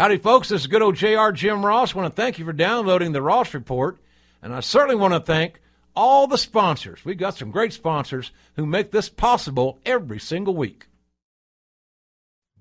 Howdy, 0.00 0.16
folks. 0.16 0.48
This 0.48 0.62
is 0.62 0.66
good 0.66 0.80
old 0.80 0.96
JR 0.96 1.28
Jim 1.30 1.62
Ross. 1.62 1.94
I 1.94 1.98
want 1.98 2.10
to 2.10 2.22
thank 2.22 2.38
you 2.38 2.46
for 2.46 2.54
downloading 2.54 3.12
the 3.12 3.20
Ross 3.20 3.52
Report. 3.52 3.98
And 4.40 4.54
I 4.54 4.60
certainly 4.60 4.96
want 4.96 5.12
to 5.12 5.20
thank 5.20 5.60
all 5.94 6.26
the 6.26 6.38
sponsors. 6.38 7.04
We've 7.04 7.18
got 7.18 7.36
some 7.36 7.50
great 7.50 7.74
sponsors 7.74 8.30
who 8.56 8.64
make 8.64 8.92
this 8.92 9.10
possible 9.10 9.78
every 9.84 10.18
single 10.18 10.56
week. 10.56 10.86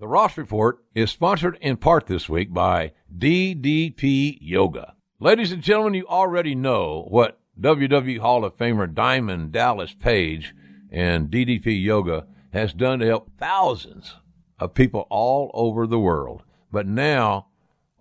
The 0.02 0.08
Ross 0.10 0.38
Report 0.38 0.84
is 0.94 1.12
sponsored 1.12 1.58
in 1.62 1.78
part 1.78 2.08
this 2.08 2.28
week 2.28 2.54
by 2.54 2.92
DDP 3.18 4.38
Yoga. 4.42 4.96
Ladies 5.22 5.54
and 5.54 5.64
gentlemen, 5.64 5.94
you 5.94 6.06
already 6.08 6.56
know 6.56 7.06
what 7.08 7.40
WWE 7.58 8.20
Hall 8.20 8.44
of 8.44 8.58
Famer 8.58 8.94
Diamond 8.94 9.54
Dallas 9.54 9.94
Page 9.94 10.54
and 10.92 11.30
DDP 11.30 11.82
Yoga 11.82 12.28
has 12.52 12.74
done 12.74 13.00
to 13.00 13.06
help 13.06 13.32
thousands 13.38 14.16
of 14.60 14.74
people 14.74 15.08
all 15.10 15.52
over 15.54 15.88
the 15.88 16.00
world. 16.00 16.44
But 16.72 16.88
now, 16.88 17.48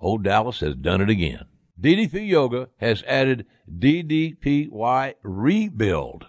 old 0.00 0.24
Dallas 0.24 0.60
has 0.60 0.74
done 0.74 1.00
it 1.00 1.08
again. 1.08 1.46
DDP 1.80 2.26
Yoga 2.26 2.68
has 2.78 3.02
added 3.06 3.46
DDPY 3.78 5.14
Rebuild. 5.22 6.26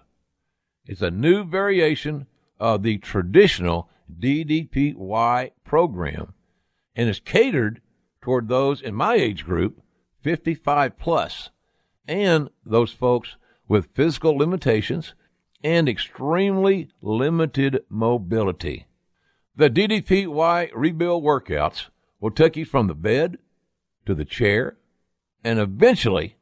It's 0.86 1.02
a 1.02 1.12
new 1.12 1.44
variation 1.44 2.28
of 2.60 2.84
the 2.84 2.98
traditional 2.98 3.90
DDPY 4.20 5.52
program 5.64 6.34
and 6.96 7.10
is 7.10 7.20
catered 7.20 7.82
toward 8.22 8.48
those 8.48 8.82
in 8.82 8.94
my 8.94 9.16
age 9.16 9.46
group, 9.46 9.82
55 10.22 10.98
plus, 10.98 11.50
and 12.08 12.50
those 12.66 12.92
folks 12.92 13.38
with 13.68 13.94
physical 13.94 14.38
limitations 14.38 15.14
and 15.64 15.88
extremely 15.88 16.90
limited 17.02 17.84
mobility. 17.90 18.88
The 19.56 19.70
DDPY 19.70 20.72
Rebuild 20.74 21.24
workouts 21.24 21.88
will 22.20 22.32
take 22.32 22.58
you 22.58 22.66
from 22.66 22.88
the 22.88 22.96
bed 22.96 23.38
to 24.06 24.14
the 24.14 24.26
chair 24.26 24.78
and 25.44 25.60
eventually 25.60 26.36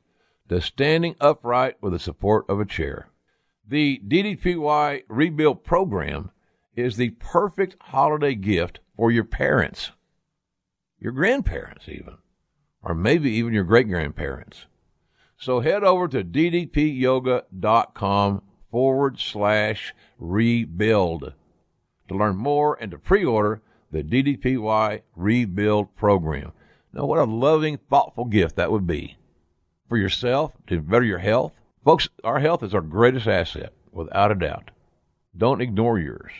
to 0.49 0.61
standing 0.61 1.15
upright 1.19 1.75
with 1.81 1.91
the 1.93 1.99
support 1.99 2.45
of 2.49 2.59
a 2.59 2.65
chair. 2.65 3.09
The 3.67 4.01
DDPY 4.07 5.03
Rebuild 5.07 5.63
program 5.63 6.31
is 6.75 6.95
the 6.95 7.09
perfect 7.11 7.75
holiday 7.79 8.33
gift 8.35 8.79
for 8.95 9.11
your 9.11 9.25
parents, 9.25 9.91
your 10.99 11.11
grandparents, 11.11 11.87
even, 11.89 12.17
or 12.81 12.95
maybe 12.95 13.29
even 13.31 13.53
your 13.53 13.65
great 13.65 13.89
grandparents. 13.89 14.65
So 15.37 15.59
head 15.59 15.83
over 15.83 16.07
to 16.07 16.23
ddpyoga.com 16.23 18.41
forward 18.71 19.19
slash 19.19 19.93
rebuild 20.17 21.33
to 22.07 22.15
learn 22.15 22.37
more 22.37 22.77
and 22.79 22.91
to 22.91 22.97
pre 22.97 23.25
order 23.25 23.61
the 23.97 24.23
DDPY 24.23 25.01
Rebuild 25.15 25.95
Program. 25.95 26.51
Now, 26.93 27.05
what 27.05 27.19
a 27.19 27.23
loving, 27.23 27.77
thoughtful 27.89 28.25
gift 28.25 28.55
that 28.55 28.71
would 28.71 28.85
be 28.85 29.17
for 29.89 29.97
yourself 29.97 30.53
to 30.67 30.81
better 30.81 31.05
your 31.05 31.17
health. 31.17 31.53
Folks, 31.83 32.07
our 32.23 32.39
health 32.39 32.61
is 32.63 32.75
our 32.75 32.81
greatest 32.81 33.27
asset, 33.27 33.73
without 33.91 34.31
a 34.31 34.35
doubt. 34.35 34.71
Don't 35.35 35.61
ignore 35.61 35.97
yours. 35.99 36.31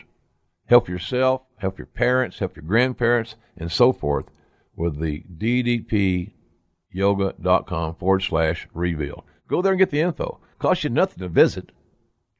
Help 0.66 0.88
yourself, 0.88 1.42
help 1.56 1.78
your 1.78 1.86
parents, 1.86 2.38
help 2.38 2.54
your 2.54 2.64
grandparents, 2.64 3.34
and 3.56 3.72
so 3.72 3.92
forth 3.92 4.26
with 4.76 5.00
the 5.00 5.24
ddpyoga.com 5.36 6.34
forward 7.96 8.22
slash 8.22 8.68
rebuild. 8.72 9.24
Go 9.48 9.62
there 9.62 9.72
and 9.72 9.78
get 9.78 9.90
the 9.90 10.00
info. 10.00 10.38
Cost 10.58 10.84
you 10.84 10.90
nothing 10.90 11.18
to 11.20 11.28
visit. 11.28 11.72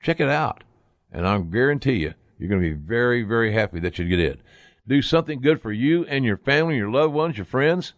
Check 0.02 0.20
it 0.20 0.28
out. 0.28 0.62
And 1.10 1.26
I 1.26 1.38
guarantee 1.38 1.94
you, 1.94 2.14
you're 2.38 2.50
going 2.50 2.62
to 2.62 2.68
be 2.68 2.74
very, 2.74 3.22
very 3.22 3.52
happy 3.52 3.80
that 3.80 3.98
you 3.98 4.06
get 4.08 4.20
it 4.20 4.40
do 4.88 5.02
something 5.02 5.40
good 5.40 5.60
for 5.60 5.70
you 5.70 6.04
and 6.06 6.24
your 6.24 6.38
family, 6.38 6.76
your 6.76 6.90
loved 6.90 7.12
ones, 7.12 7.36
your 7.36 7.44
friends, 7.44 7.92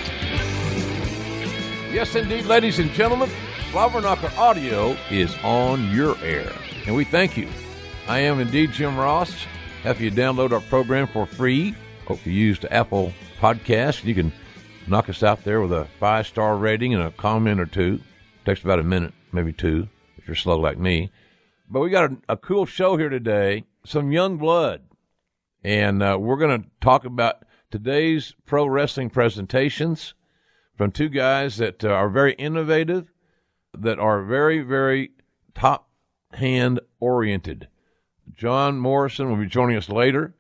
Yes, 1.92 2.16
indeed, 2.16 2.46
ladies 2.46 2.78
and 2.80 2.92
gentlemen. 2.92 3.30
Slobberknocker 3.72 4.38
Audio 4.38 4.98
is 5.10 5.34
on 5.46 5.90
your 5.92 6.18
air, 6.18 6.52
and 6.86 6.94
we 6.94 7.06
thank 7.06 7.38
you. 7.38 7.48
I 8.06 8.20
am 8.20 8.42
indeed 8.42 8.74
Jim 8.74 8.98
Ross. 8.98 9.46
Happy 9.82 10.04
you 10.04 10.12
download 10.12 10.52
our 10.52 10.60
program 10.60 11.08
for 11.08 11.26
free. 11.26 11.74
Hope 12.06 12.26
you 12.26 12.34
use 12.34 12.60
the 12.60 12.72
Apple 12.74 13.14
Podcast. 13.40 14.04
You 14.04 14.14
can 14.14 14.34
knock 14.88 15.08
us 15.08 15.24
out 15.24 15.46
there 15.46 15.62
with 15.62 15.72
a 15.72 15.88
five 16.02 16.28
star 16.28 16.58
rating 16.58 16.94
and 16.94 17.02
a 17.02 17.12
comment 17.12 17.62
or 17.62 17.66
two. 17.66 18.02
takes 18.46 18.62
about 18.62 18.80
a 18.80 18.84
minute, 18.84 19.14
maybe 19.32 19.54
two, 19.54 19.88
if 20.18 20.28
you're 20.28 20.36
slow 20.36 20.60
like 20.60 20.78
me. 20.78 21.10
But 21.70 21.80
we 21.80 21.90
got 21.90 22.12
a, 22.12 22.18
a 22.28 22.36
cool 22.36 22.66
show 22.66 22.98
here 22.98 23.08
today. 23.08 23.64
Some 23.86 24.12
young 24.12 24.36
blood, 24.36 24.82
and 25.64 26.04
uh, 26.04 26.18
we're 26.20 26.36
going 26.36 26.62
to 26.62 26.68
talk 26.82 27.06
about 27.06 27.46
today's 27.72 28.36
pro 28.46 28.66
wrestling 28.66 29.10
presentations 29.10 30.14
from 30.76 30.92
two 30.92 31.08
guys 31.08 31.56
that 31.56 31.86
uh, 31.86 31.88
are 31.88 32.10
very 32.10 32.34
innovative 32.34 33.14
that 33.78 34.00
are 34.00 34.24
very, 34.24 34.62
very 34.62 35.12
top 35.54 35.90
hand 36.34 36.80
oriented. 37.00 37.68
John 38.36 38.80
Morrison 38.80 39.30
will 39.30 39.38
be 39.38 39.48
joining 39.48 39.78
us 39.78 39.90
later. 39.90 40.36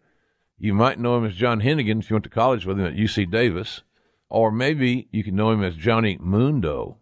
You 0.58 0.74
might 0.74 1.00
know 1.00 1.18
him 1.18 1.25
as 1.25 1.36
John 1.36 1.62
Hennigan 1.62 2.00
if 2.00 2.09
you 2.09 2.16
went 2.16 2.24
to 2.24 2.30
college 2.30 2.66
with 2.66 2.80
him 2.80 2.86
at 2.86 2.96
UC 2.96 3.31
Davis, 3.31 3.81
or 4.30 4.52
maybe 4.52 5.08
you 5.12 5.24
can 5.24 5.36
know 5.36 5.52
him 5.52 5.64
as 5.64 5.75
Johnny 5.75 6.18
Mundo, 6.22 6.97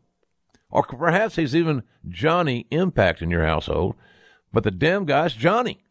or 0.70 0.84
perhaps 0.84 1.36
he's 1.36 1.56
even 1.56 1.84
Johnny 2.08 2.68
Impact 2.72 3.22
in 3.22 3.30
your 3.30 3.46
household. 3.46 3.96
But 4.52 4.64
the 4.64 4.72
damn 4.72 5.06
guy's 5.06 5.34
Johnny. 5.34 5.84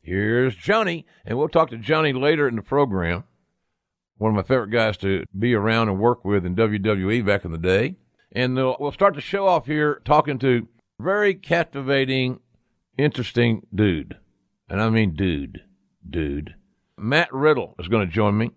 Here's 0.00 0.54
Johnny, 0.54 1.06
and 1.24 1.38
we'll 1.38 1.48
talk 1.48 1.70
to 1.70 1.76
Johnny 1.76 2.12
later 2.12 2.48
in 2.48 2.56
the 2.56 2.62
program. 2.62 3.24
One 4.18 4.30
of 4.30 4.36
my 4.36 4.42
favorite 4.42 4.70
guys 4.70 4.96
to 4.98 5.24
be 5.36 5.54
around 5.54 5.88
and 5.88 5.98
work 5.98 6.24
with 6.24 6.46
in 6.46 6.54
WWE 6.54 7.24
back 7.26 7.44
in 7.44 7.52
the 7.52 7.58
day. 7.58 7.96
And 8.34 8.56
we'll 8.56 8.92
start 8.92 9.14
the 9.14 9.20
show 9.20 9.46
off 9.46 9.66
here 9.66 10.00
talking 10.06 10.38
to 10.38 10.66
very 10.98 11.34
captivating, 11.34 12.40
interesting 12.96 13.66
dude. 13.74 14.16
And 14.68 14.80
I 14.80 14.88
mean 14.88 15.14
dude, 15.14 15.62
dude. 16.08 16.54
Matt 16.96 17.32
Riddle 17.32 17.74
is 17.78 17.88
going 17.88 18.06
to 18.06 18.12
join 18.12 18.38
me. 18.38 18.52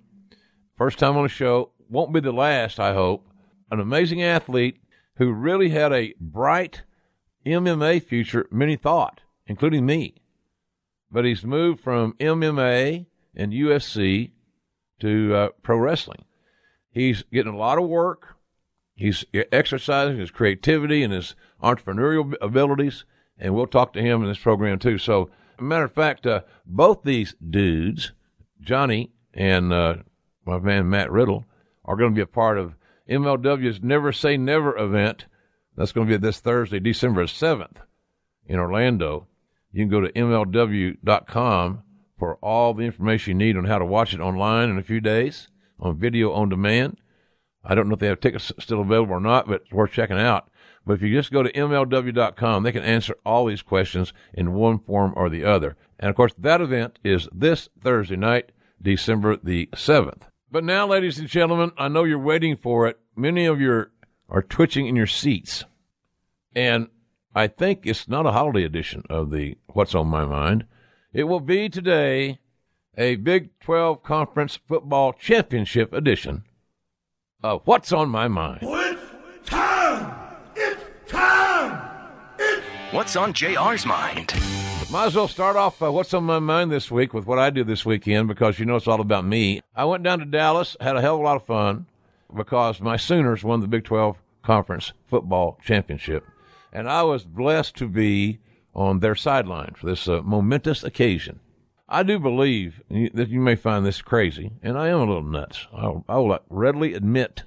First 0.77 0.97
time 0.97 1.17
on 1.17 1.23
the 1.23 1.29
show. 1.29 1.71
Won't 1.89 2.13
be 2.13 2.21
the 2.21 2.31
last, 2.31 2.79
I 2.79 2.93
hope. 2.93 3.27
An 3.69 3.79
amazing 3.79 4.23
athlete 4.23 4.77
who 5.17 5.31
really 5.31 5.69
had 5.69 5.91
a 5.91 6.13
bright 6.19 6.83
MMA 7.45 8.01
future, 8.01 8.47
many 8.51 8.75
thought, 8.77 9.21
including 9.45 9.85
me. 9.85 10.15
But 11.11 11.25
he's 11.25 11.43
moved 11.43 11.81
from 11.81 12.13
MMA 12.13 13.05
and 13.35 13.51
UFC 13.51 14.31
to 15.01 15.35
uh, 15.35 15.49
pro 15.61 15.77
wrestling. 15.77 16.23
He's 16.89 17.23
getting 17.31 17.53
a 17.53 17.57
lot 17.57 17.77
of 17.77 17.89
work 17.89 18.34
He's 18.95 19.25
exercising 19.33 20.17
his 20.17 20.31
creativity 20.31 21.03
and 21.03 21.11
his 21.11 21.35
entrepreneurial 21.61 22.33
abilities, 22.41 23.03
and 23.37 23.53
we'll 23.53 23.67
talk 23.67 23.91
to 23.93 24.01
him 24.01 24.21
in 24.21 24.29
this 24.29 24.39
program 24.39 24.79
too. 24.79 24.97
So, 24.97 25.29
matter 25.59 25.83
of 25.83 25.93
fact, 25.93 26.25
uh, 26.25 26.41
both 26.65 27.03
these 27.03 27.35
dudes, 27.47 28.13
Johnny 28.61 29.11
and 29.33 29.73
uh, 29.73 29.95
my 30.45 30.59
man 30.59 30.89
Matt 30.89 31.11
Riddle, 31.11 31.45
are 31.83 31.97
going 31.97 32.11
to 32.11 32.15
be 32.15 32.21
a 32.21 32.27
part 32.27 32.57
of 32.57 32.75
MLW's 33.09 33.83
Never 33.83 34.13
Say 34.13 34.37
Never 34.37 34.77
event. 34.77 35.25
That's 35.75 35.91
going 35.91 36.07
to 36.07 36.17
be 36.17 36.17
this 36.17 36.39
Thursday, 36.39 36.79
December 36.79 37.25
7th 37.25 37.77
in 38.45 38.59
Orlando. 38.59 39.27
You 39.73 39.83
can 39.83 39.89
go 39.89 39.99
to 39.99 40.11
MLW.com 40.13 41.83
for 42.17 42.35
all 42.35 42.73
the 42.73 42.83
information 42.83 43.31
you 43.31 43.45
need 43.45 43.57
on 43.57 43.65
how 43.65 43.77
to 43.77 43.85
watch 43.85 44.13
it 44.13 44.21
online 44.21 44.69
in 44.69 44.77
a 44.77 44.83
few 44.83 45.01
days 45.01 45.49
on 45.79 45.99
video 45.99 46.31
on 46.31 46.47
demand. 46.47 46.97
I 47.65 47.73
don't 47.75 47.87
know 47.87 47.95
if 47.95 47.99
they 47.99 48.07
have 48.07 48.19
tickets 48.19 48.51
still 48.59 48.81
available 48.81 49.15
or 49.15 49.19
not, 49.19 49.47
but 49.47 49.61
it's 49.63 49.71
worth 49.71 49.91
checking 49.91 50.19
out. 50.19 50.49
But 50.85 50.93
if 50.93 51.01
you 51.01 51.09
just 51.09 51.31
go 51.31 51.41
to 51.41 51.51
MLW.com, 51.51 52.63
they 52.63 52.71
can 52.71 52.83
answer 52.83 53.15
all 53.25 53.45
these 53.45 53.63
questions 53.63 54.13
in 54.33 54.53
one 54.53 54.79
form 54.79 55.13
or 55.15 55.29
the 55.29 55.43
other. 55.43 55.75
And 55.99 56.09
of 56.09 56.15
course, 56.15 56.33
that 56.37 56.61
event 56.61 56.99
is 57.03 57.27
this 57.33 57.69
Thursday 57.81 58.15
night, 58.15 58.51
December 58.79 59.37
the 59.37 59.67
7th. 59.73 60.23
But 60.51 60.63
now, 60.63 60.87
ladies 60.87 61.17
and 61.17 61.27
gentlemen, 61.27 61.71
I 61.77 61.87
know 61.87 62.03
you're 62.03 62.19
waiting 62.19 62.55
for 62.55 62.87
it. 62.87 62.99
Many 63.15 63.45
of 63.45 63.59
you 63.59 63.87
are 64.29 64.43
twitching 64.43 64.85
in 64.85 64.95
your 64.95 65.07
seats. 65.07 65.65
And 66.55 66.89
I 67.33 67.47
think 67.47 67.81
it's 67.83 68.07
not 68.07 68.27
a 68.27 68.31
holiday 68.31 68.63
edition 68.63 69.03
of 69.09 69.31
the 69.31 69.57
What's 69.67 69.95
on 69.95 70.07
My 70.07 70.23
Mind. 70.23 70.65
It 71.11 71.23
will 71.23 71.39
be 71.39 71.67
today 71.67 72.39
a 72.95 73.15
Big 73.15 73.59
12 73.59 74.03
Conference 74.03 74.59
Football 74.67 75.13
Championship 75.13 75.91
edition 75.93 76.43
of 77.45 77.61
What's 77.65 77.91
on 77.91 78.09
My 78.09 78.27
Mind. 78.27 78.59
It's 78.63 79.01
time! 79.45 80.15
It's 80.55 80.83
time! 81.07 81.91
It's 82.39 82.65
What's 82.91 83.15
on 83.15 83.33
JR's 83.33 83.85
mind? 83.85 84.33
Might 84.91 85.05
as 85.05 85.15
well 85.15 85.27
start 85.27 85.55
off 85.55 85.81
uh, 85.81 85.91
what's 85.91 86.15
on 86.15 86.23
my 86.23 86.39
mind 86.39 86.71
this 86.71 86.89
week 86.89 87.13
with 87.13 87.27
what 87.27 87.37
I 87.37 87.51
did 87.51 87.67
this 87.67 87.85
weekend 87.85 88.27
because 88.27 88.57
you 88.57 88.65
know 88.65 88.75
it's 88.77 88.87
all 88.87 88.99
about 88.99 89.25
me. 89.25 89.61
I 89.75 89.85
went 89.85 90.03
down 90.03 90.19
to 90.19 90.25
Dallas, 90.25 90.75
had 90.81 90.95
a 90.95 91.01
hell 91.01 91.15
of 91.15 91.21
a 91.21 91.23
lot 91.23 91.35
of 91.35 91.45
fun 91.45 91.85
because 92.35 92.81
my 92.81 92.97
Sooners 92.97 93.43
won 93.43 93.61
the 93.61 93.67
Big 93.67 93.83
12 93.83 94.17
Conference 94.41 94.93
Football 95.05 95.59
Championship. 95.63 96.25
And 96.73 96.89
I 96.89 97.03
was 97.03 97.25
blessed 97.25 97.75
to 97.75 97.87
be 97.87 98.39
on 98.73 99.01
their 99.01 99.15
sideline 99.15 99.73
for 99.75 99.85
this 99.85 100.07
uh, 100.07 100.21
momentous 100.23 100.83
occasion. 100.83 101.39
I 101.87 102.03
do 102.03 102.17
believe 102.19 102.81
that 102.89 103.29
you 103.29 103.39
may 103.39 103.55
find 103.55 103.85
this 103.85 104.01
crazy, 104.01 104.53
and 104.63 104.77
I 104.77 104.87
am 104.87 105.01
a 105.01 105.05
little 105.05 105.23
nuts. 105.23 105.67
I'll, 105.73 106.03
I 106.09 106.17
will 106.17 106.39
readily 106.49 106.93
admit. 106.93 107.43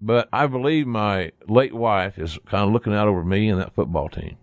But 0.00 0.28
I 0.32 0.48
believe 0.48 0.86
my 0.86 1.30
late 1.46 1.74
wife 1.74 2.18
is 2.18 2.38
kind 2.46 2.64
of 2.64 2.72
looking 2.72 2.92
out 2.92 3.06
over 3.06 3.24
me 3.24 3.48
and 3.48 3.60
that 3.60 3.74
football 3.74 4.08
team. 4.08 4.36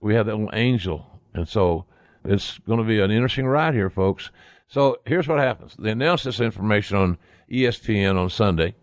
We 0.00 0.16
have 0.16 0.26
that 0.26 0.34
little 0.34 0.50
angel 0.52 1.16
and 1.36 1.46
so 1.46 1.84
it's 2.24 2.58
going 2.58 2.78
to 2.78 2.84
be 2.84 2.98
an 2.98 3.10
interesting 3.10 3.46
ride 3.46 3.74
here, 3.74 3.90
folks. 3.90 4.30
So 4.66 4.96
here's 5.04 5.28
what 5.28 5.38
happens. 5.38 5.76
They 5.78 5.90
announced 5.90 6.24
this 6.24 6.40
information 6.40 6.96
on 6.96 7.18
ESPN 7.50 8.18
on 8.18 8.30
Sunday, 8.30 8.74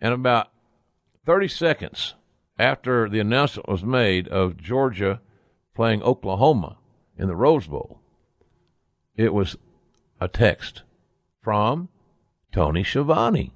and 0.00 0.12
about 0.14 0.52
30 1.24 1.48
seconds 1.48 2.14
after 2.58 3.08
the 3.08 3.18
announcement 3.18 3.68
was 3.68 3.82
made 3.82 4.28
of 4.28 4.56
Georgia 4.56 5.20
playing 5.74 6.02
Oklahoma 6.02 6.76
in 7.18 7.26
the 7.26 7.34
Rose 7.34 7.66
Bowl, 7.66 8.00
it 9.16 9.32
was 9.32 9.56
a 10.20 10.28
text 10.28 10.82
from 11.42 11.88
Tony 12.52 12.84
Schiavone. 12.84 13.52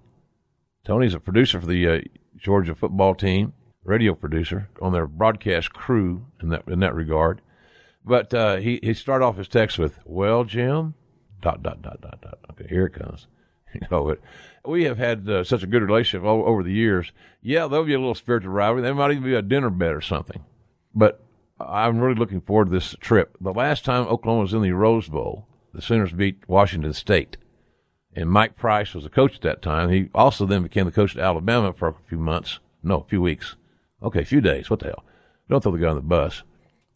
Tony's 0.84 1.14
a 1.14 1.20
producer 1.20 1.60
for 1.60 1.66
the 1.66 1.88
uh, 1.88 2.00
Georgia 2.36 2.74
football 2.74 3.14
team, 3.14 3.52
radio 3.84 4.14
producer 4.14 4.68
on 4.80 4.92
their 4.92 5.06
broadcast 5.06 5.72
crew 5.72 6.26
in 6.42 6.48
that 6.50 6.66
in 6.68 6.80
that 6.80 6.94
regard. 6.94 7.40
But 8.04 8.32
uh, 8.32 8.56
he 8.56 8.80
he 8.82 8.94
started 8.94 9.24
off 9.24 9.36
his 9.36 9.48
text 9.48 9.78
with, 9.78 9.98
"Well, 10.04 10.44
Jim, 10.44 10.94
dot 11.42 11.62
dot 11.62 11.82
dot 11.82 12.00
dot 12.00 12.20
dot." 12.22 12.38
Okay, 12.52 12.66
here 12.68 12.86
it 12.86 12.94
comes. 12.94 13.26
You 13.72 13.86
know, 13.88 14.04
but 14.04 14.20
we 14.68 14.82
have 14.82 14.98
had 14.98 15.28
uh, 15.28 15.44
such 15.44 15.62
a 15.62 15.66
good 15.68 15.82
relationship 15.82 16.26
over, 16.26 16.42
over 16.42 16.64
the 16.64 16.72
years. 16.72 17.12
Yeah, 17.40 17.68
there'll 17.68 17.84
be 17.84 17.94
a 17.94 18.00
little 18.00 18.16
spiritual 18.16 18.50
rivalry. 18.52 18.82
There 18.82 18.92
might 18.96 19.12
even 19.12 19.22
be 19.22 19.34
a 19.34 19.42
dinner 19.42 19.70
bet 19.70 19.92
or 19.92 20.00
something. 20.00 20.44
But 20.92 21.22
I'm 21.60 22.00
really 22.00 22.18
looking 22.18 22.40
forward 22.40 22.64
to 22.64 22.70
this 22.72 22.96
trip. 23.00 23.36
The 23.40 23.52
last 23.52 23.84
time 23.84 24.08
Oklahoma 24.08 24.42
was 24.42 24.54
in 24.54 24.62
the 24.62 24.72
Rose 24.72 25.08
Bowl, 25.08 25.46
the 25.72 25.82
Sooners 25.82 26.12
beat 26.12 26.48
Washington 26.48 26.92
State, 26.92 27.36
and 28.14 28.30
Mike 28.30 28.56
Price 28.56 28.94
was 28.94 29.04
the 29.04 29.10
coach 29.10 29.36
at 29.36 29.42
that 29.42 29.62
time. 29.62 29.90
He 29.90 30.08
also 30.14 30.46
then 30.46 30.62
became 30.62 30.86
the 30.86 30.92
coach 30.92 31.16
at 31.16 31.22
Alabama 31.22 31.72
for 31.72 31.88
a 31.88 31.94
few 32.08 32.18
months. 32.18 32.58
No, 32.82 33.00
a 33.00 33.04
few 33.04 33.20
weeks. 33.20 33.56
Okay, 34.02 34.22
a 34.22 34.24
few 34.24 34.40
days. 34.40 34.70
What 34.70 34.80
the 34.80 34.86
hell? 34.86 35.04
Don't 35.48 35.62
throw 35.62 35.72
the 35.72 35.78
guy 35.78 35.88
on 35.88 35.96
the 35.96 36.02
bus. 36.02 36.42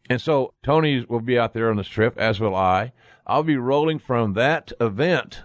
And 0.09 0.21
so 0.21 0.53
Tony 0.62 1.05
will 1.09 1.21
be 1.21 1.38
out 1.38 1.55
there 1.55 1.71
on 1.71 1.76
this 1.76 1.88
trip, 1.88 2.19
as 2.19 2.41
will 2.41 2.55
I. 2.55 2.93
I'll 3.26 3.43
be 3.43 3.56
rolling 3.56 3.99
from 3.99 4.35
that 4.35 4.73
event 4.81 5.43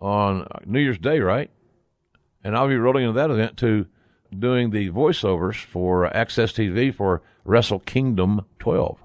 on 0.00 0.46
New 0.64 0.80
Year's 0.80 0.98
Day, 0.98 1.20
right? 1.20 1.50
And 2.42 2.56
I'll 2.56 2.68
be 2.68 2.76
rolling 2.76 3.04
into 3.04 3.14
that 3.14 3.30
event 3.30 3.56
to 3.58 3.86
doing 4.36 4.70
the 4.70 4.90
voiceovers 4.90 5.62
for 5.64 6.10
AXS 6.10 6.54
TV 6.54 6.94
for 6.94 7.22
Wrestle 7.44 7.80
Kingdom 7.80 8.46
12. 8.58 8.98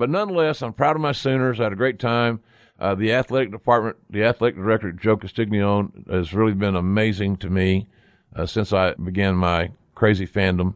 But 0.00 0.08
nonetheless, 0.08 0.62
I'm 0.62 0.72
proud 0.72 0.96
of 0.96 1.02
my 1.02 1.12
Sooners. 1.12 1.60
I 1.60 1.64
had 1.64 1.74
a 1.74 1.76
great 1.76 1.98
time. 1.98 2.40
Uh, 2.78 2.94
the 2.94 3.12
athletic 3.12 3.50
department, 3.50 3.98
the 4.08 4.24
athletic 4.24 4.56
director, 4.56 4.90
Joe 4.92 5.18
Castiglione, 5.18 5.90
has 6.10 6.32
really 6.32 6.54
been 6.54 6.74
amazing 6.74 7.36
to 7.36 7.50
me 7.50 7.86
uh, 8.34 8.46
since 8.46 8.72
I 8.72 8.94
began 8.94 9.34
my 9.34 9.72
crazy 9.94 10.26
fandom 10.26 10.72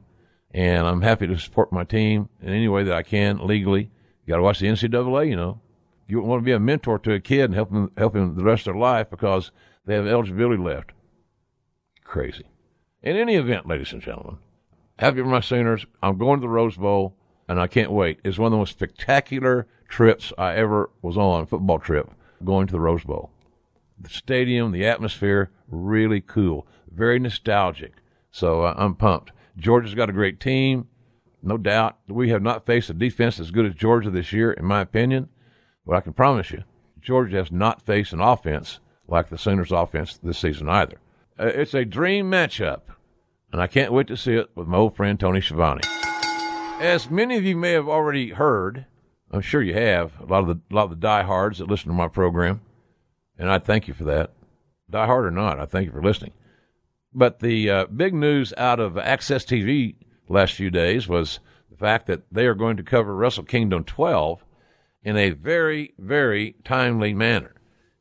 and 0.50 0.86
I'm 0.86 1.00
happy 1.00 1.26
to 1.26 1.38
support 1.38 1.72
my 1.72 1.84
team 1.84 2.28
in 2.42 2.50
any 2.50 2.68
way 2.68 2.82
that 2.82 2.94
I 2.94 3.02
can 3.02 3.38
legally. 3.46 3.90
You 4.26 4.32
got 4.32 4.36
to 4.36 4.42
watch 4.42 4.58
the 4.58 4.66
NCAA, 4.66 5.30
you 5.30 5.36
know. 5.36 5.62
You 6.06 6.20
want 6.20 6.42
to 6.42 6.44
be 6.44 6.52
a 6.52 6.60
mentor 6.60 6.98
to 6.98 7.14
a 7.14 7.18
kid 7.20 7.44
and 7.44 7.54
help 7.54 7.70
them 7.70 7.92
help 7.96 8.14
him 8.14 8.36
the 8.36 8.44
rest 8.44 8.66
of 8.66 8.74
their 8.74 8.80
life 8.82 9.08
because 9.08 9.52
they 9.86 9.94
have 9.94 10.06
eligibility 10.06 10.62
left. 10.62 10.92
Crazy. 12.04 12.44
In 13.02 13.16
any 13.16 13.36
event, 13.36 13.66
ladies 13.66 13.94
and 13.94 14.02
gentlemen, 14.02 14.36
happy 14.98 15.22
for 15.22 15.28
my 15.28 15.40
Sooners. 15.40 15.86
I'm 16.02 16.18
going 16.18 16.40
to 16.40 16.44
the 16.44 16.50
Rose 16.50 16.76
Bowl, 16.76 17.16
and 17.48 17.60
I 17.60 17.66
can't 17.66 17.92
wait. 17.92 18.20
It's 18.24 18.38
one 18.38 18.46
of 18.46 18.52
the 18.52 18.58
most 18.58 18.72
spectacular 18.72 19.66
trips 19.88 20.32
I 20.38 20.54
ever 20.54 20.90
was 21.02 21.16
on, 21.16 21.46
football 21.46 21.78
trip, 21.78 22.10
going 22.44 22.66
to 22.66 22.72
the 22.72 22.80
Rose 22.80 23.04
Bowl. 23.04 23.30
The 24.00 24.08
stadium, 24.08 24.72
the 24.72 24.86
atmosphere, 24.86 25.50
really 25.68 26.20
cool, 26.20 26.66
very 26.90 27.18
nostalgic. 27.18 27.94
So 28.30 28.62
uh, 28.62 28.74
I'm 28.76 28.94
pumped. 28.94 29.32
Georgia's 29.56 29.94
got 29.94 30.10
a 30.10 30.12
great 30.14 30.40
team, 30.40 30.88
no 31.42 31.56
doubt. 31.56 31.98
We 32.08 32.30
have 32.30 32.42
not 32.42 32.66
faced 32.66 32.90
a 32.90 32.94
defense 32.94 33.38
as 33.38 33.50
good 33.50 33.66
as 33.66 33.74
Georgia 33.74 34.10
this 34.10 34.32
year, 34.32 34.52
in 34.52 34.64
my 34.64 34.80
opinion. 34.80 35.28
But 35.86 35.96
I 35.96 36.00
can 36.00 36.12
promise 36.14 36.50
you, 36.50 36.64
Georgia 37.00 37.36
has 37.36 37.52
not 37.52 37.82
faced 37.82 38.12
an 38.12 38.20
offense 38.20 38.80
like 39.06 39.28
the 39.28 39.38
Sooners' 39.38 39.70
offense 39.70 40.18
this 40.22 40.38
season 40.38 40.68
either. 40.68 40.98
Uh, 41.38 41.46
it's 41.46 41.74
a 41.74 41.84
dream 41.84 42.30
matchup, 42.30 42.80
and 43.52 43.60
I 43.60 43.66
can't 43.66 43.92
wait 43.92 44.06
to 44.08 44.16
see 44.16 44.34
it 44.34 44.50
with 44.54 44.66
my 44.66 44.78
old 44.78 44.96
friend 44.96 45.20
Tony 45.20 45.40
Schiavone. 45.40 45.82
As 46.80 47.08
many 47.08 47.36
of 47.36 47.44
you 47.44 47.56
may 47.56 47.72
have 47.72 47.88
already 47.88 48.30
heard, 48.30 48.84
I'm 49.30 49.40
sure 49.40 49.62
you 49.62 49.74
have, 49.74 50.20
a 50.20 50.26
lot 50.26 50.40
of 50.40 50.48
the 50.48 50.60
a 50.70 50.74
lot 50.74 50.84
of 50.84 50.90
the 50.90 50.96
diehards 50.96 51.58
that 51.58 51.68
listen 51.68 51.88
to 51.88 51.94
my 51.94 52.08
program, 52.08 52.60
and 53.38 53.50
I 53.50 53.58
thank 53.58 53.88
you 53.88 53.94
for 53.94 54.04
that. 54.04 54.32
Die 54.90 55.06
hard 55.06 55.24
or 55.24 55.30
not, 55.30 55.58
I 55.58 55.66
thank 55.66 55.86
you 55.86 55.92
for 55.92 56.02
listening. 56.02 56.32
But 57.12 57.38
the 57.38 57.70
uh, 57.70 57.86
big 57.86 58.12
news 58.12 58.52
out 58.58 58.80
of 58.80 58.94
AXS 58.94 59.46
TV 59.46 59.94
last 60.28 60.54
few 60.54 60.70
days 60.70 61.08
was 61.08 61.38
the 61.70 61.76
fact 61.76 62.06
that 62.08 62.22
they 62.30 62.46
are 62.46 62.54
going 62.54 62.76
to 62.76 62.82
cover 62.82 63.14
Wrestle 63.14 63.44
Kingdom 63.44 63.84
12 63.84 64.44
in 65.02 65.16
a 65.16 65.30
very, 65.30 65.94
very 65.98 66.56
timely 66.64 67.14
manner, 67.14 67.54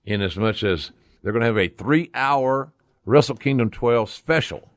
in 0.03 0.21
as 0.21 0.35
much 0.35 0.63
as 0.63 0.91
they're 1.21 1.31
going 1.31 1.41
to 1.41 1.47
have 1.47 1.57
a 1.57 1.67
three 1.67 2.09
hour 2.13 2.73
Wrestle 3.05 3.37
Kingdom 3.37 3.69
12 3.69 4.09
special 4.09 4.72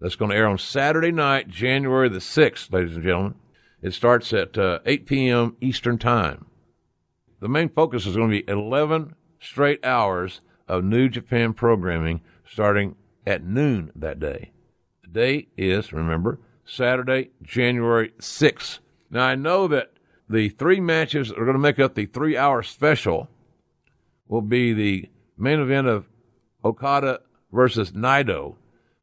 that's 0.00 0.16
going 0.16 0.30
to 0.30 0.36
air 0.36 0.46
on 0.46 0.58
Saturday 0.58 1.12
night, 1.12 1.48
January 1.48 2.08
the 2.08 2.18
6th, 2.18 2.72
ladies 2.72 2.96
and 2.96 3.04
gentlemen. 3.04 3.34
It 3.82 3.94
starts 3.94 4.32
at 4.32 4.58
uh, 4.58 4.80
8 4.84 5.06
p.m. 5.06 5.56
Eastern 5.60 5.98
Time. 5.98 6.46
The 7.40 7.48
main 7.48 7.68
focus 7.68 8.06
is 8.06 8.16
going 8.16 8.30
to 8.30 8.42
be 8.42 8.50
11 8.50 9.14
straight 9.40 9.84
hours 9.84 10.40
of 10.66 10.84
New 10.84 11.08
Japan 11.08 11.52
programming 11.52 12.20
starting 12.50 12.96
at 13.26 13.44
noon 13.44 13.92
that 13.94 14.18
day. 14.18 14.52
The 15.02 15.08
day 15.08 15.48
is, 15.56 15.92
remember, 15.92 16.40
Saturday, 16.64 17.30
January 17.42 18.12
6th. 18.18 18.80
Now, 19.10 19.26
I 19.26 19.34
know 19.34 19.68
that 19.68 19.92
the 20.28 20.48
three 20.48 20.80
matches 20.80 21.28
that 21.28 21.38
are 21.38 21.44
going 21.44 21.54
to 21.54 21.60
make 21.60 21.78
up 21.78 21.94
the 21.94 22.06
three 22.06 22.36
hour 22.36 22.62
special 22.62 23.28
will 24.26 24.42
be 24.42 24.72
the 24.72 25.08
main 25.38 25.60
event 25.60 25.86
of 25.86 26.06
Okada 26.64 27.20
versus 27.52 27.92
Naito 27.92 28.56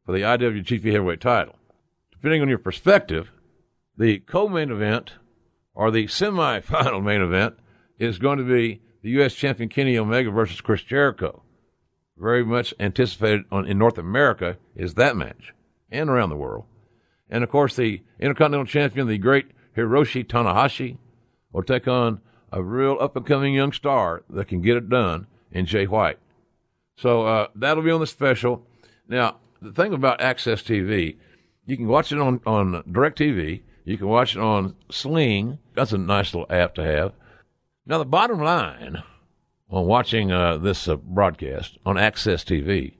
for 0.05 0.11
the 0.11 0.21
IWGP 0.21 0.83
Heavyweight 0.91 1.21
title. 1.21 1.55
Depending 2.11 2.41
on 2.41 2.49
your 2.49 2.57
perspective, 2.57 3.31
the 3.97 4.19
co 4.19 4.47
main 4.47 4.71
event 4.71 5.13
or 5.73 5.91
the 5.91 6.07
semi 6.07 6.59
final 6.61 7.01
main 7.01 7.21
event 7.21 7.55
is 7.97 8.19
going 8.19 8.37
to 8.37 8.43
be 8.43 8.81
the 9.01 9.11
U.S. 9.11 9.33
champion 9.33 9.69
Kenny 9.69 9.97
Omega 9.97 10.31
versus 10.31 10.61
Chris 10.61 10.81
Jericho 10.81 11.43
very 12.17 12.45
much 12.45 12.73
anticipated 12.79 13.45
on, 13.51 13.65
in 13.65 13.77
North 13.77 13.97
America 13.97 14.57
is 14.75 14.93
that 14.95 15.15
match 15.15 15.53
and 15.91 16.09
around 16.09 16.29
the 16.29 16.35
world. 16.35 16.65
And 17.29 17.43
of 17.43 17.49
course, 17.49 17.75
the 17.75 18.01
Intercontinental 18.19 18.65
Champion, 18.65 19.07
the 19.07 19.17
great 19.17 19.47
Hiroshi 19.75 20.25
Tanahashi, 20.25 20.97
will 21.51 21.63
take 21.63 21.87
on 21.87 22.21
a 22.51 22.61
real 22.61 22.97
up 22.99 23.15
and 23.15 23.25
coming 23.25 23.53
young 23.53 23.71
star 23.71 24.23
that 24.29 24.47
can 24.47 24.61
get 24.61 24.77
it 24.77 24.89
done 24.89 25.27
in 25.51 25.65
Jay 25.65 25.85
White. 25.85 26.19
So 26.95 27.25
uh, 27.25 27.47
that'll 27.55 27.83
be 27.83 27.91
on 27.91 27.99
the 27.99 28.07
special. 28.07 28.65
Now, 29.07 29.39
the 29.63 29.71
thing 29.71 29.93
about 29.93 30.19
AXS 30.19 30.63
TV, 30.63 31.17
you 31.65 31.77
can 31.77 31.87
watch 31.87 32.11
it 32.11 32.19
on, 32.19 32.41
on 32.45 32.83
DirecTV. 32.83 33.61
You 33.85 33.97
can 33.97 34.07
watch 34.07 34.35
it 34.35 34.41
on 34.41 34.75
Sling. 34.91 35.59
That's 35.75 35.93
a 35.93 35.97
nice 35.97 36.33
little 36.33 36.53
app 36.53 36.75
to 36.75 36.83
have. 36.83 37.13
Now, 37.85 37.97
the 37.97 38.05
bottom 38.05 38.39
line 38.39 39.03
on 39.69 39.85
watching 39.85 40.31
uh, 40.31 40.57
this 40.57 40.87
uh, 40.87 40.95
broadcast 40.95 41.77
on 41.85 41.95
AXS 41.95 42.45
TV 42.45 42.93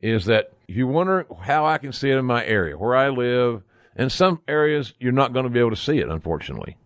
is 0.00 0.26
that 0.26 0.52
if 0.68 0.76
you 0.76 0.86
wonder 0.86 1.26
how 1.42 1.66
I 1.66 1.78
can 1.78 1.92
see 1.92 2.10
it 2.10 2.16
in 2.16 2.24
my 2.24 2.44
area, 2.44 2.78
where 2.78 2.96
I 2.96 3.08
live, 3.08 3.62
In 3.94 4.08
some 4.08 4.40
areas, 4.48 4.94
you're 4.98 5.12
not 5.12 5.32
going 5.32 5.44
to 5.44 5.50
be 5.50 5.60
able 5.60 5.70
to 5.70 5.76
see 5.76 5.98
it, 5.98 6.08
unfortunately, 6.08 6.76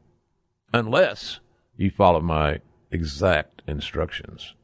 unless 0.72 1.38
you 1.76 1.90
follow 1.90 2.20
my 2.20 2.60
exact 2.90 3.62
instructions, 3.68 4.54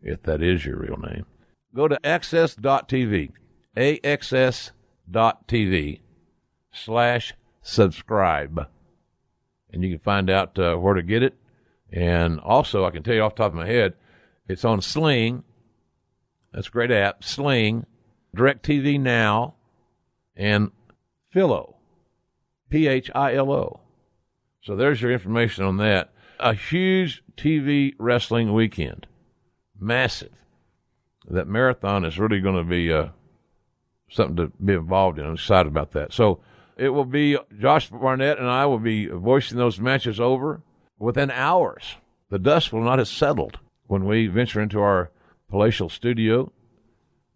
if 0.00 0.22
that 0.22 0.42
is 0.42 0.64
your 0.64 0.78
real 0.78 0.96
name. 0.96 1.26
Go 1.74 1.88
to 1.88 1.98
axs.tv, 2.04 3.32
axs.tv 3.76 4.70
slash 6.72 7.34
subscribe, 7.62 8.66
and 9.70 9.82
you 9.82 9.90
can 9.90 9.98
find 9.98 10.30
out 10.30 10.58
uh, 10.58 10.76
where 10.76 10.94
to 10.94 11.02
get 11.02 11.22
it. 11.22 11.34
And 11.90 12.40
also, 12.40 12.84
I 12.84 12.90
can 12.90 13.02
tell 13.02 13.14
you 13.14 13.22
off 13.22 13.34
the 13.34 13.42
top 13.44 13.52
of 13.52 13.58
my 13.58 13.66
head, 13.66 13.94
it's 14.46 14.64
on 14.64 14.80
Sling. 14.80 15.44
That's 16.52 16.68
a 16.68 16.70
great 16.70 16.90
app. 16.90 17.24
Sling, 17.24 17.86
DirecTV 18.36 19.00
Now, 19.00 19.54
and 20.36 20.70
Philo, 21.30 21.76
P 22.70 22.86
H 22.86 23.10
I 23.14 23.34
L 23.34 23.52
O. 23.52 23.80
So 24.62 24.76
there's 24.76 25.00
your 25.00 25.12
information 25.12 25.64
on 25.64 25.76
that. 25.78 26.12
A 26.40 26.54
huge 26.54 27.22
TV 27.36 27.94
wrestling 27.98 28.52
weekend, 28.52 29.06
massive. 29.78 30.32
That 31.26 31.48
marathon 31.48 32.04
is 32.04 32.18
really 32.18 32.40
going 32.40 32.56
to 32.56 32.64
be 32.64 32.92
uh, 32.92 33.08
something 34.10 34.36
to 34.36 34.52
be 34.64 34.74
involved 34.74 35.18
in. 35.18 35.26
I'm 35.26 35.34
excited 35.34 35.68
about 35.68 35.92
that. 35.92 36.12
So 36.12 36.40
it 36.76 36.90
will 36.90 37.04
be 37.04 37.36
Josh 37.58 37.90
Barnett 37.90 38.38
and 38.38 38.48
I 38.48 38.66
will 38.66 38.78
be 38.78 39.06
voicing 39.06 39.58
those 39.58 39.80
matches 39.80 40.20
over 40.20 40.62
within 40.98 41.30
hours. 41.30 41.96
The 42.30 42.38
dust 42.38 42.72
will 42.72 42.82
not 42.82 42.98
have 42.98 43.08
settled 43.08 43.58
when 43.86 44.04
we 44.04 44.26
venture 44.26 44.60
into 44.60 44.80
our 44.80 45.10
palatial 45.50 45.88
studio 45.88 46.52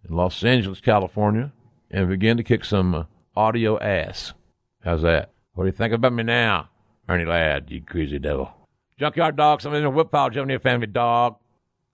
in 0.09 0.14
Los 0.14 0.43
Angeles, 0.45 0.81
California, 0.81 1.52
and 1.91 2.09
begin 2.09 2.37
to 2.37 2.43
kick 2.43 2.64
some 2.64 2.95
uh, 2.95 3.05
audio 3.35 3.79
ass. 3.81 4.33
How's 4.85 5.02
that? 5.02 5.31
What 5.55 5.64
do 5.64 5.69
you 5.69 5.73
think 5.73 5.93
about 5.93 6.12
me 6.12 6.23
now, 6.23 6.69
Ernie 7.09 7.25
Ladd, 7.25 7.71
you 7.71 7.83
crazy 7.83 8.19
devil? 8.19 8.50
Junkyard 8.99 9.37
dog, 9.37 9.61
something 9.61 9.81
in 9.81 9.87
a 9.87 9.91
whip 9.91 10.11
pile, 10.11 10.31
jumping 10.31 10.50
your 10.50 10.61
family 10.61 10.87
dog. 10.87 11.37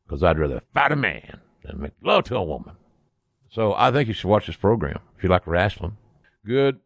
Because 0.07 0.23
I'd 0.23 0.39
rather 0.39 0.63
fight 0.73 0.93
a 0.93 0.97
man 0.97 1.41
than 1.63 1.81
make 1.81 1.93
love 2.03 2.25
to 2.25 2.37
a 2.37 2.43
woman. 2.43 2.75
So 3.51 3.75
I 3.75 3.91
think 3.91 4.09
you 4.09 4.15
should 4.15 4.29
watch 4.29 4.47
this 4.47 4.57
program 4.57 5.01
if 5.17 5.23
you 5.23 5.29
like 5.29 5.47
wrestling. 5.47 5.97
Good, 6.45 6.81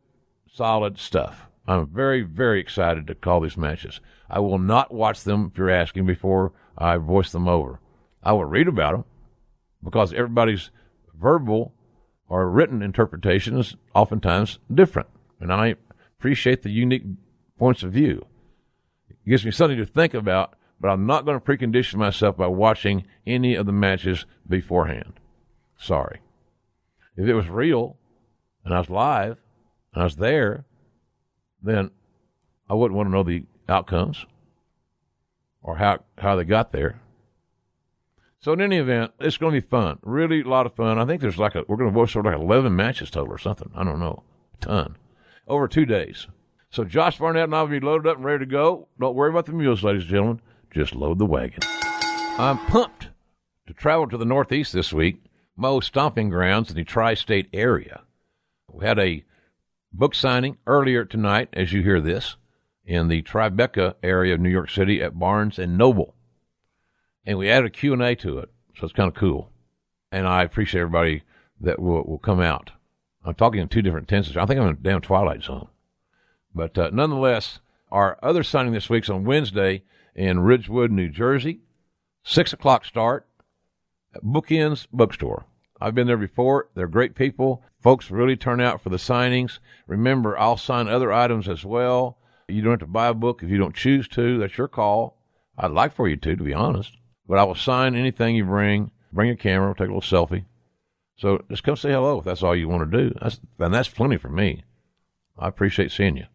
solid 0.52 0.98
stuff. 0.98 1.48
I'm 1.66 1.86
very, 1.86 2.22
very 2.22 2.60
excited 2.60 3.06
to 3.06 3.14
call 3.14 3.40
these 3.40 3.56
matches. 3.56 4.00
I 4.28 4.40
will 4.40 4.58
not 4.58 4.92
watch 4.92 5.22
them 5.22 5.50
if 5.52 5.58
you're 5.58 5.70
asking 5.70 6.06
before 6.06 6.52
I 6.76 6.96
voice 6.96 7.30
them 7.32 7.48
over. 7.48 7.80
I 8.22 8.32
will 8.32 8.44
read 8.44 8.68
about 8.68 8.92
them 8.92 9.04
because 9.82 10.12
everybody's 10.12 10.70
verbal 11.14 11.74
or 12.28 12.50
written 12.50 12.82
interpretation 12.82 13.58
is 13.58 13.76
oftentimes 13.94 14.58
different. 14.72 15.08
And 15.40 15.52
I 15.52 15.76
appreciate 16.18 16.62
the 16.62 16.70
unique 16.70 17.04
points 17.58 17.82
of 17.82 17.92
view. 17.92 18.26
It 19.08 19.16
gives 19.28 19.44
me 19.44 19.50
something 19.50 19.78
to 19.78 19.86
think 19.86 20.14
about, 20.14 20.54
but 20.80 20.88
I'm 20.88 21.06
not 21.06 21.24
going 21.24 21.38
to 21.38 21.44
precondition 21.44 21.96
myself 21.96 22.36
by 22.36 22.46
watching 22.46 23.04
any 23.26 23.54
of 23.54 23.66
the 23.66 23.72
matches 23.72 24.24
beforehand. 24.48 25.14
Sorry. 25.76 26.20
If 27.16 27.26
it 27.28 27.34
was 27.34 27.48
real 27.48 27.96
and 28.64 28.74
I 28.74 28.78
was 28.78 28.90
live 28.90 29.38
and 29.92 30.02
I 30.02 30.04
was 30.04 30.16
there, 30.16 30.64
then 31.62 31.90
I 32.68 32.74
wouldn't 32.74 32.96
want 32.96 33.08
to 33.08 33.12
know 33.12 33.22
the 33.22 33.44
outcomes 33.68 34.24
or 35.62 35.76
how, 35.76 36.00
how 36.18 36.36
they 36.36 36.44
got 36.44 36.72
there. 36.72 37.00
So 38.40 38.52
in 38.52 38.60
any 38.60 38.78
event, 38.78 39.12
it's 39.20 39.36
going 39.36 39.54
to 39.54 39.60
be 39.60 39.66
fun. 39.66 39.98
Really 40.02 40.40
a 40.40 40.48
lot 40.48 40.66
of 40.66 40.74
fun. 40.74 40.98
I 40.98 41.04
think 41.04 41.20
there's 41.20 41.38
like 41.38 41.54
a, 41.54 41.64
we're 41.68 41.76
going 41.76 41.90
to 41.90 41.94
voice 41.94 42.16
over 42.16 42.30
like 42.30 42.40
11 42.40 42.74
matches 42.74 43.10
total 43.10 43.32
or 43.32 43.38
something. 43.38 43.70
I 43.74 43.84
don't 43.84 44.00
know. 44.00 44.24
A 44.54 44.64
ton. 44.64 44.96
Over 45.46 45.68
two 45.68 45.86
days. 45.86 46.26
So 46.70 46.84
Josh 46.84 47.18
Barnett 47.18 47.44
and 47.44 47.54
I 47.54 47.62
will 47.62 47.68
be 47.68 47.78
loaded 47.78 48.08
up 48.08 48.16
and 48.16 48.24
ready 48.24 48.44
to 48.44 48.50
go. 48.50 48.88
Don't 48.98 49.14
worry 49.14 49.30
about 49.30 49.46
the 49.46 49.52
mules, 49.52 49.84
ladies 49.84 50.02
and 50.02 50.10
gentlemen. 50.10 50.40
Just 50.72 50.94
load 50.94 51.18
the 51.18 51.26
wagon. 51.26 51.60
I'm 52.38 52.58
pumped 52.66 53.10
to 53.66 53.74
travel 53.74 54.08
to 54.08 54.16
the 54.16 54.24
Northeast 54.24 54.72
this 54.72 54.92
week, 54.92 55.22
Moe's 55.56 55.86
stomping 55.86 56.28
grounds 56.28 56.70
in 56.70 56.76
the 56.76 56.84
tri-state 56.84 57.48
area. 57.52 58.02
We 58.70 58.86
had 58.86 58.98
a 58.98 59.24
book 59.92 60.14
signing 60.14 60.56
earlier 60.66 61.04
tonight, 61.04 61.48
as 61.52 61.72
you 61.72 61.82
hear 61.82 62.00
this, 62.00 62.36
in 62.84 63.08
the 63.08 63.22
Tribeca 63.22 63.94
area 64.02 64.34
of 64.34 64.40
New 64.40 64.50
York 64.50 64.70
City 64.70 65.02
at 65.02 65.18
Barnes 65.18 65.58
and 65.58 65.76
Noble 65.76 66.14
and 67.24 67.38
we 67.38 67.50
added 67.50 67.66
a 67.66 67.70
Q&A 67.70 68.14
to 68.16 68.38
it. 68.38 68.50
So 68.76 68.84
it's 68.84 68.92
kind 68.92 69.08
of 69.08 69.14
cool. 69.14 69.50
And 70.10 70.26
I 70.26 70.42
appreciate 70.42 70.80
everybody 70.80 71.22
that 71.60 71.78
will, 71.78 72.02
will 72.04 72.18
come 72.18 72.40
out. 72.40 72.70
I'm 73.24 73.34
talking 73.34 73.60
in 73.60 73.68
two 73.68 73.82
different 73.82 74.08
tenses. 74.08 74.36
I 74.36 74.46
think 74.46 74.58
I'm 74.58 74.68
in 74.68 74.74
a 74.74 74.78
damn 74.78 75.00
twilight 75.00 75.42
zone. 75.42 75.68
But 76.54 76.76
uh, 76.76 76.90
nonetheless, 76.92 77.60
our 77.90 78.18
other 78.22 78.42
signing 78.42 78.72
this 78.72 78.90
week's 78.90 79.08
on 79.08 79.24
Wednesday 79.24 79.84
in 80.14 80.40
Ridgewood, 80.40 80.90
New 80.90 81.08
Jersey. 81.08 81.60
Six 82.24 82.52
o'clock 82.52 82.84
start 82.84 83.26
Bookends 84.22 84.86
Bookstore. 84.92 85.44
I've 85.80 85.94
been 85.94 86.06
there 86.06 86.16
before. 86.16 86.68
They're 86.74 86.86
great 86.86 87.14
people. 87.14 87.62
Folks 87.80 88.10
really 88.10 88.36
turn 88.36 88.60
out 88.60 88.80
for 88.80 88.88
the 88.88 88.96
signings. 88.96 89.58
Remember, 89.86 90.38
I'll 90.38 90.56
sign 90.56 90.86
other 90.86 91.12
items 91.12 91.48
as 91.48 91.64
well. 91.64 92.18
You 92.48 92.62
don't 92.62 92.72
have 92.72 92.80
to 92.80 92.86
buy 92.86 93.08
a 93.08 93.14
book 93.14 93.42
if 93.42 93.50
you 93.50 93.58
don't 93.58 93.74
choose 93.74 94.06
to. 94.08 94.38
That's 94.38 94.56
your 94.56 94.68
call. 94.68 95.18
I'd 95.58 95.72
like 95.72 95.92
for 95.92 96.08
you 96.08 96.16
to, 96.16 96.36
to 96.36 96.44
be 96.44 96.54
honest. 96.54 96.96
But 97.26 97.38
I 97.38 97.44
will 97.44 97.54
sign 97.54 97.94
anything 97.94 98.36
you 98.36 98.44
bring. 98.44 98.90
Bring 99.12 99.30
a 99.30 99.36
camera, 99.36 99.74
take 99.74 99.88
a 99.88 99.94
little 99.94 100.00
selfie. 100.00 100.44
So 101.16 101.44
just 101.50 101.62
come 101.62 101.76
say 101.76 101.90
hello 101.90 102.18
if 102.18 102.24
that's 102.24 102.42
all 102.42 102.56
you 102.56 102.68
want 102.68 102.90
to 102.90 102.98
do. 102.98 103.14
That's, 103.20 103.40
and 103.58 103.74
that's 103.74 103.88
plenty 103.88 104.16
for 104.16 104.28
me. 104.28 104.64
I 105.38 105.48
appreciate 105.48 105.92
seeing 105.92 106.16
you. 106.16 106.26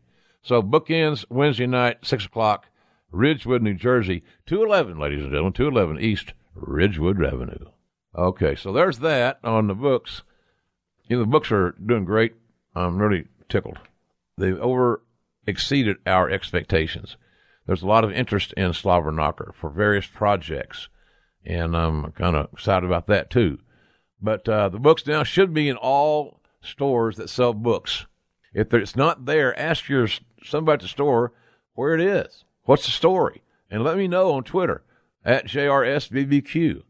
So 0.41 0.61
bookends 0.61 1.25
Wednesday 1.29 1.67
night, 1.67 1.99
6 2.03 2.25
o'clock, 2.25 2.67
Ridgewood, 3.11 3.61
New 3.61 3.73
Jersey, 3.73 4.23
211, 4.45 4.99
ladies 4.99 5.21
and 5.21 5.31
gentlemen, 5.31 5.53
211 5.53 6.03
East 6.03 6.33
Ridgewood 6.59 7.23
Avenue. 7.23 7.71
Okay, 8.15 8.55
so 8.55 8.71
there's 8.71 8.99
that 8.99 9.39
on 9.43 9.67
the 9.67 9.75
books. 9.75 10.23
You 11.05 11.17
know, 11.17 11.23
the 11.23 11.29
books 11.29 11.51
are 11.51 11.75
doing 11.83 12.05
great. 12.05 12.35
I'm 12.75 12.97
really 12.97 13.25
tickled. 13.49 13.79
They've 14.37 14.59
over 14.59 15.01
exceeded 15.45 15.97
our 16.05 16.29
expectations 16.29 17.17
there's 17.67 17.83
a 17.83 17.87
lot 17.87 18.05
of 18.05 18.11
interest 18.13 18.53
in 18.53 18.73
Slobber 18.73 19.11
Knocker 19.11 19.53
for 19.53 19.69
various 19.69 20.07
projects, 20.07 20.87
and 21.45 21.75
I'm 21.75 22.11
kind 22.13 22.35
of 22.35 22.51
excited 22.53 22.85
about 22.85 23.07
that 23.07 23.29
too. 23.29 23.59
But 24.21 24.47
uh, 24.49 24.69
the 24.69 24.79
books 24.79 25.05
now 25.05 25.23
should 25.23 25.53
be 25.53 25.69
in 25.69 25.75
all 25.75 26.39
stores 26.61 27.17
that 27.17 27.29
sell 27.29 27.53
books. 27.53 28.05
If 28.53 28.73
it's 28.73 28.95
not 28.95 29.25
there, 29.25 29.57
ask 29.59 29.89
your 29.89 30.07
somebody 30.43 30.75
at 30.75 30.81
the 30.81 30.87
store 30.87 31.33
where 31.73 31.93
it 31.93 32.01
is. 32.01 32.45
What's 32.63 32.85
the 32.85 32.91
story? 32.91 33.43
And 33.69 33.83
let 33.83 33.97
me 33.97 34.07
know 34.07 34.31
on 34.31 34.43
Twitter 34.43 34.81
at 35.27 35.45
JRSBBQ. 35.45 36.81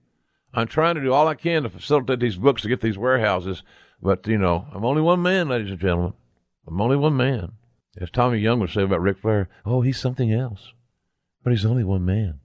I'm 0.54 0.68
trying 0.68 0.96
to 0.96 1.02
do 1.02 1.12
all 1.12 1.28
I 1.28 1.36
can 1.36 1.64
to 1.64 1.70
facilitate 1.70 2.20
these 2.20 2.38
books 2.38 2.62
to 2.62 2.70
get 2.70 2.80
these 2.80 2.98
warehouses, 2.98 3.64
but 4.02 4.26
you 4.28 4.38
know, 4.38 4.68
I'm 4.74 4.86
only 4.86 5.02
one 5.02 5.22
man, 5.22 5.50
ladies 5.50 5.72
and 5.72 5.80
gentlemen. 5.80 6.14
I'm 6.68 6.80
only 6.80 6.96
one 6.96 7.18
man. 7.18 7.54
As 8.00 8.12
Tommy 8.12 8.38
Young 8.38 8.60
would 8.60 8.70
say 8.70 8.84
about 8.84 9.02
Ric 9.02 9.18
Flair, 9.18 9.50
oh, 9.66 9.82
he's 9.82 10.00
something 10.00 10.32
else. 10.32 10.72
But 11.44 11.52
he's 11.52 11.66
only 11.66 11.84
one 11.84 12.06
man. 12.06 12.40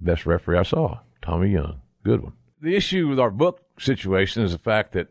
Best 0.00 0.26
referee 0.26 0.58
I 0.58 0.62
saw, 0.62 1.00
Tommy 1.20 1.50
Young. 1.50 1.80
Good 2.04 2.22
one. 2.22 2.34
The 2.60 2.76
issue 2.76 3.08
with 3.08 3.18
our 3.18 3.30
book 3.30 3.62
situation 3.78 4.44
is 4.44 4.52
the 4.52 4.58
fact 4.58 4.92
that 4.92 5.08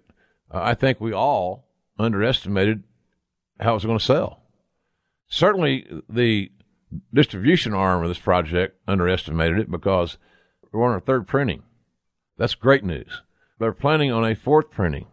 uh, 0.50 0.62
I 0.64 0.76
think 0.76 1.02
we 1.02 1.12
all 1.12 1.68
underestimated 2.00 2.84
how 3.60 3.72
it 3.72 3.76
was 3.76 3.86
going 3.86 4.00
to 4.00 4.04
sell. 4.04 4.42
Certainly, 5.28 5.88
the 6.10 6.52
distribution 7.14 7.74
arm 7.74 8.04
of 8.04 8.10
this 8.10 8.20
project 8.20 8.78
underestimated 8.88 9.60
it 9.60 9.72
because 9.72 10.18
we're 10.72 10.86
on 10.86 10.92
our 10.92 11.00
third 11.00 11.28
printing. 11.28 11.64
That's 12.38 12.56
great 12.56 12.84
news. 12.84 13.22
They're 13.60 13.74
planning 13.74 14.12
on 14.12 14.26
a 14.26 14.36
fourth 14.36 14.72
printing, 14.72 15.08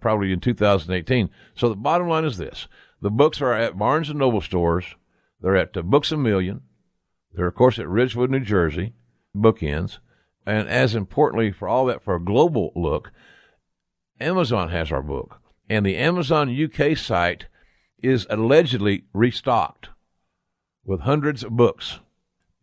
probably 0.00 0.32
in 0.32 0.40
2018. 0.40 1.30
So 1.54 1.68
the 1.68 1.76
bottom 1.76 2.08
line 2.08 2.24
is 2.24 2.36
this 2.36 2.68
the 3.00 3.10
books 3.10 3.40
are 3.40 3.52
at 3.52 3.78
Barnes 3.78 4.10
and 4.10 4.18
Noble 4.18 4.40
stores. 4.40 4.84
They're 5.40 5.56
at 5.56 5.76
uh, 5.76 5.82
Books 5.82 6.10
a 6.12 6.16
Million. 6.16 6.62
They're, 7.32 7.46
of 7.46 7.54
course, 7.54 7.78
at 7.78 7.88
Ridgewood, 7.88 8.30
New 8.30 8.40
Jersey, 8.40 8.94
bookends. 9.36 9.98
And 10.44 10.68
as 10.68 10.94
importantly 10.94 11.52
for 11.52 11.68
all 11.68 11.86
that, 11.86 12.02
for 12.02 12.16
a 12.16 12.24
global 12.24 12.72
look, 12.74 13.12
Amazon 14.18 14.70
has 14.70 14.90
our 14.90 15.02
book. 15.02 15.40
And 15.68 15.84
the 15.84 15.96
Amazon 15.96 16.50
UK 16.50 16.96
site 16.96 17.46
is 18.02 18.26
allegedly 18.30 19.04
restocked 19.12 19.90
with 20.88 21.02
hundreds 21.02 21.44
of 21.44 21.50
books. 21.56 22.00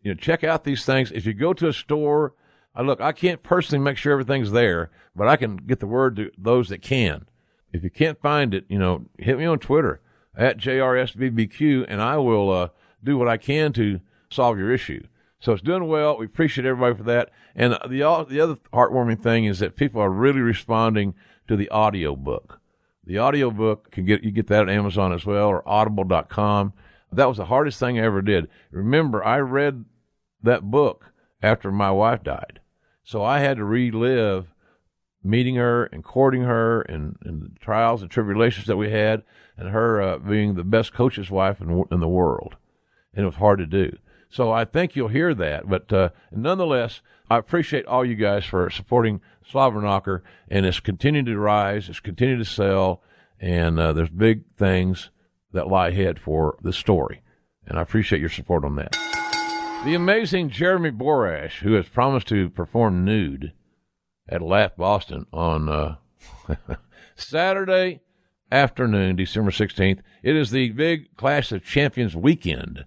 You 0.02 0.12
know, 0.12 0.20
check 0.20 0.44
out 0.44 0.64
these 0.64 0.84
things. 0.84 1.12
If 1.12 1.24
you 1.24 1.32
go 1.32 1.54
to 1.54 1.68
a 1.68 1.72
store, 1.72 2.34
I 2.74 2.82
look, 2.82 3.00
I 3.00 3.12
can't 3.12 3.42
personally 3.42 3.82
make 3.82 3.96
sure 3.96 4.12
everything's 4.12 4.50
there, 4.50 4.90
but 5.14 5.28
I 5.28 5.36
can 5.36 5.56
get 5.56 5.80
the 5.80 5.86
word 5.86 6.16
to 6.16 6.30
those 6.36 6.68
that 6.68 6.82
can. 6.82 7.26
If 7.72 7.84
you 7.84 7.90
can't 7.90 8.20
find 8.20 8.52
it, 8.52 8.64
you 8.68 8.78
know, 8.78 9.06
hit 9.18 9.38
me 9.38 9.46
on 9.46 9.60
Twitter 9.60 10.00
at 10.36 10.58
JRSBBQ, 10.58 11.86
and 11.88 12.02
I 12.02 12.18
will 12.18 12.50
uh, 12.50 12.68
do 13.02 13.16
what 13.16 13.28
I 13.28 13.36
can 13.36 13.72
to 13.74 14.00
solve 14.28 14.58
your 14.58 14.72
issue. 14.72 15.06
So 15.38 15.52
it's 15.52 15.62
doing 15.62 15.86
well. 15.86 16.18
We 16.18 16.26
appreciate 16.26 16.66
everybody 16.66 16.96
for 16.96 17.04
that. 17.04 17.30
And 17.54 17.74
the 17.88 18.26
the 18.28 18.40
other 18.40 18.56
heartwarming 18.72 19.22
thing 19.22 19.44
is 19.44 19.60
that 19.60 19.76
people 19.76 20.00
are 20.00 20.10
really 20.10 20.40
responding 20.40 21.14
to 21.46 21.56
the 21.56 21.68
audio 21.68 22.16
book. 22.16 22.60
The 23.04 23.18
audio 23.18 23.50
book 23.50 23.92
can 23.92 24.04
get 24.04 24.24
you 24.24 24.32
get 24.32 24.48
that 24.48 24.62
at 24.62 24.68
Amazon 24.68 25.12
as 25.12 25.24
well 25.24 25.46
or 25.48 25.66
audible.com. 25.68 26.72
That 27.12 27.28
was 27.28 27.36
the 27.36 27.46
hardest 27.46 27.78
thing 27.78 27.98
I 27.98 28.02
ever 28.02 28.22
did. 28.22 28.48
Remember, 28.70 29.24
I 29.24 29.38
read 29.38 29.84
that 30.42 30.70
book 30.70 31.12
after 31.42 31.70
my 31.70 31.90
wife 31.90 32.22
died. 32.22 32.60
So 33.04 33.22
I 33.22 33.38
had 33.38 33.58
to 33.58 33.64
relive 33.64 34.52
meeting 35.22 35.56
her 35.56 35.84
and 35.86 36.04
courting 36.04 36.42
her 36.42 36.82
and, 36.82 37.16
and 37.24 37.42
the 37.42 37.58
trials 37.60 38.02
and 38.02 38.10
tribulations 38.10 38.66
that 38.66 38.76
we 38.76 38.90
had 38.90 39.22
and 39.56 39.68
her 39.70 40.00
uh, 40.00 40.18
being 40.18 40.54
the 40.54 40.64
best 40.64 40.92
coach's 40.92 41.30
wife 41.30 41.60
in, 41.60 41.84
in 41.90 42.00
the 42.00 42.08
world. 42.08 42.56
And 43.14 43.24
it 43.24 43.26
was 43.26 43.36
hard 43.36 43.58
to 43.58 43.66
do. 43.66 43.96
So 44.28 44.52
I 44.52 44.64
think 44.64 44.94
you'll 44.94 45.08
hear 45.08 45.34
that. 45.34 45.68
But 45.68 45.92
uh, 45.92 46.10
nonetheless, 46.30 47.00
I 47.30 47.38
appreciate 47.38 47.86
all 47.86 48.04
you 48.04 48.14
guys 48.14 48.44
for 48.44 48.68
supporting 48.70 49.20
Slobber 49.48 49.80
Knocker, 49.80 50.22
and 50.48 50.66
it's 50.66 50.80
continuing 50.80 51.26
to 51.26 51.38
rise, 51.38 51.88
it's 51.88 52.00
continuing 52.00 52.40
to 52.40 52.44
sell, 52.44 53.02
and 53.40 53.78
uh, 53.78 53.92
there's 53.92 54.10
big 54.10 54.44
things 54.56 55.10
that 55.52 55.68
lie 55.68 55.88
ahead 55.88 56.18
for 56.18 56.56
the 56.62 56.72
story. 56.72 57.22
And 57.66 57.78
I 57.78 57.82
appreciate 57.82 58.20
your 58.20 58.30
support 58.30 58.64
on 58.64 58.76
that. 58.76 58.96
The 59.84 59.94
amazing 59.94 60.50
Jeremy 60.50 60.90
Borash, 60.90 61.58
who 61.58 61.74
has 61.74 61.88
promised 61.88 62.28
to 62.28 62.48
perform 62.50 63.04
nude 63.04 63.52
at 64.28 64.42
Laugh 64.42 64.76
Boston 64.76 65.26
on 65.32 65.68
uh, 65.68 65.96
Saturday 67.16 68.00
afternoon, 68.50 69.16
December 69.16 69.50
16th. 69.50 70.00
It 70.22 70.36
is 70.36 70.50
the 70.50 70.70
big 70.70 71.14
Clash 71.16 71.52
of 71.52 71.64
Champions 71.64 72.16
weekend 72.16 72.84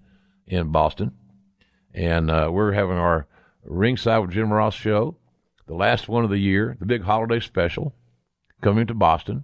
in 0.48 0.72
Boston. 0.72 1.12
And 1.94 2.30
uh, 2.30 2.50
we're 2.52 2.74
having 2.74 2.98
our 2.98 3.28
Ringside 3.64 4.22
with 4.22 4.32
Jim 4.32 4.52
Ross 4.52 4.74
show, 4.74 5.18
the 5.68 5.76
last 5.76 6.08
one 6.08 6.24
of 6.24 6.30
the 6.30 6.40
year, 6.40 6.78
the 6.80 6.86
big 6.86 7.04
holiday 7.04 7.40
special, 7.40 7.94
coming 8.62 8.88
to 8.88 8.94
Boston 8.94 9.44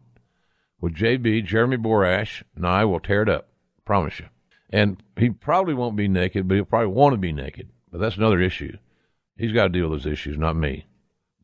with 0.86 0.94
JB, 0.94 1.44
Jeremy 1.46 1.78
Borash, 1.78 2.44
and 2.56 2.64
I 2.64 2.86
will 2.86 3.00
tear 3.00 3.24
it 3.24 3.30
up. 3.30 3.48
Promise 3.86 4.20
you. 4.20 4.28
And 4.70 5.02
he 5.18 5.32
probably 5.32 5.74
won't 5.74 5.96
be 5.96 6.08
naked, 6.08 6.48
but 6.48 6.54
he'll 6.54 6.66
probably 6.66 6.94
want 6.94 7.14
to 7.14 7.18
be 7.18 7.34
naked. 7.34 7.70
But 7.92 8.02
that's 8.02 8.18
another 8.18 8.40
issue. 8.40 8.78
He's 9.36 9.52
got 9.52 9.64
to 9.64 9.70
deal 9.70 9.90
with 9.90 10.04
those 10.04 10.14
issues, 10.14 10.38
not 10.38 10.56
me. 10.56 10.86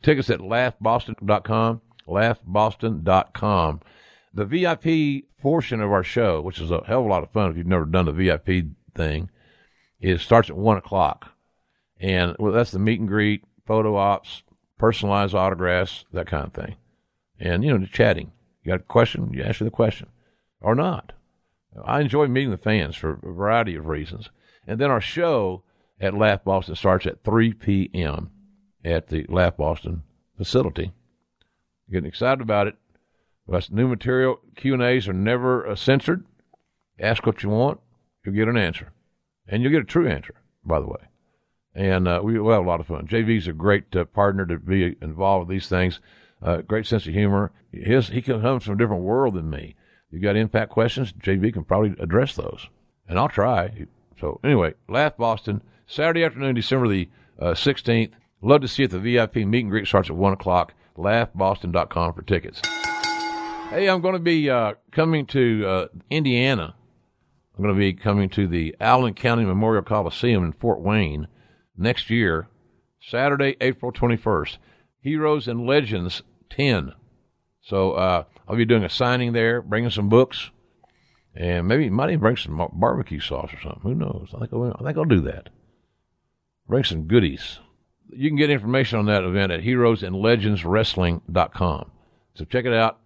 Tickets 0.03 0.29
at 0.29 0.41
laughboston.com, 0.41 1.81
laughboston.com. 2.07 3.79
The 4.31 4.45
VIP 4.45 5.24
portion 5.41 5.81
of 5.81 5.91
our 5.91 6.03
show, 6.03 6.39
which 6.39 6.60
is 6.60 6.69
a 6.69 6.83
hell 6.86 7.00
of 7.00 7.07
a 7.07 7.10
lot 7.10 7.24
of 7.24 7.31
fun 7.31 7.50
if 7.50 7.57
you've 7.57 7.65
never 7.65 7.86
done 7.86 8.05
the 8.05 8.12
VIP 8.12 8.67
thing, 8.93 9.31
it 10.00 10.19
starts 10.19 10.51
at 10.51 10.55
one 10.55 10.77
o'clock, 10.77 11.31
and 12.00 12.36
well, 12.38 12.51
that's 12.51 12.71
the 12.71 12.79
meet 12.79 13.00
and 13.00 13.10
greet, 13.10 13.43
photo 13.65 13.95
ops, 13.95 14.43
personalized 14.77 15.33
autographs, 15.33 16.05
that 16.13 16.27
kind 16.27 16.45
of 16.45 16.53
thing, 16.53 16.75
and 17.39 17.63
you 17.63 17.71
know, 17.71 17.79
the 17.79 17.88
chatting. 17.88 18.31
You 18.63 18.72
got 18.72 18.82
a 18.82 18.84
question, 18.84 19.34
you 19.34 19.44
answer 19.44 19.63
the 19.63 19.72
question, 19.72 20.08
or 20.60 20.75
not. 20.75 21.13
I 21.84 22.01
enjoy 22.01 22.27
meeting 22.27 22.51
the 22.51 22.58
fans 22.58 22.96
for 22.96 23.13
a 23.13 23.34
variety 23.34 23.75
of 23.75 23.88
reasons, 23.88 24.30
and 24.68 24.80
then 24.80 24.91
our 24.91 25.01
show 25.01 25.63
at 26.00 26.13
Laugh 26.13 26.44
Boston 26.44 26.75
starts 26.75 27.06
at 27.06 27.24
3 27.24 27.53
p.m. 27.53 28.32
at 28.84 29.08
the 29.08 29.25
Laugh 29.30 29.58
Boston 29.58 30.03
facility. 30.38 30.91
Getting 31.89 32.08
excited 32.08 32.41
about 32.41 32.68
it. 32.68 32.75
That's 33.48 33.72
new 33.72 33.88
material. 33.88 34.39
Q 34.56 34.74
and 34.75 34.84
A's 34.84 35.08
are 35.08 35.13
never 35.13 35.68
uh, 35.68 35.75
censored. 35.75 36.25
Ask 37.00 37.25
what 37.25 37.44
you 37.44 37.50
want, 37.50 37.80
you'll 38.24 38.36
get 38.36 38.48
an 38.48 38.58
answer 38.58 38.91
and 39.48 39.62
you'll 39.62 39.72
get 39.72 39.82
a 39.82 39.86
true 39.86 40.08
answer, 40.08 40.36
by 40.63 40.80
the 40.80 40.88
way. 40.88 41.10
And 41.74 42.08
uh, 42.08 42.22
we 42.24 42.39
will 42.39 42.53
have 42.53 42.63
a 42.63 42.68
lot 42.68 42.80
of 42.80 42.88
fun. 42.88 43.08
JB's 43.08 43.48
a 43.48 43.53
great 43.53 43.96
uh, 43.96 44.06
partner 44.06 44.46
to 44.46 44.58
be 44.58 44.96
involved 45.01 45.48
with 45.48 45.56
these 45.56 45.68
things. 45.68 46.00
Uh, 46.41 46.57
great 46.57 46.86
sense 46.86 47.05
of 47.05 47.13
humor. 47.13 47.51
His 47.71 48.10
he 48.10 48.21
comes 48.21 48.63
from 48.63 48.74
a 48.74 48.77
different 48.77 49.03
world 49.03 49.36
than 49.36 49.50
me. 49.50 49.75
You 50.10 50.19
got 50.19 50.36
impact 50.36 50.71
questions? 50.71 51.13
JB 51.13 51.53
can 51.53 51.63
probably 51.63 51.95
address 52.00 52.36
those, 52.36 52.67
and 53.07 53.17
I'll 53.17 53.29
try. 53.29 53.86
So 54.19 54.39
anyway, 54.43 54.74
Laugh 54.89 55.17
Boston, 55.17 55.62
Saturday 55.88 56.24
afternoon, 56.24 56.55
December 56.55 56.88
the 56.88 57.10
uh, 57.39 57.53
sixteenth. 57.53 58.13
Love 58.41 58.62
to 58.62 58.67
see 58.67 58.83
you 58.83 58.86
at 58.86 58.91
the 58.91 59.00
VIP 59.00 59.36
meet 59.48 59.62
and 59.62 59.69
greet 59.69 59.88
starts 59.88 60.10
at 60.10 60.15
one 60.15 60.33
o'clock. 60.33 60.74
LaughBoston.com 60.98 62.13
for 62.13 62.21
tickets. 62.24 62.60
Hey, 63.69 63.88
I'm 63.88 64.01
going 64.01 64.13
to 64.15 64.19
be 64.19 64.49
uh, 64.49 64.73
coming 64.91 65.25
to 65.27 65.65
uh, 65.65 65.88
Indiana 66.10 66.75
I'm 67.62 67.63
going 67.63 67.75
to 67.75 67.80
be 67.80 67.93
coming 67.93 68.30
to 68.30 68.47
the 68.47 68.75
Allen 68.80 69.13
County 69.13 69.45
Memorial 69.45 69.84
Coliseum 69.84 70.43
in 70.43 70.51
Fort 70.54 70.80
Wayne 70.82 71.27
next 71.77 72.10
year, 72.10 72.47
Saturday, 72.99 73.56
April 73.62 73.91
21st. 73.91 74.58
Heroes 74.99 75.47
and 75.47 75.67
Legends 75.67 76.23
10. 76.56 76.94
So 77.62 77.94
uh, 77.94 78.24
I'll 78.48 78.56
be 78.56 78.66
doing 78.66 78.84
a 78.84 78.90
signing 78.90 79.34
there, 79.34 79.62
bringing 79.62 79.90
some 79.90 80.10
books, 80.10 80.52
and 81.36 81.68
maybe 81.68 81.90
might 81.90 82.10
even 82.10 82.20
bring 82.20 82.38
some 82.38 82.70
barbecue 82.74 83.20
sauce 83.20 83.52
or 83.54 83.60
something. 83.62 83.82
Who 83.84 83.96
knows? 83.96 84.30
I 84.36 84.40
think 84.40 84.54
I'll, 84.54 84.76
I 84.80 84.84
think 84.84 84.98
I'll 84.98 85.06
do 85.06 85.22
that. 85.22 85.50
Bring 86.68 86.84
some 86.84 87.04
goodies. 87.04 87.60
You 88.10 88.30
can 88.30 88.38
get 88.38 88.50
information 88.50 89.00
on 89.00 89.06
that 89.06 89.24
event 89.24 89.52
at 89.52 89.62
heroesandlegendswrestling.com. 89.62 91.92
So 92.36 92.46
check 92.46 92.66
it 92.66 92.74
out. 92.74 93.00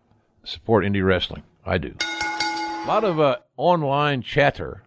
Support 0.44 0.86
indie 0.86 1.06
wrestling. 1.06 1.44
I 1.66 1.78
do. 1.78 1.96
A 2.02 2.86
lot 2.88 3.04
of 3.04 3.20
uh, 3.20 3.38
online 3.58 4.22
chatter 4.22 4.84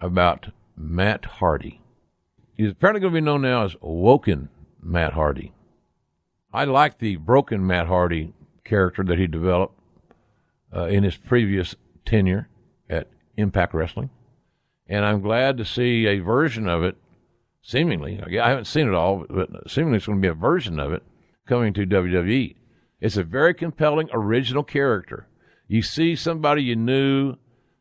about 0.00 0.48
Matt 0.76 1.24
Hardy. 1.24 1.80
He's 2.54 2.70
apparently 2.70 3.00
going 3.00 3.12
to 3.12 3.20
be 3.20 3.24
known 3.24 3.42
now 3.42 3.64
as 3.64 3.76
Woken 3.80 4.48
Matt 4.82 5.12
Hardy. 5.12 5.52
I 6.56 6.64
like 6.64 6.98
the 6.98 7.16
broken 7.16 7.66
Matt 7.66 7.86
Hardy 7.86 8.32
character 8.64 9.04
that 9.04 9.18
he 9.18 9.26
developed 9.26 9.78
uh, 10.74 10.86
in 10.86 11.04
his 11.04 11.16
previous 11.16 11.74
tenure 12.04 12.48
at 12.88 13.08
Impact 13.36 13.74
Wrestling. 13.74 14.10
And 14.88 15.04
I'm 15.04 15.20
glad 15.20 15.58
to 15.58 15.64
see 15.64 16.06
a 16.06 16.20
version 16.20 16.68
of 16.68 16.82
it, 16.82 16.96
seemingly. 17.62 18.20
I 18.40 18.48
haven't 18.48 18.66
seen 18.66 18.88
it 18.88 18.94
all, 18.94 19.26
but 19.28 19.70
seemingly 19.70 19.98
it's 19.98 20.06
going 20.06 20.20
to 20.20 20.22
be 20.22 20.30
a 20.30 20.34
version 20.34 20.80
of 20.80 20.92
it 20.92 21.02
coming 21.46 21.72
to 21.74 21.86
WWE. 21.86 22.56
It's 23.00 23.16
a 23.16 23.24
very 23.24 23.54
compelling 23.54 24.08
original 24.12 24.62
character 24.62 25.26
you 25.68 25.82
see 25.82 26.14
somebody 26.14 26.62
you 26.62 26.76
knew, 26.76 27.36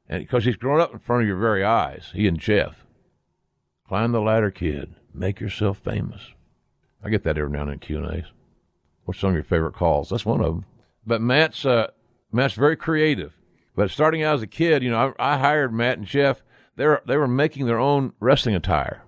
and 0.10 0.24
because 0.24 0.46
he's 0.46 0.56
grown 0.56 0.82
up 0.82 0.94
in 0.94 1.00
front 1.00 1.22
of 1.22 1.28
your 1.28 1.38
very 1.38 1.64
eyes, 1.64 2.12
he 2.14 2.28
and 2.28 2.40
Jeff. 2.40 2.86
Climb 3.88 4.12
the 4.12 4.22
ladder, 4.22 4.52
kid. 4.52 4.96
Make 5.14 5.40
yourself 5.40 5.78
famous. 5.78 6.32
I 7.04 7.10
get 7.10 7.24
that 7.24 7.38
every 7.38 7.52
now 7.52 7.62
and 7.62 7.72
then 7.72 7.80
Q 7.80 8.04
and 8.04 8.12
A's. 8.12 8.26
What's 9.06 9.20
some 9.20 9.30
of 9.30 9.36
your 9.36 9.44
favorite 9.44 9.74
calls? 9.74 10.10
That's 10.10 10.26
one 10.26 10.42
of 10.42 10.48
them. 10.48 10.66
But 11.06 11.22
Matt's 11.22 11.66
uh, 11.66 11.92
Matt's 12.32 12.56
very 12.56 12.76
creative. 12.76 13.34
But 13.76 13.92
starting 13.92 14.24
out 14.24 14.36
as 14.36 14.42
a 14.42 14.48
kid, 14.48 14.84
you 14.84 14.90
know, 14.90 15.14
I, 15.20 15.34
I 15.34 15.38
hired 15.38 15.74
Matt 15.74 15.98
and 15.98 16.08
Jeff. 16.08 16.44
They 16.76 16.86
were 16.86 17.02
they 17.08 17.18
were 17.18 17.28
making 17.28 17.66
their 17.66 17.80
own 17.80 18.14
wrestling 18.20 18.56
attire. 18.56 19.04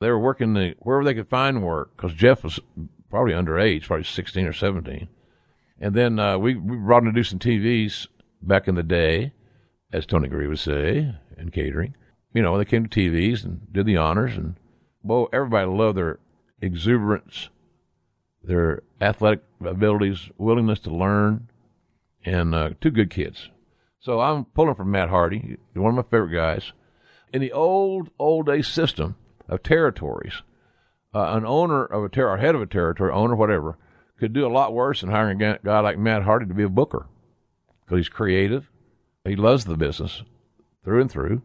They 0.00 0.08
were 0.08 0.18
working 0.18 0.54
the 0.54 0.74
wherever 0.78 1.04
they 1.04 1.14
could 1.14 1.28
find 1.28 1.62
work 1.62 1.96
because 1.96 2.14
Jeff 2.14 2.44
was 2.44 2.60
probably 3.10 3.34
underage, 3.34 3.84
probably 3.84 4.04
sixteen 4.04 4.46
or 4.46 4.52
seventeen. 4.52 5.08
And 5.78 5.94
then 5.94 6.18
uh, 6.18 6.38
we, 6.38 6.54
we 6.54 6.76
brought 6.76 7.02
him 7.02 7.12
to 7.12 7.12
do 7.12 7.24
some 7.24 7.40
TVs 7.40 8.06
back 8.40 8.68
in 8.68 8.76
the 8.76 8.84
day, 8.84 9.32
as 9.92 10.06
Tony 10.06 10.28
Gurry 10.28 10.46
would 10.46 10.60
say, 10.60 11.12
in 11.36 11.50
catering. 11.50 11.96
You 12.32 12.42
know, 12.42 12.56
they 12.56 12.64
came 12.64 12.86
to 12.86 13.00
TVs 13.00 13.44
and 13.44 13.72
did 13.72 13.86
the 13.86 13.96
honors, 13.96 14.36
and 14.36 14.54
well, 15.02 15.28
everybody 15.32 15.66
loved 15.66 15.98
their 15.98 16.20
exuberance, 16.60 17.48
their 18.44 18.82
athletic 19.00 19.44
abilities, 19.64 20.30
willingness 20.38 20.80
to 20.80 20.90
learn, 20.90 21.48
and 22.24 22.54
uh, 22.54 22.70
two 22.80 22.90
good 22.90 23.10
kids. 23.10 23.48
So 24.00 24.20
I'm 24.20 24.46
pulling 24.46 24.74
from 24.74 24.90
Matt 24.90 25.10
Hardy, 25.10 25.58
one 25.74 25.90
of 25.90 26.04
my 26.04 26.10
favorite 26.10 26.34
guys. 26.34 26.72
In 27.32 27.40
the 27.40 27.52
old, 27.52 28.10
old 28.18 28.46
day 28.46 28.62
system 28.62 29.16
of 29.48 29.62
territories, 29.62 30.42
uh, 31.14 31.34
an 31.36 31.46
owner 31.46 31.84
of 31.84 32.04
a 32.04 32.08
territory, 32.08 32.40
head 32.40 32.54
of 32.54 32.62
a 32.62 32.66
territory, 32.66 33.12
owner, 33.12 33.34
whatever, 33.34 33.78
could 34.18 34.32
do 34.32 34.46
a 34.46 34.48
lot 34.48 34.72
worse 34.72 35.00
than 35.00 35.10
hiring 35.10 35.40
a 35.42 35.58
guy 35.62 35.80
like 35.80 35.98
Matt 35.98 36.22
Hardy 36.22 36.46
to 36.46 36.54
be 36.54 36.62
a 36.62 36.68
booker 36.68 37.08
because 37.84 37.98
he's 37.98 38.08
creative. 38.08 38.70
He 39.24 39.36
loves 39.36 39.64
the 39.64 39.76
business 39.76 40.22
through 40.84 41.00
and 41.00 41.10
through. 41.10 41.42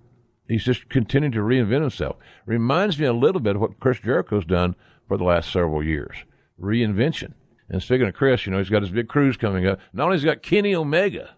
He's 0.48 0.64
just 0.64 0.90
continuing 0.90 1.34
to 1.34 1.40
reinvent 1.40 1.82
himself. 1.82 2.16
Reminds 2.46 2.98
me 2.98 3.06
a 3.06 3.14
little 3.14 3.42
bit 3.42 3.56
of 3.56 3.62
what 3.62 3.80
Chris 3.80 4.00
Jericho's 4.00 4.46
done 4.46 4.76
for 5.08 5.18
the 5.18 5.24
last 5.24 5.52
several 5.52 5.84
years. 5.84 6.16
Reinvention. 6.60 7.34
And 7.70 7.84
speaking 7.84 8.08
of 8.08 8.14
Chris, 8.14 8.46
you 8.46 8.52
know, 8.52 8.60
he's 8.60 8.70
got 8.70 8.82
his 8.82 8.92
big 8.92 9.08
cruise 9.08 9.38
coming 9.38 9.68
up. 9.68 9.80
Not 9.94 10.06
only 10.06 10.16
has 10.16 10.24
he 10.24 10.28
got 10.28 10.42
Kenny 10.42 10.74
Omega, 10.74 11.36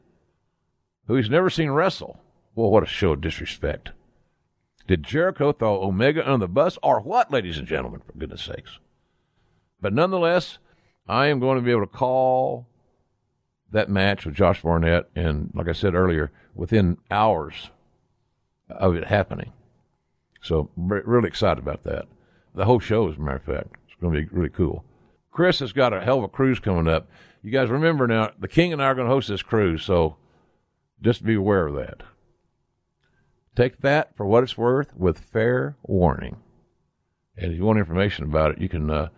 who 1.08 1.16
he's 1.16 1.30
never 1.30 1.50
seen 1.50 1.72
wrestle. 1.72 2.20
Well, 2.56 2.70
what 2.70 2.84
a 2.84 2.88
show 2.88 3.14
of 3.14 3.22
disrespect. 3.22 3.92
Did 4.88 5.04
Jericho 5.04 5.52
throw 5.52 5.84
Omega 5.84 6.28
on 6.28 6.40
the 6.40 6.48
bus 6.48 6.78
or 6.84 7.00
what, 7.00 7.32
ladies 7.32 7.58
and 7.58 7.68
gentlemen, 7.68 8.02
for 8.06 8.14
goodness 8.14 8.44
sakes? 8.44 8.80
But 9.82 9.94
nonetheless, 9.94 10.58
I 11.08 11.28
am 11.28 11.40
going 11.40 11.58
to 11.58 11.64
be 11.64 11.72
able 11.72 11.82
to 11.82 11.88
call 11.88 12.68
that 13.72 13.90
match 13.90 14.26
with 14.26 14.36
Josh 14.36 14.62
Barnett, 14.62 15.10
and 15.16 15.52
like 15.54 15.68
I 15.68 15.74
said 15.74 15.94
earlier, 15.94 16.32
within 16.56 16.98
hours 17.10 17.70
of 18.70 18.96
it 18.96 19.06
happening. 19.06 19.54
So 20.42 20.70
really 20.76 21.28
excited 21.28 21.60
about 21.60 21.84
that. 21.84 22.06
The 22.56 22.66
whole 22.66 22.80
show, 22.80 23.10
as 23.10 23.18
a 23.18 23.20
matter 23.20 23.38
of 23.38 23.44
fact, 23.44 23.76
it's 23.88 24.00
going 24.02 24.14
to 24.14 24.22
be 24.22 24.28
really 24.36 24.50
cool. 24.50 24.84
Chris 25.32 25.60
has 25.60 25.74
got 25.74 25.94
a 25.94 26.02
hell 26.02 26.20
of 26.20 26.24
a 26.24 26.30
cruise 26.30 26.60
coming 26.60 26.88
up. 26.88 27.08
You 27.42 27.52
guys 27.52 27.70
remember 27.70 28.08
now, 28.08 28.32
the 28.40 28.48
King 28.48 28.74
and 28.74 28.82
I 28.82 28.86
are 28.86 28.96
going 28.96 29.08
to 29.08 29.14
host 29.14 29.30
this 29.30 29.44
cruise, 29.44 29.84
so 29.84 30.18
just 31.02 31.24
be 31.24 31.36
aware 31.36 31.68
of 31.68 31.76
that. 31.76 32.02
Take 33.56 33.82
that 33.82 34.16
for 34.16 34.26
what 34.26 34.44
it's 34.44 34.58
worth 34.58 34.96
with 34.96 35.20
fair 35.20 35.76
warning. 35.84 36.38
And 37.38 37.52
if 37.52 37.58
you 37.58 37.64
want 37.64 37.80
information 37.80 38.26
about 38.26 38.52
it, 38.52 38.62
you 38.62 38.70
can 38.70 38.90
uh, 38.90 39.10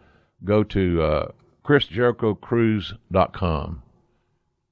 go 0.44 0.64
to 0.64 1.02
uh, 1.02 1.32
chrisjerichocruise.com. 1.66 3.84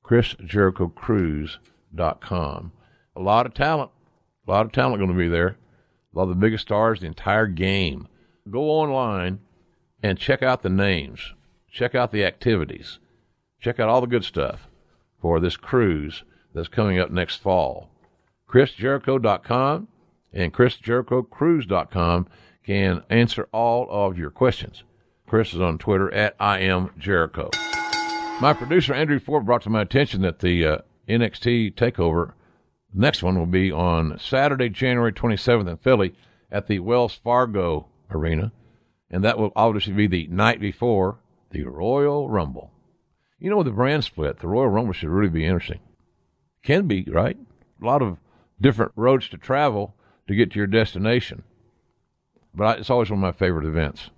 chrisjerichocruise.com. 0.04 2.72
A 3.16 3.20
lot 3.20 3.46
of 3.46 3.54
talent. 3.54 3.92
A 4.48 4.52
lot 4.52 4.66
of 4.66 4.72
talent 4.72 5.00
going 5.00 5.12
to 5.12 5.18
be 5.18 5.28
there. 5.28 5.58
A 6.14 6.18
lot 6.18 6.24
of 6.24 6.30
the 6.30 6.36
biggest 6.36 6.64
stars, 6.64 7.00
the 7.00 7.08
entire 7.08 7.48
game. 7.48 8.08
Go 8.50 8.70
online 8.70 9.40
and 10.02 10.18
check 10.18 10.42
out 10.42 10.62
the 10.62 10.70
names. 10.70 11.34
Check 11.72 11.96
out 11.96 12.12
the 12.12 12.26
activities. 12.26 13.00
Check 13.60 13.80
out 13.80 13.90
all 13.90 14.02
the 14.02 14.08
good 14.08 14.24
stuff 14.24 14.68
for 15.22 15.40
this 15.40 15.58
cruise 15.58 16.24
that's 16.54 16.68
coming 16.68 17.00
up 17.00 17.12
next 17.12 17.38
fall. 17.38 17.90
ChrisJericho.com 18.50 19.88
and 20.34 20.54
ChrisJerichoCruise.com 20.54 22.28
can 22.66 23.04
answer 23.10 23.48
all 23.52 23.88
of 23.90 24.18
your 24.18 24.30
questions. 24.30 24.84
Chris 25.28 25.54
is 25.54 25.62
on 25.62 25.78
Twitter 25.78 26.12
at 26.14 26.36
I 26.40 26.60
am 26.60 26.92
Jericho. 26.98 27.50
My 28.42 28.54
producer 28.54 28.94
Andrew 28.94 29.20
Ford 29.20 29.46
brought 29.46 29.62
to 29.64 29.70
my 29.70 29.82
attention 29.82 30.22
that 30.22 30.40
the 30.40 30.66
uh, 30.66 30.78
NXT 31.08 31.76
Takeover 31.76 32.34
next 32.94 33.22
one 33.22 33.38
will 33.38 33.46
be 33.46 33.72
on 33.72 34.18
Saturday, 34.20 34.70
January 34.70 35.12
27th 35.12 35.68
in 35.68 35.78
Philly 35.78 36.16
at 36.52 36.68
the 36.68 36.80
Wells 36.80 37.14
Fargo 37.14 37.88
Arena, 38.10 38.52
and 39.12 39.24
that 39.24 39.38
will 39.38 39.52
obviously 39.56 39.94
be 39.94 40.08
the 40.08 40.28
night 40.28 40.60
before 40.60 41.20
the 41.52 41.64
Royal 41.64 42.30
Rumble. 42.30 42.72
You 43.40 43.50
know, 43.50 43.58
with 43.58 43.68
the 43.68 43.72
brand 43.72 44.04
split, 44.04 44.40
the 44.40 44.48
Royal 44.48 44.68
Rumble 44.68 44.94
should 44.94 45.10
really 45.10 45.30
be 45.30 45.46
interesting. 45.46 45.80
Can 46.64 46.88
be, 46.88 47.04
right? 47.04 47.38
A 47.82 47.86
lot 47.86 48.02
of 48.02 48.18
different 48.60 48.92
roads 48.96 49.30
to 49.30 49.38
travel 49.38 49.96
to 50.28 50.36
get 50.36 50.52
to 50.52 50.58
your 50.58 50.68
destination. 50.68 51.44
But 52.54 52.80
it's 52.80 52.90
always 52.90 53.10
one 53.10 53.20
of 53.20 53.22
my 53.22 53.32
favorite 53.32 53.66
events. 53.66 54.10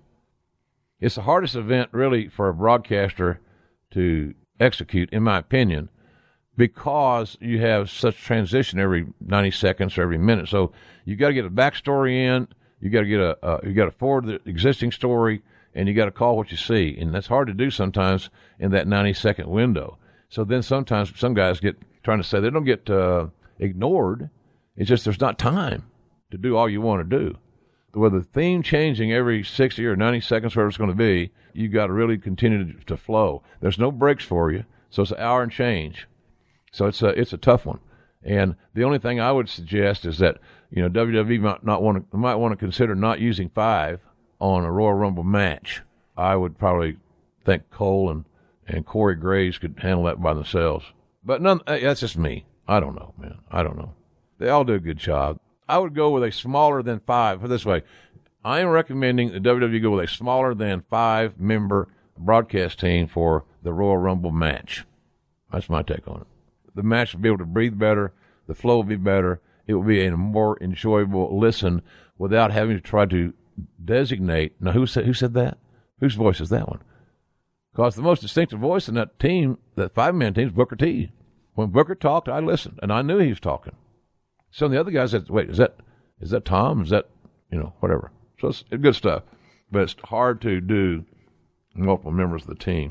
It's 0.99 1.15
the 1.15 1.21
hardest 1.21 1.55
event, 1.55 1.89
really, 1.91 2.27
for 2.27 2.49
a 2.49 2.53
broadcaster 2.53 3.39
to 3.91 4.33
execute, 4.59 5.09
in 5.11 5.23
my 5.23 5.39
opinion, 5.39 5.89
because 6.57 7.37
you 7.39 7.59
have 7.59 7.89
such 7.89 8.17
transition 8.17 8.79
every 8.79 9.07
90 9.19 9.51
seconds 9.51 9.97
or 9.97 10.03
every 10.03 10.17
minute. 10.17 10.47
So 10.47 10.71
you've 11.05 11.19
got 11.19 11.29
to 11.29 11.33
get 11.33 11.45
a 11.45 11.49
backstory 11.49 12.13
in, 12.13 12.47
you 12.81 12.89
got 12.89 13.01
to 13.01 13.07
get 13.07 13.19
a, 13.19 13.45
uh, 13.45 13.59
you 13.63 13.73
got 13.73 13.85
to 13.85 13.91
forward 13.91 14.25
the 14.25 14.41
existing 14.49 14.91
story, 14.91 15.41
and 15.73 15.87
you 15.87 15.93
got 15.93 16.05
to 16.05 16.11
call 16.11 16.35
what 16.35 16.51
you 16.51 16.57
see, 16.57 16.97
and 16.99 17.13
that's 17.13 17.27
hard 17.27 17.47
to 17.47 17.53
do 17.53 17.69
sometimes 17.69 18.29
in 18.59 18.71
that 18.71 18.87
90 18.87 19.13
second 19.13 19.49
window. 19.49 19.97
So 20.29 20.43
then 20.43 20.63
sometimes 20.63 21.17
some 21.17 21.33
guys 21.33 21.59
get 21.59 21.77
trying 22.03 22.17
to 22.17 22.23
say 22.23 22.39
they 22.39 22.49
don't 22.49 22.65
get 22.65 22.89
uh, 22.89 23.27
ignored. 23.59 24.29
It's 24.75 24.89
just 24.89 25.05
there's 25.05 25.21
not 25.21 25.37
time 25.37 25.83
to 26.31 26.37
do 26.37 26.57
all 26.57 26.69
you 26.69 26.81
want 26.81 27.07
to 27.09 27.17
do. 27.17 27.37
With 27.93 28.13
the 28.13 28.23
theme 28.23 28.63
changing 28.63 29.11
every 29.11 29.43
60 29.43 29.85
or 29.85 29.95
90 29.97 30.21
seconds, 30.21 30.55
whatever 30.55 30.69
it's 30.69 30.77
going 30.77 30.89
to 30.89 30.95
be, 30.95 31.31
you 31.53 31.67
got 31.67 31.87
to 31.87 31.93
really 31.93 32.17
continue 32.17 32.73
to, 32.73 32.85
to 32.85 32.97
flow. 32.97 33.43
There's 33.59 33.77
no 33.77 33.91
breaks 33.91 34.23
for 34.23 34.51
you, 34.51 34.63
so 34.89 35.03
it's 35.03 35.11
an 35.11 35.19
hour 35.19 35.43
and 35.43 35.51
change. 35.51 36.07
So 36.71 36.85
it's 36.85 37.01
a 37.01 37.07
it's 37.07 37.33
a 37.33 37.37
tough 37.37 37.65
one. 37.65 37.79
And 38.23 38.55
the 38.73 38.83
only 38.83 38.99
thing 38.99 39.19
I 39.19 39.31
would 39.31 39.49
suggest 39.49 40.05
is 40.05 40.19
that 40.19 40.37
you 40.71 40.81
know 40.81 40.89
WWE 40.89 41.39
might 41.39 41.63
not 41.63 41.83
want 41.83 42.09
to 42.11 42.17
might 42.17 42.35
want 42.35 42.53
to 42.53 42.57
consider 42.57 42.95
not 42.95 43.19
using 43.19 43.49
five 43.49 43.99
on 44.39 44.63
a 44.63 44.71
Royal 44.71 44.93
Rumble 44.93 45.23
match. 45.23 45.81
I 46.17 46.35
would 46.35 46.57
probably 46.57 46.97
think 47.45 47.69
Cole 47.69 48.09
and 48.09 48.25
and 48.67 48.85
Corey 48.85 49.15
Graves 49.15 49.57
could 49.57 49.75
handle 49.79 50.05
that 50.05 50.21
by 50.21 50.33
themselves. 50.33 50.85
But 51.23 51.41
none 51.41 51.61
eh, 51.67 51.79
that's 51.81 51.99
just 51.99 52.17
me. 52.17 52.45
I 52.67 52.79
don't 52.79 52.95
know, 52.95 53.13
man. 53.17 53.39
I 53.51 53.63
don't 53.63 53.77
know. 53.77 53.93
They 54.37 54.49
all 54.49 54.63
do 54.63 54.73
a 54.73 54.79
good 54.79 54.97
job. 54.97 55.39
I 55.67 55.77
would 55.77 55.93
go 55.93 56.09
with 56.09 56.23
a 56.23 56.31
smaller 56.31 56.81
than 56.81 56.99
five. 56.99 57.41
Put 57.41 57.49
this 57.49 57.65
way, 57.65 57.83
I 58.43 58.59
am 58.59 58.69
recommending 58.69 59.31
the 59.31 59.39
WWE 59.39 59.81
go 59.81 59.91
with 59.91 60.05
a 60.05 60.07
smaller 60.07 60.53
than 60.53 60.83
five 60.89 61.39
member 61.39 61.89
broadcast 62.17 62.79
team 62.79 63.07
for 63.07 63.45
the 63.61 63.73
Royal 63.73 63.97
Rumble 63.97 64.31
match. 64.31 64.85
That's 65.51 65.69
my 65.69 65.83
take 65.83 66.07
on 66.07 66.21
it. 66.21 66.27
The 66.75 66.83
match 66.83 67.13
will 67.13 67.21
be 67.21 67.29
able 67.29 67.39
to 67.39 67.45
breathe 67.45 67.77
better. 67.77 68.13
The 68.47 68.55
flow 68.55 68.77
will 68.77 68.83
be 68.83 68.95
better. 68.95 69.41
It 69.71 69.75
will 69.75 69.83
be 69.83 70.05
a 70.05 70.17
more 70.17 70.61
enjoyable 70.61 71.39
listen 71.39 71.81
without 72.17 72.51
having 72.51 72.75
to 72.75 72.81
try 72.81 73.05
to 73.05 73.33
designate. 73.83 74.61
Now, 74.61 74.73
who 74.73 74.85
said 74.85 75.05
who 75.05 75.13
said 75.13 75.33
that? 75.35 75.57
Whose 76.01 76.15
voice 76.15 76.41
is 76.41 76.49
that 76.49 76.67
one? 76.67 76.81
Because 77.71 77.95
the 77.95 78.01
most 78.01 78.21
distinctive 78.21 78.59
voice 78.59 78.89
in 78.89 78.95
that 78.95 79.17
team, 79.17 79.57
that 79.75 79.93
five 79.93 80.13
man 80.13 80.33
team, 80.33 80.47
is 80.47 80.53
Booker 80.53 80.75
T. 80.75 81.11
When 81.53 81.69
Booker 81.69 81.95
talked, 81.95 82.27
I 82.27 82.39
listened, 82.39 82.79
and 82.81 82.91
I 82.91 83.01
knew 83.01 83.19
he 83.19 83.29
was 83.29 83.39
talking. 83.39 83.75
Some 84.51 84.65
of 84.65 84.71
the 84.71 84.79
other 84.79 84.91
guys 84.91 85.11
said, 85.11 85.29
"Wait, 85.29 85.49
is 85.49 85.57
that 85.57 85.77
is 86.19 86.31
that 86.31 86.43
Tom? 86.43 86.81
Is 86.81 86.89
that 86.89 87.09
you 87.49 87.57
know 87.57 87.73
whatever?" 87.79 88.11
So 88.41 88.49
it's, 88.49 88.63
good 88.63 88.95
stuff, 88.95 89.23
but 89.71 89.83
it's 89.83 89.95
hard 90.03 90.41
to 90.41 90.59
do 90.59 91.05
multiple 91.73 92.11
members 92.11 92.41
of 92.41 92.49
the 92.49 92.55
team. 92.55 92.89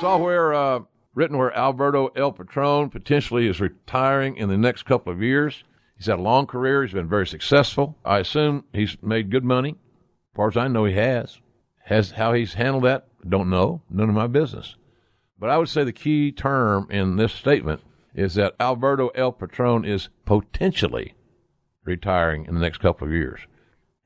Saw 0.00 0.18
where 0.18 0.52
uh, 0.52 0.80
written 1.14 1.38
where 1.38 1.56
Alberto 1.56 2.08
El 2.16 2.32
Patron 2.32 2.90
potentially 2.90 3.46
is 3.48 3.60
retiring 3.60 4.36
in 4.36 4.48
the 4.48 4.56
next 4.56 4.84
couple 4.84 5.12
of 5.12 5.22
years. 5.22 5.64
He's 5.96 6.06
had 6.06 6.18
a 6.18 6.22
long 6.22 6.46
career. 6.46 6.82
He's 6.82 6.92
been 6.92 7.08
very 7.08 7.26
successful. 7.26 7.96
I 8.04 8.18
assume 8.18 8.64
he's 8.72 8.96
made 9.02 9.30
good 9.30 9.44
money. 9.44 9.70
As 9.70 10.36
far 10.36 10.48
as 10.48 10.56
I 10.56 10.68
know, 10.68 10.84
he 10.84 10.94
has. 10.94 11.40
Has 11.84 12.12
how 12.12 12.32
he's 12.32 12.54
handled 12.54 12.84
that? 12.84 13.06
I 13.24 13.28
don't 13.28 13.50
know. 13.50 13.82
None 13.88 14.08
of 14.08 14.14
my 14.14 14.26
business. 14.26 14.76
But 15.38 15.50
I 15.50 15.58
would 15.58 15.68
say 15.68 15.84
the 15.84 15.92
key 15.92 16.32
term 16.32 16.88
in 16.90 17.16
this 17.16 17.32
statement 17.32 17.82
is 18.14 18.34
that 18.34 18.54
Alberto 18.58 19.08
El 19.08 19.32
Patron 19.32 19.84
is 19.84 20.08
potentially 20.24 21.14
retiring 21.84 22.46
in 22.46 22.54
the 22.54 22.60
next 22.60 22.78
couple 22.78 23.06
of 23.06 23.12
years. 23.12 23.40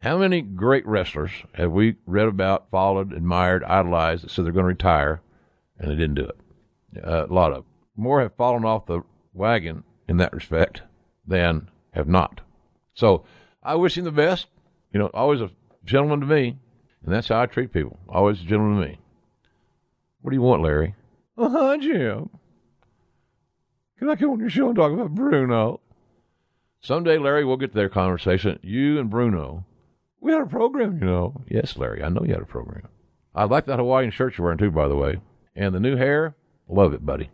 How 0.03 0.19
many 0.19 0.41
great 0.41 0.87
wrestlers 0.87 1.31
have 1.55 1.73
we 1.73 1.97
read 2.07 2.27
about, 2.27 2.71
followed, 2.71 3.13
admired, 3.13 3.63
idolized 3.65 4.25
that 4.25 4.31
said 4.31 4.45
they're 4.45 4.53
going 4.53 4.65
to 4.65 4.69
retire 4.69 5.21
and 5.79 5.91
they 5.91 5.97
didn't 5.97 6.15
do 6.15 6.25
it? 6.25 7.05
Uh, 7.05 7.27
a 7.27 7.33
lot 7.33 7.53
of 7.53 7.65
more 7.97 8.21
have 8.21 8.35
fallen 8.35 8.65
off 8.65 8.87
the 8.87 9.03
wagon 9.33 9.85
in 10.09 10.17
that 10.17 10.33
respect 10.33 10.83
than 11.27 11.69
have 11.93 12.09
not. 12.09 12.41
So 12.95 13.25
I 13.63 13.75
wish 13.75 13.97
him 13.97 14.05
the 14.05 14.13
best. 14.13 14.47
You 14.93 15.01
know, 15.01 15.11
always 15.15 15.41
a 15.41 15.51
gentleman 15.85 16.21
to 16.21 16.27
me, 16.27 16.59
and 17.05 17.15
that's 17.15 17.29
how 17.29 17.41
I 17.41 17.47
treat 17.47 17.73
people. 17.73 17.99
Always 18.09 18.41
a 18.41 18.45
gentleman 18.45 18.81
to 18.83 18.89
me. 18.89 18.99
What 20.23 20.31
do 20.31 20.37
you 20.37 20.43
want, 20.43 20.63
Larry? 20.63 20.95
Uh 21.39 21.49
huh, 21.49 21.79
Jim. 21.79 22.31
Can 23.99 24.09
I 24.09 24.17
come 24.17 24.31
on 24.31 24.41
your 24.41 24.51
show 24.51 24.69
and 24.69 24.77
talk 24.77 24.93
about 24.93 25.15
Bruno? 25.15 25.81
Someday, 26.81 27.19
Larry, 27.19 27.45
we'll 27.45 27.59
get 27.59 27.73
to 27.73 27.77
their 27.77 27.89
conversation. 27.91 28.59
You 28.63 28.99
and 28.99 29.11
Bruno. 29.11 29.67
We 30.21 30.33
had 30.33 30.43
a 30.43 30.47
program, 30.47 30.99
you 30.99 31.05
know. 31.05 31.43
Yes, 31.49 31.77
Larry, 31.77 32.03
I 32.03 32.09
know 32.09 32.23
you 32.25 32.33
had 32.33 32.43
a 32.43 32.47
program. 32.47 32.89
I 33.35 33.45
like 33.45 33.67
that 33.67 33.79
Hawaiian 33.79 34.11
shirt 34.11 34.37
you're 34.37 34.45
wearing, 34.47 34.59
too, 34.59 34.71
by 34.71 34.89
the 34.89 34.97
way. 34.97 35.21
And 35.55 35.75
the 35.75 35.81
new 35.81 35.97
hair, 35.97 36.35
love 36.69 36.93
it, 36.95 37.05
buddy. 37.05 37.31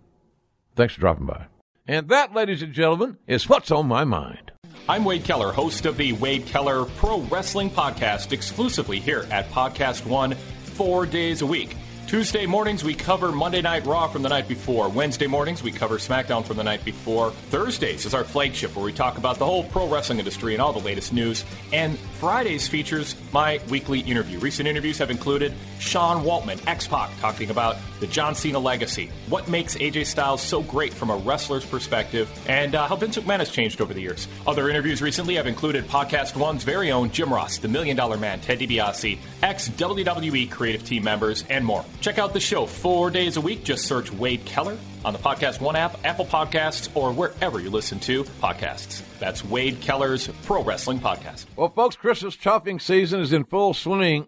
Thanks 0.75 0.95
for 0.95 1.01
dropping 1.01 1.27
by. 1.27 1.47
And 1.88 2.09
that, 2.09 2.35
ladies 2.35 2.62
and 2.62 2.72
gentlemen, 2.72 3.16
is 3.29 3.49
what's 3.49 3.70
on 3.70 3.87
my 3.87 4.03
mind. 4.05 4.51
I'm 4.88 5.05
Wade 5.05 5.22
Keller, 5.22 5.53
host 5.53 5.87
of 5.87 5.96
the 5.96 6.12
Wade 6.14 6.46
Keller 6.46 6.85
Pro 6.85 7.20
Wrestling 7.22 7.70
Podcast, 7.70 8.33
exclusively 8.33 8.99
here 8.99 9.25
at 9.31 9.49
Podcast 9.51 10.05
One, 10.05 10.35
four 10.35 11.07
days 11.07 11.42
a 11.42 11.46
week. 11.46 11.77
Tuesday 12.07 12.47
mornings, 12.47 12.85
we 12.85 12.95
cover 12.95 13.33
Monday 13.33 13.61
Night 13.61 13.85
Raw 13.85 14.07
from 14.07 14.23
the 14.23 14.29
night 14.29 14.47
before. 14.47 14.88
Wednesday 14.88 15.27
mornings, 15.27 15.61
we 15.61 15.73
cover 15.73 15.99
SmackDown 15.99 16.45
from 16.45 16.57
the 16.57 16.62
night 16.62 16.85
before. 16.85 17.33
Thursdays 17.51 18.07
is 18.07 18.14
our 18.14 18.23
flagship 18.23 18.77
where 18.77 18.85
we 18.85 18.92
talk 18.92 19.19
about 19.19 19.40
the 19.40 19.45
whole 19.45 19.64
pro 19.64 19.88
wrestling 19.88 20.21
industry 20.21 20.55
and 20.55 20.62
all 20.62 20.73
the 20.73 20.79
latest 20.79 21.12
news. 21.12 21.45
And 21.73 21.99
Fridays 22.21 22.69
features 22.69 23.16
my 23.33 23.61
weekly 23.71 24.01
interview. 24.01 24.38
Recent 24.38 24.69
interviews 24.69 24.99
have 24.99 25.11
included 25.11 25.53
Sean 25.81 26.23
Waltman, 26.25 26.64
X 26.69 26.87
Pac, 26.87 27.11
talking 27.19 27.51
about 27.51 27.77
the 27.99 28.07
John 28.07 28.37
Cena 28.37 28.61
legacy, 28.61 29.11
what 29.29 29.49
makes 29.49 29.77
AJ 29.77 30.07
Styles 30.07 30.40
so 30.40 30.62
great 30.62 30.95
from 30.95 31.11
a 31.11 31.16
wrestler's 31.16 31.66
perspective, 31.66 32.31
and 32.49 32.77
uh, 32.77 32.87
how 32.87 32.95
Vince 32.95 33.16
McMahon 33.16 33.40
has 33.40 33.51
changed 33.51 33.81
over 33.81 33.92
the 33.92 34.01
years. 34.01 34.29
Other 34.47 34.71
interviews 34.71 35.03
recently 35.03 35.35
have 35.35 35.49
included 35.49 35.88
Podcast 35.88 36.37
One's 36.37 36.62
very 36.62 36.92
own 36.92 37.11
Jim 37.11 37.33
Ross, 37.33 37.59
the 37.59 37.69
Million 37.69 37.97
Dollar 37.97 38.16
Man, 38.16 38.40
Ted 38.40 38.61
DiBiase, 38.61 39.19
ex 39.42 39.69
WWE 39.71 40.49
creative 40.51 40.85
team 40.85 41.03
members, 41.03 41.45
and 41.51 41.64
more. 41.64 41.85
Check 42.01 42.19
out 42.19 42.33
the 42.33 42.41
show 42.41 42.67
four 42.67 43.11
days 43.11 43.37
a 43.37 43.41
week. 43.41 43.65
Just 43.65 43.87
search 43.87 44.13
Wade 44.13 44.45
Keller 44.45 44.79
on 45.05 45.13
the 45.13 45.19
Podcast 45.19 45.61
One 45.61 45.77
app, 45.77 45.99
Apple 46.05 46.27
Podcasts, 46.27 46.89
or 46.95 47.13
wherever 47.13 47.61
you 47.61 47.71
listen 47.71 47.99
to 48.01 48.25
podcasts. 48.25 49.03
That's 49.19 49.45
Wade 49.45 49.81
Keller's 49.81 50.29
Pro 50.45 50.63
Wrestling 50.63 51.01
Podcast. 51.01 51.47
Well, 51.57 51.71
folks, 51.71 51.97
Christmas 51.97 52.35
shopping 52.35 52.79
season 52.79 53.21
is 53.21 53.33
in 53.33 53.45
full 53.45 53.75
swing, 53.75 54.27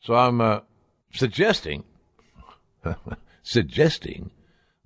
so 0.00 0.14
I'm 0.14 0.40
uh, 0.40 0.60
suggesting 1.12 1.84
suggesting 3.42 4.30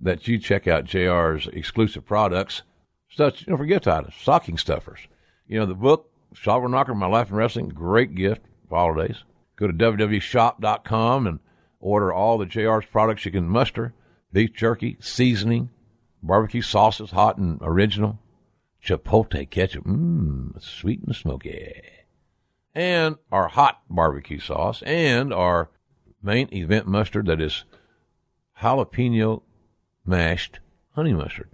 that 0.00 0.28
you 0.28 0.38
check 0.38 0.66
out 0.66 0.84
JR's 0.84 1.46
exclusive 1.48 2.04
products. 2.04 2.62
Such, 3.08 3.46
don't 3.46 3.56
forget 3.56 3.84
that 3.84 4.12
stocking 4.12 4.58
stuffers. 4.58 5.00
You 5.48 5.58
know 5.60 5.66
the 5.66 5.74
book 5.74 6.10
Slobber 6.34 6.68
Knocker, 6.68 6.94
My 6.94 7.06
Life 7.06 7.30
in 7.30 7.36
Wrestling, 7.36 7.68
great 7.68 8.14
gift 8.14 8.42
for 8.68 8.76
holidays. 8.76 9.22
Go 9.56 9.66
to 9.66 9.72
www.shop.com 9.72 11.26
and 11.26 11.38
Order 11.86 12.12
all 12.12 12.36
the 12.36 12.46
JR's 12.46 12.84
products 12.86 13.24
you 13.24 13.30
can 13.30 13.48
muster 13.48 13.94
beef 14.32 14.52
jerky, 14.52 14.96
seasoning, 14.98 15.70
barbecue 16.20 16.60
sauces, 16.60 17.12
hot 17.12 17.38
and 17.38 17.60
original, 17.62 18.18
chipotle 18.84 19.48
ketchup, 19.48 19.84
mmm, 19.84 20.60
sweet 20.60 21.04
and 21.06 21.14
smoky, 21.14 21.80
and 22.74 23.14
our 23.30 23.46
hot 23.46 23.82
barbecue 23.88 24.40
sauce, 24.40 24.82
and 24.82 25.32
our 25.32 25.70
main 26.20 26.52
event 26.52 26.88
mustard 26.88 27.26
that 27.26 27.40
is 27.40 27.62
jalapeno 28.60 29.42
mashed 30.04 30.58
honey 30.96 31.14
mustard. 31.14 31.50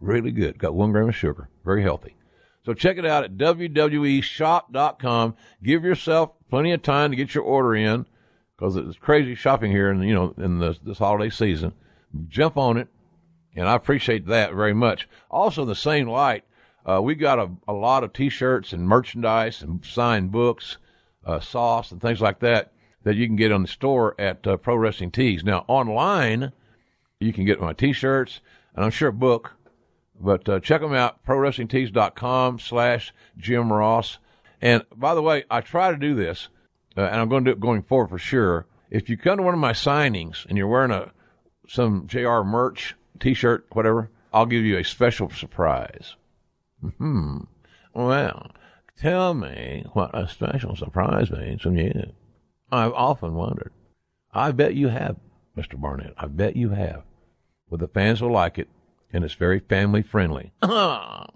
Really 0.00 0.30
good. 0.30 0.58
Got 0.58 0.72
one 0.72 0.92
gram 0.92 1.10
of 1.10 1.14
sugar. 1.14 1.50
Very 1.62 1.82
healthy. 1.82 2.16
So 2.64 2.72
check 2.72 2.96
it 2.96 3.04
out 3.04 3.24
at 3.24 3.36
www.shop.com. 3.36 3.76
Give 5.62 5.84
yourself 5.84 6.30
plenty 6.48 6.72
of 6.72 6.80
time 6.80 7.10
to 7.10 7.16
get 7.16 7.34
your 7.34 7.44
order 7.44 7.74
in 7.74 8.06
because 8.56 8.76
it's 8.76 8.96
crazy 8.96 9.34
shopping 9.34 9.70
here 9.70 9.90
in, 9.90 10.02
you 10.02 10.14
know, 10.14 10.34
in 10.38 10.58
this, 10.58 10.78
this 10.82 10.98
holiday 10.98 11.30
season. 11.30 11.72
Jump 12.28 12.56
on 12.56 12.76
it. 12.76 12.88
And 13.56 13.68
I 13.68 13.74
appreciate 13.74 14.26
that 14.26 14.52
very 14.54 14.74
much. 14.74 15.08
Also, 15.30 15.64
the 15.64 15.74
same 15.74 16.08
light, 16.08 16.44
uh, 16.84 17.00
we 17.02 17.14
got 17.14 17.38
a, 17.38 17.50
a 17.68 17.72
lot 17.72 18.04
of 18.04 18.12
t-shirts 18.12 18.72
and 18.72 18.88
merchandise 18.88 19.62
and 19.62 19.84
signed 19.84 20.32
books, 20.32 20.78
uh, 21.24 21.40
sauce 21.40 21.92
and 21.92 22.00
things 22.00 22.20
like 22.20 22.40
that 22.40 22.72
that 23.04 23.16
you 23.16 23.26
can 23.26 23.36
get 23.36 23.52
on 23.52 23.62
the 23.62 23.68
store 23.68 24.14
at 24.18 24.46
uh, 24.46 24.56
Pro 24.56 24.76
Wrestling 24.76 25.10
Tees. 25.10 25.44
Now, 25.44 25.64
online, 25.68 26.52
you 27.20 27.32
can 27.32 27.44
get 27.44 27.60
my 27.60 27.72
t-shirts 27.72 28.40
and 28.74 28.84
I'm 28.84 28.90
sure 28.90 29.08
a 29.08 29.12
book 29.12 29.52
but 30.18 30.48
uh, 30.48 30.60
check 30.60 30.80
them 30.80 30.94
out, 30.94 31.24
pro 31.24 31.38
prowrestlingtees.com 31.38 32.58
slash 32.58 33.12
Jim 33.36 33.72
Ross. 33.72 34.18
And 34.60 34.84
by 34.94 35.14
the 35.14 35.22
way, 35.22 35.44
I 35.50 35.60
try 35.60 35.90
to 35.90 35.96
do 35.96 36.14
this, 36.14 36.48
uh, 36.96 37.02
and 37.02 37.20
I'm 37.20 37.28
going 37.28 37.44
to 37.44 37.50
do 37.50 37.56
it 37.56 37.60
going 37.60 37.82
forward 37.82 38.08
for 38.08 38.18
sure. 38.18 38.66
If 38.90 39.08
you 39.08 39.16
come 39.16 39.38
to 39.38 39.42
one 39.42 39.54
of 39.54 39.60
my 39.60 39.72
signings 39.72 40.46
and 40.46 40.56
you're 40.56 40.68
wearing 40.68 40.90
a 40.90 41.10
some 41.66 42.06
JR 42.06 42.42
merch, 42.42 42.94
T-shirt, 43.20 43.66
whatever, 43.72 44.10
I'll 44.32 44.46
give 44.46 44.64
you 44.64 44.76
a 44.78 44.84
special 44.84 45.30
surprise. 45.30 46.16
Hmm. 46.98 47.38
Well, 47.94 48.50
tell 48.98 49.34
me 49.34 49.84
what 49.92 50.16
a 50.16 50.28
special 50.28 50.76
surprise 50.76 51.30
means 51.30 51.62
from 51.62 51.78
you. 51.78 52.12
I've 52.70 52.92
often 52.92 53.34
wondered. 53.34 53.72
I 54.32 54.52
bet 54.52 54.74
you 54.74 54.88
have, 54.88 55.16
Mr. 55.56 55.80
Barnett. 55.80 56.14
I 56.18 56.26
bet 56.26 56.56
you 56.56 56.70
have. 56.70 57.04
Well, 57.70 57.78
the 57.78 57.88
fans 57.88 58.20
will 58.20 58.32
like 58.32 58.58
it 58.58 58.68
and 59.14 59.24
it's 59.24 59.34
very 59.34 59.60
family 59.60 60.02
friendly. 60.02 60.52
All 60.62 61.28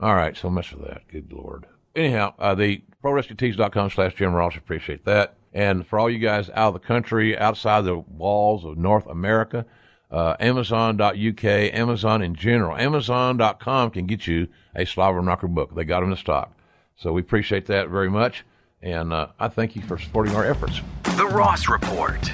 right, 0.00 0.36
so 0.36 0.48
much 0.48 0.68
for 0.70 0.76
that. 0.76 1.08
Good 1.08 1.32
Lord. 1.32 1.66
Anyhow, 1.96 2.34
uh, 2.38 2.54
the 2.54 2.82
prowrestlingtees.com 3.02 3.90
slash 3.90 4.14
Jim 4.14 4.34
Ross, 4.34 4.54
appreciate 4.56 5.04
that. 5.06 5.36
And 5.54 5.86
for 5.86 5.98
all 5.98 6.10
you 6.10 6.18
guys 6.18 6.50
out 6.50 6.68
of 6.68 6.74
the 6.74 6.86
country, 6.86 7.36
outside 7.36 7.86
the 7.86 7.96
walls 7.96 8.66
of 8.66 8.76
North 8.76 9.06
America, 9.06 9.64
uh, 10.10 10.36
Amazon.uk, 10.38 11.44
Amazon 11.44 12.22
in 12.22 12.34
general, 12.34 12.76
Amazon.com 12.76 13.90
can 13.90 14.06
get 14.06 14.26
you 14.26 14.48
a 14.74 14.84
Slobber 14.84 15.22
Knocker 15.22 15.48
book. 15.48 15.74
They 15.74 15.84
got 15.84 16.00
them 16.00 16.10
in 16.10 16.18
stock. 16.18 16.52
So 16.96 17.12
we 17.12 17.22
appreciate 17.22 17.66
that 17.66 17.88
very 17.88 18.10
much. 18.10 18.44
And 18.82 19.14
uh, 19.14 19.28
I 19.40 19.48
thank 19.48 19.74
you 19.74 19.82
for 19.82 19.98
supporting 19.98 20.36
our 20.36 20.44
efforts. 20.44 20.82
The 21.16 21.26
Ross 21.26 21.68
Report. 21.68 22.28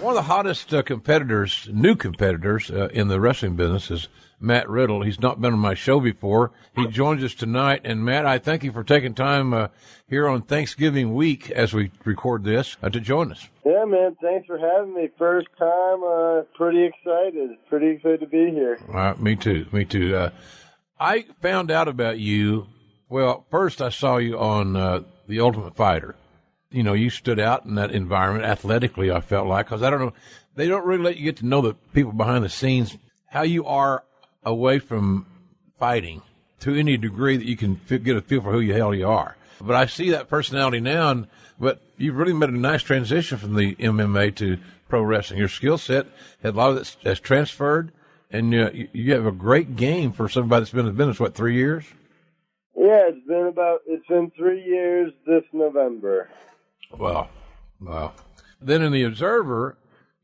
One 0.00 0.12
of 0.12 0.16
the 0.16 0.22
hottest 0.22 0.72
uh, 0.74 0.82
competitors, 0.82 1.68
new 1.72 1.96
competitors 1.96 2.70
uh, 2.70 2.88
in 2.92 3.08
the 3.08 3.18
wrestling 3.18 3.56
business 3.56 3.90
is 3.90 4.08
Matt 4.40 4.68
Riddle. 4.68 5.02
He's 5.02 5.20
not 5.20 5.40
been 5.40 5.52
on 5.52 5.58
my 5.58 5.74
show 5.74 6.00
before. 6.00 6.52
He 6.74 6.86
joins 6.86 7.24
us 7.24 7.34
tonight. 7.34 7.82
And 7.84 8.04
Matt, 8.04 8.26
I 8.26 8.38
thank 8.38 8.64
you 8.64 8.72
for 8.72 8.84
taking 8.84 9.14
time 9.14 9.52
uh, 9.52 9.68
here 10.08 10.28
on 10.28 10.42
Thanksgiving 10.42 11.14
week 11.14 11.50
as 11.50 11.72
we 11.74 11.90
record 12.04 12.44
this 12.44 12.76
uh, 12.82 12.90
to 12.90 13.00
join 13.00 13.32
us. 13.32 13.48
Yeah, 13.64 13.84
man. 13.84 14.16
Thanks 14.20 14.46
for 14.46 14.58
having 14.58 14.94
me. 14.94 15.08
First 15.18 15.48
time. 15.58 16.02
Uh, 16.02 16.42
pretty 16.54 16.84
excited. 16.84 17.50
Pretty 17.68 17.88
excited 17.88 18.20
to 18.20 18.26
be 18.26 18.50
here. 18.50 18.78
me 19.18 19.36
too. 19.36 19.66
Me 19.72 19.84
too. 19.84 20.16
Uh, 20.16 20.30
I 20.98 21.26
found 21.42 21.70
out 21.70 21.88
about 21.88 22.18
you. 22.18 22.66
Well, 23.08 23.46
first 23.50 23.80
I 23.80 23.88
saw 23.88 24.18
you 24.18 24.38
on 24.38 24.72
The 25.26 25.40
Ultimate 25.40 25.74
Fighter 25.74 26.14
you 26.70 26.82
know, 26.82 26.92
you 26.92 27.10
stood 27.10 27.40
out 27.40 27.64
in 27.64 27.76
that 27.76 27.92
environment 27.92 28.44
athletically, 28.44 29.10
I 29.10 29.20
felt 29.20 29.46
like, 29.46 29.66
because 29.66 29.82
I 29.82 29.90
don't 29.90 30.00
know, 30.00 30.12
they 30.54 30.68
don't 30.68 30.84
really 30.84 31.02
let 31.02 31.16
you 31.16 31.24
get 31.24 31.38
to 31.38 31.46
know 31.46 31.62
the 31.62 31.74
people 31.92 32.12
behind 32.12 32.44
the 32.44 32.48
scenes, 32.48 32.96
how 33.26 33.42
you 33.42 33.64
are 33.64 34.04
away 34.44 34.78
from 34.78 35.26
fighting 35.78 36.22
to 36.60 36.74
any 36.74 36.96
degree 36.96 37.36
that 37.36 37.46
you 37.46 37.56
can 37.56 37.80
get 37.88 38.16
a 38.16 38.20
feel 38.20 38.42
for 38.42 38.52
who 38.52 38.66
the 38.66 38.72
hell 38.72 38.94
you 38.94 39.08
are. 39.08 39.36
But 39.60 39.74
I 39.74 39.86
see 39.86 40.10
that 40.10 40.28
personality 40.28 40.80
now, 40.80 41.10
and, 41.10 41.26
but 41.58 41.80
you've 41.96 42.16
really 42.16 42.32
made 42.32 42.50
a 42.50 42.58
nice 42.58 42.82
transition 42.82 43.38
from 43.38 43.54
the 43.54 43.74
MMA 43.76 44.34
to 44.36 44.58
pro 44.88 45.02
wrestling. 45.02 45.38
Your 45.38 45.48
skill 45.48 45.78
set, 45.78 46.06
a 46.42 46.52
lot 46.52 46.70
of 46.70 46.76
it 46.78 46.96
has 47.04 47.20
transferred, 47.20 47.92
and 48.30 48.54
uh, 48.54 48.70
you 48.92 49.12
have 49.12 49.26
a 49.26 49.32
great 49.32 49.76
game 49.76 50.12
for 50.12 50.28
somebody 50.28 50.60
that's 50.60 50.72
been 50.72 50.86
in 50.86 50.94
business, 50.94 51.20
what, 51.20 51.34
three 51.34 51.54
years? 51.54 51.84
Yeah, 52.76 53.08
it's 53.08 53.26
been 53.26 53.46
about, 53.46 53.80
it's 53.86 54.06
been 54.06 54.30
three 54.36 54.64
years 54.64 55.12
this 55.26 55.44
November. 55.52 56.30
Wow. 56.96 57.28
Wow. 57.80 58.12
Then 58.60 58.82
in 58.82 58.92
the 58.92 59.04
Observer, 59.04 59.76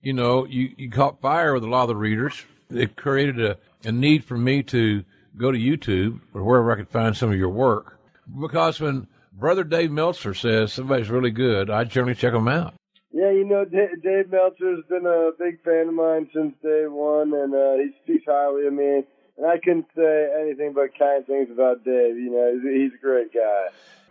you 0.03 0.13
know, 0.13 0.45
you, 0.45 0.73
you 0.77 0.91
caught 0.91 1.21
fire 1.21 1.55
with 1.55 1.65
a 1.65 1.69
lot 1.69 1.83
of 1.83 1.89
the 1.89 1.97
readers. 1.97 2.45
It 2.71 2.97
created 2.97 3.41
a, 3.41 3.59
a 3.85 3.93
need 3.93 4.25
for 4.25 4.37
me 4.37 4.63
to 4.65 5.05
go 5.37 5.51
to 5.51 5.59
YouTube 5.59 6.21
or 6.33 6.43
wherever 6.43 6.73
I 6.73 6.77
could 6.77 6.89
find 6.89 7.17
some 7.17 7.31
of 7.31 7.39
your 7.39 7.49
work. 7.49 7.99
Because 8.41 8.81
when 8.81 9.07
Brother 9.33 9.65
Dave 9.65 9.91
Meltzer 9.91 10.35
says 10.35 10.73
somebody's 10.73 11.11
really 11.11 11.31
good, 11.31 11.71
I 11.71 11.85
generally 11.85 12.15
check 12.15 12.33
them 12.33 12.49
out. 12.49 12.75
Yeah, 13.13 13.31
you 13.31 13.45
know, 13.45 13.65
Dave, 13.65 14.03
Dave 14.03 14.31
Meltzer's 14.31 14.85
been 14.89 15.07
a 15.07 15.31
big 15.39 15.63
fan 15.63 15.89
of 15.89 15.95
mine 15.95 16.29
since 16.35 16.55
day 16.63 16.87
one, 16.89 17.33
and 17.33 17.55
uh, 17.55 17.77
he 17.77 17.91
speaks 18.03 18.25
highly 18.27 18.67
of 18.67 18.73
me. 18.73 19.05
And 19.37 19.47
I 19.47 19.59
couldn't 19.59 19.87
say 19.97 20.29
anything 20.41 20.73
but 20.73 20.97
kind 20.99 21.27
things 21.27 21.49
about 21.51 21.85
Dave. 21.85 22.17
You 22.17 22.31
know, 22.31 22.53
he's, 22.55 22.91
he's 22.91 22.99
a 22.99 23.03
great 23.03 23.33
guy. 23.33 23.67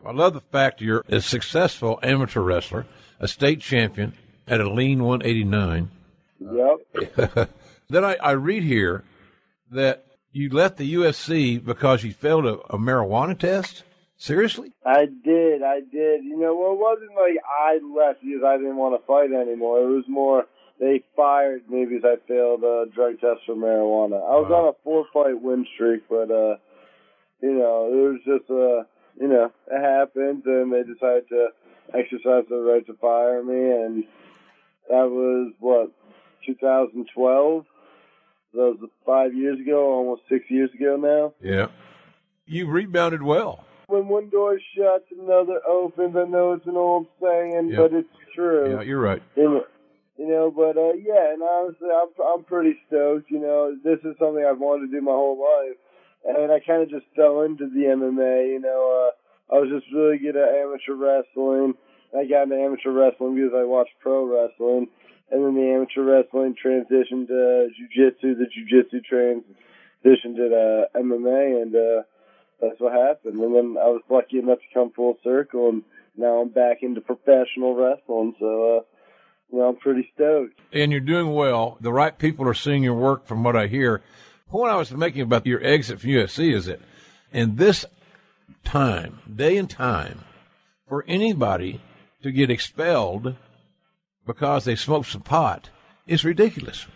I 0.05 0.12
love 0.12 0.33
the 0.33 0.41
fact 0.41 0.81
you're 0.81 1.03
a 1.07 1.21
successful 1.21 1.99
amateur 2.03 2.41
wrestler, 2.41 2.86
a 3.19 3.27
state 3.27 3.62
champion 3.62 4.13
at 4.47 4.59
a 4.59 4.69
lean 4.69 5.03
189. 5.03 5.89
Yep. 6.39 7.49
then 7.89 8.03
I, 8.03 8.15
I 8.15 8.31
read 8.31 8.63
here 8.63 9.03
that 9.73 10.05
you 10.31 10.49
left 10.49 10.77
the 10.77 10.93
UFC 10.95 11.63
because 11.63 12.03
you 12.03 12.13
failed 12.13 12.45
a, 12.45 12.59
a 12.69 12.77
marijuana 12.77 13.38
test. 13.38 13.83
Seriously? 14.17 14.71
I 14.86 15.05
did. 15.05 15.63
I 15.63 15.79
did. 15.79 16.23
You 16.23 16.39
know, 16.39 16.55
well, 16.55 16.73
it 16.73 16.79
wasn't 16.79 17.15
like 17.15 17.38
I 17.43 17.79
left 17.83 18.21
because 18.21 18.43
I 18.45 18.57
didn't 18.57 18.77
want 18.77 18.99
to 18.99 19.05
fight 19.05 19.31
anymore. 19.33 19.79
It 19.79 19.93
was 19.93 20.05
more 20.07 20.45
they 20.79 21.03
fired 21.15 21.69
me 21.69 21.86
because 21.86 22.03
I 22.03 22.15
failed 22.27 22.63
a 22.63 22.86
drug 22.93 23.19
test 23.19 23.41
for 23.45 23.55
marijuana. 23.55 24.17
I 24.17 24.36
was 24.39 24.47
wow. 24.49 24.57
on 24.57 24.67
a 24.69 24.77
four 24.83 25.05
fight 25.13 25.41
win 25.41 25.65
streak, 25.73 26.03
but 26.09 26.31
uh, 26.31 26.55
you 27.41 27.53
know, 27.53 27.89
it 27.91 27.95
was 27.95 28.19
just 28.25 28.49
uh 28.49 28.88
you 29.19 29.27
know, 29.27 29.51
it 29.71 29.81
happened, 29.81 30.43
and 30.45 30.73
they 30.73 30.83
decided 30.83 31.29
to 31.29 31.49
exercise 31.93 32.45
their 32.49 32.59
right 32.59 32.86
to 32.88 32.93
fire 32.95 33.43
me, 33.43 33.53
and 33.53 34.03
that 34.89 35.09
was 35.09 35.53
what 35.59 35.91
2012. 36.45 37.65
That 38.53 38.77
was 38.79 38.89
five 39.05 39.33
years 39.33 39.59
ago, 39.59 39.93
almost 39.93 40.23
six 40.29 40.45
years 40.49 40.69
ago 40.73 40.95
now. 40.95 41.33
Yeah, 41.41 41.67
you 42.45 42.69
rebounded 42.69 43.23
well. 43.23 43.65
When 43.87 44.07
one 44.07 44.29
door 44.29 44.59
shuts, 44.75 45.05
another 45.11 45.59
opens. 45.67 46.15
I 46.15 46.23
know 46.23 46.53
it's 46.53 46.67
an 46.67 46.77
old 46.77 47.07
saying, 47.21 47.69
yep. 47.69 47.77
but 47.77 47.93
it's 47.93 48.09
true. 48.35 48.75
Yeah, 48.75 48.81
you're 48.81 49.01
right. 49.01 49.21
And, 49.35 49.61
you 50.17 50.27
know, 50.27 50.51
but 50.51 50.77
uh, 50.77 50.93
yeah, 50.93 51.33
and 51.33 51.41
honestly, 51.41 51.89
I'm 51.91 52.09
I'm 52.23 52.43
pretty 52.43 52.77
stoked. 52.87 53.29
You 53.29 53.39
know, 53.39 53.75
this 53.83 53.99
is 54.05 54.15
something 54.19 54.45
I've 54.45 54.59
wanted 54.59 54.87
to 54.87 54.91
do 54.91 55.01
my 55.01 55.11
whole 55.11 55.39
life 55.39 55.77
and 56.25 56.51
I 56.51 56.59
kind 56.59 56.81
of 56.81 56.89
just 56.89 57.05
fell 57.15 57.41
into 57.41 57.67
the 57.67 57.91
MMA. 57.91 58.53
You 58.53 58.59
know, 58.59 59.11
uh, 59.11 59.55
I 59.55 59.59
was 59.59 59.69
just 59.69 59.91
really 59.93 60.17
good 60.17 60.35
at 60.35 60.55
amateur 60.55 60.95
wrestling. 60.95 61.73
I 62.15 62.25
got 62.25 62.43
into 62.43 62.57
amateur 62.57 62.91
wrestling 62.91 63.35
because 63.35 63.53
I 63.55 63.63
watched 63.63 63.97
pro 63.99 64.25
wrestling, 64.25 64.87
and 65.31 65.43
then 65.43 65.55
the 65.55 65.73
amateur 65.73 66.03
wrestling 66.03 66.55
transitioned 66.55 67.27
to 67.27 67.69
jujitsu. 67.73 68.36
The 68.38 68.47
jujitsu 68.47 69.01
transitioned 69.12 70.36
to 70.36 70.88
MMA, 70.95 71.62
and 71.62 71.75
uh, 71.75 72.03
that's 72.62 72.79
what 72.79 72.93
happened. 72.93 73.39
And 73.39 73.55
then 73.55 73.77
I 73.81 73.88
was 73.88 74.01
lucky 74.09 74.39
enough 74.39 74.59
to 74.59 74.73
come 74.73 74.91
full 74.91 75.17
circle, 75.23 75.69
and 75.69 75.83
now 76.15 76.41
I'm 76.41 76.49
back 76.49 76.77
into 76.81 77.01
professional 77.01 77.75
wrestling. 77.75 78.36
So. 78.39 78.77
Uh, 78.77 78.81
well, 79.49 79.69
I'm 79.69 79.75
pretty 79.75 80.09
stoked. 80.15 80.59
And 80.71 80.91
you're 80.91 80.99
doing 80.99 81.31
well. 81.31 81.77
The 81.79 81.93
right 81.93 82.17
people 82.17 82.47
are 82.47 82.55
seeing 82.55 82.81
your 82.81 82.95
work, 82.95 83.27
from 83.27 83.43
what 83.43 83.55
I 83.55 83.67
hear 83.67 84.01
point 84.53 84.71
I 84.71 84.75
was 84.75 84.91
making 84.91 85.23
about 85.23 85.47
your 85.47 85.65
exit 85.65 85.99
from 85.99 86.12
UFC 86.12 86.53
is 86.53 86.67
that 86.67 86.79
in 87.31 87.55
this 87.55 87.86
time, 88.63 89.19
day 89.36 89.57
and 89.57 89.67
time, 89.67 90.25
for 90.88 91.03
anybody 91.07 91.81
to 92.21 92.31
get 92.31 92.51
expelled 92.51 93.36
because 94.25 94.65
they 94.65 94.75
smoked 94.75 95.09
some 95.09 95.21
pot 95.21 95.69
is 96.07 96.23
ridiculous. 96.23 96.88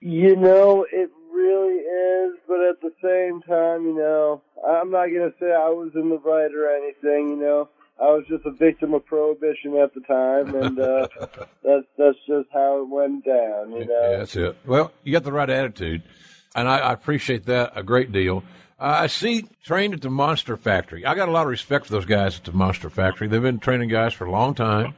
You 0.00 0.36
know, 0.36 0.86
it 0.92 1.10
really 1.32 1.74
is, 1.78 2.38
but 2.46 2.60
at 2.60 2.80
the 2.80 2.92
same 3.02 3.42
time, 3.42 3.84
you 3.84 3.94
know, 3.96 4.42
I'm 4.66 4.90
not 4.90 5.06
going 5.06 5.30
to 5.30 5.34
say 5.40 5.46
I 5.46 5.68
was 5.68 5.92
in 5.94 6.10
the 6.10 6.18
right 6.18 6.52
or 6.52 6.70
anything, 6.70 7.30
you 7.30 7.36
know. 7.36 7.68
I 7.98 8.12
was 8.12 8.24
just 8.28 8.44
a 8.44 8.50
victim 8.50 8.92
of 8.92 9.06
prohibition 9.06 9.74
at 9.76 9.94
the 9.94 10.00
time, 10.00 10.54
and 10.54 10.78
uh, 10.78 11.08
that's 11.64 11.86
that's 11.96 12.18
just 12.26 12.48
how 12.52 12.82
it 12.82 12.88
went 12.88 13.24
down. 13.24 13.72
You 13.72 13.86
know, 13.86 14.10
Yeah, 14.10 14.18
that's 14.18 14.36
it. 14.36 14.56
Well, 14.66 14.92
you 15.02 15.12
got 15.12 15.24
the 15.24 15.32
right 15.32 15.48
attitude, 15.48 16.02
and 16.54 16.68
I, 16.68 16.78
I 16.78 16.92
appreciate 16.92 17.46
that 17.46 17.72
a 17.74 17.82
great 17.82 18.12
deal. 18.12 18.44
Uh, 18.78 18.98
I 19.00 19.06
see 19.06 19.48
trained 19.64 19.94
at 19.94 20.02
the 20.02 20.10
Monster 20.10 20.58
Factory. 20.58 21.06
I 21.06 21.14
got 21.14 21.30
a 21.30 21.32
lot 21.32 21.42
of 21.42 21.48
respect 21.48 21.86
for 21.86 21.92
those 21.92 22.04
guys 22.04 22.36
at 22.36 22.44
the 22.44 22.52
Monster 22.52 22.90
Factory. 22.90 23.28
They've 23.28 23.40
been 23.40 23.58
training 23.58 23.88
guys 23.88 24.12
for 24.12 24.26
a 24.26 24.30
long 24.30 24.54
time. 24.54 24.94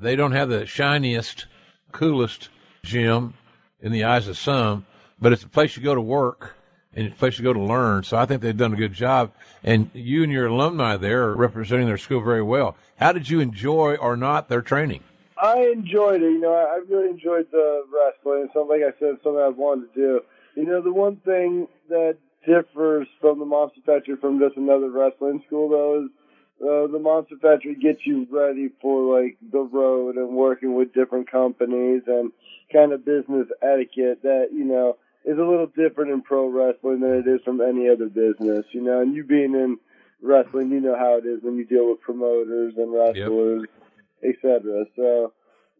They 0.00 0.16
don't 0.16 0.32
have 0.32 0.48
the 0.48 0.66
shiniest, 0.66 1.46
coolest 1.92 2.48
gym 2.82 3.34
in 3.80 3.92
the 3.92 4.04
eyes 4.04 4.28
of 4.28 4.36
some, 4.36 4.86
but 5.20 5.32
it's 5.32 5.42
a 5.42 5.48
place 5.48 5.76
you 5.76 5.82
go 5.82 5.94
to 5.94 6.00
work 6.00 6.56
and 6.94 7.06
it's 7.06 7.14
a 7.14 7.18
place 7.18 7.38
you 7.38 7.44
go 7.44 7.52
to 7.52 7.60
learn. 7.60 8.02
So 8.04 8.16
I 8.16 8.26
think 8.26 8.42
they've 8.42 8.56
done 8.56 8.72
a 8.72 8.76
good 8.76 8.94
job. 8.94 9.32
And 9.62 9.90
you 9.92 10.22
and 10.22 10.32
your 10.32 10.46
alumni 10.46 10.96
there 10.96 11.24
are 11.24 11.36
representing 11.36 11.86
their 11.86 11.98
school 11.98 12.22
very 12.22 12.42
well. 12.42 12.76
How 12.96 13.12
did 13.12 13.28
you 13.28 13.40
enjoy 13.40 13.96
or 13.96 14.16
not 14.16 14.48
their 14.48 14.62
training? 14.62 15.02
I 15.40 15.66
enjoyed 15.66 16.22
it. 16.22 16.30
You 16.32 16.40
know, 16.40 16.54
I, 16.54 16.80
really 16.88 17.10
enjoyed 17.10 17.46
the 17.52 17.84
wrestling. 17.92 18.48
Something 18.54 18.80
like 18.80 18.94
I 18.94 18.98
said, 18.98 19.16
something 19.22 19.40
I've 19.40 19.56
wanted 19.56 19.92
to 19.94 20.00
do. 20.00 20.20
You 20.54 20.64
know, 20.64 20.80
the 20.80 20.92
one 20.92 21.16
thing 21.16 21.68
that 21.90 22.16
differs 22.46 23.06
from 23.20 23.38
the 23.38 23.44
Monster 23.44 23.80
Factory 23.84 24.16
from 24.16 24.38
just 24.38 24.56
another 24.56 24.90
wrestling 24.90 25.42
school, 25.46 25.68
though, 25.68 26.04
is 26.04 26.10
uh, 26.60 26.86
the 26.86 26.98
Monster 26.98 27.36
Factory 27.36 27.74
gets 27.74 28.06
you 28.06 28.26
ready 28.30 28.70
for 28.80 29.20
like 29.20 29.36
the 29.52 29.60
road 29.60 30.16
and 30.16 30.30
working 30.30 30.74
with 30.74 30.94
different 30.94 31.30
companies 31.30 32.02
and 32.06 32.32
kind 32.72 32.92
of 32.92 33.04
business 33.04 33.46
etiquette 33.62 34.22
that 34.22 34.48
you 34.52 34.64
know 34.64 34.96
is 35.24 35.38
a 35.38 35.42
little 35.42 35.66
different 35.66 36.12
in 36.12 36.22
pro 36.22 36.48
wrestling 36.48 37.00
than 37.00 37.14
it 37.14 37.28
is 37.28 37.42
from 37.44 37.60
any 37.60 37.88
other 37.90 38.06
business. 38.06 38.64
You 38.72 38.82
know, 38.82 39.02
and 39.02 39.14
you 39.14 39.24
being 39.24 39.54
in 39.54 39.78
wrestling, 40.22 40.70
you 40.70 40.80
know 40.80 40.96
how 40.96 41.18
it 41.18 41.26
is 41.26 41.42
when 41.42 41.56
you 41.56 41.66
deal 41.66 41.90
with 41.90 42.00
promoters 42.00 42.74
and 42.76 42.92
wrestlers, 42.92 43.66
etc. 44.24 44.84
So. 44.96 45.32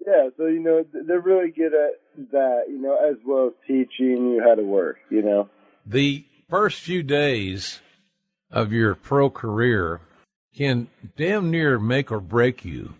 Yeah, 0.06 0.28
so 0.36 0.44
you 0.44 0.60
know 0.60 0.84
they're 0.92 1.20
really 1.20 1.50
good 1.50 1.72
at 1.72 2.30
that, 2.30 2.64
you 2.68 2.78
know, 2.78 2.96
as 2.96 3.16
well 3.24 3.46
as 3.46 3.52
teaching 3.66 4.30
you 4.30 4.42
how 4.46 4.54
to 4.54 4.62
work, 4.62 4.98
you 5.08 5.22
know. 5.22 5.48
The 5.86 6.26
first 6.50 6.80
few 6.82 7.02
days 7.02 7.80
of 8.50 8.74
your 8.74 8.94
pro 8.94 9.30
career 9.30 10.02
can 10.56 10.88
damn 11.16 11.50
near 11.50 11.78
make 11.78 12.10
or 12.10 12.20
break 12.20 12.64
you. 12.64 12.94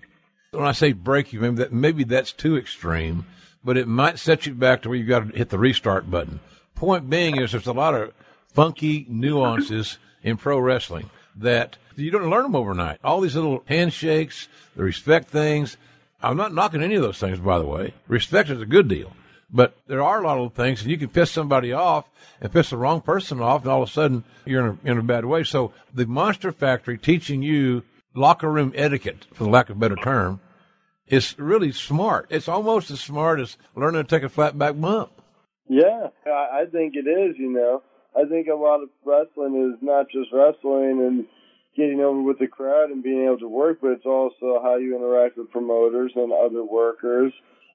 When 0.51 0.67
I 0.67 0.73
say 0.73 0.93
break 0.93 1.33
you, 1.33 1.41
maybe 1.41 1.57
that 1.57 1.73
maybe 1.73 2.05
that's 2.05 2.33
too 2.33 2.57
extreme, 2.57 3.27
but 3.65 3.77
it 3.77 3.89
might 3.89 4.19
set 4.19 4.47
you 4.47 4.55
back 4.55 4.83
to 4.83 4.89
where 4.89 4.99
you've 4.99 5.09
got 5.09 5.31
to 5.31 5.37
hit 5.37 5.51
the 5.51 5.59
restart 5.59 6.11
button. 6.11 6.41
Point 6.75 7.11
being 7.11 7.41
is 7.41 7.53
there's 7.53 7.67
a 7.67 7.73
lot 7.73 7.95
of 7.95 8.13
funky 8.53 9.07
nuances 9.09 9.99
in 10.23 10.37
pro 10.37 10.59
wrestling 10.59 11.11
that 11.37 11.77
you 11.97 12.11
don't 12.11 12.31
learn 12.31 12.45
them 12.45 12.57
overnight. 12.57 12.99
All 13.03 13.21
these 13.21 13.35
little 13.35 13.63
handshakes, 13.67 14.49
the 14.77 14.83
respect 14.83 15.29
things. 15.29 15.77
I'm 16.23 16.37
not 16.37 16.55
knocking 16.55 16.83
any 16.83 16.95
of 16.95 17.03
those 17.03 17.19
things, 17.19 17.39
by 17.39 17.59
the 17.59 17.67
way. 17.67 17.95
Respect 18.09 18.51
is 18.51 18.61
a 18.61 18.67
good 18.67 18.89
deal. 18.89 19.13
But 19.51 19.77
there 19.87 20.03
are 20.03 20.21
a 20.21 20.27
lot 20.27 20.39
of 20.39 20.55
things, 20.55 20.83
and 20.83 20.91
you 20.91 20.99
can 20.99 21.09
piss 21.09 21.31
somebody 21.31 21.73
off 21.73 22.09
and 22.41 22.53
piss 22.53 22.71
the 22.71 22.77
wrong 22.77 23.01
person 23.01 23.41
off, 23.41 23.63
and 23.63 23.71
all 23.71 23.83
of 23.83 23.89
a 23.89 23.93
sudden 23.93 24.25
you're 24.45 24.67
in 24.67 24.79
a, 24.85 24.91
in 24.91 24.99
a 24.99 25.03
bad 25.03 25.25
way. 25.25 25.45
So 25.45 25.73
the 25.95 26.07
Monster 26.07 26.51
Factory 26.53 26.99
teaching 26.99 27.43
you 27.43 27.83
locker 28.15 28.51
room 28.51 28.73
etiquette, 28.75 29.27
for 29.33 29.45
the 29.45 29.51
lack 29.51 29.71
of 29.71 29.77
a 29.77 29.79
better 29.79 29.97
term, 29.97 30.41
is 31.07 31.39
really 31.39 31.71
smart. 31.71 32.27
It's 32.31 32.49
almost 32.49 32.91
as 32.91 33.01
smart 33.01 33.39
as 33.39 33.57
learning 33.77 34.03
to 34.03 34.09
take 34.09 34.25
a 34.25 34.29
flat 34.29 34.59
back 34.59 34.81
bump. 34.81 35.13
Yeah, 35.69 36.09
I, 36.27 36.63
I 36.63 36.65
think 36.71 36.95
it 36.97 37.09
is. 37.09 37.37
You 37.39 37.53
know, 37.53 37.83
I 38.17 38.29
think 38.29 38.49
a 38.49 38.55
lot 38.55 38.83
of 38.83 38.89
wrestling 39.05 39.73
is 39.73 39.79
not 39.81 40.07
just 40.11 40.33
wrestling 40.33 41.05
and 41.07 41.27
getting 41.77 42.01
over 42.01 42.23
with 42.23 42.39
the 42.39 42.49
crowd 42.49 42.91
and 42.91 43.03
being 43.03 43.27
able 43.27 43.39
to 43.39 43.49
work, 43.49 43.79
but 43.81 43.93
it's 43.93 44.07
also 44.07 44.61
how 44.63 44.77
you 44.77 44.97
interact 44.97 45.37
with 45.37 45.51
promoters 45.51 46.11
and 46.17 46.33
other 46.33 46.65
workers 46.65 47.33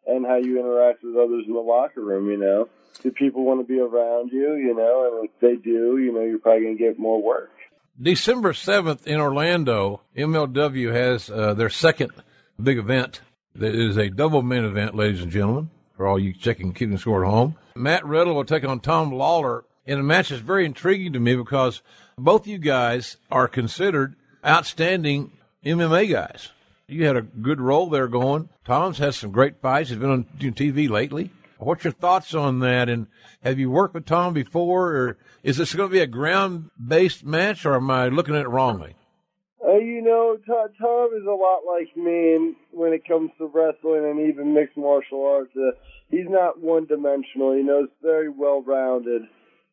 and 0.07 0.25
how 0.25 0.35
you 0.35 0.59
interact 0.59 1.03
with 1.03 1.15
others 1.15 1.45
in 1.47 1.53
the 1.53 1.59
locker 1.59 2.01
room, 2.01 2.29
you 2.29 2.37
know. 2.37 2.69
Do 3.03 3.11
people 3.11 3.45
want 3.45 3.61
to 3.61 3.67
be 3.67 3.79
around 3.79 4.31
you, 4.31 4.55
you 4.55 4.75
know, 4.75 5.19
and 5.19 5.29
if 5.29 5.39
they 5.39 5.55
do, 5.55 5.97
you 5.97 6.11
know, 6.13 6.21
you're 6.21 6.39
probably 6.39 6.63
going 6.63 6.77
to 6.77 6.83
get 6.83 6.99
more 6.99 7.21
work. 7.21 7.51
December 7.99 8.53
7th 8.53 9.05
in 9.05 9.19
Orlando, 9.19 10.01
MLW 10.17 10.91
has 10.91 11.29
uh, 11.29 11.53
their 11.53 11.69
second 11.69 12.11
big 12.61 12.77
event. 12.77 13.21
It 13.55 13.75
is 13.75 13.97
a 13.97 14.09
double 14.09 14.41
main 14.41 14.63
event, 14.63 14.95
ladies 14.95 15.21
and 15.21 15.31
gentlemen, 15.31 15.69
for 15.95 16.07
all 16.07 16.19
you 16.19 16.33
checking 16.33 16.73
keeping 16.73 16.97
score 16.97 17.23
at 17.23 17.29
home. 17.29 17.55
Matt 17.75 18.05
Riddle 18.05 18.35
will 18.35 18.45
take 18.45 18.63
on 18.63 18.79
Tom 18.79 19.11
Lawlor 19.11 19.63
in 19.85 19.99
a 19.99 20.03
match 20.03 20.29
that's 20.29 20.41
very 20.41 20.65
intriguing 20.65 21.13
to 21.13 21.19
me 21.19 21.35
because 21.35 21.81
both 22.17 22.47
you 22.47 22.57
guys 22.57 23.17
are 23.29 23.47
considered 23.47 24.15
outstanding 24.45 25.31
MMA 25.65 26.09
guys. 26.11 26.49
You 26.91 27.05
had 27.05 27.15
a 27.15 27.21
good 27.21 27.61
role 27.61 27.89
there 27.89 28.09
going. 28.09 28.49
Tom's 28.65 28.97
has 28.97 29.15
some 29.15 29.31
great 29.31 29.61
fights. 29.61 29.89
He's 29.89 29.97
been 29.97 30.09
on 30.09 30.25
TV 30.39 30.89
lately. 30.89 31.31
What's 31.57 31.85
your 31.85 31.93
thoughts 31.93 32.33
on 32.33 32.59
that? 32.59 32.89
And 32.89 33.07
have 33.43 33.57
you 33.57 33.71
worked 33.71 33.93
with 33.93 34.05
Tom 34.05 34.33
before, 34.33 34.91
or 34.91 35.17
is 35.41 35.55
this 35.55 35.73
going 35.73 35.89
to 35.89 35.93
be 35.93 36.01
a 36.01 36.07
ground-based 36.07 37.23
match, 37.23 37.65
or 37.65 37.75
am 37.75 37.89
I 37.89 38.09
looking 38.09 38.35
at 38.35 38.41
it 38.41 38.49
wrongly? 38.49 38.95
Uh, 39.65 39.77
you 39.77 40.01
know, 40.01 40.37
Tom, 40.45 40.67
Tom 40.81 41.09
is 41.15 41.25
a 41.25 41.31
lot 41.31 41.61
like 41.65 41.95
me 41.95 42.55
when 42.71 42.91
it 42.91 43.07
comes 43.07 43.31
to 43.37 43.45
wrestling 43.45 44.03
and 44.03 44.27
even 44.27 44.53
mixed 44.53 44.75
martial 44.75 45.25
arts. 45.25 45.55
Uh, 45.55 45.71
he's 46.09 46.27
not 46.27 46.59
one-dimensional. 46.59 47.55
You 47.55 47.63
know, 47.63 47.79
he's 47.81 47.89
very 48.01 48.27
well-rounded. 48.27 49.21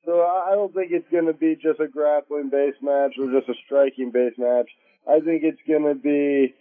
So 0.05 0.21
I 0.21 0.53
don't 0.55 0.73
think 0.73 0.93
it's 0.93 1.11
going 1.11 1.27
to 1.27 1.33
be 1.33 1.57
just 1.57 1.81
a 1.81 1.89
grappling-based 1.89 2.81
match 2.81 3.15
or 3.19 3.33
just 3.33 3.49
a 3.49 3.55
striking-based 3.67 4.39
match. 4.39 4.71
I 5.09 5.19
think 5.19 5.43
it's 5.43 5.59
going 5.67 5.85
to 5.85 5.95
be 5.97 6.55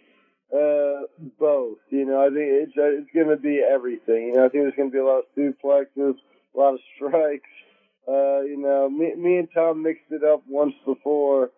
uh, 0.52 1.02
both. 1.38 1.78
You 1.90 2.04
know, 2.06 2.20
I 2.20 2.28
think 2.28 2.68
it's 2.68 2.72
uh, 2.76 3.00
it's 3.00 3.10
going 3.14 3.28
to 3.28 3.36
be 3.36 3.60
everything. 3.60 4.28
You 4.28 4.32
know, 4.34 4.46
I 4.46 4.48
think 4.48 4.64
there's 4.64 4.76
going 4.76 4.90
to 4.90 4.92
be 4.92 4.98
a 4.98 5.04
lot 5.04 5.24
of 5.24 5.24
suplexes, 5.36 6.16
a 6.54 6.58
lot 6.58 6.74
of 6.74 6.80
strikes. 6.96 7.48
Uh, 8.06 8.40
you 8.40 8.56
know, 8.56 8.88
me, 8.88 9.14
me 9.14 9.36
and 9.38 9.48
Tom 9.52 9.82
mixed 9.82 10.10
it 10.10 10.24
up 10.24 10.42
once 10.48 10.74
before, 10.86 11.50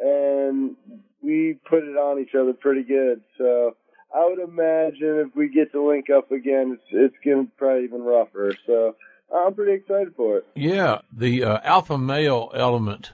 and 0.00 0.74
we 1.22 1.58
put 1.68 1.84
it 1.84 1.96
on 1.96 2.20
each 2.20 2.34
other 2.34 2.54
pretty 2.54 2.82
good. 2.82 3.20
So 3.36 3.76
I 4.14 4.24
would 4.24 4.38
imagine 4.38 5.26
if 5.28 5.36
we 5.36 5.48
get 5.48 5.72
to 5.72 5.86
link 5.86 6.06
up 6.10 6.30
again, 6.32 6.78
it's 6.78 6.88
it's 6.90 7.24
going 7.24 7.46
to 7.46 7.52
probably 7.58 7.84
even 7.84 8.02
rougher. 8.02 8.54
So 8.66 8.96
I'm 9.34 9.54
pretty 9.54 9.72
excited 9.72 10.14
for 10.16 10.38
it. 10.38 10.46
Yeah, 10.54 11.00
the 11.12 11.44
uh, 11.44 11.58
alpha 11.62 11.98
male 11.98 12.50
element 12.54 13.12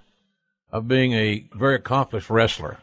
of 0.70 0.87
being 0.87 1.12
a 1.12 1.47
very 1.53 1.77
accomplished 1.77 2.31
wrestler 2.31 2.79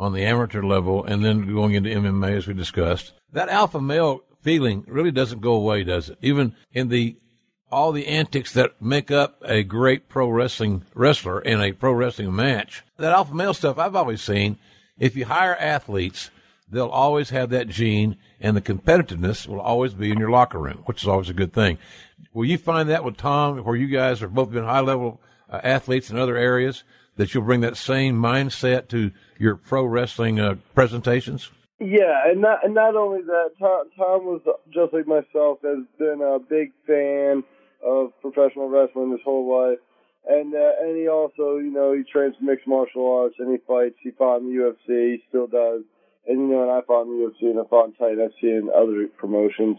on 0.00 0.14
the 0.14 0.24
amateur 0.24 0.62
level 0.62 1.04
and 1.04 1.22
then 1.22 1.52
going 1.54 1.74
into 1.74 1.90
MMA 1.90 2.38
as 2.38 2.46
we 2.46 2.54
discussed. 2.54 3.12
That 3.32 3.50
alpha 3.50 3.80
male 3.80 4.24
feeling 4.40 4.82
really 4.88 5.10
doesn't 5.10 5.42
go 5.42 5.52
away, 5.52 5.84
does 5.84 6.08
it? 6.08 6.18
Even 6.22 6.56
in 6.72 6.88
the 6.88 7.16
all 7.70 7.92
the 7.92 8.08
antics 8.08 8.52
that 8.54 8.82
make 8.82 9.12
up 9.12 9.40
a 9.44 9.62
great 9.62 10.08
pro 10.08 10.28
wrestling 10.28 10.84
wrestler 10.94 11.40
in 11.40 11.60
a 11.60 11.70
pro 11.70 11.92
wrestling 11.92 12.34
match. 12.34 12.82
That 12.96 13.12
alpha 13.12 13.32
male 13.32 13.54
stuff 13.54 13.78
I've 13.78 13.94
always 13.94 14.20
seen, 14.20 14.58
if 14.98 15.14
you 15.14 15.26
hire 15.26 15.54
athletes, 15.54 16.30
they'll 16.68 16.88
always 16.88 17.30
have 17.30 17.50
that 17.50 17.68
gene 17.68 18.16
and 18.40 18.56
the 18.56 18.62
competitiveness 18.62 19.46
will 19.46 19.60
always 19.60 19.94
be 19.94 20.10
in 20.10 20.18
your 20.18 20.30
locker 20.30 20.58
room, 20.58 20.82
which 20.86 21.02
is 21.02 21.08
always 21.08 21.28
a 21.28 21.34
good 21.34 21.52
thing. 21.52 21.78
Will 22.32 22.46
you 22.46 22.58
find 22.58 22.88
that 22.88 23.04
with 23.04 23.16
Tom, 23.16 23.58
where 23.58 23.76
you 23.76 23.86
guys 23.86 24.20
have 24.20 24.34
both 24.34 24.50
been 24.50 24.64
high 24.64 24.80
level 24.80 25.20
uh, 25.48 25.60
athletes 25.62 26.10
in 26.10 26.18
other 26.18 26.36
areas, 26.36 26.82
that 27.20 27.34
you'll 27.34 27.44
bring 27.44 27.60
that 27.60 27.76
same 27.76 28.16
mindset 28.16 28.88
to 28.88 29.10
your 29.38 29.54
pro 29.54 29.84
wrestling 29.84 30.40
uh, 30.40 30.54
presentations? 30.74 31.50
Yeah, 31.78 32.16
and 32.24 32.40
not 32.40 32.64
and 32.64 32.74
not 32.74 32.96
only 32.96 33.20
that, 33.22 33.50
Tom, 33.58 33.90
Tom 33.94 34.24
was 34.24 34.40
just 34.72 34.94
like 34.94 35.06
myself 35.06 35.58
has 35.62 35.84
been 35.98 36.22
a 36.24 36.38
big 36.38 36.72
fan 36.86 37.44
of 37.84 38.12
professional 38.22 38.70
wrestling 38.70 39.12
his 39.12 39.20
whole 39.22 39.44
life, 39.44 39.78
and 40.26 40.54
uh, 40.54 40.72
and 40.80 40.96
he 40.96 41.08
also 41.08 41.58
you 41.58 41.70
know 41.70 41.92
he 41.92 42.04
trains 42.10 42.36
mixed 42.40 42.66
martial 42.66 43.20
arts 43.20 43.34
and 43.38 43.50
he 43.50 43.58
fights. 43.68 43.96
He 44.02 44.12
fought 44.12 44.38
in 44.38 44.48
the 44.48 44.56
UFC, 44.56 45.12
he 45.12 45.22
still 45.28 45.46
does, 45.46 45.82
and 46.26 46.40
you 46.40 46.48
know 46.48 46.62
and 46.62 46.70
I 46.70 46.80
fought 46.86 47.02
in 47.02 47.20
the 47.20 47.28
UFC 47.28 47.50
and 47.50 47.60
I 47.60 47.68
fought 47.68 47.88
in 47.88 47.92
Titan 47.94 48.30
FC 48.32 48.56
and 48.56 48.70
other 48.70 49.08
promotions. 49.18 49.76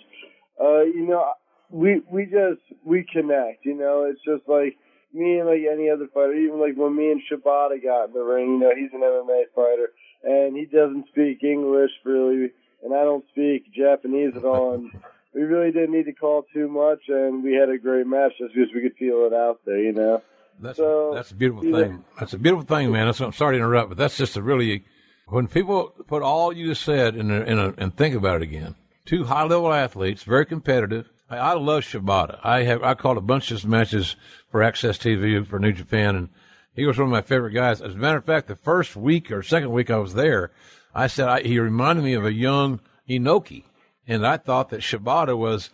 Uh, 0.62 0.82
you 0.82 1.08
know, 1.08 1.26
we 1.72 2.04
we 2.12 2.26
just 2.26 2.62
we 2.86 3.04
connect. 3.12 3.66
You 3.66 3.76
know, 3.76 4.06
it's 4.10 4.22
just 4.26 4.48
like 4.48 4.78
me 5.14 5.40
and 5.40 5.48
like 5.48 5.62
any 5.72 5.90
other 5.90 6.08
fighter, 6.14 6.34
even 6.34 6.60
like 6.60 6.76
when 6.76 6.96
me 6.96 7.12
and 7.12 7.22
Shibata 7.22 7.82
got 7.82 8.10
in 8.10 8.14
the 8.14 8.24
ring, 8.24 8.54
you 8.54 8.60
know, 8.60 8.72
he's 8.76 8.92
an 8.94 9.02
MMA 9.02 9.44
fighter 9.56 9.92
and 10.24 10.56
he 10.56 10.66
doesn't 10.66 11.08
speak 11.10 11.44
English 11.44 11.92
really, 12.04 12.52
and 12.84 12.94
I 12.94 13.04
don't 13.04 13.26
speak 13.32 13.74
Japanese 13.74 14.36
at 14.36 14.46
all, 14.46 14.74
and 14.74 14.92
we 15.34 15.42
really 15.42 15.72
didn't 15.72 15.94
need 15.94 16.06
to 16.06 16.14
call 16.14 16.46
too 16.54 16.68
much, 16.68 17.02
and 17.08 17.44
we 17.44 17.54
had 17.54 17.70
a 17.70 17.78
great 17.78 18.08
match 18.08 18.34
just 18.38 18.54
because 18.54 18.70
we 18.74 18.82
could 18.82 18.98
feel 18.98 19.26
it 19.26 19.34
out 19.34 19.60
there, 19.66 19.80
you 19.80 19.94
know. 19.94 20.22
That's 20.60 20.78
So, 20.78 21.12
that's 21.16 21.32
a 21.32 21.36
beautiful 21.36 21.64
thing. 21.64 22.04
That's 22.20 22.34
a 22.34 22.38
beautiful 22.38 22.66
thing, 22.66 22.92
man. 22.92 23.08
That's, 23.08 23.20
I'm 23.20 23.34
sorry 23.34 23.56
to 23.56 23.64
interrupt, 23.64 23.90
but 23.90 23.98
that's 23.98 24.18
just 24.18 24.38
a 24.38 24.42
really 24.42 24.84
when 25.28 25.48
people 25.48 25.94
put 26.08 26.22
all 26.22 26.54
you 26.54 26.68
just 26.68 26.84
said 26.84 27.16
in 27.16 27.32
a, 27.32 27.42
in 27.42 27.58
a, 27.58 27.74
and 27.78 27.96
think 27.96 28.16
about 28.16 28.38
it 28.38 28.44
again. 28.44 28.76
Two 29.06 29.24
high 29.24 29.44
level 29.44 29.74
athletes, 29.74 30.24
very 30.24 30.46
competitive. 30.46 31.10
I, 31.38 31.54
love 31.54 31.84
Shibata. 31.84 32.40
I 32.44 32.64
have 32.64 32.84
I 32.84 32.94
called 32.94 33.18
a 33.18 33.22
bunch 33.22 33.52
of 33.52 33.66
matches 33.66 34.16
for 34.50 34.60
AXS 34.62 35.00
TV 35.00 35.46
for 35.48 35.60
New 35.60 35.72
Japan, 35.72 36.16
and 36.16 36.30
he 36.76 36.86
was 36.86 36.98
one 36.98 37.08
of 37.08 37.12
my 37.12 37.22
favorite 37.22 37.54
guys. 37.54 37.82
As 37.82 37.94
a 37.94 37.98
matter 37.98 38.18
of 38.18 38.26
fact, 38.26 38.48
the 38.48 38.56
first 38.56 38.96
week 38.96 39.32
or 39.32 39.42
second 39.42 39.72
week 39.72 39.90
I 39.90 39.98
was 39.98 40.14
there, 40.14 40.52
I 40.94 41.08
said 41.08 41.28
I, 41.28 41.42
he 41.42 41.60
reminded 41.60 42.04
me 42.04 42.14
of 42.14 42.26
a 42.26 42.34
young 42.34 42.82
Inoki, 43.10 43.64
and 44.08 44.28
I 44.28 44.38
thought 44.38 44.70
that 44.70 44.82
Shibata 44.82 45.38
was 45.38 45.70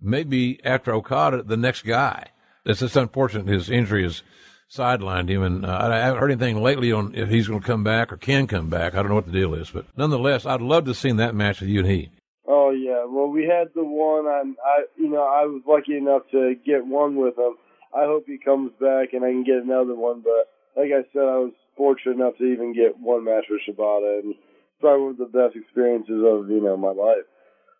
maybe 0.00 0.64
after 0.64 0.94
Okada 0.94 1.42
the 1.42 1.56
next 1.56 1.82
guy. 1.82 2.28
It's 2.64 2.80
just 2.80 2.96
unfortunate 2.96 3.48
his 3.48 3.68
injury 3.68 4.04
has 4.04 4.22
sidelined 4.70 5.28
him, 5.28 5.42
and 5.42 5.66
uh, 5.66 5.90
I 5.92 5.98
haven't 5.98 6.20
heard 6.20 6.30
anything 6.30 6.62
lately 6.62 6.90
on 6.90 7.14
if 7.14 7.28
he's 7.28 7.48
going 7.48 7.60
to 7.60 7.66
come 7.66 7.84
back 7.84 8.12
or 8.12 8.16
can 8.16 8.46
come 8.46 8.70
back. 8.70 8.94
I 8.94 8.96
don't 8.96 9.08
know 9.08 9.16
what 9.16 9.26
the 9.26 9.32
deal 9.32 9.54
is, 9.54 9.70
but 9.70 9.86
nonetheless, 9.96 10.46
I'd 10.46 10.62
love 10.62 10.84
to 10.84 10.90
have 10.90 10.96
seen 10.96 11.16
that 11.16 11.34
match 11.34 11.60
with 11.60 11.68
you 11.68 11.80
and 11.80 11.88
he. 11.90 12.10
Oh 12.46 12.70
yeah, 12.70 13.04
well 13.06 13.28
we 13.28 13.44
had 13.44 13.68
the 13.74 13.84
one 13.84 14.26
on. 14.26 14.56
I 14.64 14.84
you 14.96 15.08
know 15.08 15.22
I 15.22 15.46
was 15.46 15.62
lucky 15.66 15.96
enough 15.96 16.22
to 16.32 16.54
get 16.66 16.86
one 16.86 17.16
with 17.16 17.38
him. 17.38 17.54
I 17.94 18.04
hope 18.04 18.24
he 18.26 18.38
comes 18.38 18.72
back 18.80 19.12
and 19.12 19.24
I 19.24 19.30
can 19.30 19.44
get 19.44 19.62
another 19.62 19.94
one. 19.94 20.22
But 20.22 20.50
like 20.76 20.90
I 20.90 21.02
said, 21.12 21.22
I 21.22 21.38
was 21.38 21.52
fortunate 21.76 22.16
enough 22.16 22.36
to 22.38 22.44
even 22.44 22.74
get 22.74 22.98
one 22.98 23.24
match 23.24 23.44
with 23.48 23.60
Shibata, 23.68 24.20
and 24.20 24.34
probably 24.80 25.02
one 25.02 25.10
of 25.12 25.18
the 25.18 25.26
best 25.26 25.56
experiences 25.56 26.22
of 26.26 26.50
you 26.50 26.60
know 26.60 26.76
my 26.76 26.90
life. 26.90 27.24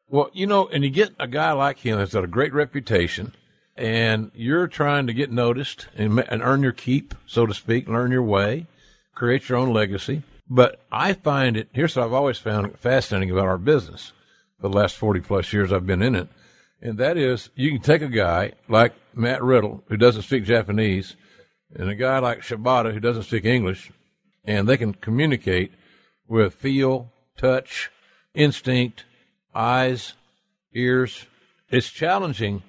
Well, 0.08 0.30
you 0.32 0.46
know, 0.46 0.68
and 0.68 0.84
you 0.84 0.90
get 0.90 1.10
a 1.18 1.26
guy 1.26 1.52
like 1.52 1.78
him 1.78 1.98
that's 1.98 2.12
got 2.12 2.24
a 2.24 2.28
great 2.28 2.52
reputation, 2.52 3.34
and 3.76 4.30
you're 4.34 4.68
trying 4.68 5.06
to 5.06 5.14
get 5.14 5.32
noticed 5.32 5.88
and, 5.96 6.20
and 6.28 6.42
earn 6.42 6.62
your 6.62 6.72
keep, 6.72 7.14
so 7.26 7.46
to 7.46 7.54
speak, 7.54 7.88
learn 7.88 8.12
your 8.12 8.22
way, 8.22 8.66
create 9.14 9.48
your 9.48 9.58
own 9.58 9.72
legacy. 9.72 10.22
But 10.50 10.80
I 10.92 11.14
find 11.14 11.56
it, 11.56 11.68
here's 11.72 11.96
what 11.96 12.04
I've 12.04 12.12
always 12.12 12.36
found 12.36 12.78
fascinating 12.78 13.30
about 13.30 13.46
our 13.46 13.56
business 13.56 14.12
the 14.62 14.68
last 14.68 14.96
40 14.96 15.20
plus 15.20 15.52
years 15.52 15.72
I've 15.72 15.86
been 15.86 16.02
in 16.02 16.14
it. 16.14 16.28
And 16.80 16.98
that 16.98 17.16
is, 17.16 17.50
you 17.54 17.70
can 17.70 17.80
take 17.80 18.02
a 18.02 18.08
guy 18.08 18.52
like 18.68 18.94
Matt 19.14 19.42
Riddle, 19.42 19.84
who 19.88 19.96
doesn't 19.96 20.22
speak 20.22 20.44
Japanese, 20.44 21.16
and 21.74 21.88
a 21.88 21.94
guy 21.94 22.18
like 22.18 22.40
Shibata, 22.40 22.92
who 22.92 23.00
doesn't 23.00 23.24
speak 23.24 23.44
English, 23.44 23.92
and 24.44 24.68
they 24.68 24.76
can 24.76 24.94
communicate 24.94 25.72
with 26.26 26.54
feel, 26.54 27.12
touch, 27.36 27.90
instinct, 28.34 29.04
eyes, 29.54 30.14
ears. 30.74 31.26
It's 31.70 31.88
challenging, 31.88 32.62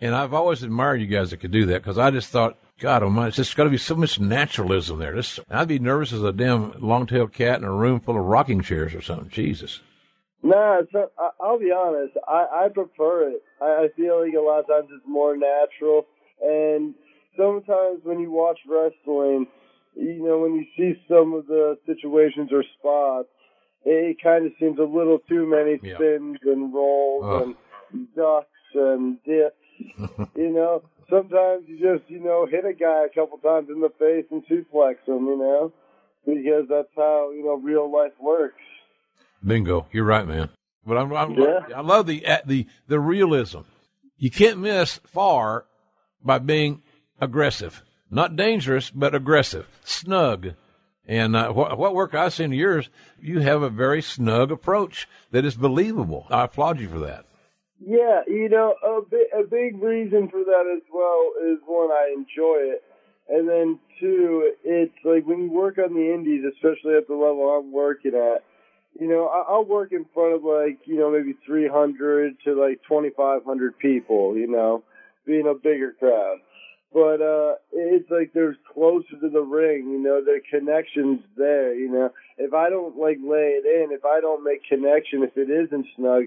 and 0.00 0.14
I've 0.14 0.34
always 0.34 0.62
admired 0.62 1.00
you 1.00 1.06
guys 1.06 1.30
that 1.30 1.38
could 1.38 1.52
do 1.52 1.66
that 1.66 1.82
because 1.82 1.98
I 1.98 2.10
just 2.10 2.30
thought, 2.30 2.58
God 2.80 3.04
Almighty, 3.04 3.28
it's 3.28 3.36
just 3.36 3.56
got 3.56 3.64
to 3.64 3.70
be 3.70 3.78
so 3.78 3.94
much 3.94 4.18
naturalism 4.18 4.98
there. 4.98 5.14
This, 5.14 5.38
I'd 5.48 5.68
be 5.68 5.78
nervous 5.78 6.12
as 6.12 6.24
a 6.24 6.32
damn 6.32 6.72
long-tailed 6.80 7.32
cat 7.32 7.58
in 7.58 7.64
a 7.64 7.72
room 7.72 8.00
full 8.00 8.18
of 8.18 8.24
rocking 8.24 8.62
chairs 8.62 8.94
or 8.94 9.00
something. 9.00 9.30
Jesus. 9.30 9.80
Nah, 10.44 10.82
so 10.92 11.10
I, 11.18 11.30
I'll 11.40 11.58
be 11.58 11.72
honest. 11.72 12.12
I, 12.28 12.66
I 12.66 12.68
prefer 12.68 13.30
it. 13.30 13.42
I, 13.62 13.86
I 13.86 13.88
feel 13.96 14.20
like 14.20 14.34
a 14.34 14.40
lot 14.40 14.60
of 14.60 14.66
times 14.66 14.88
it's 14.94 15.04
more 15.08 15.36
natural, 15.36 16.06
and 16.42 16.94
sometimes 17.36 18.00
when 18.04 18.20
you 18.20 18.30
watch 18.30 18.58
wrestling, 18.68 19.46
you 19.96 20.22
know, 20.22 20.40
when 20.40 20.54
you 20.54 20.66
see 20.76 21.00
some 21.08 21.32
of 21.32 21.46
the 21.46 21.78
situations 21.86 22.50
or 22.52 22.62
spots, 22.78 23.28
it 23.86 24.18
kind 24.22 24.44
of 24.44 24.52
seems 24.60 24.78
a 24.78 24.82
little 24.82 25.18
too 25.28 25.46
many 25.46 25.80
Yeah. 25.82 25.96
spins 25.96 26.38
and 26.44 26.74
rolls 26.74 27.54
and 27.92 28.06
ducks 28.14 28.48
and 28.74 29.22
dips. 29.24 29.56
you 30.36 30.50
know, 30.50 30.82
sometimes 31.08 31.64
you 31.68 31.78
just, 31.78 32.10
you 32.10 32.20
know, 32.20 32.46
hit 32.46 32.64
a 32.66 32.74
guy 32.74 33.06
a 33.06 33.14
couple 33.14 33.38
times 33.38 33.68
in 33.70 33.80
the 33.80 33.90
face 33.98 34.26
and 34.30 34.44
suplex 34.46 34.96
him, 35.06 35.26
you 35.26 35.38
know, 35.38 35.72
because 36.26 36.66
that's 36.68 36.92
how, 36.96 37.30
you 37.30 37.44
know, 37.44 37.54
real 37.54 37.90
life 37.90 38.12
works. 38.20 38.60
Bingo. 39.44 39.86
You're 39.92 40.04
right, 40.04 40.26
man. 40.26 40.48
But 40.86 40.98
I'm, 40.98 41.12
I'm 41.14 41.32
Yeah. 41.32 41.60
I 41.74 41.80
love 41.80 42.06
the 42.06 42.24
the 42.46 42.66
the 42.88 43.00
realism. 43.00 43.60
You 44.16 44.30
can't 44.30 44.58
miss 44.58 45.00
far 45.06 45.66
by 46.22 46.38
being 46.38 46.82
aggressive, 47.20 47.82
not 48.10 48.36
dangerous, 48.36 48.90
but 48.90 49.14
aggressive, 49.14 49.66
snug. 49.84 50.54
And 51.06 51.36
uh, 51.36 51.52
what, 51.52 51.76
what 51.76 51.94
work 51.94 52.14
I've 52.14 52.32
seen 52.32 52.52
of 52.52 52.58
yours, 52.58 52.88
you 53.20 53.40
have 53.40 53.62
a 53.62 53.68
very 53.68 54.00
snug 54.00 54.50
approach 54.50 55.06
that 55.32 55.44
is 55.44 55.54
believable. 55.54 56.26
I 56.30 56.44
applaud 56.44 56.80
you 56.80 56.88
for 56.88 57.00
that. 57.00 57.26
Yeah, 57.78 58.22
you 58.26 58.48
know, 58.48 58.74
a 58.82 59.02
big, 59.02 59.26
a 59.38 59.42
big 59.42 59.82
reason 59.82 60.28
for 60.28 60.42
that 60.42 60.74
as 60.74 60.82
well 60.92 61.32
is 61.52 61.58
one, 61.66 61.90
I 61.90 62.14
enjoy 62.16 62.72
it. 62.72 62.82
And 63.28 63.48
then 63.48 63.78
two, 64.00 64.52
it's 64.64 64.94
like 65.04 65.26
when 65.26 65.42
you 65.44 65.50
work 65.50 65.76
on 65.78 65.94
the 65.94 66.14
indies, 66.14 66.44
especially 66.54 66.94
at 66.94 67.06
the 67.06 67.14
level 67.14 67.50
I'm 67.50 67.72
working 67.72 68.14
at, 68.14 68.44
you 68.98 69.08
know, 69.08 69.26
I- 69.26 69.52
I'll 69.52 69.64
work 69.64 69.92
in 69.92 70.04
front 70.06 70.34
of 70.34 70.44
like, 70.44 70.86
you 70.86 70.96
know, 70.96 71.10
maybe 71.10 71.34
300 71.44 72.36
to 72.44 72.54
like 72.54 72.80
2,500 72.88 73.78
people, 73.78 74.36
you 74.36 74.46
know, 74.46 74.82
being 75.26 75.46
a 75.46 75.54
bigger 75.54 75.92
crowd. 75.92 76.38
But, 76.92 77.20
uh, 77.20 77.56
it's 77.72 78.08
like 78.10 78.32
there's 78.32 78.56
closer 78.72 79.18
to 79.20 79.28
the 79.28 79.40
ring, 79.40 79.90
you 79.90 79.98
know, 79.98 80.22
the 80.22 80.40
connection's 80.48 81.20
there, 81.36 81.74
you 81.74 81.88
know. 81.90 82.12
If 82.38 82.54
I 82.54 82.70
don't 82.70 82.96
like 82.96 83.18
lay 83.20 83.58
it 83.60 83.66
in, 83.66 83.90
if 83.90 84.04
I 84.04 84.20
don't 84.20 84.44
make 84.44 84.62
connection, 84.68 85.24
if 85.24 85.36
it 85.36 85.50
isn't 85.50 85.86
snug, 85.96 86.26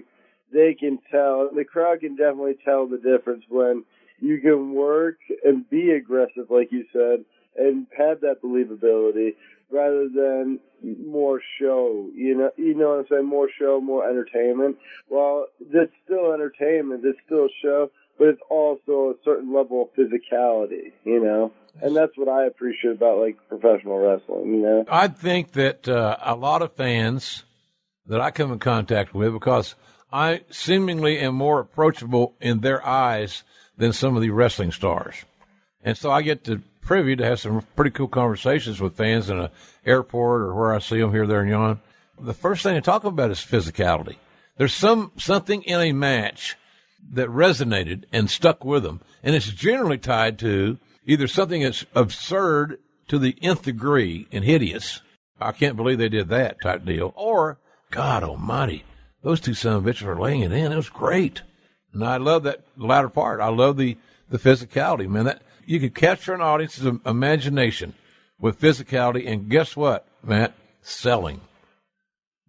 they 0.52 0.74
can 0.74 0.98
tell. 1.10 1.48
The 1.54 1.64
crowd 1.64 2.00
can 2.00 2.16
definitely 2.16 2.58
tell 2.64 2.86
the 2.86 2.98
difference 2.98 3.44
when 3.48 3.84
you 4.20 4.40
can 4.40 4.72
work 4.74 5.16
and 5.44 5.68
be 5.70 5.92
aggressive, 5.92 6.50
like 6.50 6.70
you 6.70 6.84
said, 6.92 7.24
and 7.56 7.86
have 7.96 8.20
that 8.20 8.42
believability 8.42 9.34
rather 9.70 10.08
than 10.08 10.60
more 10.82 11.40
show. 11.60 12.08
You 12.14 12.36
know, 12.36 12.50
you 12.56 12.74
know 12.74 12.90
what 12.90 12.98
I'm 13.00 13.06
saying? 13.10 13.26
More 13.26 13.48
show, 13.58 13.80
more 13.80 14.08
entertainment. 14.08 14.76
Well, 15.08 15.46
it's 15.60 15.92
still 16.04 16.32
entertainment. 16.32 17.04
It's 17.04 17.18
still 17.26 17.48
show, 17.62 17.90
but 18.18 18.28
it's 18.28 18.42
also 18.50 19.10
a 19.10 19.14
certain 19.24 19.52
level 19.52 19.82
of 19.82 19.88
physicality. 19.94 20.92
You 21.04 21.22
know, 21.22 21.52
and 21.82 21.96
that's 21.96 22.16
what 22.16 22.28
I 22.28 22.46
appreciate 22.46 22.92
about 22.92 23.18
like 23.18 23.36
professional 23.48 23.98
wrestling. 23.98 24.54
You 24.54 24.62
know. 24.62 24.84
I 24.88 25.08
think 25.08 25.52
that 25.52 25.88
uh, 25.88 26.16
a 26.20 26.34
lot 26.34 26.62
of 26.62 26.74
fans 26.74 27.44
that 28.06 28.20
I 28.20 28.30
come 28.30 28.52
in 28.52 28.58
contact 28.58 29.14
with, 29.14 29.32
because 29.32 29.74
I 30.10 30.42
seemingly 30.50 31.18
am 31.18 31.34
more 31.34 31.60
approachable 31.60 32.34
in 32.40 32.60
their 32.60 32.84
eyes 32.86 33.42
than 33.76 33.92
some 33.92 34.16
of 34.16 34.22
the 34.22 34.30
wrestling 34.30 34.72
stars, 34.72 35.24
and 35.82 35.96
so 35.96 36.10
I 36.10 36.22
get 36.22 36.44
the 36.44 36.62
privy 36.88 37.14
to 37.14 37.24
have 37.24 37.38
some 37.38 37.60
pretty 37.76 37.90
cool 37.90 38.08
conversations 38.08 38.80
with 38.80 38.96
fans 38.96 39.28
in 39.28 39.38
an 39.38 39.50
airport 39.84 40.40
or 40.40 40.54
where 40.54 40.74
I 40.74 40.78
see 40.78 40.98
them 40.98 41.12
here, 41.12 41.26
there, 41.26 41.42
and 41.42 41.50
yon. 41.50 41.80
The 42.18 42.32
first 42.32 42.62
thing 42.62 42.72
they 42.72 42.80
talk 42.80 43.04
about 43.04 43.30
is 43.30 43.38
physicality. 43.40 44.16
There's 44.56 44.72
some 44.72 45.12
something 45.18 45.62
in 45.64 45.80
a 45.80 45.92
match 45.92 46.56
that 47.12 47.28
resonated 47.28 48.04
and 48.10 48.30
stuck 48.30 48.64
with 48.64 48.84
them, 48.84 49.02
and 49.22 49.36
it's 49.36 49.52
generally 49.52 49.98
tied 49.98 50.38
to 50.38 50.78
either 51.06 51.28
something 51.28 51.62
that's 51.62 51.84
absurd 51.94 52.78
to 53.08 53.18
the 53.18 53.36
nth 53.42 53.62
degree 53.62 54.26
and 54.32 54.42
hideous. 54.42 55.02
I 55.38 55.52
can't 55.52 55.76
believe 55.76 55.98
they 55.98 56.08
did 56.08 56.30
that 56.30 56.56
type 56.62 56.86
deal. 56.86 57.12
Or, 57.16 57.58
God 57.90 58.24
Almighty, 58.24 58.84
those 59.22 59.40
two 59.40 59.52
son 59.52 59.76
of 59.76 59.84
bitches 59.84 60.06
are 60.06 60.18
laying 60.18 60.40
it 60.40 60.52
in. 60.52 60.72
It 60.72 60.76
was 60.76 60.88
great, 60.88 61.42
and 61.92 62.02
I 62.02 62.16
love 62.16 62.44
that 62.44 62.64
latter 62.78 63.10
part. 63.10 63.40
I 63.42 63.48
love 63.48 63.76
the 63.76 63.98
the 64.30 64.38
physicality, 64.38 65.06
man. 65.06 65.26
That 65.26 65.42
you 65.68 65.78
could 65.80 65.94
capture 65.94 66.32
an 66.32 66.40
audience's 66.40 66.86
imagination 67.04 67.92
with 68.40 68.58
physicality, 68.58 69.28
and 69.30 69.50
guess 69.50 69.76
what, 69.76 70.06
Matt? 70.22 70.54
Selling. 70.80 71.42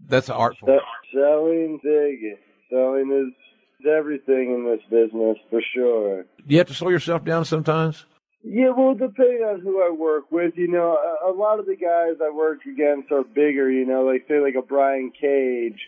That's 0.07 0.30
an 0.30 0.36
art 0.36 0.57
form. 0.57 0.80
Se- 0.80 1.17
Selling 1.20 1.80
big. 1.84 2.38
Selling 2.70 3.11
is 3.11 3.86
everything 3.86 4.53
in 4.53 4.65
this 4.65 4.82
business 4.89 5.38
for 5.49 5.61
sure. 5.74 6.26
You 6.47 6.59
have 6.59 6.67
to 6.67 6.74
slow 6.74 6.89
yourself 6.89 7.26
down 7.26 7.43
sometimes. 7.43 8.05
Yeah, 8.41 8.70
well, 8.70 8.93
depending 8.93 9.43
on 9.43 9.59
who 9.59 9.84
I 9.84 9.91
work 9.91 10.32
with, 10.32 10.53
you 10.55 10.70
know, 10.70 10.95
a, 10.95 11.32
a 11.32 11.34
lot 11.34 11.59
of 11.59 11.65
the 11.65 11.76
guys 11.76 12.22
I 12.24 12.34
work 12.34 12.59
against 12.65 13.11
are 13.11 13.24
bigger, 13.24 13.70
you 13.70 13.86
know, 13.86 14.03
like 14.03 14.26
say 14.30 14.39
like 14.39 14.55
a 14.57 14.65
Brian 14.65 15.11
Cage 15.20 15.82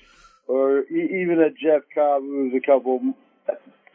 or 0.47 0.79
e- 0.81 1.21
even 1.21 1.39
a 1.39 1.49
Jeff 1.49 1.83
Cobb 1.95 2.23
who's 2.23 2.53
a 2.53 2.65
couple 2.65 3.13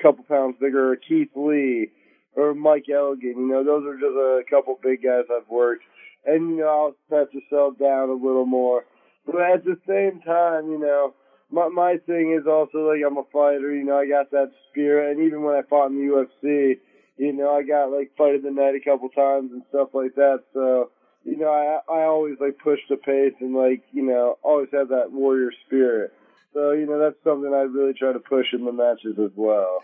couple 0.01 0.24
pounds 0.24 0.57
bigger, 0.59 0.93
or 0.93 0.97
Keith 0.97 1.30
Lee 1.34 1.91
or 2.37 2.55
Mike 2.55 2.87
Elgin. 2.93 3.34
You 3.37 3.49
know, 3.49 3.64
those 3.64 3.84
are 3.87 3.95
just 3.95 4.14
a 4.14 4.43
couple 4.49 4.78
big 4.82 5.03
guys 5.03 5.24
I've 5.34 5.49
worked, 5.49 5.84
and 6.24 6.51
you 6.51 6.57
know, 6.59 6.95
I'll 7.11 7.26
to 7.26 7.41
sell 7.51 7.72
down 7.72 8.11
a 8.11 8.12
little 8.12 8.47
more. 8.47 8.84
But 9.24 9.41
at 9.41 9.64
the 9.64 9.76
same 9.89 10.20
time, 10.20 10.70
you 10.70 10.78
know, 10.78 11.14
my 11.51 11.68
my 11.68 11.97
thing 12.07 12.37
is 12.39 12.47
also 12.47 12.91
like 12.91 13.01
I'm 13.05 13.16
a 13.16 13.24
fighter. 13.32 13.74
You 13.74 13.84
know, 13.84 13.99
I 13.99 14.07
got 14.07 14.30
that 14.30 14.53
spirit, 14.70 15.16
and 15.16 15.26
even 15.26 15.43
when 15.43 15.57
I 15.57 15.62
fought 15.68 15.91
in 15.91 15.97
the 15.97 16.12
UFC, 16.12 16.78
you 17.16 17.32
know, 17.32 17.51
I 17.51 17.62
got 17.62 17.87
like 17.91 18.12
fight 18.16 18.37
of 18.37 18.43
the 18.43 18.51
night 18.51 18.74
a 18.74 18.84
couple 18.84 19.09
times 19.09 19.51
and 19.53 19.62
stuff 19.70 19.89
like 19.95 20.14
that. 20.16 20.45
So, 20.53 20.91
you 21.24 21.37
know, 21.37 21.51
I 21.51 21.93
I 21.93 22.05
always 22.05 22.37
like 22.41 22.59
push 22.59 22.80
the 22.89 22.97
pace 22.97 23.34
and 23.41 23.55
like 23.55 23.82
you 23.93 24.03
know 24.03 24.39
always 24.43 24.68
have 24.72 24.89
that 24.89 25.11
warrior 25.11 25.51
spirit. 25.66 26.12
So 26.53 26.72
you 26.72 26.87
know 26.87 26.99
that's 26.99 27.22
something 27.24 27.53
I 27.53 27.62
really 27.62 27.95
try 27.95 28.12
to 28.12 28.20
push 28.20 28.47
in 28.53 28.64
the 28.64 28.72
matches 28.72 29.18
as 29.18 29.32
well. 29.37 29.82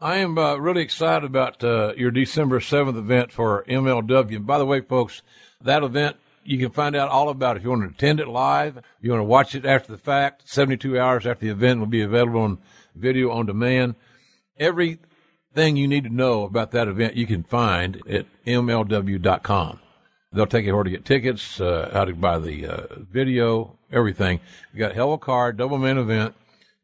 I 0.00 0.18
am 0.18 0.38
uh, 0.38 0.54
really 0.56 0.82
excited 0.82 1.24
about 1.24 1.64
uh, 1.64 1.92
your 1.96 2.12
December 2.12 2.60
7th 2.60 2.96
event 2.96 3.32
for 3.32 3.64
MLW. 3.68 4.36
And 4.36 4.46
by 4.46 4.58
the 4.58 4.64
way, 4.64 4.80
folks, 4.80 5.22
that 5.60 5.82
event, 5.82 6.16
you 6.44 6.56
can 6.56 6.70
find 6.70 6.94
out 6.94 7.08
all 7.08 7.30
about 7.30 7.56
it. 7.56 7.58
If 7.58 7.64
you 7.64 7.70
want 7.70 7.82
to 7.82 7.88
attend 7.88 8.20
it 8.20 8.28
live, 8.28 8.78
you 9.00 9.10
want 9.10 9.20
to 9.22 9.24
watch 9.24 9.56
it 9.56 9.66
after 9.66 9.90
the 9.90 9.98
fact, 9.98 10.48
72 10.48 11.00
hours 11.00 11.26
after 11.26 11.46
the 11.46 11.50
event 11.50 11.80
will 11.80 11.86
be 11.86 12.02
available 12.02 12.42
on 12.42 12.58
video 12.94 13.32
on 13.32 13.46
demand. 13.46 13.96
Everything 14.56 15.76
you 15.76 15.88
need 15.88 16.04
to 16.04 16.14
know 16.14 16.44
about 16.44 16.70
that 16.70 16.86
event 16.86 17.16
you 17.16 17.26
can 17.26 17.42
find 17.42 18.00
at 18.08 18.26
MLW.com. 18.46 19.80
They'll 20.32 20.46
take 20.46 20.64
you 20.64 20.76
where 20.76 20.84
to 20.84 20.90
get 20.90 21.04
tickets, 21.04 21.60
uh, 21.60 21.90
how 21.92 22.04
to 22.04 22.14
buy 22.14 22.38
the 22.38 22.66
uh, 22.66 22.86
video, 23.10 23.76
everything. 23.90 24.38
You 24.72 24.78
got 24.78 24.94
hell 24.94 25.08
of 25.08 25.14
a 25.14 25.18
card, 25.18 25.56
double 25.56 25.78
main 25.78 25.98
event, 25.98 26.36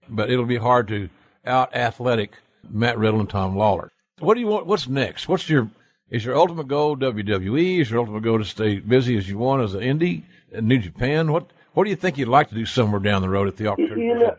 but 0.09 0.33
it'll 0.33 0.47
be 0.47 0.57
hard 0.57 0.89
to 0.89 1.11
out 1.47 1.77
athletic 1.77 2.39
Matt 2.71 2.99
Riddle 2.99 3.21
and 3.21 3.31
Tom 3.31 3.55
Lawlor. 3.57 3.91
What 4.19 4.35
do 4.35 4.41
you 4.41 4.47
want? 4.47 4.67
What's 4.67 4.89
next? 4.89 5.29
What's 5.29 5.49
your 5.49 5.71
is 6.11 6.25
your 6.25 6.37
ultimate 6.37 6.69
goal 6.69 6.97
WWE? 6.97 7.81
Is 7.81 7.91
your 7.91 8.01
ultimate 8.01 8.23
goal 8.23 8.39
to 8.39 8.45
stay 8.45 8.79
busy 8.79 9.17
as 9.17 9.29
you 9.29 9.39
want 9.39 9.63
as 9.63 9.75
an 9.75 9.81
indie 9.81 10.23
in 10.53 10.69
New 10.69 10.79
Japan? 10.79 11.33
What 11.33 11.51
What 11.73 11.85
do 11.85 11.91
you 11.91 11.97
think 11.97 12.19
you'd 12.19 12.29
like 12.29 12.49
to 12.51 12.55
do 12.55 12.67
somewhere 12.67 13.01
down 13.01 13.23
the 13.23 13.29
road 13.29 13.49
if 13.49 13.57
the 13.57 13.67
opportunity? 13.67 14.03
You 14.03 14.19
know, 14.19 14.37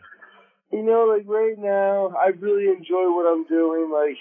you 0.72 0.82
know, 0.82 1.04
like 1.16 1.26
right 1.26 1.58
now, 1.58 2.14
I 2.18 2.28
really 2.28 2.68
enjoy 2.68 3.14
what 3.14 3.30
I'm 3.30 3.46
doing. 3.46 3.90
Like, 3.92 4.16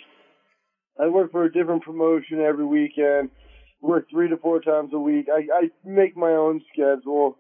I 1.00 1.10
work 1.10 1.32
for 1.32 1.46
a 1.46 1.52
different 1.52 1.84
promotion 1.84 2.42
every 2.42 2.66
weekend. 2.66 3.30
Work 3.82 4.10
three 4.10 4.30
to 4.30 4.38
four 4.38 4.62
times 4.62 4.92
a 4.94 5.00
week. 5.00 5.28
I 5.34 5.48
I 5.54 5.70
make 5.84 6.18
my 6.18 6.32
own 6.32 6.62
schedule. 6.74 7.38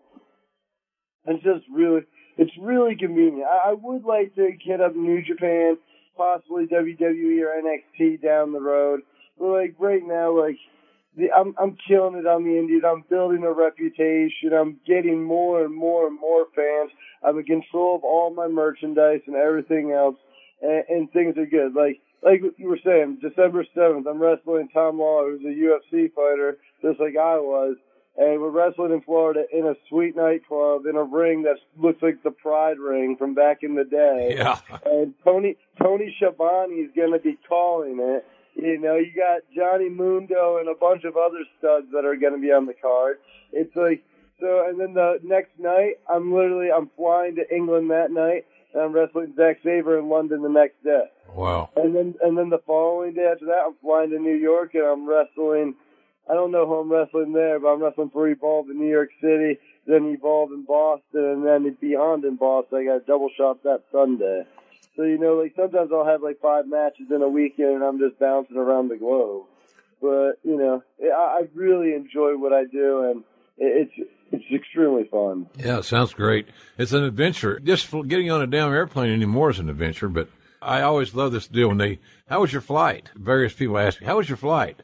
It's 1.28 1.43
just 1.43 1.66
really, 1.74 2.01
it's 2.38 2.51
really 2.61 2.95
convenient. 2.95 3.47
I, 3.49 3.72
I 3.72 3.74
would 3.74 4.03
like 4.03 4.36
to 4.36 4.51
get 4.66 4.80
up 4.80 4.95
New 4.95 5.24
Japan, 5.24 5.78
possibly 6.16 6.68
WWE 6.68 7.41
or 7.41 7.61
NXT 7.61 8.22
down 8.22 8.53
the 8.53 8.61
road. 8.61 9.01
But 9.38 9.47
like 9.47 9.76
right 9.80 10.03
now, 10.03 10.38
like 10.38 10.57
the, 11.18 11.32
I'm 11.32 11.55
I'm 11.59 11.78
killing 11.88 12.16
it 12.18 12.28
on 12.28 12.43
the 12.43 12.57
Indies. 12.57 12.84
I'm 12.86 13.03
building 13.09 13.43
a 13.43 13.51
reputation. 13.51 14.53
I'm 14.53 14.80
getting 14.86 15.24
more 15.24 15.63
and 15.63 15.76
more 15.76 16.07
and 16.07 16.20
more 16.20 16.45
fans. 16.55 16.91
I'm 17.24 17.38
in 17.39 17.45
control 17.45 17.95
of 17.95 18.03
all 18.03 18.34
my 18.34 18.47
merchandise 18.47 19.22
and 19.28 19.36
everything 19.36 19.91
else, 19.91 20.16
and, 20.61 20.84
and 20.89 21.11
things 21.11 21.38
are 21.38 21.45
good. 21.45 21.74
Like 21.74 22.01
like 22.24 22.41
you 22.57 22.68
were 22.68 22.80
saying, 22.84 23.20
December 23.22 23.66
seventh, 23.76 24.07
I'm 24.07 24.22
wrestling 24.22 24.70
Tom 24.74 24.97
Lawlor, 24.97 25.38
who's 25.38 25.45
a 25.45 25.95
UFC 25.95 26.11
fighter, 26.13 26.57
just 26.82 26.99
like 26.99 27.16
I 27.16 27.38
was, 27.38 27.78
and 28.18 28.41
we're 28.41 28.49
wrestling 28.49 28.91
in 28.91 29.01
Florida 29.01 29.43
in 29.51 29.66
a 29.66 29.76
sweet 29.89 30.16
nightclub 30.16 30.86
in 30.86 30.95
a 30.95 31.03
ring 31.03 31.43
that 31.43 31.57
looks 31.78 32.01
like 32.01 32.24
the 32.24 32.32
Pride 32.32 32.80
ring 32.80 33.18
from 33.18 33.34
back 33.34 33.59
in 33.61 33.76
the 33.76 33.84
day. 33.84 34.36
Yeah. 34.38 34.59
And 34.86 35.13
Tony 35.24 35.57
Tony 35.82 36.16
Schiavone 36.18 36.76
is 36.76 36.91
going 36.95 37.11
to 37.11 37.20
be 37.20 37.38
calling 37.47 37.99
it. 37.99 38.26
You 38.55 38.80
know, 38.80 38.95
you 38.95 39.11
got 39.13 39.41
Johnny 39.53 39.89
Mundo 39.89 40.57
and 40.57 40.70
a 40.70 40.76
bunch 40.76 41.03
of 41.03 41.18
other 41.18 41.43
studs 41.59 41.88
that 41.91 42.05
are 42.05 42.16
going 42.16 42.34
to 42.34 42.39
be 42.39 42.53
on 42.53 42.66
the 42.66 42.74
card. 42.74 43.18
It's 43.51 43.76
like 43.76 44.03
so, 44.39 44.66
and 44.68 44.80
then 44.80 44.93
the 44.93 45.20
next 45.24 45.51
night, 45.59 45.95
I'm 46.09 46.34
literally 46.34 46.70
I'm 46.72 46.89
flying 46.95 47.36
to 47.36 47.55
England 47.55 47.91
that 47.91 48.11
night, 48.11 48.45
and 48.74 48.82
I'm 48.82 48.93
wrestling 48.93 49.34
Zack 49.36 49.59
Sabre 49.63 49.99
in 49.99 50.09
London 50.09 50.41
the 50.41 50.49
next 50.49 50.82
day. 50.84 51.05
Wow. 51.34 51.70
And 51.76 51.95
then 51.95 52.16
and 52.22 52.38
then 52.38 52.49
the 52.49 52.61
following 52.66 53.13
day 53.13 53.30
after 53.32 53.45
that, 53.47 53.63
I'm 53.68 53.76
flying 53.82 54.11
to 54.11 54.20
New 54.20 54.36
York 54.36 54.74
and 54.74 54.84
I'm 54.84 55.07
wrestling. 55.07 55.76
I 56.30 56.34
don't 56.34 56.51
know 56.51 56.65
who 56.65 56.76
I'm 56.76 56.91
wrestling 56.91 57.34
there, 57.34 57.59
but 57.59 57.67
I'm 57.67 57.84
wrestling 57.84 58.09
for 58.09 58.28
Evolve 58.28 58.69
in 58.69 58.80
New 58.80 58.89
York 58.89 59.09
City, 59.21 59.59
then 59.86 60.05
Evolve 60.05 60.51
in 60.51 60.63
Boston, 60.65 61.03
and 61.13 61.45
then 61.45 61.78
Beyond 61.80 62.26
in 62.26 62.36
Boston. 62.36 62.80
I 62.80 62.86
got 62.86 63.03
a 63.03 63.05
double 63.05 63.30
shot 63.38 63.63
that 63.63 63.84
Sunday. 63.91 64.43
So 64.95 65.03
you 65.03 65.17
know, 65.17 65.36
like 65.36 65.53
sometimes 65.55 65.91
I'll 65.93 66.05
have 66.05 66.23
like 66.23 66.39
five 66.41 66.67
matches 66.67 67.07
in 67.13 67.21
a 67.21 67.30
weekend, 67.30 67.76
and 67.76 67.84
I'm 67.84 67.99
just 67.99 68.19
bouncing 68.19 68.57
around 68.57 68.89
the 68.89 68.97
globe. 68.97 69.45
But 70.01 70.39
you 70.43 70.57
know, 70.57 70.84
I, 71.03 71.41
I 71.41 71.41
really 71.53 71.93
enjoy 71.93 72.38
what 72.38 72.53
I 72.53 72.63
do, 72.65 73.11
and 73.11 73.23
it, 73.57 73.89
it's 73.97 74.09
it's 74.32 74.45
extremely 74.53 75.03
fun. 75.05 75.47
Yeah, 75.57 75.82
sounds 75.82 76.13
great. 76.13 76.47
It's 76.78 76.93
an 76.93 77.03
adventure. 77.03 77.59
Just 77.59 77.91
getting 78.07 78.32
on 78.32 78.41
a 78.41 78.47
damn 78.47 78.73
airplane 78.73 79.11
anymore 79.11 79.51
is 79.51 79.59
an 79.59 79.69
adventure, 79.69 80.09
but 80.09 80.30
I 80.61 80.82
always 80.82 81.13
love 81.13 81.32
this 81.32 81.47
deal 81.47 81.67
when 81.67 81.78
they, 81.78 81.99
how 82.28 82.41
was 82.41 82.51
your 82.51 82.61
flight? 82.61 83.11
Various 83.15 83.53
people 83.53 83.78
ask 83.78 84.01
me, 84.01 84.07
how 84.07 84.17
was 84.17 84.28
your 84.28 84.38
flight? 84.38 84.82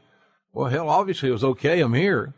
Well, 0.54 0.70
hell, 0.70 0.90
obviously 0.90 1.30
it 1.30 1.34
was 1.34 1.44
okay. 1.44 1.80
I'm 1.82 1.94
here. 1.94 2.34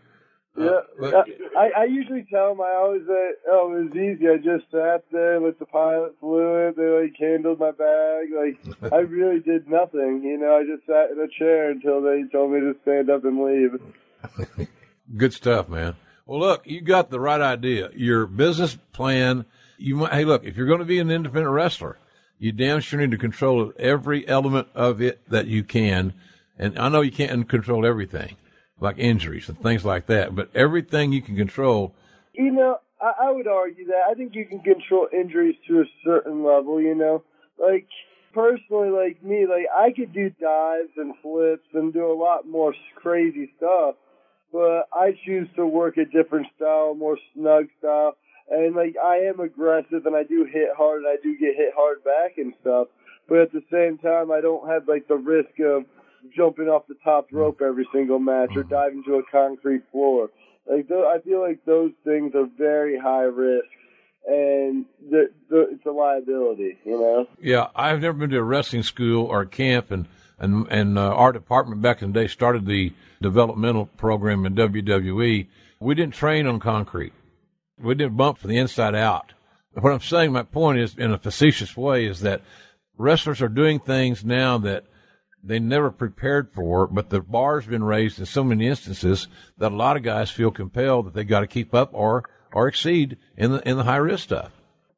Yeah, 0.57 0.81
but- 0.99 1.13
Uh, 1.13 1.23
I, 1.57 1.81
I 1.81 1.83
usually 1.85 2.25
tell 2.31 2.49
them 2.49 2.61
I 2.61 2.73
always 2.75 3.01
say, 3.07 3.31
oh, 3.47 3.75
it 3.75 3.83
was 3.85 3.95
easy. 3.95 4.27
I 4.29 4.37
just 4.37 4.69
sat 4.71 5.03
there, 5.11 5.39
let 5.39 5.57
the 5.59 5.65
pilot 5.65 6.15
flew 6.19 6.67
it. 6.67 6.75
They 6.77 6.85
like 6.87 7.15
handled 7.19 7.59
my 7.59 7.71
bag. 7.71 8.27
Like 8.35 8.91
I 8.93 8.97
really 9.07 9.39
did 9.39 9.67
nothing. 9.67 10.21
You 10.23 10.37
know, 10.37 10.55
I 10.57 10.63
just 10.63 10.85
sat 10.87 11.11
in 11.11 11.19
a 11.19 11.27
chair 11.27 11.71
until 11.71 12.01
they 12.01 12.23
told 12.31 12.51
me 12.51 12.59
to 12.59 12.75
stand 12.83 13.09
up 13.09 13.23
and 13.25 13.43
leave. 13.43 14.67
Good 15.17 15.33
stuff, 15.33 15.69
man. 15.69 15.95
Well, 16.25 16.39
look, 16.39 16.65
you 16.65 16.81
got 16.81 17.09
the 17.09 17.19
right 17.19 17.41
idea. 17.41 17.89
Your 17.95 18.25
business 18.25 18.77
plan. 18.93 19.45
You 19.77 19.95
might, 19.97 20.13
hey, 20.13 20.25
look, 20.25 20.45
if 20.45 20.55
you're 20.55 20.67
going 20.67 20.79
to 20.79 20.85
be 20.85 20.99
an 20.99 21.11
independent 21.11 21.51
wrestler, 21.53 21.97
you 22.39 22.51
damn 22.51 22.79
sure 22.79 22.99
need 22.99 23.11
to 23.11 23.17
control 23.17 23.73
every 23.77 24.27
element 24.27 24.69
of 24.73 25.01
it 25.01 25.21
that 25.29 25.47
you 25.47 25.63
can. 25.63 26.13
And 26.57 26.77
I 26.77 26.89
know 26.89 27.01
you 27.01 27.11
can't 27.11 27.47
control 27.49 27.85
everything, 27.85 28.35
like 28.79 28.97
injuries 28.99 29.49
and 29.49 29.59
things 29.59 29.83
like 29.83 30.05
that, 30.07 30.35
but 30.35 30.49
everything 30.55 31.11
you 31.11 31.21
can 31.21 31.35
control. 31.35 31.95
You 32.33 32.51
know, 32.51 32.77
I, 33.01 33.27
I 33.27 33.31
would 33.31 33.47
argue 33.47 33.87
that 33.87 34.03
I 34.09 34.13
think 34.13 34.35
you 34.35 34.45
can 34.45 34.59
control 34.59 35.07
injuries 35.11 35.55
to 35.67 35.81
a 35.81 35.85
certain 36.05 36.43
level. 36.43 36.81
You 36.81 36.95
know, 36.95 37.23
like 37.57 37.87
personally, 38.33 38.89
like 38.89 39.23
me, 39.23 39.45
like 39.47 39.67
I 39.75 39.91
could 39.91 40.13
do 40.13 40.29
dives 40.29 40.91
and 40.97 41.13
flips 41.21 41.67
and 41.73 41.93
do 41.93 42.11
a 42.11 42.13
lot 42.13 42.47
more 42.47 42.73
crazy 42.95 43.51
stuff, 43.57 43.95
but 44.51 44.87
I 44.93 45.17
choose 45.25 45.47
to 45.55 45.65
work 45.65 45.97
a 45.97 46.05
different 46.05 46.47
style, 46.55 46.95
more 46.95 47.17
snug 47.33 47.67
style. 47.79 48.15
And 48.49 48.75
like 48.75 48.95
I 49.01 49.17
am 49.17 49.39
aggressive 49.39 50.05
and 50.05 50.15
I 50.15 50.23
do 50.23 50.45
hit 50.45 50.69
hard 50.75 51.03
and 51.03 51.07
I 51.07 51.15
do 51.23 51.37
get 51.37 51.55
hit 51.55 51.73
hard 51.75 52.03
back 52.03 52.37
and 52.37 52.53
stuff. 52.61 52.87
But 53.27 53.39
at 53.39 53.51
the 53.53 53.63
same 53.71 53.97
time 53.97 54.31
I 54.31 54.41
don't 54.41 54.67
have 54.67 54.87
like 54.87 55.07
the 55.07 55.15
risk 55.15 55.59
of 55.59 55.85
jumping 56.35 56.67
off 56.67 56.87
the 56.87 56.95
top 57.03 57.27
rope 57.31 57.61
every 57.61 57.87
single 57.93 58.19
match 58.19 58.51
or 58.55 58.63
diving 58.63 59.03
to 59.05 59.15
a 59.15 59.23
concrete 59.31 59.83
floor. 59.91 60.29
Like 60.69 60.87
th- 60.87 61.05
I 61.05 61.19
feel 61.19 61.41
like 61.41 61.65
those 61.65 61.91
things 62.03 62.33
are 62.35 62.47
very 62.57 62.97
high 62.97 63.23
risk 63.23 63.67
and 64.25 64.85
the, 65.09 65.29
the, 65.49 65.67
it's 65.71 65.85
a 65.85 65.91
liability, 65.91 66.77
you 66.85 66.99
know. 66.99 67.27
Yeah, 67.41 67.67
I've 67.75 68.01
never 68.01 68.17
been 68.17 68.29
to 68.29 68.37
a 68.37 68.43
wrestling 68.43 68.83
school 68.83 69.25
or 69.25 69.45
camp, 69.45 69.91
and 69.91 70.07
and 70.39 70.67
and 70.69 70.97
uh, 70.97 71.13
our 71.13 71.31
department 71.31 71.81
back 71.81 72.01
in 72.01 72.11
the 72.11 72.21
day 72.21 72.27
started 72.27 72.65
the 72.65 72.93
developmental 73.21 73.87
program 73.97 74.45
in 74.45 74.55
WWE. 74.55 75.47
We 75.79 75.95
didn't 75.95 76.13
train 76.13 76.47
on 76.47 76.59
concrete. 76.59 77.13
We 77.77 77.95
didn't 77.95 78.15
bump 78.15 78.37
from 78.37 78.49
the 78.49 78.57
inside 78.57 78.95
out. 78.95 79.33
What 79.73 79.91
I'm 79.91 79.99
saying, 79.99 80.31
my 80.31 80.43
point 80.43 80.79
is, 80.79 80.95
in 80.97 81.11
a 81.11 81.17
facetious 81.17 81.75
way, 81.75 82.05
is 82.05 82.21
that 82.21 82.41
wrestlers 82.97 83.41
are 83.41 83.49
doing 83.49 83.79
things 83.79 84.23
now 84.23 84.57
that 84.59 84.85
they 85.43 85.59
never 85.59 85.91
prepared 85.91 86.49
for, 86.51 86.87
but 86.87 87.09
the 87.09 87.21
bar's 87.21 87.65
been 87.65 87.83
raised 87.83 88.19
in 88.19 88.25
so 88.25 88.43
many 88.43 88.67
instances 88.67 89.27
that 89.57 89.71
a 89.71 89.75
lot 89.75 89.97
of 89.97 90.03
guys 90.03 90.31
feel 90.31 90.51
compelled 90.51 91.07
that 91.07 91.13
they 91.13 91.23
got 91.23 91.41
to 91.41 91.47
keep 91.47 91.73
up 91.73 91.89
or 91.93 92.23
or 92.53 92.67
exceed 92.67 93.17
in 93.35 93.51
the 93.51 93.67
in 93.67 93.77
the 93.77 93.83
high 93.83 93.97
risk 93.97 94.23
stuff. 94.23 94.51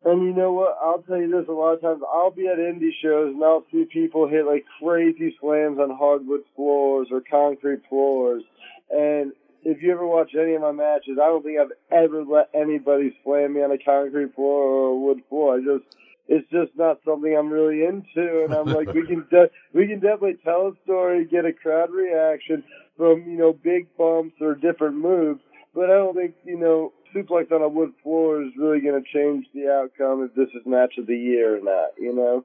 And 0.03 0.21
you 0.21 0.33
know 0.33 0.53
what? 0.53 0.77
I'll 0.79 1.01
tell 1.01 1.17
you 1.17 1.31
this 1.31 1.49
a 1.49 1.51
lot 1.51 1.73
of 1.73 1.81
times. 1.81 2.03
I'll 2.13 2.29
be 2.29 2.47
at 2.47 2.59
indie 2.59 2.91
shows 3.01 3.33
and 3.33 3.43
I'll 3.43 3.65
see 3.71 3.85
people 3.85 4.27
hit 4.27 4.45
like 4.45 4.63
crazy 4.79 5.35
slams 5.41 5.79
on 5.79 5.89
hardwood 5.89 6.41
floors 6.55 7.07
or 7.11 7.21
concrete 7.21 7.81
floors. 7.89 8.43
And 8.91 9.33
if 9.63 9.81
you 9.81 9.91
ever 9.91 10.05
watch 10.05 10.35
any 10.39 10.53
of 10.53 10.61
my 10.61 10.71
matches, 10.71 11.17
I 11.19 11.25
don't 11.25 11.43
think 11.43 11.57
I've 11.59 11.71
ever 11.91 12.23
let 12.23 12.49
anybody 12.53 13.17
slam 13.23 13.53
me 13.55 13.63
on 13.63 13.71
a 13.71 13.79
concrete 13.79 14.35
floor 14.35 14.63
or 14.63 14.87
a 14.89 14.95
wood 14.95 15.23
floor. 15.27 15.55
I 15.55 15.59
just, 15.61 15.95
it's 16.27 16.49
just 16.49 16.71
not 16.75 16.99
something 17.05 17.35
I'm 17.37 17.51
really 17.51 17.83
into. 17.83 18.43
And 18.43 18.53
I'm 18.53 18.67
like, 18.67 18.93
we 18.93 19.05
can, 19.05 19.25
de- 19.29 19.51
we 19.73 19.87
can 19.87 19.99
definitely 19.99 20.37
tell 20.43 20.67
a 20.67 20.71
story, 20.83 21.25
get 21.25 21.45
a 21.45 21.53
crowd 21.53 21.91
reaction 21.91 22.63
from, 22.97 23.29
you 23.29 23.37
know, 23.37 23.53
big 23.53 23.87
bumps 23.97 24.35
or 24.41 24.55
different 24.55 24.97
moves. 24.97 25.41
But 25.73 25.85
I 25.85 25.95
don't 25.95 26.15
think, 26.15 26.35
you 26.43 26.57
know, 26.57 26.93
suplex 27.15 27.51
on 27.51 27.61
a 27.61 27.69
wood 27.69 27.93
floor 28.01 28.41
is 28.41 28.51
really 28.57 28.81
going 28.81 29.01
to 29.01 29.09
change 29.13 29.45
the 29.53 29.69
outcome 29.69 30.23
if 30.23 30.35
this 30.35 30.49
is 30.55 30.65
match 30.65 30.93
of 30.97 31.07
the 31.07 31.17
year 31.17 31.57
or 31.57 31.61
not, 31.61 31.89
you 31.97 32.15
know? 32.15 32.43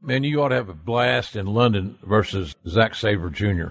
Man, 0.00 0.24
you 0.24 0.42
ought 0.42 0.48
to 0.48 0.56
have 0.56 0.68
a 0.68 0.74
blast 0.74 1.36
in 1.36 1.46
London 1.46 1.98
versus 2.02 2.56
Zack 2.66 2.94
Sabre 2.94 3.30
Jr. 3.30 3.68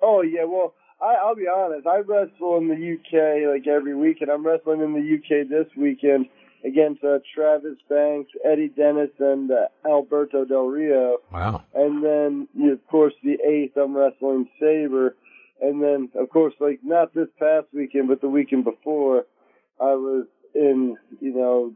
Oh, 0.00 0.22
yeah, 0.22 0.44
well, 0.44 0.74
I, 1.00 1.14
I'll 1.14 1.34
be 1.34 1.48
honest. 1.48 1.86
I 1.86 1.98
wrestle 1.98 2.58
in 2.58 2.68
the 2.68 2.94
UK 2.94 3.52
like 3.52 3.66
every 3.66 3.96
week, 3.96 4.18
and 4.20 4.30
I'm 4.30 4.46
wrestling 4.46 4.82
in 4.82 4.92
the 4.92 5.16
UK 5.16 5.48
this 5.48 5.66
weekend 5.76 6.26
against 6.64 7.02
uh, 7.02 7.18
Travis 7.34 7.78
Banks, 7.88 8.30
Eddie 8.44 8.68
Dennis, 8.68 9.10
and 9.18 9.50
uh, 9.50 9.66
Alberto 9.86 10.44
Del 10.44 10.66
Rio. 10.66 11.18
Wow. 11.32 11.64
And 11.74 12.04
then, 12.04 12.48
you 12.54 12.72
of 12.72 12.86
course, 12.86 13.14
the 13.22 13.38
eighth, 13.44 13.76
I'm 13.76 13.96
wrestling 13.96 14.48
Sabre. 14.60 15.16
And 15.60 15.82
then, 15.82 16.10
of 16.16 16.28
course, 16.30 16.54
like 16.60 16.80
not 16.82 17.14
this 17.14 17.28
past 17.38 17.66
weekend, 17.72 18.08
but 18.08 18.20
the 18.20 18.28
weekend 18.28 18.64
before, 18.64 19.26
I 19.80 19.94
was 19.94 20.26
in, 20.54 20.96
you 21.20 21.34
know, 21.34 21.74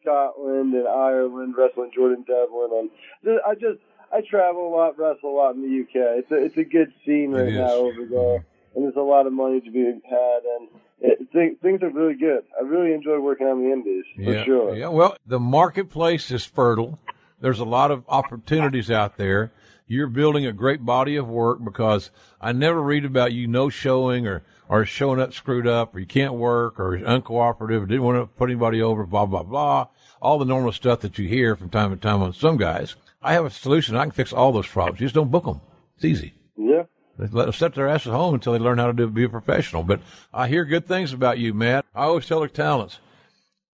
Scotland 0.00 0.74
and 0.74 0.86
Ireland 0.86 1.54
wrestling 1.56 1.90
Jordan 1.94 2.24
Devlin, 2.26 2.90
and 3.24 3.40
I 3.46 3.54
just 3.54 3.80
I 4.12 4.20
travel 4.20 4.68
a 4.68 4.72
lot, 4.74 4.98
wrestle 4.98 5.30
a 5.30 5.36
lot 5.36 5.54
in 5.54 5.62
the 5.62 5.80
UK. 5.82 6.18
It's 6.18 6.30
a 6.30 6.44
it's 6.44 6.56
a 6.56 6.64
good 6.64 6.92
scene 7.04 7.32
right 7.32 7.52
now 7.52 7.72
over 7.72 8.04
there, 8.04 8.44
and 8.74 8.84
there's 8.84 8.96
a 8.96 9.00
lot 9.00 9.26
of 9.26 9.32
money 9.32 9.60
to 9.60 9.70
be 9.70 9.84
had, 9.84 10.42
and 10.58 10.68
it, 11.02 11.32
th- 11.32 11.58
things 11.60 11.82
are 11.82 11.90
really 11.90 12.14
good. 12.14 12.44
I 12.58 12.62
really 12.62 12.94
enjoy 12.94 13.18
working 13.18 13.46
on 13.46 13.62
the 13.62 13.72
Indies 13.72 14.04
for 14.14 14.22
yeah, 14.22 14.44
sure. 14.44 14.76
Yeah, 14.76 14.88
well, 14.88 15.16
the 15.26 15.40
marketplace 15.40 16.30
is 16.30 16.44
fertile. 16.44 16.98
There's 17.40 17.58
a 17.58 17.64
lot 17.64 17.90
of 17.90 18.04
opportunities 18.08 18.90
out 18.90 19.16
there. 19.16 19.52
You're 19.88 20.06
building 20.06 20.46
a 20.46 20.52
great 20.52 20.86
body 20.86 21.16
of 21.16 21.28
work 21.28 21.62
because 21.62 22.10
I 22.40 22.52
never 22.52 22.80
read 22.80 23.04
about 23.04 23.32
you 23.32 23.48
no 23.48 23.68
showing 23.68 24.28
or, 24.28 24.42
or 24.68 24.86
showing 24.86 25.20
up 25.20 25.34
screwed 25.34 25.66
up, 25.66 25.94
or 25.94 25.98
you 25.98 26.06
can't 26.06 26.34
work, 26.34 26.78
or 26.78 26.96
uncooperative, 26.96 27.82
or 27.82 27.86
didn't 27.86 28.04
want 28.04 28.18
to 28.18 28.26
put 28.26 28.48
anybody 28.48 28.80
over, 28.80 29.04
blah 29.04 29.26
blah 29.26 29.42
blah, 29.42 29.88
all 30.20 30.38
the 30.38 30.44
normal 30.44 30.72
stuff 30.72 31.00
that 31.00 31.18
you 31.18 31.28
hear 31.28 31.56
from 31.56 31.68
time 31.68 31.90
to 31.90 31.96
time 31.96 32.22
on 32.22 32.32
some 32.32 32.56
guys. 32.56 32.94
I 33.20 33.34
have 33.34 33.44
a 33.44 33.50
solution. 33.50 33.96
I 33.96 34.04
can 34.04 34.12
fix 34.12 34.32
all 34.32 34.52
those 34.52 34.66
problems. 34.66 35.00
You 35.00 35.06
just 35.06 35.14
don't 35.14 35.30
book 35.30 35.44
them. 35.44 35.60
It's 35.96 36.04
easy. 36.04 36.34
Yeah. 36.56 36.84
Let 37.18 37.30
them 37.32 37.52
sit 37.52 37.74
their 37.74 37.88
asses 37.88 38.12
home 38.12 38.34
until 38.34 38.52
they 38.52 38.58
learn 38.58 38.78
how 38.78 38.86
to 38.86 38.92
do, 38.92 39.06
be 39.08 39.24
a 39.24 39.28
professional. 39.28 39.82
But 39.82 40.00
I 40.32 40.48
hear 40.48 40.64
good 40.64 40.86
things 40.86 41.12
about 41.12 41.38
you, 41.38 41.52
Matt. 41.52 41.84
I 41.94 42.04
always 42.04 42.26
tell 42.26 42.40
the 42.40 42.48
talents, 42.48 42.98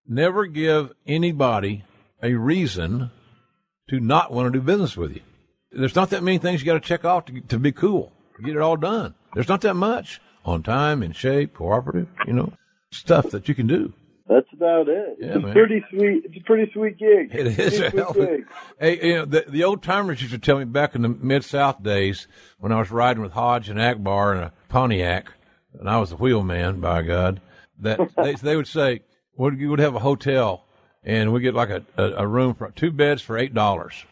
never 0.07 0.47
give 0.47 0.93
anybody 1.07 1.85
a 2.23 2.35
reason 2.35 3.11
to 3.89 4.01
not 4.01 4.33
want 4.33 4.53
to 4.53 4.59
do 4.59 4.65
business 4.65 4.97
with 4.97 5.15
you. 5.15 5.23
There's 5.71 5.95
not 5.95 6.11
that 6.11 6.23
many 6.23 6.39
things 6.39 6.61
you 6.61 6.67
got 6.67 6.75
to 6.75 6.81
check 6.81 7.05
off 7.05 7.27
to, 7.27 7.41
to 7.41 7.59
be 7.59 7.73
cool, 7.73 8.13
get 8.45 8.57
it 8.57 8.63
all 8.63 8.77
done. 8.77 9.15
There's 9.35 9.49
not 9.49 9.61
that 9.63 9.75
much 9.75 10.21
on 10.45 10.63
time, 10.63 11.03
in 11.03 11.13
shape, 11.13 11.55
cooperative, 11.55 12.09
you 12.27 12.33
know, 12.33 12.53
stuff 12.91 13.31
that 13.31 13.49
you 13.49 13.55
can 13.55 13.67
do. 13.67 13.93
That's 14.29 14.47
about 14.53 14.89
it. 14.89 15.17
Yeah, 15.19 15.27
it's 15.29 15.37
a 15.37 15.41
man. 15.41 15.53
pretty 15.53 15.85
sweet. 15.91 16.25
It's 16.27 16.37
a 16.37 16.45
pretty 16.45 16.71
sweet 16.73 16.99
gig. 16.99 17.35
It 17.35 17.47
is 17.47 17.59
a 17.59 17.71
sweet 17.71 17.95
hell 17.95 18.11
of 18.11 18.17
gig. 18.17 18.47
Hey, 18.79 19.07
you 19.09 19.15
know, 19.15 19.25
the, 19.25 19.45
the 19.49 19.65
old 19.65 19.83
timers 19.83 20.21
used 20.21 20.35
to 20.35 20.39
tell 20.39 20.59
me 20.59 20.65
back 20.65 20.95
in 20.95 21.03
the 21.03 21.09
mid 21.09 21.45
South 21.45 21.83
days 21.83 22.29
when 22.59 22.71
I 22.71 22.79
was 22.79 22.91
riding 22.91 23.23
with 23.23 23.33
Hodge 23.33 23.69
and 23.69 23.81
Akbar 23.81 24.35
in 24.35 24.43
a 24.43 24.53
Pontiac, 24.69 25.33
and 25.79 25.89
I 25.89 25.99
was 25.99 26.11
the 26.11 26.17
wheelman, 26.17 26.81
by 26.81 27.03
God, 27.03 27.41
that 27.81 27.99
they, 28.17 28.35
they 28.35 28.57
would 28.57 28.69
say, 28.69 29.01
well, 29.35 29.53
you 29.53 29.71
would 29.71 29.79
have 29.79 29.95
a 29.95 30.01
hotel 30.01 30.65
and 31.09 31.33
we 31.33 31.41
get 31.41 31.55
like 31.55 31.71
a, 31.71 31.83
a, 31.97 32.05
a 32.19 32.27
room 32.27 32.55
for 32.55 32.71
two 32.71 32.91
beds 32.91 33.23
for 33.23 33.39
eight 33.39 33.55
dollars 33.55 34.05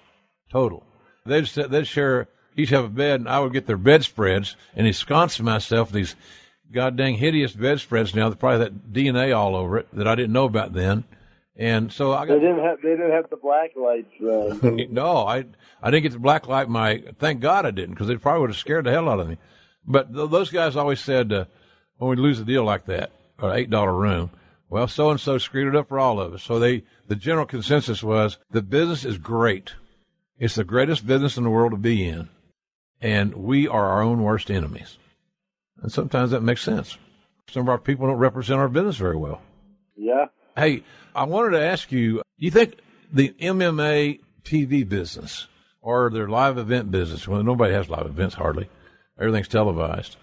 total. 0.51 0.85
They'd 1.25 1.47
they'd 1.47 1.87
share 1.87 2.29
each 2.57 2.71
have 2.71 2.85
a 2.85 2.89
bed, 2.89 3.21
and 3.21 3.29
I 3.29 3.41
would 3.41 3.53
get 3.53 3.67
their 3.67 3.77
bedspreads 3.77 4.57
and 4.75 4.87
ensconce 4.87 5.39
myself 5.41 5.91
in 5.91 5.97
these 5.97 6.17
god 6.73 6.97
dang 6.97 7.17
hideous 7.17 7.53
bedspreads 7.53 8.14
now. 8.14 8.29
That 8.29 8.39
probably 8.39 8.59
that 8.59 8.93
DNA 8.93 9.37
all 9.37 9.57
over 9.57 9.79
it 9.79 9.89
that 9.93 10.09
I 10.09 10.14
didn't 10.14 10.33
know 10.33 10.45
about 10.45 10.73
then. 10.73 11.05
And 11.59 11.91
so 11.91 12.12
I 12.12 12.27
They 12.27 12.35
got 12.35 12.41
didn't 12.41 12.64
have. 12.64 12.83
They 12.83 12.91
didn't 12.91 13.12
have 13.12 13.31
the 13.31 13.37
black 13.37 13.71
lights 13.77 14.12
then. 14.21 14.89
no, 14.93 15.27
I 15.27 15.45
I 15.83 15.91
didn't 15.91 16.03
get 16.03 16.12
the 16.12 16.19
black 16.19 16.49
light 16.49 16.69
my. 16.69 17.03
Thank 17.19 17.41
God 17.41 17.64
I 17.64 17.71
didn't, 17.71 17.95
because 17.95 18.09
they 18.09 18.17
probably 18.17 18.43
would 18.43 18.51
have 18.51 18.59
scared 18.59 18.85
the 18.85 18.91
hell 18.91 19.09
out 19.09 19.21
of 19.21 19.29
me. 19.29 19.39
But 19.87 20.12
th- 20.14 20.31
those 20.31 20.51
guys 20.51 20.77
always 20.77 21.01
said 21.01 21.33
uh, 21.33 21.45
when 21.97 22.11
we 22.11 22.17
lose 22.17 22.41
a 22.41 22.45
deal 22.45 22.64
like 22.64 22.85
that, 22.87 23.11
or 23.41 23.55
eight 23.55 23.71
dollar 23.71 23.95
room, 23.95 24.31
well, 24.69 24.87
so 24.87 25.11
and 25.11 25.19
so 25.19 25.39
screwed 25.39 25.69
it 25.69 25.79
up 25.79 25.89
for 25.89 25.99
all 25.99 26.21
of 26.21 26.35
us. 26.35 26.43
So 26.43 26.59
they 26.59 26.85
the 27.09 27.17
general 27.17 27.47
consensus 27.47 28.03
was 28.03 28.37
the 28.51 28.62
business 28.62 29.07
is 29.07 29.17
great. 29.17 29.75
It's 30.39 30.57
the 30.57 30.64
greatest 30.64 31.07
business 31.07 31.39
in 31.39 31.45
the 31.45 31.51
world 31.51 31.71
to 31.73 31.79
be 31.79 32.07
in, 32.07 32.29
and 33.01 33.35
we 33.35 33.67
are 33.67 33.87
our 33.87 34.03
own 34.03 34.23
worst 34.23 34.51
enemies. 34.51 34.99
And 35.87 35.93
sometimes 35.93 36.32
that 36.32 36.43
makes 36.43 36.64
sense. 36.64 36.99
Some 37.49 37.62
of 37.62 37.68
our 37.68 37.78
people 37.78 38.09
don't 38.09 38.16
represent 38.16 38.59
our 38.59 38.68
business 38.68 38.97
very 38.97 39.14
well. 39.14 39.41
yeah. 39.97 40.24
Hey, 40.57 40.82
I 41.14 41.22
wanted 41.22 41.51
to 41.51 41.62
ask 41.62 41.93
you, 41.93 42.14
do 42.16 42.22
you 42.39 42.51
think 42.51 42.80
the 43.12 43.28
MMA 43.41 44.18
TV 44.43 44.89
business 44.89 45.47
or 45.80 46.11
their 46.11 46.26
live 46.26 46.59
event 46.59 46.91
business, 46.91 47.28
well, 47.28 47.41
nobody 47.45 47.72
has 47.72 47.89
live 47.89 48.07
events 48.07 48.34
hardly, 48.34 48.68
everything's 49.16 49.47
televised, 49.47 50.16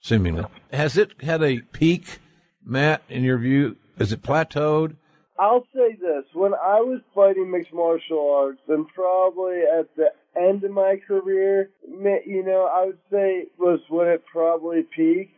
seemingly, 0.00 0.46
has 0.72 0.96
it 0.96 1.12
had 1.20 1.42
a 1.42 1.58
peak, 1.72 2.18
Matt, 2.64 3.02
in 3.10 3.22
your 3.22 3.36
view? 3.36 3.76
Is 3.98 4.14
it 4.14 4.22
plateaued? 4.22 4.96
I'll 5.38 5.66
say 5.74 5.98
this: 6.00 6.24
when 6.32 6.54
I 6.54 6.80
was 6.80 7.02
fighting 7.14 7.50
mixed 7.50 7.74
martial 7.74 8.34
arts, 8.34 8.62
and 8.68 8.88
probably 8.88 9.60
at 9.78 9.94
the 9.96 10.12
end 10.36 10.64
of 10.64 10.70
my 10.70 10.96
career, 11.06 11.70
you 11.86 12.44
know, 12.44 12.68
I 12.72 12.86
would 12.86 12.98
say 13.10 13.46
was 13.58 13.80
when 13.88 14.08
it 14.08 14.24
probably 14.30 14.82
peaked. 14.82 15.32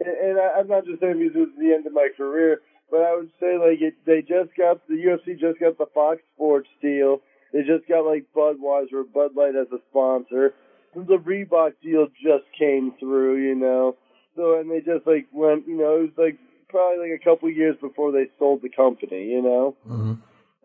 And 0.00 0.38
I, 0.38 0.60
I'm 0.60 0.68
not 0.68 0.84
just 0.84 1.00
saying 1.00 1.18
because 1.18 1.34
it 1.34 1.40
was 1.40 1.48
the 1.58 1.74
end 1.74 1.86
of 1.86 1.92
my 1.92 2.08
career, 2.16 2.60
but 2.90 2.98
I 2.98 3.16
would 3.16 3.30
say 3.40 3.58
like 3.58 3.80
it, 3.80 3.94
they 4.06 4.20
just 4.20 4.56
got 4.56 4.86
the 4.86 4.94
UFC 4.94 5.38
just 5.38 5.58
got 5.58 5.76
the 5.76 5.86
Fox 5.92 6.20
Sports 6.34 6.68
deal. 6.80 7.20
They 7.52 7.60
just 7.60 7.88
got 7.88 8.06
like 8.06 8.26
Budweiser, 8.34 9.02
Bud 9.12 9.34
Light 9.34 9.56
as 9.56 9.66
a 9.72 9.78
sponsor. 9.90 10.54
The 10.94 11.18
Reebok 11.18 11.72
deal 11.82 12.06
just 12.22 12.44
came 12.58 12.92
through, 13.00 13.42
you 13.42 13.54
know. 13.54 13.96
So 14.36 14.60
and 14.60 14.70
they 14.70 14.78
just 14.78 15.06
like 15.06 15.26
went, 15.32 15.66
you 15.66 15.76
know, 15.76 15.96
it 15.96 16.02
was 16.02 16.10
like 16.16 16.38
probably 16.68 17.10
like 17.10 17.20
a 17.20 17.24
couple 17.24 17.50
years 17.50 17.76
before 17.80 18.12
they 18.12 18.28
sold 18.38 18.62
the 18.62 18.68
company, 18.68 19.24
you 19.24 19.42
know. 19.42 19.76
Mm-hmm. 19.88 20.14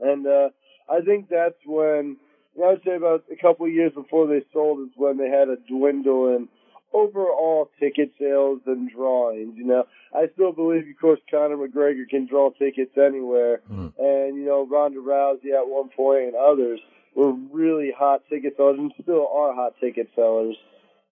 And 0.08 0.28
uh 0.28 0.50
I 0.90 1.02
think 1.02 1.30
that's 1.30 1.56
when 1.66 2.18
I 2.62 2.68
would 2.70 2.82
say 2.86 2.96
about 2.96 3.24
a 3.32 3.36
couple 3.36 3.66
of 3.66 3.72
years 3.74 3.92
before 3.94 4.28
they 4.28 4.44
sold 4.54 4.80
is 4.82 4.94
when 4.96 5.18
they 5.18 5.30
had 5.30 5.50
a 5.50 5.58
dwindle 5.68 6.36
in 6.36 6.48
overall 6.94 7.70
ticket 7.80 8.12
sales 8.20 8.60
and 8.68 8.90
drawings. 8.92 9.54
You 9.58 9.66
know, 9.66 9.84
I 10.14 10.28
still 10.34 10.52
believe, 10.52 10.84
of 10.88 11.02
course, 11.02 11.20
Conor 11.32 11.58
McGregor 11.58 12.08
can 12.08 12.28
draw 12.28 12.52
tickets 12.52 12.96
anywhere, 12.98 13.62
Mm. 13.72 13.94
and 13.98 14.38
you 14.38 14.46
know 14.46 14.66
Ronda 14.68 15.00
Rousey 15.00 15.52
at 15.58 15.68
one 15.68 15.90
point 15.90 16.26
and 16.26 16.36
others 16.36 16.80
were 17.16 17.34
really 17.52 17.92
hot 17.96 18.22
ticket 18.30 18.56
sellers 18.58 18.78
and 18.80 18.94
still 19.02 19.28
are 19.28 19.54
hot 19.54 19.74
ticket 19.80 20.10
sellers. 20.16 20.56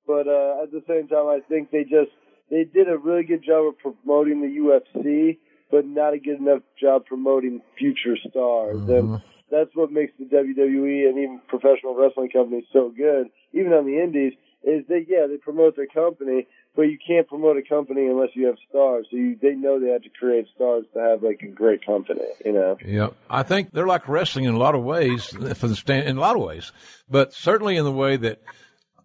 But 0.06 0.28
uh, 0.28 0.64
at 0.64 0.72
the 0.72 0.84
same 0.88 1.08
time, 1.08 1.28
I 1.28 1.40
think 1.48 1.72
they 1.72 1.84
just 1.84 2.12
they 2.50 2.64
did 2.66 2.88
a 2.90 2.98
really 2.98 3.24
good 3.24 3.44
job 3.44 3.66
of 3.68 3.78
promoting 3.80 4.42
the 4.42 4.48
UFC, 4.60 5.38
but 5.72 5.86
not 5.86 6.14
a 6.14 6.20
good 6.20 6.40
enough 6.40 6.62
job 6.80 7.06
promoting 7.06 7.62
future 7.78 8.18
stars. 8.30 8.78
And 8.90 9.22
that's 9.52 9.76
what 9.76 9.92
makes 9.92 10.14
the 10.18 10.26
WWE 10.26 11.10
and 11.10 11.18
even 11.18 11.42
professional 11.48 11.96
wrestling 11.96 12.30
companies 12.30 12.64
so 12.72 12.92
good, 12.96 13.28
even 13.54 13.74
on 13.74 13.86
the 13.86 14.02
indies, 14.02 14.34
is 14.64 14.86
that 14.88 15.06
yeah 15.08 15.28
they 15.28 15.38
promote 15.38 15.76
their 15.76 15.88
company, 15.88 16.48
but 16.76 16.84
you 16.84 16.98
can't 17.06 17.28
promote 17.28 17.58
a 17.58 17.62
company 17.62 18.08
unless 18.08 18.30
you 18.34 18.48
have 18.48 18.58
stars. 18.70 19.08
So 19.12 19.18
you, 19.18 19.38
they 19.42 19.54
know 19.54 19.80
they 19.80 19.90
have 19.90 20.04
to 20.04 20.10
create 20.10 20.48
stars 20.56 20.86
to 20.94 21.00
have 21.00 21.24
like 21.24 21.42
a 21.42 21.48
great 21.48 21.86
company, 21.86 22.22
you 22.46 22.54
know. 22.54 22.78
Yeah, 22.84 23.10
I 23.30 23.44
think 23.44 23.72
they're 23.72 23.88
like 23.88 24.08
wrestling 24.08 24.46
in 24.46 24.54
a 24.54 24.60
lot 24.60 24.76
of 24.76 24.84
ways, 24.84 25.26
for 25.26 25.68
the 25.68 25.76
stand 25.76 26.08
in 26.08 26.18
a 26.18 26.22
lot 26.22 26.36
of 26.36 26.44
ways, 26.44 26.72
but 27.10 27.34
certainly 27.34 27.76
in 27.76 27.84
the 27.84 27.92
way 27.92 28.18
that 28.18 28.42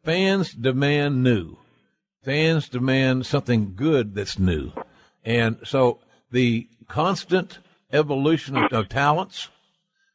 fans 0.05 0.53
demand 0.53 1.22
new. 1.22 1.57
Fans 2.22 2.68
demand 2.68 3.24
something 3.24 3.74
good 3.76 4.16
that's 4.16 4.36
new, 4.36 4.72
and 5.24 5.59
so 5.64 6.01
the 6.32 6.68
constant 6.88 7.61
evolution 7.92 8.57
of, 8.57 8.72
of 8.72 8.88
talents 8.88 9.49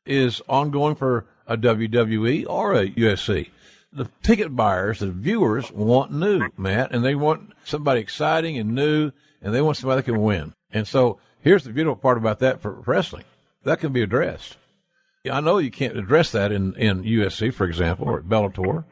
is 0.06 0.42
ongoing 0.48 0.96
for 0.96 1.26
a 1.48 1.58
WWE 1.58 2.46
or 2.48 2.74
a 2.74 2.88
UFC. 2.88 3.50
The 3.94 4.10
ticket 4.24 4.56
buyers, 4.56 5.00
the 5.00 5.12
viewers 5.12 5.72
want 5.72 6.12
new, 6.12 6.50
Matt, 6.58 6.94
and 6.94 7.04
they 7.04 7.16
want 7.16 7.54
somebody 7.66 8.00
exciting 8.00 8.58
and 8.58 8.74
new, 8.74 9.12
and 9.42 9.54
they 9.54 9.62
want 9.62 9.78
somebody 9.78 10.00
that 10.00 10.12
can 10.12 10.22
win. 10.22 10.54
And 10.72 10.88
so 10.88 11.20
here's 11.42 11.64
the 11.64 11.74
beautiful 11.74 11.98
part 11.98 12.18
about 12.18 12.40
that 12.40 12.62
for 12.62 12.72
wrestling. 12.72 13.26
That 13.64 13.80
can 13.80 13.92
be 13.92 14.02
addressed. 14.02 14.58
I 15.30 15.42
know 15.42 15.60
you 15.60 15.70
can't 15.70 15.98
address 15.98 16.32
that 16.32 16.52
in, 16.52 16.74
in 16.76 17.04
UFC, 17.04 17.54
for 17.54 17.66
example, 17.66 18.08
or 18.08 18.20
at 18.20 18.26
Bellator. 18.26 18.86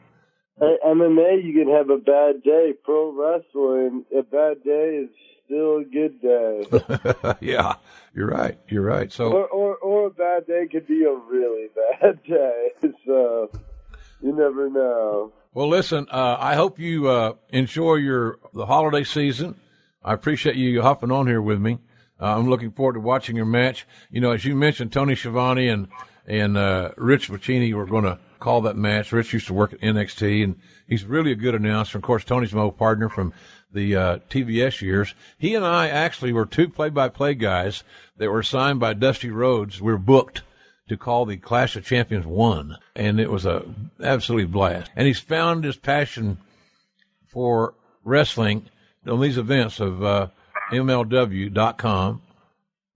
Uh, 0.60 0.66
at 0.66 0.80
MMA, 0.84 1.42
you 1.44 1.54
can 1.54 1.74
have 1.74 1.90
a 1.90 1.96
bad 1.96 2.42
day. 2.44 2.74
Pro 2.84 3.10
wrestling, 3.10 4.04
a 4.16 4.22
bad 4.22 4.62
day 4.62 5.04
is 5.04 5.10
still 5.50 5.78
a 5.78 5.84
good 5.84 6.20
day. 6.20 7.34
yeah, 7.40 7.74
you're 8.14 8.28
right. 8.28 8.58
You're 8.68 8.84
right. 8.84 9.12
So 9.12 9.32
or, 9.32 9.46
or 9.48 9.76
or 9.76 10.06
a 10.06 10.10
bad 10.10 10.46
day 10.46 10.68
could 10.70 10.86
be 10.86 11.04
a 11.04 11.12
really 11.12 11.68
bad 12.00 12.22
day. 12.22 12.68
So 13.04 13.50
you 14.22 14.32
never 14.32 14.70
know. 14.70 15.32
Well, 15.52 15.68
listen. 15.68 16.06
Uh, 16.10 16.36
I 16.38 16.54
hope 16.54 16.78
you 16.78 17.08
uh, 17.08 17.34
enjoy 17.48 17.96
your 17.96 18.38
the 18.54 18.66
holiday 18.66 19.04
season. 19.04 19.56
I 20.04 20.14
appreciate 20.14 20.56
you 20.56 20.82
hopping 20.82 21.10
on 21.10 21.26
here 21.26 21.42
with 21.42 21.60
me. 21.60 21.78
Uh, 22.20 22.36
I'm 22.36 22.48
looking 22.48 22.70
forward 22.70 22.94
to 22.94 23.00
watching 23.00 23.34
your 23.34 23.46
match. 23.46 23.86
You 24.10 24.20
know, 24.20 24.30
as 24.30 24.44
you 24.44 24.54
mentioned, 24.54 24.92
Tony 24.92 25.16
Schiavone 25.16 25.68
and 25.68 25.88
and 26.26 26.56
uh, 26.56 26.92
Rich 26.96 27.28
Bocchini 27.28 27.74
were 27.74 27.86
going 27.86 28.04
to 28.04 28.18
call 28.38 28.60
that 28.62 28.76
match. 28.76 29.10
Rich 29.10 29.32
used 29.32 29.48
to 29.48 29.54
work 29.54 29.72
at 29.72 29.80
NXT, 29.80 30.44
and 30.44 30.56
he's 30.86 31.04
really 31.04 31.32
a 31.32 31.36
good 31.36 31.54
announcer. 31.54 31.98
Of 31.98 32.04
course, 32.04 32.24
Tony's 32.24 32.52
my 32.52 32.62
old 32.62 32.78
partner 32.78 33.08
from 33.08 33.32
the 33.72 33.96
uh, 33.96 34.18
TBS 34.30 34.80
years. 34.80 35.14
He 35.38 35.54
and 35.54 35.64
I 35.64 35.88
actually 35.88 36.32
were 36.32 36.46
two 36.46 36.68
play-by-play 36.68 37.34
guys 37.34 37.84
that 38.16 38.30
were 38.30 38.42
signed 38.42 38.80
by 38.80 38.94
Dusty 38.94 39.30
Rhodes. 39.30 39.80
We 39.80 39.92
were 39.92 39.98
booked 39.98 40.42
to 40.88 40.96
call 40.96 41.24
the 41.24 41.36
Clash 41.36 41.76
of 41.76 41.84
Champions 41.84 42.26
one, 42.26 42.76
and 42.96 43.20
it 43.20 43.30
was 43.30 43.46
a 43.46 43.64
absolute 44.02 44.50
blast. 44.50 44.90
And 44.96 45.06
he's 45.06 45.20
found 45.20 45.64
his 45.64 45.76
passion 45.76 46.38
for 47.28 47.74
wrestling 48.04 48.66
on 49.06 49.20
these 49.20 49.38
events 49.38 49.78
of 49.78 50.02
uh, 50.02 50.28
MLW.com. 50.72 52.22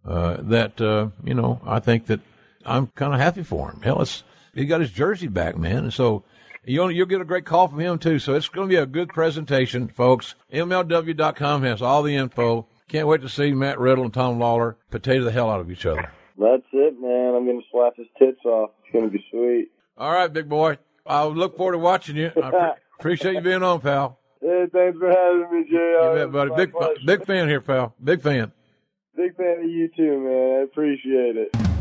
Uh, 0.05 0.37
that 0.41 0.79
uh, 0.81 1.09
you 1.23 1.33
know, 1.33 1.61
I 1.65 1.79
think 1.79 2.07
that 2.07 2.21
I'm 2.67 2.89
kind 2.89 3.15
of 3.15 3.21
happy 3.21 3.43
for 3.43 3.71
him. 3.71 3.81
Hell, 3.81 4.03
it's, 4.03 4.23
he 4.55 4.67
got 4.67 4.81
his 4.81 4.91
jersey 4.91 5.29
back, 5.29 5.57
man, 5.57 5.79
and 5.79 5.93
so. 5.93 6.25
You'll, 6.67 6.91
you'll 6.91 7.07
get 7.07 7.21
a 7.21 7.25
great 7.25 7.45
call 7.45 7.69
from 7.69 7.81
him 7.81 7.99
too. 7.99 8.19
So 8.19 8.35
it's 8.35 8.49
going 8.49 8.69
to 8.69 8.73
be 8.73 8.81
a 8.81 8.87
good 8.87 9.09
presentation, 9.11 9.89
folks. 9.89 10.35
MLW.com 10.53 11.63
has 11.63 11.83
all 11.83 12.03
the 12.03 12.17
info. 12.17 12.67
Can't 12.89 13.09
wait 13.09 13.23
to 13.23 13.29
see 13.29 13.53
Matt 13.53 13.79
Riddle 13.79 14.05
and 14.05 14.15
Tom 14.15 14.39
Lawlor 14.39 14.77
potato 14.91 15.25
the 15.25 15.33
hell 15.33 15.51
out 15.51 15.61
of 15.61 15.71
each 15.71 15.87
other. 15.87 16.11
That's 16.39 16.63
it, 16.73 17.01
man. 17.01 17.35
I'm 17.35 17.47
gonna 17.47 17.61
slap 17.71 17.97
his 17.97 18.07
tits 18.19 18.45
off. 18.45 18.71
It's 18.85 18.93
gonna 18.93 19.09
be 19.11 19.25
sweet. 19.31 19.69
All 19.97 20.13
right, 20.13 20.33
big 20.33 20.49
boy. 20.49 20.79
I'll 21.07 21.35
look 21.35 21.57
forward 21.57 21.73
to 21.73 21.79
watching 21.79 22.17
you. 22.17 22.33
I 22.43 22.51
pre- 22.51 22.61
appreciate 22.99 23.35
you 23.35 23.41
being 23.41 23.63
on, 23.63 23.81
pal. 23.81 24.19
Hey, 24.41 24.67
thanks 24.73 24.99
for 24.99 25.09
having 25.09 25.49
me, 25.53 25.65
Jay. 25.71 25.77
You 25.77 26.13
bet, 26.15 26.33
buddy. 26.33 26.67
Big, 26.67 26.75
big 27.07 27.25
fan 27.25 27.49
here, 27.49 27.61
pal. 27.61 27.95
Big 28.03 28.21
fan. 28.21 28.53
Big 29.17 29.37
fan 29.37 29.61
of 29.63 29.71
you 29.71 29.89
too, 29.97 30.19
man. 30.21 30.61
I 30.61 30.63
appreciate 30.65 31.37
it. 31.37 31.74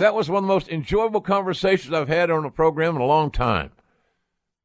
That 0.00 0.14
was 0.14 0.30
one 0.30 0.44
of 0.44 0.48
the 0.48 0.54
most 0.54 0.70
enjoyable 0.70 1.20
conversations 1.20 1.92
I've 1.92 2.08
had 2.08 2.30
on 2.30 2.44
the 2.44 2.48
program 2.48 2.96
in 2.96 3.02
a 3.02 3.06
long 3.06 3.30
time. 3.30 3.72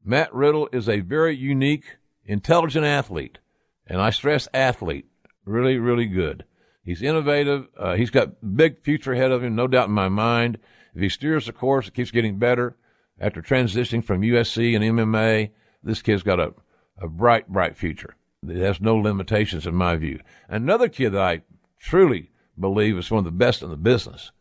Matt 0.02 0.34
Riddle 0.34 0.70
is 0.72 0.88
a 0.88 1.02
very 1.02 1.36
unique, 1.36 1.98
intelligent 2.24 2.86
athlete, 2.86 3.40
and 3.86 4.00
I 4.00 4.12
stress 4.12 4.48
athlete. 4.54 5.08
Really, 5.44 5.78
really 5.78 6.06
good. 6.06 6.46
He's 6.86 7.02
innovative. 7.02 7.68
Uh, 7.78 7.96
he's 7.96 8.12
got 8.12 8.56
big 8.56 8.80
future 8.80 9.12
ahead 9.12 9.34
of 9.34 9.44
him, 9.44 9.56
no 9.56 9.68
doubt 9.68 9.90
in 9.90 9.94
my 9.94 10.08
mind. 10.08 10.58
If 10.94 11.02
he 11.02 11.10
steers 11.10 11.48
the 11.48 11.52
course, 11.52 11.90
it 11.90 11.94
keeps 11.94 12.12
getting 12.12 12.40
better. 12.40 12.78
After 13.20 13.42
transitioning 13.42 14.06
from 14.06 14.22
UFC 14.22 14.74
and 14.74 14.86
MMA, 14.86 15.52
this 15.84 16.02
kid's 16.02 16.24
got 16.24 16.40
a, 16.40 16.54
a 16.98 17.10
bright, 17.10 17.50
bright 17.50 17.76
future. 17.76 18.16
It 18.48 18.56
has 18.56 18.80
no 18.80 18.96
limitations 18.96 19.68
in 19.68 19.76
my 19.76 19.98
view. 19.98 20.22
Another 20.48 20.88
kid 20.88 21.10
that 21.10 21.22
I 21.22 21.42
truly 21.78 22.32
believe 22.58 22.98
is 22.98 23.12
one 23.12 23.20
of 23.20 23.26
the 23.26 23.32
best 23.32 23.62
in 23.62 23.70
the 23.70 23.76
business. 23.76 24.32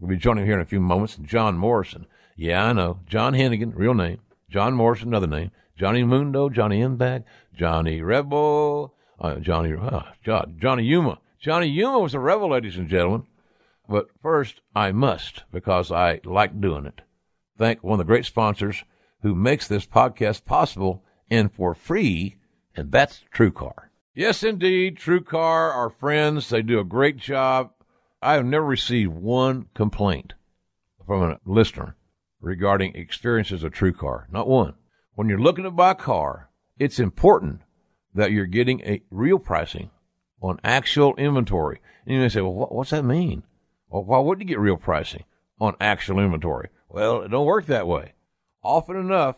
We'll 0.00 0.10
be 0.10 0.16
joining 0.16 0.46
here 0.46 0.54
in 0.54 0.60
a 0.60 0.66
few 0.66 0.80
moments. 0.80 1.16
John 1.22 1.56
Morrison. 1.56 2.06
Yeah, 2.36 2.66
I 2.66 2.72
know. 2.72 3.00
John 3.06 3.34
Hennigan, 3.34 3.72
real 3.74 3.94
name. 3.94 4.20
John 4.48 4.74
Morrison, 4.74 5.08
another 5.08 5.26
name. 5.26 5.50
Johnny 5.76 6.04
Mundo, 6.04 6.48
Johnny 6.48 6.80
Impact, 6.80 7.26
Johnny 7.54 8.02
Rebel, 8.02 8.94
uh, 9.18 9.36
Johnny, 9.36 9.74
uh, 9.74 10.02
Johnny 10.22 10.84
Yuma. 10.84 11.18
Johnny 11.40 11.66
Yuma 11.66 11.98
was 11.98 12.14
a 12.14 12.20
rebel, 12.20 12.50
ladies 12.50 12.76
and 12.76 12.88
gentlemen. 12.88 13.26
But 13.88 14.08
first, 14.20 14.60
I 14.76 14.92
must, 14.92 15.44
because 15.50 15.90
I 15.90 16.20
like 16.24 16.60
doing 16.60 16.86
it, 16.86 17.00
thank 17.58 17.82
one 17.82 17.98
of 18.00 18.06
the 18.06 18.10
great 18.10 18.26
sponsors 18.26 18.84
who 19.22 19.34
makes 19.34 19.66
this 19.66 19.86
podcast 19.86 20.44
possible 20.44 21.02
and 21.30 21.52
for 21.52 21.74
free, 21.74 22.36
and 22.76 22.92
that's 22.92 23.24
TrueCar. 23.34 23.88
Yes, 24.14 24.42
indeed, 24.42 24.98
TrueCar, 24.98 25.74
our 25.74 25.90
friends, 25.90 26.48
they 26.50 26.62
do 26.62 26.78
a 26.78 26.84
great 26.84 27.16
job. 27.16 27.70
I 28.22 28.34
have 28.34 28.46
never 28.46 28.64
received 28.64 29.12
one 29.12 29.66
complaint 29.74 30.34
from 31.06 31.22
a 31.22 31.40
listener 31.44 31.96
regarding 32.40 32.94
experiences 32.94 33.64
of 33.64 33.72
TrueCar. 33.72 34.30
Not 34.30 34.48
one. 34.48 34.74
When 35.14 35.28
you're 35.28 35.40
looking 35.40 35.64
to 35.64 35.70
buy 35.70 35.90
a 35.90 35.96
car, 35.96 36.50
it's 36.78 36.98
important 36.98 37.62
that 38.14 38.32
you're 38.32 38.46
getting 38.46 38.80
a 38.82 39.02
real 39.10 39.38
pricing 39.38 39.90
on 40.40 40.60
actual 40.62 41.14
inventory. 41.16 41.80
And 42.06 42.14
you 42.14 42.20
may 42.20 42.28
say, 42.28 42.40
well, 42.40 42.54
what, 42.54 42.74
what's 42.74 42.90
that 42.90 43.04
mean? 43.04 43.42
Well, 43.88 44.04
why 44.04 44.18
wouldn't 44.18 44.48
you 44.48 44.54
get 44.54 44.60
real 44.60 44.76
pricing 44.76 45.24
on 45.60 45.76
actual 45.80 46.18
inventory? 46.18 46.68
Well, 46.88 47.22
it 47.22 47.28
don't 47.28 47.46
work 47.46 47.66
that 47.66 47.86
way. 47.86 48.14
Often 48.62 48.96
enough, 48.96 49.36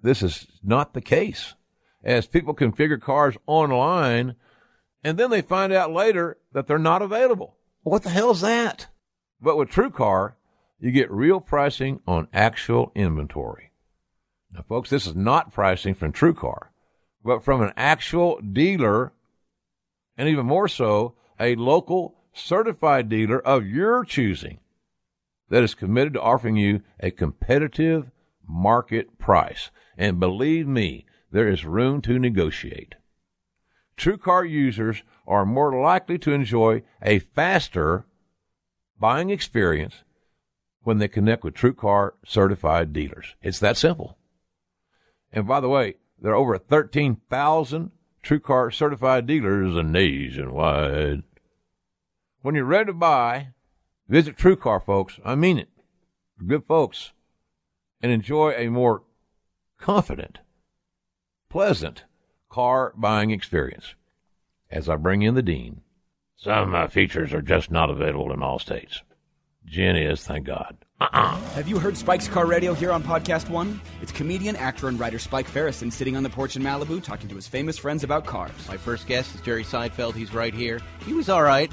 this 0.00 0.22
is 0.22 0.46
not 0.62 0.94
the 0.94 1.00
case 1.00 1.54
as 2.02 2.26
people 2.26 2.54
configure 2.54 3.00
cars 3.00 3.36
online 3.46 4.36
and 5.02 5.18
then 5.18 5.30
they 5.30 5.42
find 5.42 5.72
out 5.72 5.92
later 5.92 6.38
that 6.52 6.66
they're 6.66 6.78
not 6.78 7.02
available. 7.02 7.56
What 7.84 8.02
the 8.02 8.08
hell 8.08 8.30
is 8.30 8.40
that? 8.40 8.88
But 9.42 9.58
with 9.58 9.68
TrueCar, 9.68 10.32
you 10.80 10.90
get 10.90 11.10
real 11.10 11.38
pricing 11.38 12.00
on 12.06 12.28
actual 12.32 12.90
inventory. 12.94 13.72
Now, 14.50 14.64
folks, 14.66 14.88
this 14.88 15.06
is 15.06 15.14
not 15.14 15.52
pricing 15.52 15.94
from 15.94 16.12
TrueCar, 16.12 16.68
but 17.22 17.44
from 17.44 17.60
an 17.60 17.74
actual 17.76 18.40
dealer, 18.40 19.12
and 20.16 20.30
even 20.30 20.46
more 20.46 20.66
so, 20.66 21.14
a 21.38 21.56
local 21.56 22.14
certified 22.32 23.10
dealer 23.10 23.38
of 23.38 23.66
your 23.66 24.02
choosing 24.02 24.60
that 25.50 25.62
is 25.62 25.74
committed 25.74 26.14
to 26.14 26.22
offering 26.22 26.56
you 26.56 26.80
a 27.00 27.10
competitive 27.10 28.10
market 28.48 29.18
price. 29.18 29.70
And 29.98 30.18
believe 30.18 30.66
me, 30.66 31.04
there 31.30 31.48
is 31.48 31.66
room 31.66 32.00
to 32.02 32.18
negotiate. 32.18 32.94
TrueCar 33.96 34.48
users 34.48 35.02
are 35.26 35.46
more 35.46 35.80
likely 35.80 36.18
to 36.18 36.32
enjoy 36.32 36.82
a 37.02 37.20
faster 37.20 38.06
buying 38.98 39.30
experience 39.30 40.02
when 40.82 40.98
they 40.98 41.08
connect 41.08 41.44
with 41.44 41.54
TrueCar 41.54 42.12
certified 42.26 42.92
dealers. 42.92 43.34
It's 43.42 43.58
that 43.60 43.76
simple. 43.76 44.18
And 45.32 45.46
by 45.46 45.60
the 45.60 45.68
way, 45.68 45.96
there 46.20 46.32
are 46.32 46.36
over 46.36 46.58
13,000 46.58 47.90
TrueCar 48.22 48.72
certified 48.72 49.26
dealers 49.26 49.74
nationwide. 49.84 51.22
When 52.42 52.54
you're 52.54 52.64
ready 52.64 52.86
to 52.86 52.92
buy, 52.92 53.48
visit 54.08 54.36
TrueCar, 54.36 54.84
folks. 54.84 55.18
I 55.24 55.34
mean 55.34 55.58
it. 55.58 55.68
Good 56.46 56.64
folks. 56.64 57.12
And 58.00 58.12
enjoy 58.12 58.52
a 58.52 58.68
more 58.68 59.02
confident, 59.78 60.40
pleasant 61.48 62.04
car 62.54 62.92
buying 62.96 63.32
experience. 63.32 63.96
As 64.70 64.88
I 64.88 64.94
bring 64.94 65.22
in 65.22 65.34
the 65.34 65.42
Dean, 65.42 65.80
some 66.36 66.56
of 66.56 66.68
my 66.68 66.86
features 66.86 67.34
are 67.34 67.42
just 67.42 67.68
not 67.68 67.90
available 67.90 68.32
in 68.32 68.44
all 68.44 68.60
states. 68.60 69.02
Jen 69.66 69.96
is, 69.96 70.22
thank 70.22 70.46
God. 70.46 70.76
Uh-uh. 71.00 71.36
Have 71.54 71.66
you 71.66 71.80
heard 71.80 71.96
Spike's 71.96 72.28
Car 72.28 72.46
Radio 72.46 72.72
here 72.72 72.92
on 72.92 73.02
Podcast 73.02 73.50
One? 73.50 73.80
It's 74.00 74.12
comedian, 74.12 74.54
actor, 74.54 74.86
and 74.86 75.00
writer 75.00 75.18
Spike 75.18 75.50
Feresten 75.50 75.90
sitting 75.90 76.16
on 76.16 76.22
the 76.22 76.30
porch 76.30 76.54
in 76.54 76.62
Malibu 76.62 77.02
talking 77.02 77.28
to 77.28 77.34
his 77.34 77.48
famous 77.48 77.76
friends 77.76 78.04
about 78.04 78.24
cars. 78.24 78.52
My 78.68 78.76
first 78.76 79.08
guest 79.08 79.34
is 79.34 79.40
Jerry 79.40 79.64
Seinfeld. 79.64 80.14
He's 80.14 80.32
right 80.32 80.54
here. 80.54 80.78
He 81.04 81.12
was 81.12 81.28
all 81.28 81.42
right. 81.42 81.72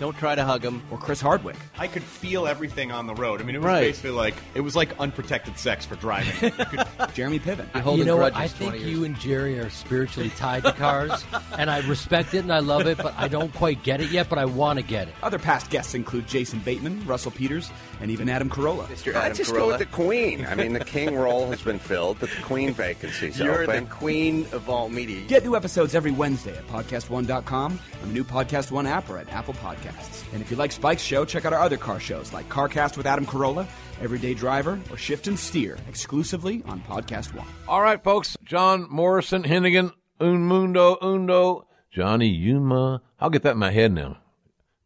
Don't 0.00 0.16
try 0.16 0.34
to 0.34 0.42
hug 0.44 0.64
him. 0.64 0.82
Or 0.90 0.96
Chris 0.98 1.20
Hardwick. 1.20 1.56
I 1.78 1.86
could 1.86 2.02
feel 2.02 2.46
everything 2.48 2.90
on 2.90 3.06
the 3.06 3.14
road. 3.14 3.40
I 3.40 3.44
mean, 3.44 3.54
it 3.54 3.58
was 3.58 3.66
Right. 3.66 3.80
basically 3.82 4.10
like 4.12 4.34
it 4.54 4.62
was 4.62 4.74
like 4.74 4.98
unprotected 4.98 5.58
sex 5.58 5.84
for 5.86 5.94
driving. 5.96 6.50
Could- 6.52 6.86
Jeremy 7.14 7.38
Piven. 7.38 7.66
I 7.74 7.80
hold 7.80 7.98
you 7.98 8.04
know 8.06 8.16
what? 8.16 8.34
I 8.34 8.48
think 8.48 8.74
years 8.76 8.86
you 8.86 9.04
and 9.04 9.16
Jerry 9.20 9.58
are 9.58 9.68
spiritually 9.68 10.30
tied 10.30 10.64
to 10.64 10.72
cars, 10.72 11.24
and 11.58 11.70
I 11.70 11.86
respect 11.86 12.32
it 12.34 12.38
and 12.38 12.52
I 12.52 12.60
love 12.60 12.86
it, 12.86 12.96
but 12.96 13.14
I 13.18 13.28
don't 13.28 13.52
quite 13.54 13.82
get 13.82 14.00
it 14.00 14.10
yet. 14.10 14.28
But 14.30 14.38
I 14.38 14.46
want 14.46 14.78
to 14.78 14.82
get 14.84 15.06
it. 15.08 15.14
Other 15.22 15.38
past 15.38 15.68
guests 15.70 15.94
include 15.94 16.26
Jason 16.26 16.60
Bateman, 16.60 17.06
Russell 17.06 17.30
Peters, 17.32 17.70
and 18.00 18.10
even 18.10 18.30
Adam 18.30 18.48
Carolla. 18.48 18.86
Mr. 18.86 19.12
Adam 19.14 19.36
just 19.36 19.52
go 19.52 19.66
with 19.66 19.78
the 19.80 19.86
queen. 19.86 20.46
I 20.46 20.54
mean, 20.54 20.72
the 20.72 20.82
king 20.84 21.14
role 21.14 21.50
has 21.50 21.60
been 21.60 21.78
filled, 21.78 22.18
but 22.20 22.30
the 22.30 22.40
queen 22.42 22.72
vacancy's 22.72 23.38
You're 23.38 23.64
open. 23.64 23.84
the 23.84 23.90
queen 23.90 24.46
of 24.52 24.70
all 24.70 24.88
media. 24.88 25.20
Get 25.26 25.44
new 25.44 25.54
episodes 25.56 25.94
every 25.94 26.10
Wednesday 26.12 26.56
at 26.56 26.66
podcast1.com, 26.68 27.78
on 28.02 28.08
the 28.08 28.14
new 28.14 28.24
Podcast 28.24 28.70
One 28.70 28.86
app, 28.86 29.10
or 29.10 29.18
at 29.18 29.30
Apple 29.30 29.52
Podcasts. 29.54 29.89
And 30.32 30.40
if 30.42 30.50
you 30.50 30.56
like 30.56 30.72
Spike's 30.72 31.02
show, 31.02 31.24
check 31.24 31.44
out 31.44 31.52
our 31.52 31.60
other 31.60 31.76
car 31.76 32.00
shows 32.00 32.32
like 32.32 32.48
CarCast 32.48 32.96
with 32.96 33.06
Adam 33.06 33.26
Carolla, 33.26 33.66
Everyday 34.00 34.34
Driver, 34.34 34.80
or 34.90 34.96
Shift 34.96 35.26
and 35.26 35.38
Steer, 35.38 35.76
exclusively 35.88 36.62
on 36.66 36.80
Podcast 36.82 37.34
One. 37.34 37.46
All 37.68 37.82
right, 37.82 38.02
folks. 38.02 38.36
John 38.44 38.86
Morrison, 38.90 39.42
Hennigan, 39.42 39.92
Un 40.20 40.42
Mundo, 40.44 40.96
Undo, 41.00 41.66
Johnny 41.90 42.28
Yuma. 42.28 43.02
I'll 43.18 43.30
get 43.30 43.42
that 43.42 43.52
in 43.52 43.58
my 43.58 43.72
head 43.72 43.92
now. 43.92 44.18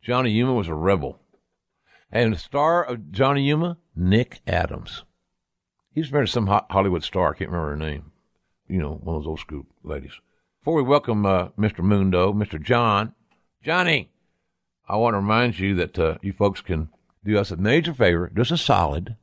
Johnny 0.03 0.31
Yuma 0.31 0.55
was 0.55 0.69
a 0.69 0.75
rebel. 0.75 1.19
And 2.11 2.33
the 2.35 2.39
star 2.39 2.83
of 2.85 3.11
Johnny 3.13 3.43
Yuma, 3.43 3.77
Nick 3.97 4.41
Adams. 4.47 5.05
He's 5.93 6.11
married 6.11 6.27
to 6.27 6.33
some 6.33 6.47
Ho- 6.47 6.67
Hollywood 6.71 7.03
star. 7.05 7.35
I 7.35 7.39
can't 7.39 7.51
remember 7.51 7.71
her 7.71 7.77
name. 7.77 8.13
You 8.69 8.79
know, 8.79 8.93
one 9.03 9.17
of 9.17 9.23
those 9.23 9.29
old 9.29 9.41
school 9.41 9.67
ladies. 9.83 10.13
Before 10.61 10.75
we 10.75 10.83
welcome 10.83 11.27
uh, 11.27 11.49
Mr. 11.59 11.81
Mundo, 11.81 12.33
Mr. 12.33 12.61
John, 12.61 13.15
Johnny, 13.63 14.11
I 14.87 14.97
want 14.97 15.15
to 15.15 15.19
remind 15.19 15.59
you 15.59 15.75
that 15.77 15.99
uh, 15.99 16.19
you 16.23 16.33
folks 16.33 16.61
can 16.61 16.89
do 17.25 17.39
us 17.39 17.51
a 17.51 17.57
major 17.57 17.95
favor, 17.95 18.31
just 18.35 18.51
a 18.51 18.59
solid. 18.59 19.17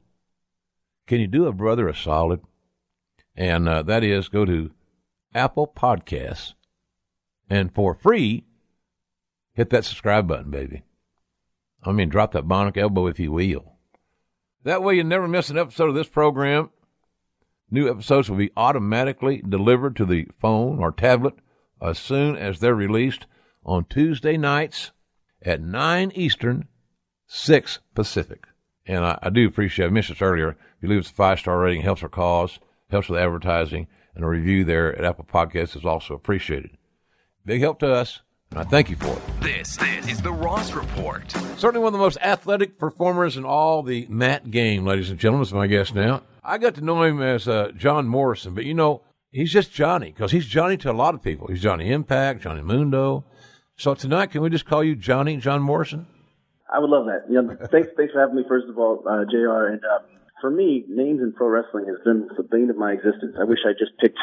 Can 1.07 1.19
you 1.19 1.27
do 1.27 1.45
a 1.45 1.53
brother 1.53 1.87
a 1.87 1.95
solid? 1.95 2.41
And 3.35 3.69
uh, 3.69 3.83
that 3.83 4.03
is 4.03 4.27
go 4.27 4.45
to 4.45 4.71
Apple 5.33 5.67
Podcasts 5.67 6.53
and 7.49 7.73
for 7.75 7.93
free, 7.93 8.45
hit 9.53 9.69
that 9.71 9.83
subscribe 9.83 10.25
button, 10.25 10.51
baby. 10.51 10.83
I 11.83 11.91
mean, 11.91 12.07
drop 12.07 12.31
that 12.31 12.47
bionic 12.47 12.77
elbow 12.77 13.07
if 13.07 13.19
you 13.19 13.33
will. 13.33 13.73
That 14.63 14.81
way 14.81 14.95
you 14.95 15.03
never 15.03 15.27
miss 15.27 15.49
an 15.49 15.57
episode 15.57 15.89
of 15.89 15.95
this 15.95 16.07
program. 16.07 16.69
New 17.69 17.89
episodes 17.89 18.29
will 18.29 18.37
be 18.37 18.51
automatically 18.55 19.43
delivered 19.47 19.95
to 19.97 20.05
the 20.05 20.27
phone 20.39 20.79
or 20.79 20.91
tablet 20.91 21.33
as 21.81 21.99
soon 21.99 22.37
as 22.37 22.59
they're 22.59 22.75
released 22.75 23.25
on 23.65 23.85
Tuesday 23.85 24.37
nights 24.37 24.91
at 25.43 25.61
9 25.61 26.11
Eastern, 26.15 26.67
6 27.27 27.79
Pacific. 27.95 28.45
And 28.85 29.05
I, 29.05 29.19
I 29.21 29.29
do 29.29 29.47
appreciate, 29.47 29.85
I 29.85 29.89
mentioned 29.89 30.17
this 30.17 30.21
earlier, 30.21 30.49
if 30.49 30.57
you 30.81 30.89
leave 30.89 30.99
us 30.99 31.11
a 31.11 31.13
five 31.13 31.39
star 31.39 31.59
rating, 31.59 31.81
helps 31.81 32.03
our 32.03 32.09
cause, 32.09 32.59
helps 32.89 33.09
with 33.09 33.19
advertising, 33.19 33.87
and 34.15 34.23
a 34.23 34.27
review 34.27 34.63
there 34.63 34.95
at 34.97 35.05
Apple 35.05 35.25
Podcasts 35.25 35.75
is 35.77 35.85
also 35.85 36.13
appreciated. 36.13 36.71
Big 37.45 37.61
help 37.61 37.79
to 37.79 37.91
us, 37.91 38.21
and 38.51 38.59
I 38.59 38.63
thank 38.63 38.89
you 38.89 38.95
for 38.97 39.13
it. 39.13 39.21
This, 39.41 39.77
this 39.77 40.07
is 40.07 40.21
the 40.21 40.31
Ross 40.31 40.73
Report. 40.73 41.31
Certainly 41.57 41.79
one 41.79 41.87
of 41.87 41.93
the 41.93 41.99
most 41.99 42.17
athletic 42.21 42.77
performers 42.77 43.37
in 43.37 43.45
all 43.45 43.81
the 43.83 44.05
mat 44.09 44.51
game, 44.51 44.85
ladies 44.85 45.09
and 45.09 45.19
gentlemen, 45.19 45.43
is 45.43 45.53
my 45.53 45.67
guest 45.67 45.95
now. 45.95 46.23
I 46.43 46.57
got 46.57 46.75
to 46.75 46.81
know 46.81 47.03
him 47.03 47.21
as 47.21 47.47
uh, 47.47 47.71
John 47.77 48.07
Morrison, 48.07 48.53
but 48.53 48.65
you 48.65 48.73
know, 48.73 49.03
he's 49.31 49.51
just 49.51 49.71
Johnny 49.71 50.07
because 50.11 50.31
he's 50.31 50.45
Johnny 50.45 50.77
to 50.77 50.91
a 50.91 50.93
lot 50.93 51.13
of 51.13 51.23
people. 51.23 51.47
He's 51.47 51.61
Johnny 51.61 51.91
Impact, 51.91 52.41
Johnny 52.41 52.61
Mundo. 52.61 53.23
So 53.81 53.95
tonight, 53.95 54.27
can 54.27 54.43
we 54.43 54.51
just 54.51 54.67
call 54.67 54.83
you 54.83 54.95
Johnny 54.95 55.37
John 55.37 55.59
Morrison? 55.59 56.05
I 56.71 56.77
would 56.77 56.91
love 56.91 57.07
that. 57.07 57.25
Yeah, 57.27 57.41
thanks, 57.71 57.89
thanks 57.97 58.13
for 58.13 58.19
having 58.19 58.35
me. 58.35 58.43
First 58.47 58.67
of 58.69 58.77
all, 58.77 59.03
uh, 59.09 59.25
Jr. 59.25 59.73
And 59.73 59.81
um, 59.83 60.01
for 60.39 60.51
me, 60.51 60.85
names 60.87 61.19
in 61.19 61.33
pro 61.33 61.47
wrestling 61.47 61.87
has 61.87 61.97
been 62.05 62.29
the 62.37 62.43
bane 62.43 62.69
of 62.69 62.77
my 62.77 62.91
existence. 62.91 63.35
I 63.41 63.43
wish 63.43 63.57
I 63.65 63.71
just 63.71 63.97
picked 63.99 64.19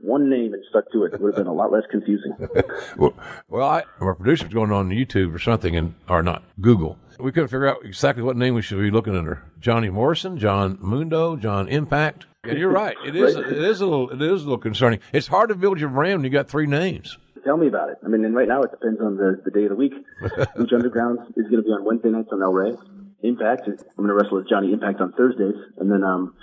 one 0.00 0.30
name 0.30 0.54
and 0.54 0.64
stuck 0.70 0.90
to 0.92 1.04
it, 1.04 1.12
it 1.12 1.20
would 1.20 1.34
have 1.34 1.44
been 1.44 1.46
a 1.46 1.52
lot 1.52 1.70
less 1.70 1.82
confusing. 1.90 2.32
well, 2.96 3.12
well, 3.50 3.68
I, 3.68 3.84
our 4.00 4.14
producer's 4.14 4.48
going 4.48 4.72
on 4.72 4.88
YouTube 4.88 5.34
or 5.34 5.38
something, 5.38 5.76
and 5.76 5.94
or 6.08 6.22
not 6.22 6.42
Google. 6.62 6.96
We 7.20 7.32
couldn't 7.32 7.48
figure 7.48 7.68
out 7.68 7.84
exactly 7.84 8.22
what 8.22 8.38
name 8.38 8.54
we 8.54 8.62
should 8.62 8.80
be 8.80 8.90
looking 8.90 9.14
under. 9.14 9.42
Johnny 9.60 9.90
Morrison, 9.90 10.38
John 10.38 10.78
Mundo, 10.80 11.36
John 11.36 11.68
Impact. 11.68 12.24
And 12.44 12.58
you're 12.58 12.70
right. 12.70 12.96
It 13.04 13.14
is. 13.14 13.36
It 13.36 13.46
is 13.46 13.82
a 13.82 13.86
little. 13.86 14.08
It 14.08 14.22
is 14.22 14.40
a 14.40 14.44
little 14.44 14.56
concerning. 14.56 15.00
It's 15.12 15.26
hard 15.26 15.50
to 15.50 15.54
build 15.54 15.78
your 15.78 15.90
brand 15.90 16.20
when 16.20 16.24
you 16.24 16.30
got 16.30 16.48
three 16.48 16.66
names. 16.66 17.18
Tell 17.44 17.56
me 17.56 17.66
about 17.66 17.90
it. 17.90 17.98
I 18.04 18.08
mean, 18.08 18.24
and 18.24 18.34
right 18.34 18.48
now 18.48 18.62
it 18.62 18.70
depends 18.70 19.00
on 19.00 19.16
the, 19.16 19.40
the 19.44 19.50
day 19.50 19.64
of 19.64 19.70
the 19.70 19.76
week. 19.76 19.94
Lucha 20.22 20.74
Underground 20.74 21.18
is 21.36 21.44
going 21.48 21.62
to 21.62 21.62
be 21.62 21.70
on 21.70 21.84
Wednesday 21.84 22.10
nights 22.10 22.28
on 22.32 22.42
El 22.42 22.52
Rey. 22.52 22.74
Impact, 23.22 23.68
is, 23.68 23.80
I'm 23.82 24.04
going 24.04 24.08
to 24.08 24.14
wrestle 24.14 24.38
with 24.38 24.48
Johnny 24.48 24.72
Impact 24.72 25.00
on 25.00 25.12
Thursdays, 25.12 25.54
and 25.78 25.90
then 25.90 26.02
um, 26.02 26.34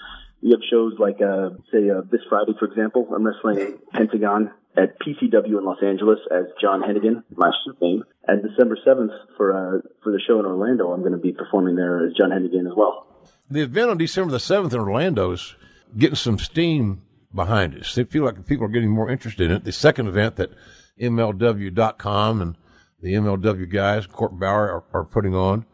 we 0.42 0.52
have 0.52 0.62
shows 0.70 0.94
like, 0.98 1.22
uh, 1.22 1.50
say, 1.72 1.90
uh, 1.90 2.02
this 2.10 2.22
Friday, 2.30 2.54
for 2.58 2.66
example, 2.66 3.08
I'm 3.14 3.26
wrestling 3.26 3.80
Pentagon 3.92 4.52
at 4.78 5.00
PCW 5.00 5.58
in 5.58 5.66
Los 5.66 5.82
Angeles 5.84 6.20
as 6.32 6.46
John 6.62 6.82
Hennigan, 6.82 7.24
my 7.36 7.52
suit 7.66 7.82
name. 7.82 8.04
And 8.28 8.44
December 8.44 8.78
7th 8.86 9.12
for 9.36 9.52
uh, 9.52 9.82
for 10.04 10.12
the 10.12 10.22
show 10.26 10.40
in 10.40 10.46
Orlando, 10.46 10.92
I'm 10.92 11.02
going 11.02 11.14
to 11.14 11.18
be 11.18 11.32
performing 11.32 11.76
there 11.76 12.06
as 12.06 12.14
John 12.14 12.30
Hennigan 12.30 12.68
as 12.68 12.76
well. 12.76 13.08
The 13.50 13.62
event 13.62 13.90
on 13.90 13.98
December 13.98 14.32
the 14.32 14.38
7th 14.38 14.74
in 14.74 14.80
Orlando 14.80 15.32
is 15.32 15.56
getting 15.98 16.16
some 16.16 16.38
steam 16.38 17.02
behind 17.34 17.74
it. 17.74 17.88
They 17.96 18.04
feel 18.04 18.24
like 18.24 18.46
people 18.46 18.66
are 18.66 18.70
getting 18.70 18.90
more 18.90 19.10
interested 19.10 19.50
in 19.50 19.58
it. 19.58 19.64
The 19.64 19.72
second 19.72 20.08
event 20.08 20.36
that 20.36 20.52
MLW.com 21.00 22.42
and 22.42 22.56
the 23.02 23.14
MLW 23.14 23.72
guys, 23.72 24.06
Court 24.08 24.38
Bauer, 24.38 24.70
are, 24.70 24.84
are 24.94 25.06
putting 25.06 25.34
on 25.34 25.66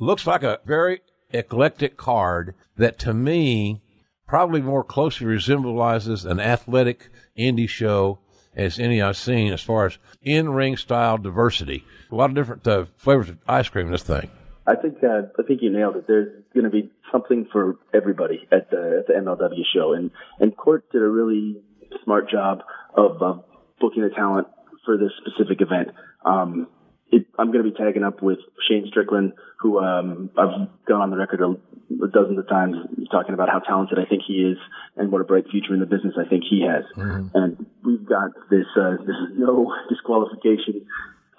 looks 0.00 0.26
like 0.26 0.42
a 0.42 0.58
very 0.64 1.02
eclectic 1.30 1.96
card 1.96 2.54
that 2.76 2.98
to 2.98 3.14
me 3.14 3.82
probably 4.26 4.60
more 4.60 4.82
closely 4.82 5.26
resembles 5.26 6.24
an 6.24 6.40
athletic 6.40 7.10
indie 7.38 7.68
show 7.68 8.18
as 8.56 8.78
any 8.78 9.00
I've 9.00 9.16
seen 9.16 9.52
as 9.52 9.60
far 9.60 9.86
as 9.86 9.98
in 10.22 10.48
ring 10.50 10.76
style 10.76 11.18
diversity. 11.18 11.84
A 12.10 12.14
lot 12.14 12.30
of 12.30 12.36
different 12.36 12.66
uh, 12.66 12.86
flavors 12.96 13.28
of 13.28 13.38
ice 13.46 13.68
cream 13.68 13.86
in 13.86 13.92
this 13.92 14.02
thing. 14.02 14.28
I 14.66 14.74
think 14.74 15.02
uh, 15.02 15.22
I 15.38 15.42
think 15.46 15.62
you 15.62 15.70
nailed 15.70 15.96
it. 15.96 16.06
There's 16.06 16.44
going 16.54 16.64
to 16.64 16.70
be 16.70 16.90
something 17.10 17.46
for 17.52 17.76
everybody 17.94 18.46
at 18.52 18.70
the 18.70 19.00
at 19.00 19.06
the 19.06 19.14
MLW 19.14 19.62
show, 19.74 19.94
and 19.94 20.10
and 20.38 20.56
Court 20.56 20.90
did 20.92 21.02
a 21.02 21.08
really 21.08 21.56
smart 22.04 22.30
job 22.30 22.60
of 22.94 23.22
uh, 23.22 23.34
booking 23.80 24.02
the 24.02 24.10
talent 24.10 24.48
for 24.84 24.96
this 24.96 25.10
specific 25.24 25.60
event. 25.60 25.88
Um, 26.24 26.68
it, 27.12 27.26
I'm 27.38 27.50
going 27.50 27.64
to 27.64 27.70
be 27.70 27.76
tagging 27.76 28.04
up 28.04 28.22
with 28.22 28.38
Shane 28.68 28.86
Strickland, 28.88 29.32
who 29.58 29.78
um, 29.78 30.30
I've 30.38 30.68
gone 30.86 31.00
on 31.02 31.10
the 31.10 31.16
record 31.16 31.40
a, 31.40 32.06
dozens 32.08 32.38
of 32.38 32.48
times 32.48 32.76
talking 33.10 33.34
about 33.34 33.48
how 33.48 33.58
talented 33.58 33.98
I 33.98 34.08
think 34.08 34.22
he 34.26 34.34
is 34.34 34.58
and 34.96 35.10
what 35.10 35.20
a 35.20 35.24
bright 35.24 35.44
future 35.50 35.74
in 35.74 35.80
the 35.80 35.86
business 35.86 36.14
I 36.18 36.28
think 36.28 36.44
he 36.48 36.62
has. 36.62 36.84
Mm-hmm. 36.96 37.36
And 37.36 37.66
we've 37.84 38.06
got 38.06 38.30
this 38.48 38.66
uh, 38.76 38.96
this 39.04 39.16
no 39.36 39.74
disqualification 39.88 40.86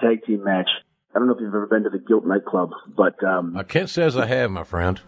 tag 0.01 0.25
team 0.25 0.43
match. 0.43 0.69
I 1.15 1.19
don't 1.19 1.27
know 1.27 1.33
if 1.33 1.41
you've 1.41 1.53
ever 1.53 1.67
been 1.67 1.83
to 1.83 1.89
the 1.89 1.99
Gilt 1.99 2.25
nightclub, 2.25 2.71
but 2.95 3.21
um, 3.23 3.55
I 3.57 3.63
can't 3.63 3.89
say 3.89 4.03
as 4.03 4.17
I 4.17 4.25
have, 4.25 4.51
my 4.51 4.63
friend. 4.63 4.99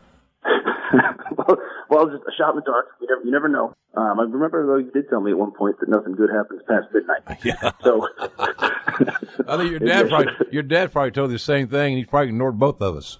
well, 1.38 1.58
well, 1.94 2.08
just 2.10 2.24
a 2.28 2.32
shot 2.38 2.52
in 2.52 2.56
the 2.58 2.62
dark. 2.62 2.88
You 3.00 3.08
never, 3.08 3.26
you 3.26 3.32
never 3.32 3.48
know. 3.48 3.74
Um, 3.96 4.20
I 4.20 4.24
remember 4.24 4.66
though 4.66 4.78
you 4.78 4.92
did 4.92 5.10
tell 5.10 5.22
me 5.22 5.32
at 5.32 5.38
one 5.38 5.52
point 5.52 5.80
that 5.80 5.90
nothing 5.90 6.14
good 6.16 6.30
happens 6.30 6.62
past 6.68 6.88
midnight. 6.94 7.22
Yeah. 7.44 7.72
So 7.84 8.08
I 9.48 9.58
think 9.58 9.72
your 9.72 9.80
dad 9.80 10.10
probably 10.10 10.34
your 10.52 10.64
dad 10.64 10.92
probably 10.92 11.12
told 11.12 11.30
you 11.30 11.36
the 11.36 11.40
same 11.40 11.68
thing, 11.68 11.94
and 11.94 11.98
he 12.00 12.06
probably 12.06 12.30
ignored 12.30 12.58
both 12.58 12.82
of 12.82 12.96
us. 12.96 13.18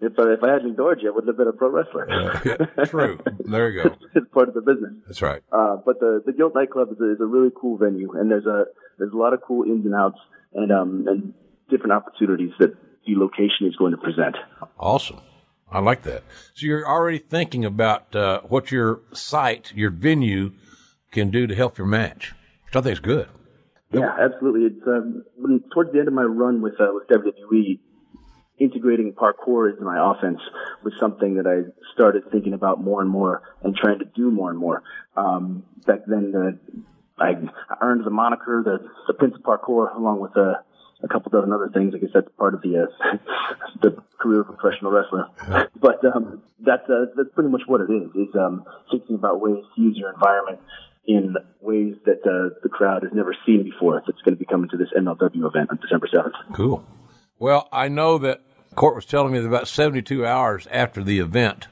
if 0.00 0.18
I, 0.18 0.32
if 0.32 0.42
I 0.42 0.52
hadn't 0.52 0.70
ignored 0.70 1.00
you, 1.02 1.10
I 1.10 1.14
wouldn't 1.14 1.28
have 1.28 1.36
been 1.36 1.48
a 1.48 1.52
pro 1.52 1.68
wrestler. 1.68 2.06
Yeah, 2.08 2.84
true. 2.84 3.18
There 3.40 3.70
you 3.70 3.82
go. 3.82 3.96
it's 4.14 4.28
part 4.32 4.48
of 4.48 4.54
the 4.54 4.60
business. 4.60 4.92
That's 5.06 5.20
right. 5.22 5.42
Uh, 5.52 5.76
but 5.84 6.00
the 6.00 6.22
the 6.24 6.32
Gilt 6.32 6.54
nightclub 6.54 6.92
is 6.92 7.00
a, 7.00 7.12
is 7.12 7.20
a 7.20 7.26
really 7.26 7.50
cool 7.60 7.76
venue, 7.76 8.12
and 8.12 8.30
there's 8.30 8.46
a 8.46 8.64
there's 8.98 9.12
a 9.12 9.16
lot 9.16 9.34
of 9.34 9.40
cool 9.42 9.64
ins 9.64 9.84
and 9.84 9.94
outs, 9.94 10.18
and 10.54 10.70
um 10.72 11.06
and 11.08 11.34
different 11.68 11.92
opportunities 11.92 12.52
that 12.60 12.74
the 13.06 13.14
location 13.16 13.66
is 13.66 13.76
going 13.76 13.92
to 13.92 13.98
present. 13.98 14.36
Awesome. 14.78 15.20
I 15.72 15.80
like 15.80 16.02
that. 16.02 16.22
So 16.54 16.66
you're 16.66 16.86
already 16.86 17.18
thinking 17.18 17.64
about 17.64 18.14
uh, 18.14 18.40
what 18.42 18.70
your 18.70 19.00
site, 19.12 19.72
your 19.74 19.90
venue, 19.90 20.52
can 21.10 21.30
do 21.30 21.46
to 21.46 21.54
help 21.54 21.78
your 21.78 21.86
match, 21.86 22.34
which 22.66 22.76
I 22.76 22.80
think 22.80 22.92
is 22.92 23.00
good. 23.00 23.28
Yeah, 23.92 24.14
absolutely. 24.18 24.66
It's 24.66 24.86
um, 24.86 25.24
when, 25.36 25.62
towards 25.72 25.92
the 25.92 25.98
end 25.98 26.08
of 26.08 26.14
my 26.14 26.22
run 26.22 26.62
with 26.62 26.80
uh, 26.80 26.88
with 26.92 27.08
WWE, 27.08 27.78
integrating 28.58 29.12
parkour 29.12 29.70
into 29.70 29.82
my 29.82 30.12
offense 30.12 30.40
was 30.84 30.94
something 30.98 31.34
that 31.36 31.46
I 31.46 31.70
started 31.92 32.30
thinking 32.30 32.54
about 32.54 32.80
more 32.80 33.00
and 33.00 33.10
more 33.10 33.42
and 33.62 33.74
trying 33.74 33.98
to 33.98 34.04
do 34.04 34.30
more 34.30 34.50
and 34.50 34.58
more. 34.58 34.82
Um, 35.16 35.64
back 35.86 36.00
then, 36.06 36.32
uh, 36.34 37.22
I, 37.22 37.34
earned 37.80 38.04
the 38.04 38.10
moniker 38.10 38.62
the, 38.64 38.88
the 39.06 39.14
Prince 39.14 39.34
of 39.34 39.42
Parkour 39.42 39.94
along 39.94 40.20
with 40.20 40.36
uh, 40.36 40.54
a 41.02 41.08
couple 41.08 41.30
dozen 41.30 41.52
other 41.52 41.70
things. 41.72 41.94
I 41.94 41.98
guess 41.98 42.10
that's 42.14 42.28
part 42.38 42.54
of 42.54 42.62
the 42.62 42.86
uh, 42.86 43.16
the 43.82 44.02
career 44.18 44.40
of 44.40 44.48
a 44.48 44.52
professional 44.52 44.92
wrestler. 44.92 45.26
But 45.80 46.04
um, 46.04 46.42
that's 46.60 46.88
uh, 46.88 47.06
that's 47.16 47.30
pretty 47.34 47.50
much 47.50 47.62
what 47.66 47.80
it 47.80 47.90
is. 47.90 48.10
Is 48.14 48.34
um, 48.34 48.64
thinking 48.90 49.16
about 49.16 49.40
ways 49.40 49.64
to 49.74 49.82
use 49.82 49.96
your 49.96 50.12
environment 50.12 50.60
in 51.04 51.34
ways 51.60 51.96
that 52.04 52.20
uh, 52.24 52.54
the 52.62 52.68
crowd 52.68 53.02
has 53.02 53.12
never 53.12 53.34
seen 53.44 53.64
before. 53.64 54.02
That's 54.06 54.20
going 54.22 54.34
to 54.34 54.38
be 54.38 54.44
coming 54.44 54.68
to 54.70 54.76
this 54.76 54.88
MLW 54.96 55.46
event 55.46 55.70
on 55.70 55.78
December 55.80 56.08
seventh. 56.12 56.34
Cool. 56.52 56.84
Well, 57.38 57.68
I 57.72 57.88
know 57.88 58.18
that 58.18 58.40
Court 58.74 58.94
was 58.94 59.04
telling 59.04 59.32
me 59.32 59.40
that 59.40 59.48
about 59.48 59.68
72 59.68 60.24
hours 60.24 60.66
after 60.70 61.02
the 61.02 61.18
event, 61.18 61.66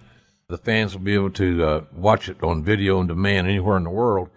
the 0.49 0.59
fans 0.59 0.95
will 0.95 1.03
be 1.03 1.15
able 1.15 1.31
to 1.31 1.65
uh, 1.65 1.85
watch 1.93 2.29
it 2.29 2.43
on 2.43 2.65
video 2.65 2.99
on 2.99 3.07
demand 3.07 3.47
anywhere 3.47 3.77
in 3.77 3.85
the 3.85 3.91
world. 3.91 4.29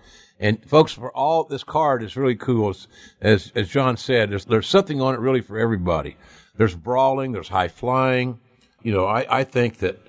And 0.43 0.61
folks, 0.65 0.91
for 0.91 1.09
all 1.15 1.45
this 1.45 1.63
card 1.63 2.03
is 2.03 2.17
really 2.17 2.35
cool. 2.35 2.71
It's, 2.71 2.85
as 3.21 3.53
as 3.55 3.69
John 3.69 3.95
said, 3.95 4.29
there's 4.29 4.43
there's 4.43 4.67
something 4.67 4.99
on 4.99 5.13
it 5.13 5.21
really 5.21 5.39
for 5.39 5.57
everybody. 5.57 6.17
There's 6.57 6.75
brawling, 6.75 7.31
there's 7.31 7.47
high 7.47 7.69
flying. 7.69 8.41
You 8.81 8.91
know, 8.91 9.05
I, 9.05 9.25
I 9.39 9.43
think 9.45 9.77
that 9.77 9.99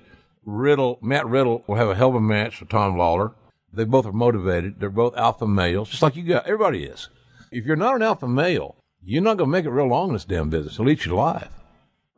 Riddle, 0.43 0.99
Matt 1.01 1.25
Riddle, 1.25 1.63
will 1.67 1.75
have 1.75 1.87
a 1.87 1.95
hell 1.95 2.09
of 2.09 2.15
a 2.15 2.19
match 2.19 2.59
with 2.59 2.67
Tom 2.67 2.97
Lawlor. 2.97 3.33
They 3.71 3.85
both 3.85 4.05
are 4.05 4.11
motivated. 4.11 4.81
They're 4.81 4.89
both 4.89 5.15
alpha 5.15 5.47
males, 5.47 5.89
just 5.89 6.01
like 6.01 6.17
you 6.17 6.23
got. 6.23 6.45
Everybody 6.45 6.83
is. 6.83 7.07
If 7.49 7.65
you're 7.65 7.77
not 7.77 7.95
an 7.95 8.01
alpha 8.01 8.27
male, 8.27 8.75
you're 9.01 9.23
not 9.23 9.37
going 9.37 9.49
to 9.49 9.51
make 9.51 9.63
it 9.63 9.69
real 9.69 9.87
long 9.87 10.09
in 10.09 10.15
this 10.15 10.25
damn 10.25 10.49
business. 10.49 10.73
It'll 10.73 10.89
eat 10.89 11.05
you 11.05 11.15
alive. 11.15 11.47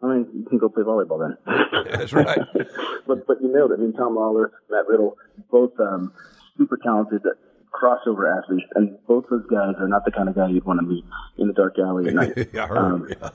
I 0.02 0.08
mean, 0.08 0.28
you 0.34 0.44
can 0.50 0.58
go 0.58 0.70
play 0.70 0.82
volleyball 0.82 1.20
then. 1.20 1.38
That's 1.92 2.14
right. 2.14 2.40
but 3.08 3.28
but 3.28 3.42
you 3.44 3.54
nailed 3.54 3.74
it. 3.74 3.76
I 3.76 3.78
mean, 3.78 3.94
Tom 3.94 4.16
Lawlor, 4.16 4.50
Matt 4.72 4.88
Riddle, 4.88 5.18
both 5.52 5.80
um, 5.80 6.14
super 6.58 6.78
talented 6.78 7.22
crossover 7.82 8.26
athletes, 8.38 8.68
and 8.76 8.98
both 9.08 9.26
those 9.30 9.46
guys 9.50 9.76
are 9.80 9.88
not 9.88 10.06
the 10.06 10.12
kind 10.12 10.30
of 10.30 10.36
guy 10.36 10.50
you'd 10.50 10.66
want 10.66 10.80
to 10.80 10.86
meet 10.86 11.06
in 11.38 11.48
the 11.48 11.54
dark 11.54 11.76
alley 11.80 12.08
at 12.08 12.14
night. 12.14 12.38
I 12.56 12.68
heard. 12.68 12.78
Um, 12.78 13.08
yeah. 13.10 13.30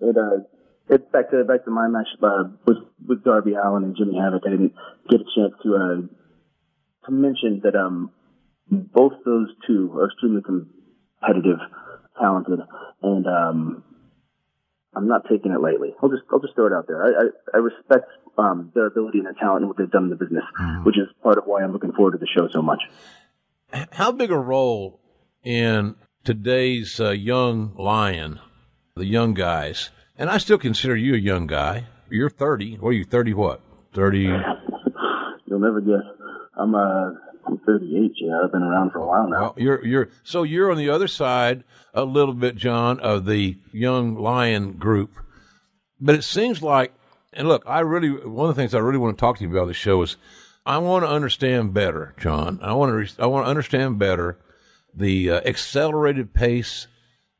It 0.00 0.16
uh, 0.16 0.44
it's 0.88 1.04
back 1.12 1.30
to 1.30 1.44
back 1.44 1.64
to 1.64 1.70
my 1.70 1.88
match 1.88 2.08
uh, 2.22 2.44
with 2.66 2.78
with 3.06 3.24
Darby 3.24 3.54
Allin 3.54 3.84
and 3.84 3.96
Jimmy 3.96 4.18
Havoc. 4.18 4.42
I 4.46 4.50
didn't 4.50 4.74
get 5.10 5.20
a 5.20 5.24
chance 5.34 5.54
to 5.62 5.74
uh, 5.74 7.06
to 7.06 7.12
mention 7.12 7.60
that 7.64 7.74
um 7.74 8.10
both 8.70 9.12
those 9.24 9.48
two 9.66 9.92
are 9.96 10.06
extremely 10.06 10.42
competitive, 10.42 11.58
talented, 12.20 12.60
and 13.02 13.26
um 13.26 13.84
I'm 14.94 15.08
not 15.08 15.22
taking 15.30 15.52
it 15.52 15.60
lightly. 15.60 15.94
I'll 16.02 16.08
just 16.08 16.22
I'll 16.32 16.40
just 16.40 16.54
throw 16.54 16.66
it 16.66 16.72
out 16.72 16.86
there. 16.86 17.02
I 17.02 17.08
I, 17.08 17.24
I 17.54 17.58
respect 17.58 18.06
um 18.38 18.72
their 18.74 18.86
ability 18.86 19.18
and 19.18 19.26
their 19.26 19.34
talent 19.34 19.62
and 19.62 19.68
what 19.68 19.78
they've 19.78 19.90
done 19.90 20.04
in 20.04 20.10
the 20.10 20.16
business, 20.16 20.44
which 20.84 20.96
is 20.98 21.08
part 21.22 21.38
of 21.38 21.44
why 21.46 21.62
I'm 21.62 21.72
looking 21.72 21.92
forward 21.92 22.12
to 22.12 22.18
the 22.18 22.28
show 22.28 22.48
so 22.52 22.62
much. 22.62 22.82
How 23.92 24.12
big 24.12 24.30
a 24.30 24.38
role 24.38 25.00
in 25.42 25.96
today's 26.24 27.00
uh, 27.00 27.10
young 27.10 27.74
lion, 27.76 28.40
the 28.94 29.06
young 29.06 29.34
guys, 29.34 29.90
and 30.16 30.30
I 30.30 30.38
still 30.38 30.58
consider 30.58 30.96
you 30.96 31.14
a 31.14 31.18
young 31.18 31.46
guy. 31.46 31.86
You're 32.08 32.30
30. 32.30 32.76
What 32.76 32.90
are 32.90 32.92
you, 32.92 33.04
30 33.04 33.34
what? 33.34 33.60
30. 33.94 34.18
You'll 35.46 35.58
never 35.58 35.80
guess. 35.80 36.04
I'm 36.56 36.74
uh 36.74 37.10
I'm 37.46 37.58
38. 37.58 38.12
Yeah, 38.16 38.40
I've 38.44 38.52
been 38.52 38.62
around 38.62 38.90
for 38.90 38.98
a 38.98 39.06
while 39.06 39.28
now. 39.28 39.40
Well, 39.40 39.54
you're, 39.56 39.84
you're, 39.84 40.08
so 40.24 40.42
you're 40.42 40.70
on 40.70 40.78
the 40.78 40.90
other 40.90 41.06
side 41.06 41.62
a 41.94 42.04
little 42.04 42.34
bit, 42.34 42.56
John, 42.56 42.98
of 43.00 43.24
the 43.24 43.56
young 43.72 44.16
lion 44.16 44.72
group. 44.72 45.12
But 46.00 46.16
it 46.16 46.24
seems 46.24 46.60
like, 46.60 46.92
and 47.32 47.46
look, 47.46 47.62
I 47.66 47.80
really, 47.80 48.10
one 48.10 48.48
of 48.48 48.56
the 48.56 48.60
things 48.60 48.74
I 48.74 48.78
really 48.78 48.98
want 48.98 49.16
to 49.16 49.20
talk 49.20 49.38
to 49.38 49.44
you 49.44 49.50
about 49.50 49.66
this 49.66 49.76
show 49.76 50.02
is 50.02 50.16
I 50.66 50.78
want 50.78 51.04
to 51.04 51.08
understand 51.08 51.72
better, 51.72 52.12
John. 52.18 52.58
I 52.60 52.72
want 52.72 52.90
to, 52.90 52.94
re- 52.96 53.24
I 53.24 53.26
want 53.26 53.46
to 53.46 53.50
understand 53.50 54.00
better 54.00 54.36
the 54.92 55.30
uh, 55.30 55.40
accelerated 55.44 56.34
pace 56.34 56.88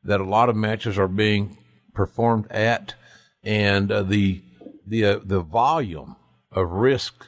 that 0.03 0.21
a 0.21 0.25
lot 0.25 0.47
of 0.47 0.55
matches 0.55 0.97
are 0.97 1.09
being 1.09 1.57
performed 1.93 2.49
at, 2.49 2.95
and 3.43 3.91
uh, 3.91 4.03
the 4.03 4.41
the 4.85 5.03
uh, 5.03 5.19
the 5.21 5.41
volume 5.41 6.15
of 6.53 6.71
risk, 6.71 7.27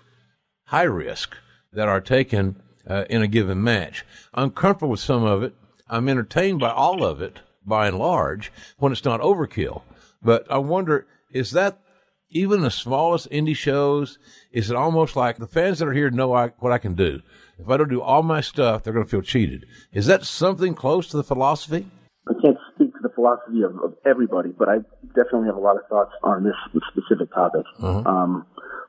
high 0.68 0.84
risk 0.84 1.36
that 1.74 1.90
are 1.90 2.00
taken 2.00 2.62
uh, 2.88 3.04
in 3.10 3.22
a 3.22 3.28
given 3.28 3.62
match. 3.62 4.06
I'm 4.34 4.52
comfortable 4.52 4.92
with 4.92 5.02
some 5.02 5.26
of 5.26 5.44
it. 5.44 5.54
I'm 5.90 6.08
entertained 6.08 6.62
by 6.62 6.72
all 6.72 7.04
of 7.04 7.22
it, 7.22 7.40
by 7.66 7.88
and 7.88 8.00
large, 8.00 8.54
when 8.78 8.94
it's 8.94 9.04
not 9.04 9.20
overkill. 9.20 9.82
But 10.22 10.50
I 10.50 10.60
wonder, 10.60 11.08
is 11.32 11.52
that 11.52 11.82
even 12.30 12.62
the 12.62 12.72
smallest 12.72 13.30
indie 13.32 13.56
shows? 13.56 14.20
Is 14.52 14.70
it 14.70 14.76
almost 14.76 15.16
like 15.16 15.38
the 15.38 15.48
fans 15.48 15.80
that 15.80 15.88
are 15.88 15.94
here 15.94 16.10
know 16.10 16.34
I, 16.34 16.50
what 16.60 16.72
I 16.72 16.78
can 16.78 16.96
do? 16.96 17.22
if 17.60 17.70
I 17.70 17.78
don't 17.78 17.90
do 17.90 18.02
all 18.02 18.24
my 18.24 18.42
stuff, 18.42 18.84
they're 18.84 18.94
going 18.94 19.06
to 19.06 19.10
feel 19.10 19.22
cheated. 19.22 19.66
Is 19.92 20.06
that 20.08 20.24
something 20.24 20.74
close 20.74 21.08
to 21.10 21.18
the 21.18 21.24
philosophy? 21.24 21.86
I 22.28 22.34
can't 22.42 22.58
speak 22.76 22.94
to 22.94 23.00
the 23.02 23.10
philosophy 23.10 23.64
of, 23.64 23.76
of 23.84 23.96
everybody, 24.06 24.50
but 24.58 24.70
I 24.70 24.78
definitely 25.16 25.48
have 25.48 25.58
a 25.58 25.62
lot 25.62 25.76
of 25.76 25.84
thoughts 25.90 26.12
on 26.24 26.44
this 26.44 26.56
specific 26.92 27.34
topic. 27.34 27.66
Uh-huh. 27.80 28.10
Um, 28.10 28.46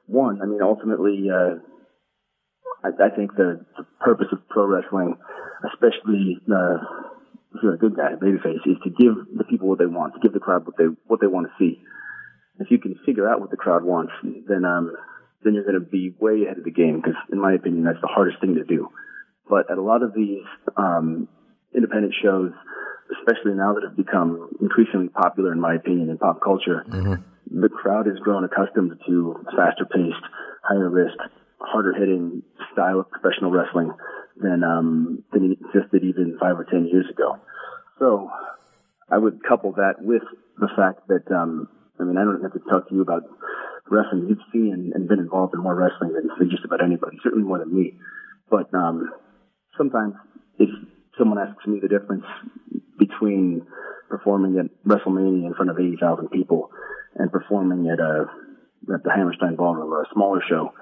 one, 0.07 0.41
I 0.43 0.47
mean, 0.47 0.63
ultimately, 0.63 1.29
uh, 1.31 1.59
I, 2.85 2.89
I 2.89 3.17
think 3.17 3.35
the, 3.37 3.65
the 3.77 3.85
purpose 4.01 4.29
of 4.33 4.47
pro 4.49 4.67
wrestling, 4.67 5.17
especially 5.73 6.39
uh, 6.47 6.79
if 7.55 7.63
you're 7.63 7.75
a 7.75 7.79
good 7.79 7.97
guy, 7.97 8.13
babyface, 8.23 8.67
is 8.67 8.77
to 8.85 8.91
give 8.91 9.15
the 9.37 9.45
people 9.45 9.69
what 9.69 9.79
they 9.79 9.87
want, 9.87 10.15
to 10.15 10.21
give 10.21 10.33
the 10.33 10.41
crowd 10.41 10.67
what 10.67 10.77
they 10.77 10.85
what 11.07 11.21
they 11.21 11.27
want 11.27 11.49
to 11.49 11.53
see. 11.59 11.81
If 12.61 12.71
you 12.71 12.79
can 12.79 12.95
figure 13.07 13.29
out 13.29 13.41
what 13.41 13.51
the 13.51 13.57
crowd 13.57 13.85
wants, 13.85 14.13
then 14.23 14.65
um, 14.65 14.95
then 15.43 15.55
you're 15.55 15.65
going 15.65 15.81
to 15.81 15.81
be 15.81 16.15
way 16.21 16.45
ahead 16.45 16.59
of 16.59 16.65
the 16.65 16.71
game. 16.71 17.01
Because, 17.01 17.17
in 17.33 17.41
my 17.41 17.55
opinion, 17.55 17.85
that's 17.85 18.01
the 18.01 18.07
hardest 18.07 18.41
thing 18.41 18.55
to 18.57 18.65
do. 18.65 18.89
But 19.49 19.71
at 19.71 19.79
a 19.79 19.83
lot 19.83 20.03
of 20.03 20.15
these 20.15 20.45
um, 20.77 21.27
independent 21.75 22.15
shows, 22.23 22.53
especially 23.19 23.55
now 23.55 23.75
that 23.75 23.83
have 23.83 23.97
become 23.97 24.51
increasingly 24.61 25.09
popular, 25.09 25.53
in 25.53 25.61
my 25.61 25.75
opinion, 25.75 26.11
in 26.11 26.19
pop 26.19 26.41
culture, 26.43 26.85
the 27.51 27.69
crowd 27.69 28.07
has 28.07 28.19
grown 28.19 28.45
accustomed 28.45 28.93
to 29.07 29.35
faster 29.57 29.85
paced, 29.85 30.23
higher 30.63 30.89
risk, 30.89 31.19
harder 31.59 31.93
hitting 31.95 32.43
style 32.73 33.01
of 33.01 33.11
professional 33.11 33.51
wrestling 33.51 33.91
than 34.37 34.63
um, 34.63 35.25
than 35.33 35.53
existed 35.53 36.05
even 36.05 36.39
five 36.41 36.59
or 36.59 36.65
ten 36.65 36.87
years 36.87 37.07
ago. 37.11 37.39
So 37.99 38.31
I 39.11 39.19
would 39.19 39.43
couple 39.43 39.73
that 39.73 39.95
with 40.01 40.23
the 40.59 40.69
fact 40.77 41.09
that 41.09 41.31
um, 41.35 41.69
I 42.01 42.05
mean 42.05 42.17
I 42.17 42.25
don't 42.25 42.43
have 42.43 42.53
to 42.53 42.65
talk 42.71 42.89
to 42.89 42.95
you 42.95 43.03
about 43.03 43.23
wrestling. 43.91 44.27
You've 44.29 44.45
seen 44.53 44.73
and, 44.73 44.93
and 44.95 45.09
been 45.09 45.19
involved 45.19 45.55
in 45.55 45.61
more 45.61 45.75
wrestling 45.75 46.15
than, 46.15 46.31
than 46.39 46.51
just 46.51 46.65
about 46.65 46.83
anybody, 46.83 47.19
certainly 47.23 47.45
more 47.45 47.59
than 47.59 47.75
me. 47.75 47.99
But 48.49 48.73
um, 48.75 49.11
sometimes 49.77 50.15
if 50.59 50.69
someone 51.19 51.39
asks 51.39 51.67
me 51.67 51.81
the 51.81 51.89
difference 51.89 52.25
between 52.99 53.67
performing 54.09 54.59
at 54.59 54.67
WrestleMania 54.85 55.47
in 55.47 55.55
front 55.55 55.71
of 55.71 55.79
80,000 55.79 56.29
people 56.29 56.71
and 57.17 57.31
performing 57.31 57.89
at 57.91 58.01
a 58.01 58.27
at 58.93 59.05
the 59.05 59.11
Hammerstein 59.15 59.57
Ballroom 59.57 59.93
or 59.93 60.03
a 60.03 60.07
smaller 60.15 60.41
show, 60.49 60.73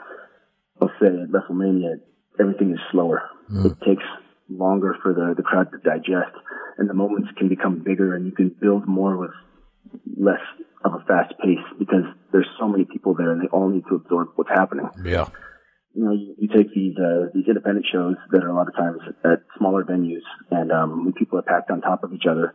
I'll 0.81 0.91
say 1.01 1.07
at 1.07 1.31
WrestleMania 1.31 2.01
everything 2.41 2.71
is 2.73 2.79
slower. 2.93 3.23
It 3.67 3.77
takes 3.85 4.05
longer 4.49 4.97
for 5.03 5.13
the, 5.13 5.35
the 5.37 5.43
crowd 5.43 5.71
to 5.73 5.79
digest, 5.79 6.35
and 6.79 6.89
the 6.89 6.95
moments 6.95 7.29
can 7.37 7.49
become 7.49 7.83
bigger, 7.85 8.15
and 8.15 8.25
you 8.27 8.33
can 8.33 8.55
build 8.61 8.87
more 8.87 9.17
with 9.17 9.31
less 10.17 10.41
of 10.89 11.01
a 11.01 11.05
fast 11.05 11.35
pace 11.45 11.63
because 11.79 12.05
there's 12.33 12.49
so 12.59 12.69
many 12.69 12.85
people 12.85 13.15
there, 13.15 13.33
and 13.33 13.41
they 13.43 13.49
all 13.49 13.69
need 13.69 13.85
to 13.89 13.97
absorb 13.97 14.29
what's 14.37 14.51
happening 14.51 14.89
Yeah. 15.05 15.29
you 15.95 16.05
know, 16.05 16.13
you, 16.13 16.35
you 16.39 16.49
take 16.49 16.73
these 16.75 16.97
uh, 16.99 17.29
these 17.35 17.47
independent 17.47 17.87
shows 17.91 18.17
that 18.33 18.43
are 18.45 18.49
a 18.51 18.55
lot 18.55 18.69
of 18.69 18.75
times 18.75 19.01
at 19.25 19.43
smaller 19.59 19.85
venues, 19.85 20.27
and 20.51 20.71
um, 20.73 21.05
when 21.05 21.13
people 21.15 21.39
are 21.39 21.43
packed 21.43 21.71
on 21.71 21.81
top 21.81 22.05
of 22.05 22.13
each 22.13 22.27
other, 22.31 22.55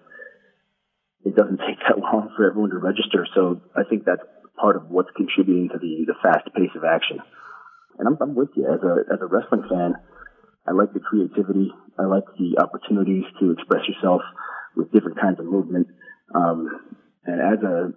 it 1.25 1.35
doesn't 1.35 1.57
take 1.67 1.79
that 1.87 1.99
long 1.99 2.31
for 2.35 2.49
everyone 2.49 2.71
to 2.71 2.77
register. 2.77 3.27
So 3.35 3.61
I 3.75 3.83
think 3.89 4.05
that's 4.05 4.21
part 4.59 4.75
of 4.75 4.89
what's 4.89 5.09
contributing 5.15 5.69
to 5.73 5.79
the 5.79 6.05
the 6.07 6.15
fast 6.21 6.45
pace 6.55 6.71
of 6.75 6.83
action. 6.83 7.19
And 7.99 8.07
I'm, 8.07 8.17
I'm 8.21 8.35
with 8.35 8.49
you 8.55 8.65
as 8.65 8.81
a 8.81 9.13
as 9.13 9.19
a 9.21 9.27
wrestling 9.27 9.67
fan. 9.69 9.95
I 10.65 10.71
like 10.71 10.93
the 10.93 10.99
creativity. 10.99 11.71
I 11.99 12.05
like 12.05 12.23
the 12.39 12.57
opportunities 12.61 13.25
to 13.39 13.51
express 13.51 13.83
yourself 13.87 14.21
with 14.75 14.91
different 14.91 15.19
kinds 15.19 15.39
of 15.39 15.45
movement. 15.45 15.87
Um, 16.33 16.69
and 17.25 17.41
as 17.41 17.61
a 17.63 17.93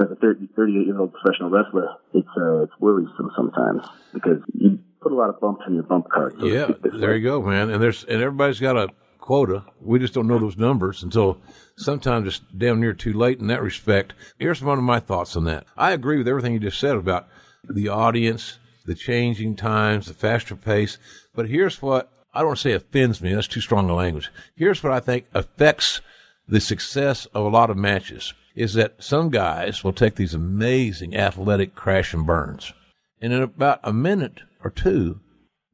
as 0.00 0.10
a 0.10 0.16
30, 0.16 0.48
38 0.56 0.86
year 0.86 0.98
old 1.00 1.12
professional 1.12 1.50
wrestler, 1.50 1.88
it's 2.14 2.28
uh, 2.36 2.62
it's 2.62 2.72
worrisome 2.80 3.30
sometimes 3.36 3.82
because 4.12 4.38
you 4.54 4.78
put 5.00 5.12
a 5.12 5.14
lot 5.14 5.28
of 5.30 5.40
bumps 5.40 5.62
in 5.66 5.74
your 5.74 5.82
bump 5.82 6.08
card. 6.10 6.34
so 6.38 6.46
Yeah, 6.46 6.70
there 6.82 7.10
way. 7.10 7.16
you 7.16 7.22
go, 7.22 7.42
man. 7.42 7.70
And 7.70 7.82
there's 7.82 8.04
and 8.04 8.22
everybody's 8.22 8.60
got 8.60 8.76
a 8.76 8.88
quota. 9.18 9.64
We 9.80 9.98
just 9.98 10.14
don't 10.14 10.26
know 10.26 10.38
those 10.38 10.56
numbers 10.56 11.02
until 11.02 11.38
sometimes 11.76 12.26
it's 12.26 12.40
damn 12.56 12.80
near 12.80 12.92
too 12.92 13.12
late 13.12 13.38
in 13.38 13.46
that 13.48 13.62
respect. 13.62 14.14
Here's 14.38 14.62
one 14.62 14.78
of 14.78 14.84
my 14.84 15.00
thoughts 15.00 15.36
on 15.36 15.44
that. 15.44 15.64
I 15.76 15.92
agree 15.92 16.18
with 16.18 16.28
everything 16.28 16.52
you 16.52 16.58
just 16.58 16.80
said 16.80 16.96
about 16.96 17.28
the 17.68 17.88
audience, 17.88 18.58
the 18.84 18.94
changing 18.94 19.56
times, 19.56 20.06
the 20.06 20.14
faster 20.14 20.56
pace. 20.56 20.98
But 21.34 21.48
here's 21.48 21.80
what 21.80 22.10
I 22.34 22.40
don't 22.40 22.48
want 22.48 22.58
to 22.58 22.62
say 22.62 22.72
offends 22.72 23.20
me. 23.22 23.32
That's 23.34 23.46
too 23.48 23.60
strong 23.60 23.88
a 23.88 23.94
language. 23.94 24.30
Here's 24.56 24.82
what 24.82 24.92
I 24.92 25.00
think 25.00 25.26
affects 25.34 26.00
the 26.48 26.60
success 26.60 27.26
of 27.26 27.44
a 27.46 27.48
lot 27.48 27.70
of 27.70 27.76
matches 27.76 28.34
is 28.54 28.74
that 28.74 29.02
some 29.02 29.30
guys 29.30 29.82
will 29.82 29.92
take 29.92 30.16
these 30.16 30.34
amazing 30.34 31.16
athletic 31.16 31.74
crash 31.74 32.12
and 32.12 32.26
burns. 32.26 32.72
And 33.20 33.32
in 33.32 33.42
about 33.42 33.80
a 33.82 33.92
minute 33.92 34.40
or 34.64 34.70
two, 34.70 35.20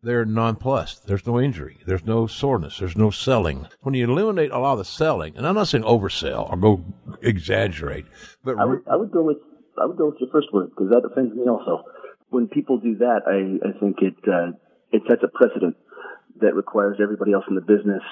they're 0.03 0.25
nonplussed. 0.25 1.07
There's 1.07 1.27
no 1.27 1.41
injury. 1.41 1.79
There's 1.87 2.05
no 2.05 2.27
soreness. 2.27 2.79
There's 2.79 2.97
no 2.97 3.11
selling. 3.11 3.67
When 3.81 3.95
you 3.95 4.09
eliminate 4.09 4.53
a 4.53 4.59
lot 4.59 4.73
of 4.73 4.79
the 4.79 4.85
selling, 4.85 5.37
and 5.37 5.47
I'm 5.47 5.57
not 5.57 5.69
saying 5.69 5.85
oversell 5.85 6.51
or 6.51 6.57
go 6.57 6.85
exaggerate, 7.21 8.07
but 8.45 8.59
I 8.59 8.65
would 8.65 8.83
I 8.91 8.97
would 8.97 9.11
go 9.11 9.23
with 9.23 9.39
I 9.81 9.87
would 9.87 9.97
go 9.97 10.07
with 10.07 10.21
your 10.21 10.31
first 10.31 10.53
word 10.53 10.71
because 10.71 10.91
that 10.91 11.03
offends 11.05 11.35
me 11.35 11.49
also. 11.49 11.85
When 12.31 12.47
people 12.47 12.79
do 12.79 12.97
that, 12.99 13.23
I 13.27 13.69
I 13.69 13.79
think 13.81 13.97
it 14.01 14.15
uh, 14.29 14.53
it 14.93 15.03
sets 15.09 15.23
a 15.25 15.29
precedent 15.29 15.77
that 16.41 16.55
requires 16.55 16.99
everybody 17.03 17.33
else 17.33 17.45
in 17.49 17.57
the 17.57 17.61
business 17.61 18.03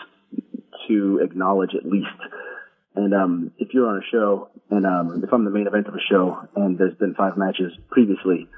to 0.89 1.21
acknowledge 1.23 1.71
at 1.75 1.87
least. 1.87 2.09
And 2.97 3.13
um, 3.13 3.53
if 3.59 3.69
you're 3.75 3.89
on 3.89 3.99
a 3.99 4.07
show, 4.11 4.49
and 4.71 4.87
um, 4.87 5.23
if 5.23 5.33
I'm 5.33 5.45
the 5.45 5.51
main 5.51 5.67
event 5.67 5.87
of 5.87 5.95
a 5.95 6.01
show, 6.11 6.49
and 6.57 6.79
there's 6.79 6.97
been 6.97 7.15
five 7.15 7.37
matches 7.37 7.73
previously 7.91 8.49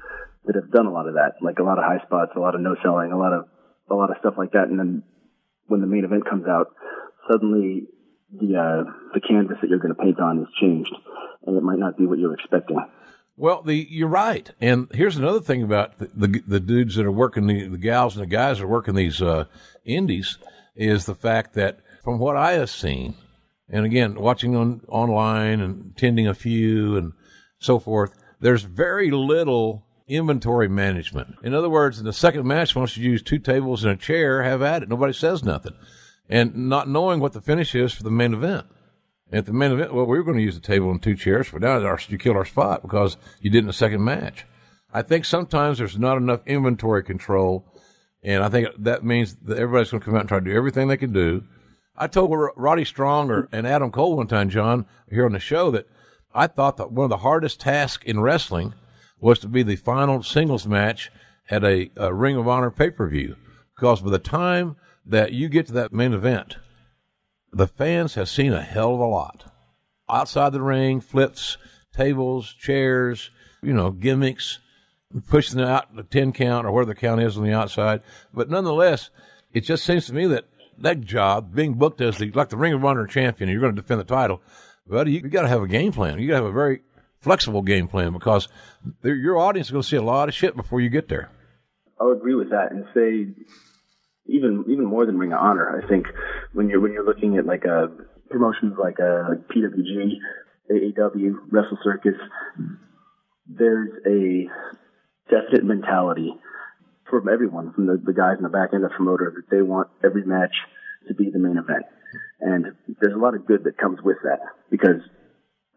that 0.45 0.55
have 0.55 0.71
done 0.71 0.85
a 0.85 0.91
lot 0.91 1.07
of 1.07 1.15
that, 1.15 1.33
like 1.41 1.59
a 1.59 1.63
lot 1.63 1.77
of 1.77 1.83
high 1.83 2.03
spots, 2.05 2.31
a 2.35 2.39
lot 2.39 2.55
of 2.55 2.61
no 2.61 2.75
selling, 2.81 3.11
a 3.11 3.17
lot 3.17 3.33
of 3.33 3.45
a 3.91 3.95
lot 3.95 4.11
of 4.11 4.17
stuff 4.19 4.35
like 4.37 4.51
that, 4.53 4.69
and 4.69 4.79
then 4.79 5.03
when 5.67 5.81
the 5.81 5.87
main 5.87 6.05
event 6.05 6.27
comes 6.29 6.47
out, 6.47 6.67
suddenly 7.29 7.87
the 8.31 8.55
uh, 8.55 8.91
the 9.13 9.19
canvas 9.19 9.57
that 9.61 9.69
you're 9.69 9.79
going 9.79 9.93
to 9.93 10.01
paint 10.01 10.19
on 10.19 10.39
is 10.39 10.47
changed, 10.61 10.93
and 11.45 11.57
it 11.57 11.63
might 11.63 11.79
not 11.79 11.97
be 11.97 12.05
what 12.05 12.17
you're 12.17 12.33
expecting. 12.33 12.77
Well, 13.35 13.61
the 13.61 13.87
you're 13.89 14.07
right. 14.07 14.49
And 14.61 14.87
here's 14.93 15.17
another 15.17 15.41
thing 15.41 15.63
about 15.63 15.97
the 15.97 16.09
the, 16.15 16.43
the 16.47 16.59
dudes 16.59 16.95
that 16.95 17.05
are 17.05 17.11
working 17.11 17.47
the, 17.47 17.67
the 17.67 17.77
gals 17.77 18.15
and 18.15 18.23
the 18.23 18.27
guys 18.27 18.59
that 18.59 18.65
are 18.65 18.67
working 18.67 18.95
these 18.95 19.21
uh, 19.21 19.45
indies 19.83 20.37
is 20.75 21.05
the 21.05 21.15
fact 21.15 21.55
that 21.55 21.79
from 22.03 22.19
what 22.19 22.37
I 22.37 22.53
have 22.53 22.69
seen, 22.69 23.15
and 23.69 23.85
again 23.85 24.15
watching 24.15 24.55
on 24.55 24.81
online 24.87 25.61
and 25.61 25.93
attending 25.95 26.27
a 26.27 26.33
few 26.33 26.97
and 26.97 27.13
so 27.59 27.79
forth, 27.79 28.13
there's 28.39 28.63
very 28.63 29.11
little 29.11 29.85
inventory 30.07 30.67
management. 30.67 31.35
In 31.43 31.53
other 31.53 31.69
words, 31.69 31.99
in 31.99 32.05
the 32.05 32.13
second 32.13 32.47
match, 32.47 32.75
once 32.75 32.97
you 32.97 33.09
use 33.09 33.21
two 33.21 33.39
tables 33.39 33.83
and 33.83 33.93
a 33.93 33.97
chair, 33.97 34.43
have 34.43 34.61
at 34.61 34.83
it. 34.83 34.89
Nobody 34.89 35.13
says 35.13 35.43
nothing, 35.43 35.75
and 36.27 36.69
not 36.69 36.89
knowing 36.89 37.19
what 37.19 37.33
the 37.33 37.41
finish 37.41 37.75
is 37.75 37.93
for 37.93 38.03
the 38.03 38.11
main 38.11 38.33
event. 38.33 38.65
At 39.31 39.45
the 39.45 39.53
main 39.53 39.71
event, 39.71 39.93
well, 39.93 40.07
we 40.07 40.17
were 40.17 40.23
going 40.23 40.37
to 40.37 40.43
use 40.43 40.55
the 40.55 40.61
table 40.61 40.89
and 40.89 41.01
two 41.01 41.15
chairs, 41.15 41.49
but 41.51 41.61
now 41.61 41.83
our, 41.83 41.99
you 42.07 42.17
killed 42.17 42.35
our 42.35 42.45
spot 42.45 42.81
because 42.81 43.15
you 43.41 43.51
did 43.51 43.59
in 43.59 43.67
the 43.67 43.73
second 43.73 44.03
match. 44.03 44.45
I 44.91 45.03
think 45.03 45.23
sometimes 45.25 45.77
there's 45.77 45.99
not 45.99 46.17
enough 46.17 46.41
inventory 46.47 47.03
control, 47.03 47.63
and 48.23 48.43
I 48.43 48.49
think 48.49 48.69
that 48.79 49.03
means 49.03 49.35
that 49.43 49.59
everybody's 49.59 49.91
going 49.91 50.01
to 50.01 50.05
come 50.05 50.15
out 50.15 50.21
and 50.21 50.29
try 50.29 50.39
to 50.39 50.45
do 50.45 50.55
everything 50.55 50.87
they 50.87 50.97
can 50.97 51.13
do. 51.13 51.43
I 51.99 52.07
told 52.07 52.31
Roddy 52.55 52.85
Strong 52.85 53.29
or, 53.29 53.49
and 53.51 53.67
Adam 53.67 53.91
Cole 53.91 54.15
one 54.15 54.27
time, 54.27 54.49
John, 54.49 54.85
here 55.09 55.25
on 55.25 55.33
the 55.33 55.39
show, 55.39 55.69
that 55.71 55.87
I 56.33 56.47
thought 56.47 56.77
that 56.77 56.93
one 56.93 57.03
of 57.03 57.09
the 57.09 57.17
hardest 57.17 57.59
tasks 57.59 58.05
in 58.05 58.21
wrestling 58.21 58.73
was 59.19 59.37
to 59.39 59.49
be 59.49 59.63
the 59.63 59.75
final 59.75 60.23
singles 60.23 60.65
match 60.65 61.11
at 61.49 61.63
a, 61.65 61.91
a 61.97 62.13
Ring 62.13 62.37
of 62.37 62.47
Honor 62.47 62.71
pay 62.71 62.89
per 62.89 63.07
view, 63.09 63.35
because 63.75 64.01
by 64.01 64.11
the 64.11 64.19
time 64.19 64.77
that 65.05 65.33
you 65.33 65.49
get 65.49 65.67
to 65.67 65.73
that 65.73 65.91
main 65.91 66.13
event, 66.13 66.55
the 67.51 67.67
fans 67.67 68.15
have 68.15 68.29
seen 68.29 68.53
a 68.53 68.61
hell 68.61 68.93
of 68.93 68.99
a 69.01 69.05
lot. 69.05 69.51
Outside 70.09 70.53
the 70.53 70.61
ring, 70.61 71.01
flips, 71.01 71.57
tables, 71.93 72.53
chairs, 72.53 73.29
you 73.61 73.73
know, 73.73 73.91
gimmicks, 73.91 74.59
pushing 75.27 75.59
out 75.59 75.93
the 75.95 76.03
10 76.03 76.31
count 76.31 76.65
or 76.65 76.71
where 76.71 76.85
the 76.85 76.95
count 76.95 77.21
is 77.21 77.37
on 77.37 77.43
the 77.43 77.53
outside. 77.53 78.01
But 78.33 78.49
nonetheless, 78.49 79.09
it 79.51 79.61
just 79.61 79.83
seems 79.83 80.05
to 80.07 80.13
me 80.13 80.27
that 80.27 80.45
that 80.81 81.01
job, 81.01 81.53
being 81.53 81.73
booked 81.73 82.01
as 82.01 82.17
the, 82.17 82.31
like 82.31 82.49
the 82.49 82.57
Ring 82.57 82.73
of 82.73 82.83
Honor 82.83 83.07
champion, 83.07 83.49
you're 83.49 83.61
going 83.61 83.75
to 83.75 83.81
defend 83.81 83.99
the 83.99 84.05
title, 84.05 84.41
but 84.87 85.07
you, 85.07 85.19
you 85.19 85.29
got 85.29 85.43
to 85.43 85.47
have 85.47 85.61
a 85.61 85.67
game 85.67 85.91
plan. 85.91 86.19
You 86.19 86.27
got 86.27 86.39
to 86.39 86.45
have 86.45 86.51
a 86.51 86.53
very 86.53 86.81
flexible 87.19 87.61
game 87.61 87.87
plan 87.87 88.13
because 88.13 88.47
your 89.03 89.37
audience 89.37 89.67
is 89.67 89.71
going 89.71 89.83
to 89.83 89.87
see 89.87 89.97
a 89.97 90.01
lot 90.01 90.29
of 90.29 90.35
shit 90.35 90.55
before 90.55 90.81
you 90.81 90.89
get 90.89 91.09
there. 91.09 91.29
I'll 91.99 92.11
agree 92.11 92.35
with 92.35 92.49
that 92.51 92.71
and 92.71 92.85
say 92.93 93.27
even 94.25 94.65
even 94.69 94.85
more 94.85 95.05
than 95.05 95.17
Ring 95.17 95.33
of 95.33 95.39
Honor. 95.39 95.81
I 95.83 95.87
think 95.87 96.05
when 96.53 96.69
you're 96.69 96.79
when 96.79 96.93
you're 96.93 97.05
looking 97.05 97.37
at 97.37 97.45
like 97.45 97.65
a 97.65 97.89
promotions 98.29 98.75
like 98.81 98.99
uh, 98.99 99.03
a 99.03 99.29
like 99.29 99.47
PWG, 99.49 100.13
AAW, 100.71 101.33
Wrestle 101.51 101.77
Circus, 101.83 102.15
there's 103.47 103.89
a 104.05 104.47
definite 105.29 105.65
mentality 105.65 106.33
from 107.09 107.27
everyone, 107.29 107.73
from 107.73 107.87
the, 107.87 108.01
the 108.03 108.13
guys 108.13 108.37
in 108.37 108.43
the 108.43 108.49
back 108.49 108.69
end 108.73 108.83
of 108.83 108.91
promoter, 108.91 109.33
that 109.35 109.55
they 109.55 109.61
want 109.61 109.89
every 110.03 110.25
match 110.25 110.53
to 111.07 111.13
be 111.13 111.29
the 111.31 111.39
main 111.39 111.57
event. 111.57 111.85
And 112.41 112.65
there's 113.01 113.15
a 113.15 113.19
lot 113.19 113.35
of 113.35 113.45
good 113.45 113.63
that 113.65 113.77
comes 113.77 113.99
with 114.01 114.17
that 114.23 114.39
because 114.69 115.01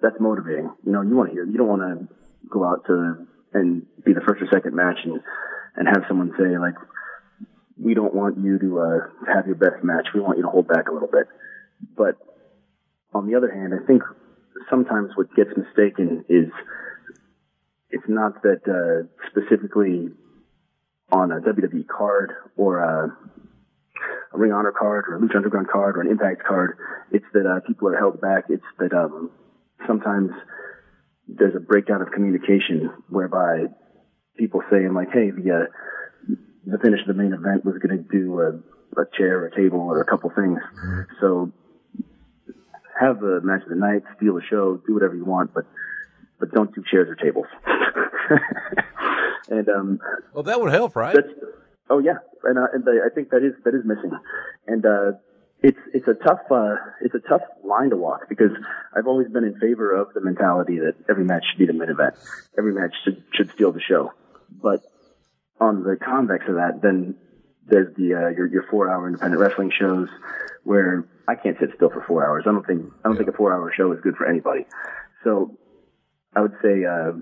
that's 0.01 0.17
motivating. 0.21 0.71
You 0.85 0.93
know, 0.93 1.03
you 1.03 1.17
want 1.17 1.31
to 1.31 1.35
hear, 1.35 1.45
you 1.45 1.59
don't 1.59 1.69
want 1.69 1.83
to 1.83 2.09
go 2.49 2.65
out 2.65 2.85
to 2.87 3.27
and 3.53 3.83
be 4.05 4.13
the 4.13 4.23
first 4.27 4.43
or 4.43 4.49
second 4.53 4.75
match 4.75 4.97
and 5.05 5.21
and 5.77 5.89
have 5.89 6.05
someone 6.09 6.33
say 6.39 6.59
like, 6.59 6.75
we 7.83 7.95
don't 7.95 8.15
want 8.15 8.39
you 8.39 8.59
to, 8.59 8.81
uh, 8.81 9.33
have 9.35 9.47
your 9.47 9.57
best 9.57 9.83
match. 9.83 10.09
We 10.15 10.21
want 10.21 10.37
you 10.37 10.45
to 10.45 10.51
hold 10.51 10.69
back 10.69 10.89
a 10.89 10.93
little 10.93 11.09
bit. 11.09 11.27
But 11.97 12.19
on 13.15 13.27
the 13.27 13.37
other 13.37 13.51
hand, 13.51 13.73
I 13.73 13.85
think 13.87 14.03
sometimes 14.69 15.11
what 15.15 15.35
gets 15.35 15.51
mistaken 15.57 16.25
is 16.29 16.53
it's 17.91 18.05
not 18.09 18.43
that 18.43 18.61
uh, 18.69 19.09
specifically 19.31 20.11
on 21.13 21.31
a 21.31 21.41
WWE 21.41 21.87
card 21.87 22.33
or 22.57 22.79
a, 22.79 23.17
a 24.35 24.39
Ring 24.39 24.53
Honor 24.53 24.73
card 24.73 25.05
or 25.09 25.17
a 25.17 25.21
Lucha 25.21 25.37
Underground 25.37 25.69
card 25.69 25.97
or 25.97 26.01
an 26.01 26.09
Impact 26.11 26.43
card. 26.43 26.79
It's 27.13 27.27
that 27.35 27.47
uh, 27.47 27.61
people 27.67 27.89
are 27.89 27.97
held 27.97 28.21
back. 28.21 28.45
It's 28.49 28.65
that 28.79 28.93
um, 28.93 29.31
sometimes 29.87 30.31
there's 31.29 31.55
a 31.55 31.61
breakdown 31.61 32.01
of 32.01 32.11
communication 32.11 32.91
whereby 33.09 33.67
people 34.37 34.63
saying 34.71 34.95
like, 34.95 35.09
"Hey, 35.13 35.31
the 35.31 35.53
uh, 35.53 36.35
the 36.67 36.79
finish 36.79 37.01
of 37.03 37.09
the 37.15 37.23
main 37.23 37.35
event 37.35 37.65
was 37.65 37.77
going 37.79 37.99
to 37.99 38.05
do 38.11 38.41
a, 38.41 39.01
a 39.01 39.05
chair, 39.17 39.41
or 39.41 39.47
a 39.47 39.55
table, 39.55 39.81
or 39.81 40.01
a 40.01 40.07
couple 40.07 40.31
things." 40.35 40.59
So 41.21 41.53
have 42.99 43.21
the 43.21 43.41
match 43.43 43.63
of 43.63 43.69
the 43.69 43.77
night, 43.77 44.03
steal 44.17 44.35
the 44.35 44.43
show, 44.49 44.81
do 44.87 44.95
whatever 44.95 45.15
you 45.15 45.25
want, 45.25 45.53
but 45.55 45.65
but 46.41 46.51
don't 46.53 46.75
do 46.75 46.83
chairs 46.91 47.09
or 47.09 47.15
tables. 47.15 47.47
and 49.49 49.69
um, 49.69 49.99
well, 50.33 50.43
that 50.45 50.61
would 50.61 50.73
help, 50.73 50.97
right? 50.97 51.17
Oh 51.91 51.99
yeah, 51.99 52.19
and, 52.45 52.59
uh, 52.59 52.67
and 52.73 52.85
I 52.89 53.15
think 53.15 53.31
that 53.31 53.43
is 53.43 53.55
that 53.65 53.75
is 53.75 53.85
missing, 53.85 54.13
and 54.67 54.85
uh, 54.87 55.13
it's 55.63 55.79
it's 55.93 56.09
a 56.09 56.15
tough 56.15 56.41
uh, 56.51 56.77
it's 57.03 57.15
a 57.15 57.29
tough 57.29 57.43
line 57.65 57.91
to 57.91 57.97
walk 57.97 58.29
because 58.29 58.51
I've 58.97 59.07
always 59.07 59.29
been 59.29 59.45
in 59.45 59.59
favor 59.59 59.95
of 59.95 60.15
the 60.15 60.21
mentality 60.21 60.79
that 60.79 60.95
every 61.09 61.25
match 61.25 61.45
should 61.51 61.59
be 61.59 61.67
the 61.67 61.73
main 61.73 61.91
event, 61.91 62.15
every 62.57 62.73
match 62.73 62.95
should 63.05 63.23
should 63.33 63.51
steal 63.53 63.73
the 63.73 63.81
show, 63.81 64.13
but 64.51 64.81
on 65.61 65.83
the 65.83 65.97
convex 65.97 66.45
of 66.49 66.55
that, 66.55 66.81
then 66.83 67.17
there's 67.67 67.95
the 67.97 68.15
uh, 68.15 68.29
your 68.31 68.47
your 68.47 68.65
four 68.71 68.91
hour 68.91 69.07
independent 69.07 69.41
wrestling 69.41 69.71
shows 69.79 70.09
where 70.65 71.09
I 71.29 71.35
can't 71.35 71.57
sit 71.61 71.71
still 71.77 71.91
for 71.91 72.05
four 72.07 72.27
hours. 72.27 72.45
I 72.47 72.53
don't 72.53 72.67
think 72.67 72.93
I 73.05 73.09
don't 73.09 73.17
think 73.17 73.29
a 73.29 73.33
four 73.33 73.53
hour 73.53 73.73
show 73.77 73.93
is 73.93 74.01
good 74.03 74.17
for 74.17 74.27
anybody. 74.27 74.67
So 75.25 75.57
I 76.35 76.41
would 76.41 76.55
say 76.63 76.85
uh, 76.85 77.13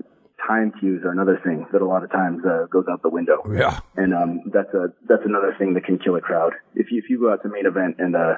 time 0.47 0.71
cues 0.79 1.01
are 1.05 1.11
another 1.11 1.39
thing 1.43 1.65
that 1.71 1.81
a 1.81 1.85
lot 1.85 2.03
of 2.03 2.11
times 2.11 2.41
uh, 2.45 2.65
goes 2.71 2.85
out 2.91 3.01
the 3.03 3.09
window. 3.09 3.37
Yeah. 3.51 3.79
And 3.95 4.13
um, 4.13 4.41
that's 4.53 4.73
a 4.73 4.93
that's 5.07 5.23
another 5.25 5.55
thing 5.57 5.73
that 5.75 5.85
can 5.85 5.99
kill 5.99 6.15
a 6.15 6.21
crowd. 6.21 6.53
If 6.75 6.91
you 6.91 6.99
if 7.03 7.09
you 7.09 7.19
go 7.19 7.31
out 7.31 7.43
to 7.43 7.49
main 7.49 7.65
event 7.65 7.95
and 7.99 8.15
uh 8.15 8.35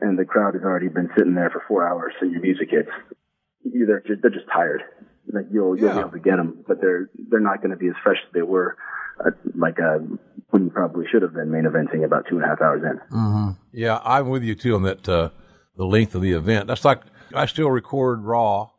and 0.00 0.18
the 0.18 0.24
crowd 0.24 0.54
has 0.54 0.62
already 0.64 0.88
been 0.88 1.08
sitting 1.16 1.34
there 1.34 1.50
for 1.50 1.62
four 1.68 1.86
hours 1.88 2.12
and 2.20 2.32
your 2.32 2.40
music 2.42 2.68
hits, 2.70 2.88
they're 3.64 4.00
just, 4.06 4.22
they're 4.22 4.30
just 4.30 4.46
tired. 4.52 4.82
Like 5.32 5.46
you'll 5.52 5.76
you'll 5.78 5.88
Yeah. 5.88 5.94
be 5.94 6.00
able 6.00 6.10
to 6.10 6.18
get 6.18 6.36
them, 6.36 6.64
but 6.66 6.80
they're 6.80 7.08
they're 7.30 7.40
not 7.40 7.58
going 7.58 7.70
to 7.70 7.76
be 7.76 7.88
as 7.88 7.94
fresh 8.02 8.18
as 8.26 8.32
they 8.34 8.42
were. 8.42 8.76
Uh, 9.24 9.30
like 9.54 9.78
uh, 9.80 9.98
when 10.50 10.64
you 10.64 10.70
probably 10.70 11.06
should 11.10 11.22
have 11.22 11.32
been 11.34 11.50
main 11.50 11.64
eventing 11.64 12.04
about 12.04 12.26
two 12.28 12.34
and 12.36 12.44
a 12.44 12.48
half 12.48 12.60
hours 12.60 12.82
in. 12.82 13.16
Mm-hmm. 13.16 13.50
Yeah, 13.72 14.00
I'm 14.04 14.28
with 14.28 14.42
you 14.42 14.54
too 14.56 14.74
on 14.74 14.82
that. 14.82 15.08
Uh, 15.08 15.30
the 15.76 15.84
length 15.86 16.14
of 16.14 16.20
the 16.22 16.32
event. 16.32 16.66
That's 16.66 16.84
like 16.84 17.00
I 17.34 17.46
still 17.46 17.70
record 17.70 18.22
Raw, 18.22 18.70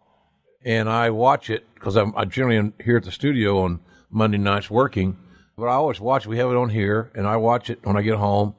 and 0.65 0.89
I 0.89 1.11
watch 1.11 1.49
it 1.49 1.65
because 1.75 1.95
I'm 1.95 2.13
I 2.17 2.25
generally 2.25 2.73
here 2.83 2.97
at 2.97 3.03
the 3.03 3.11
studio 3.11 3.59
on 3.59 3.79
Monday 4.09 4.39
nights 4.39 4.69
working. 4.69 5.17
But 5.57 5.67
I 5.67 5.73
always 5.73 6.01
watch. 6.01 6.25
We 6.25 6.37
have 6.39 6.49
it 6.49 6.57
on 6.57 6.69
here, 6.69 7.11
and 7.15 7.25
I 7.25 7.37
watch 7.37 7.69
it 7.69 7.79
when 7.83 7.95
I 7.95 8.01
get 8.01 8.15
home. 8.15 8.55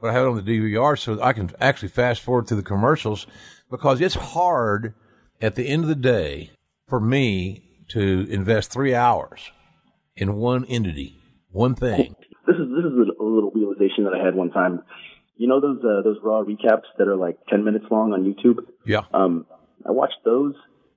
But 0.00 0.10
I 0.10 0.12
have 0.14 0.24
it 0.24 0.28
on 0.28 0.42
the 0.42 0.60
DVR 0.60 0.98
so 0.98 1.20
I 1.20 1.32
can 1.32 1.50
actually 1.60 1.88
fast 1.88 2.22
forward 2.22 2.46
to 2.46 2.54
the 2.54 2.62
commercials 2.62 3.26
because 3.70 4.00
it's 4.00 4.14
hard 4.14 4.94
at 5.42 5.56
the 5.56 5.68
end 5.68 5.82
of 5.82 5.88
the 5.88 5.96
day 5.96 6.52
for 6.86 7.00
me 7.00 7.64
to 7.88 8.26
invest 8.30 8.70
three 8.70 8.94
hours 8.94 9.50
in 10.16 10.36
one 10.36 10.64
entity, 10.66 11.20
one 11.50 11.74
thing. 11.74 12.14
This 12.46 12.56
is 12.56 12.68
this 12.70 12.84
is 12.84 13.08
a 13.20 13.22
little 13.22 13.50
realization 13.50 14.04
that 14.04 14.14
I 14.14 14.24
had 14.24 14.34
one 14.34 14.50
time. 14.50 14.82
You 15.36 15.48
know 15.48 15.60
those 15.60 15.78
uh, 15.84 16.02
those 16.02 16.16
raw 16.22 16.42
recaps 16.42 16.86
that 16.96 17.08
are 17.08 17.16
like 17.16 17.36
ten 17.48 17.64
minutes 17.64 17.84
long 17.90 18.12
on 18.12 18.24
YouTube. 18.24 18.60
Yeah. 18.86 19.02
Um, 19.12 19.46
I 19.86 19.90
watched 19.90 20.18
those 20.24 20.54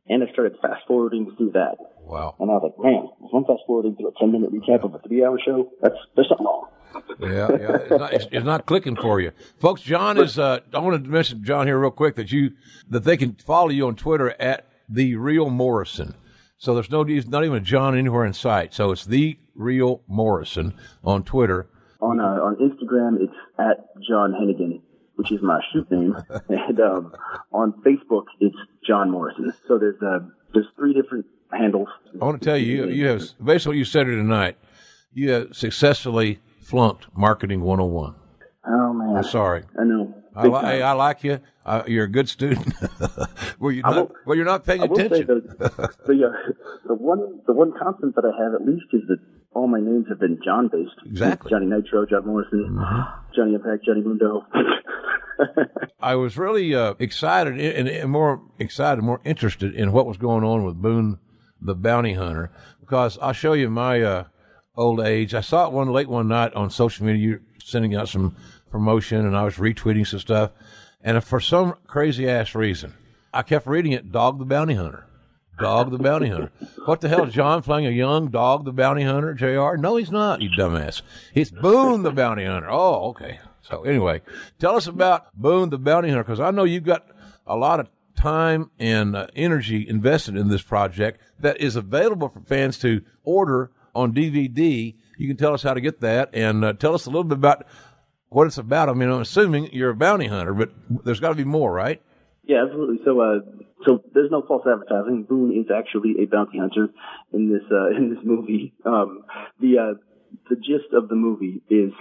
and 0.08 0.24
I 0.24 0.32
started 0.32 0.58
fast 0.62 0.82
forwarding 0.88 1.34
through 1.38 1.52
that. 1.52 1.78
Wow. 2.02 2.36
And 2.40 2.50
I 2.50 2.56
was 2.56 2.74
like, 2.76 2.84
man, 2.84 3.08
if 3.24 3.34
I'm 3.34 3.46
fast 3.46 3.62
forwarding 3.68 3.96
through 3.96 4.10
a 4.10 4.12
ten 4.20 4.32
minute 4.32 4.52
recap 4.52 4.84
of 4.84 4.94
a 4.94 5.00
three 5.00 5.24
hour 5.24 5.40
show, 5.44 5.70
that's 5.82 5.96
there's 6.16 6.28
something 6.30 6.46
wrong. 6.46 6.68
yeah, 7.22 7.48
yeah. 7.52 7.78
It's 7.78 7.90
not, 7.90 8.14
it's, 8.14 8.28
it's 8.32 8.46
not 8.46 8.66
clicking 8.66 8.98
for 8.98 9.22
you, 9.22 9.32
folks. 9.60 9.82
John 9.82 10.18
is. 10.18 10.38
Uh, 10.38 10.60
I 10.74 10.80
want 10.80 11.04
to 11.04 11.10
mention 11.10 11.44
John 11.44 11.68
here 11.68 11.80
real 11.80 11.92
quick 11.92 12.16
that 12.16 12.32
you 12.32 12.52
that 12.90 13.04
they 13.04 13.16
can 13.16 13.36
follow 13.36 13.70
you 13.70 13.88
on 13.88 13.96
Twitter 13.96 14.36
at 14.42 14.68
the 14.90 15.16
real 15.16 15.50
Morrison. 15.50 16.16
So 16.58 16.74
there's 16.74 16.92
no 16.92 17.04
there's 17.04 17.28
not 17.28 17.46
even 17.46 17.58
a 17.58 17.62
John 17.62 17.98
anywhere 17.98 18.26
in 18.26 18.34
sight. 18.34 18.74
So 18.74 18.92
it's 18.92 19.06
the 19.06 19.40
real 19.56 20.02
Morrison 20.08 20.74
on 21.04 21.24
Twitter. 21.24 21.70
On 22.02 22.20
uh, 22.20 22.24
on 22.24 22.56
Instagram, 22.58 23.22
it's 23.24 23.34
at 23.58 23.86
John 24.08 24.34
Hennigan, 24.34 24.82
which 25.22 25.32
is 25.32 25.42
my 25.44 25.62
shoot 25.72 25.90
name, 25.92 26.18
and 26.50 26.80
um, 26.80 27.14
on 27.54 27.74
Facebook, 27.86 28.26
it's 28.40 28.56
John 28.86 29.12
Morrison. 29.12 29.54
So 29.68 29.78
there's 29.78 30.02
uh, 30.02 30.20
there's 30.52 30.66
three 30.76 30.94
different 30.94 31.28
handles. 31.52 31.90
I 32.20 32.26
want 32.26 32.42
to 32.42 32.46
tell 32.46 32.58
you, 32.58 32.88
you, 32.88 33.06
have 33.08 33.22
basically 33.44 33.72
what 33.72 33.78
you 33.78 33.86
said 33.86 34.08
here 34.08 34.16
tonight. 34.16 34.58
You 35.14 35.30
have 35.30 35.56
successfully 35.56 36.40
flunked 36.62 37.06
marketing 37.16 37.62
101. 37.62 38.16
Oh 38.66 38.94
man, 38.94 39.16
I'm 39.18 39.24
sorry. 39.24 39.64
I 39.80 39.84
know. 39.84 40.16
I, 40.36 40.48
li- 40.48 40.62
hey, 40.62 40.82
I 40.82 40.94
like 40.94 41.24
you. 41.24 41.40
Uh, 41.64 41.84
you're 41.86 42.06
a 42.06 42.10
good 42.10 42.28
student. 42.28 42.74
well, 43.60 43.72
you 43.72 43.84
I 43.86 43.92
not, 43.92 43.96
will- 43.96 44.16
well, 44.26 44.36
you're 44.36 44.46
not 44.46 44.66
paying 44.66 44.82
I 44.82 44.86
attention. 44.86 45.28
the, 45.28 45.94
the, 46.08 46.28
uh, 46.28 46.52
the 46.88 46.94
one 46.96 47.42
the 47.46 47.54
one 47.54 47.74
constant 47.78 48.16
that 48.16 48.26
I 48.26 48.44
have 48.44 48.56
at 48.56 48.66
least 48.66 48.86
is 48.92 49.02
that 49.08 49.20
all 49.54 49.68
my 49.68 49.80
names 49.80 50.06
have 50.10 50.20
been 50.20 50.40
John 50.44 50.70
based. 50.72 50.96
Exactly. 51.06 51.50
Johnny 51.50 51.66
Nitro, 51.66 52.06
John 52.06 52.26
Morrison, 52.26 52.80
Johnny 53.36 53.56
Impact, 53.56 53.86
Johnny 53.86 54.02
Mundo. 54.02 54.46
I 56.00 56.16
was 56.16 56.38
really 56.38 56.74
uh, 56.74 56.94
excited 57.00 57.60
and, 57.60 57.88
and 57.88 58.12
more 58.12 58.42
excited, 58.60 59.04
more 59.04 59.22
interested 59.26 59.76
in 59.76 59.92
what 59.92 60.06
was 60.06 60.18
going 60.18 60.44
on 60.44 60.64
with 60.64 60.82
Boone 60.82 61.20
the 61.62 61.76
Bounty 61.76 62.14
Hunter 62.14 62.52
because 62.80 63.18
I'll 63.22 63.34
show 63.34 63.54
you 63.54 63.70
my 63.70 64.02
uh, 64.02 64.24
old 64.76 65.00
age. 65.00 65.34
I 65.34 65.42
saw 65.42 65.68
it 65.68 65.74
one 65.74 65.90
late 65.90 66.10
one 66.10 66.28
night 66.28 66.54
on 66.54 66.70
social 66.70 67.06
media. 67.06 67.22
You 67.22 67.40
sending 67.64 67.96
out 67.96 68.10
some 68.10 68.36
promotion, 68.70 69.26
and 69.26 69.36
I 69.36 69.44
was 69.44 69.56
retweeting 69.56 70.08
some 70.08 70.20
stuff. 70.20 70.52
And 71.04 71.24
for 71.24 71.40
some 71.40 71.76
crazy 71.88 72.30
ass 72.30 72.56
reason, 72.56 72.94
I 73.34 73.42
kept 73.42 73.68
reading 73.68 73.92
it. 73.92 74.12
Dog 74.12 74.40
the 74.40 74.46
Bounty 74.46 74.76
Hunter. 74.76 75.06
Dog 75.62 75.92
the 75.92 75.98
Bounty 75.98 76.30
Hunter. 76.30 76.52
What 76.86 77.02
the 77.02 77.10
hell 77.10 77.26
is 77.26 77.34
John 77.34 77.62
playing 77.62 77.86
a 77.86 77.92
young 77.92 78.30
dog 78.30 78.66
the 78.66 78.72
Bounty 78.72 79.04
Hunter, 79.04 79.34
JR? 79.34 79.78
No, 79.78 79.96
he's 79.96 80.12
not, 80.12 80.42
you 80.42 80.50
dumbass. 80.50 81.02
It's 81.34 81.52
Boone 81.52 82.04
the 82.04 82.12
Bounty 82.12 82.46
Hunter. 82.46 82.70
Oh, 82.70 83.10
okay. 83.10 83.40
So 83.62 83.84
anyway, 83.84 84.22
tell 84.60 84.76
us 84.76 84.88
about 84.88 85.34
Boone 85.36 85.70
the 85.70 85.78
Bounty 85.78 86.10
Hunter 86.10 86.24
because 86.24 86.40
I 86.40 86.52
know 86.52 86.64
you've 86.64 86.84
got 86.84 87.08
a 87.46 87.56
lot 87.56 87.80
of 87.80 87.88
time 88.16 88.72
and 88.80 89.16
uh, 89.16 89.28
energy 89.36 89.88
invested 89.88 90.36
in 90.36 90.50
this 90.50 90.62
project 90.62 91.22
that 91.40 91.60
is 91.60 91.76
available 91.76 92.30
for 92.30 92.42
fans 92.42 92.78
to 92.80 93.02
order 93.24 93.72
on 93.96 94.14
DVD. 94.14 94.96
You 95.18 95.28
can 95.28 95.38
tell 95.38 95.54
us 95.54 95.64
how 95.64 95.74
to 95.74 95.82
get 95.82 96.02
that 96.02 96.30
and 96.34 96.64
uh, 96.66 96.74
tell 96.74 96.96
us 96.96 97.06
a 97.06 97.10
little 97.10 97.24
bit 97.24 97.38
about 97.38 97.66
what 98.30 98.48
it's 98.48 98.58
about. 98.58 98.90
I 98.90 98.94
mean, 98.94 99.10
I'm 99.10 99.22
assuming 99.22 99.74
you're 99.74 99.90
a 99.92 99.96
bounty 99.96 100.28
hunter, 100.28 100.54
but 100.54 100.72
there's 101.04 101.20
got 101.20 101.30
to 101.30 101.36
be 101.36 101.44
more, 101.44 101.72
right? 101.72 102.02
Yeah, 102.44 102.64
absolutely. 102.64 103.00
So 103.06 103.20
uh, 103.22 103.40
so 103.86 104.04
there's 104.14 104.32
no 104.32 104.44
false 104.48 104.66
advertising. 104.66 105.24
Boone 105.30 105.52
is 105.58 105.68
actually 105.76 106.16
a 106.22 106.26
bounty 106.26 106.58
hunter 106.60 106.90
in 107.34 107.52
this 107.52 107.64
uh, 107.72 107.90
in 107.98 108.10
this 108.14 108.24
movie. 108.24 108.74
Um, 108.86 109.24
the 109.60 109.78
uh, 109.78 109.94
the 110.50 110.56
gist 110.56 110.94
of 110.94 111.10
the 111.10 111.16
movie 111.16 111.62
is 111.70 111.92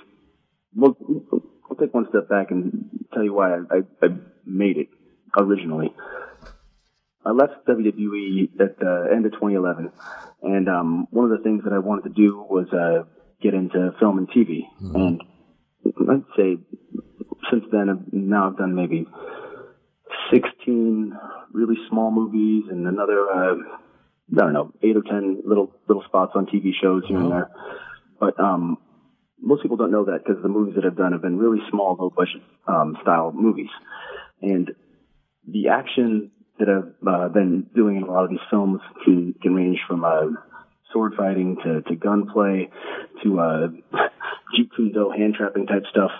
well, 0.74 0.96
I'll 1.70 1.76
take 1.76 1.92
one 1.92 2.06
step 2.10 2.28
back 2.28 2.50
and 2.50 2.88
tell 3.12 3.24
you 3.24 3.34
why 3.34 3.54
I, 3.54 3.56
I, 3.56 4.06
I 4.06 4.08
made 4.46 4.76
it 4.78 4.88
originally. 5.38 5.92
I 7.24 7.32
left 7.32 7.66
WWE 7.68 8.60
at 8.60 8.78
the 8.78 9.08
end 9.12 9.26
of 9.26 9.32
2011, 9.32 9.92
and 10.42 10.68
um, 10.68 11.06
one 11.10 11.30
of 11.30 11.36
the 11.36 11.44
things 11.44 11.64
that 11.64 11.72
I 11.72 11.78
wanted 11.78 12.04
to 12.04 12.14
do 12.14 12.46
was 12.48 12.66
uh, 12.72 13.04
get 13.42 13.52
into 13.52 13.90
film 13.98 14.16
and 14.18 14.30
TV. 14.30 14.60
And 14.94 15.22
I'd 16.10 16.24
say 16.36 16.56
since 17.50 17.64
then, 17.72 17.90
I've- 17.90 18.04
now 18.12 18.48
I've 18.48 18.56
done 18.56 18.74
maybe 18.74 19.06
16 20.32 21.16
really 21.52 21.76
small 21.88 22.10
movies 22.10 22.64
and 22.70 22.86
another, 22.86 23.26
uh, 23.30 23.54
I 24.32 24.36
don't 24.36 24.52
know, 24.52 24.72
eight 24.82 24.96
or 24.96 25.02
10 25.02 25.42
little 25.44 25.72
little 25.88 26.04
spots 26.04 26.32
on 26.34 26.46
TV 26.46 26.70
shows 26.80 27.02
here 27.06 27.18
and 27.18 27.32
there. 27.32 27.50
But 28.18 28.38
um, 28.38 28.78
most 29.40 29.62
people 29.62 29.76
don't 29.76 29.90
know 29.90 30.04
that 30.04 30.24
because 30.24 30.42
the 30.42 30.48
movies 30.48 30.74
that 30.76 30.84
I've 30.84 30.96
done 30.96 31.12
have 31.12 31.22
been 31.22 31.38
really 31.38 31.60
small, 31.70 31.96
low 31.98 32.10
budget 32.10 32.42
um, 32.66 32.96
style 33.02 33.32
movies. 33.32 33.70
And 34.42 34.70
the 35.46 35.68
action 35.68 36.30
that 36.58 36.68
I've 36.68 37.08
uh, 37.08 37.28
been 37.28 37.66
doing 37.74 37.96
in 37.96 38.02
a 38.02 38.10
lot 38.10 38.24
of 38.24 38.30
these 38.30 38.38
films 38.50 38.80
can, 39.04 39.34
can 39.42 39.54
range 39.54 39.78
from 39.88 40.04
uh, 40.04 40.26
sword 40.92 41.14
fighting 41.16 41.56
to, 41.64 41.82
to 41.82 41.96
gunplay 41.96 42.70
to 43.22 43.40
uh, 43.40 43.68
Jeet 44.56 44.68
Kune 44.76 44.92
Do 44.92 45.10
hand 45.10 45.34
trapping 45.36 45.66
type 45.66 45.84
stuff. 45.90 46.10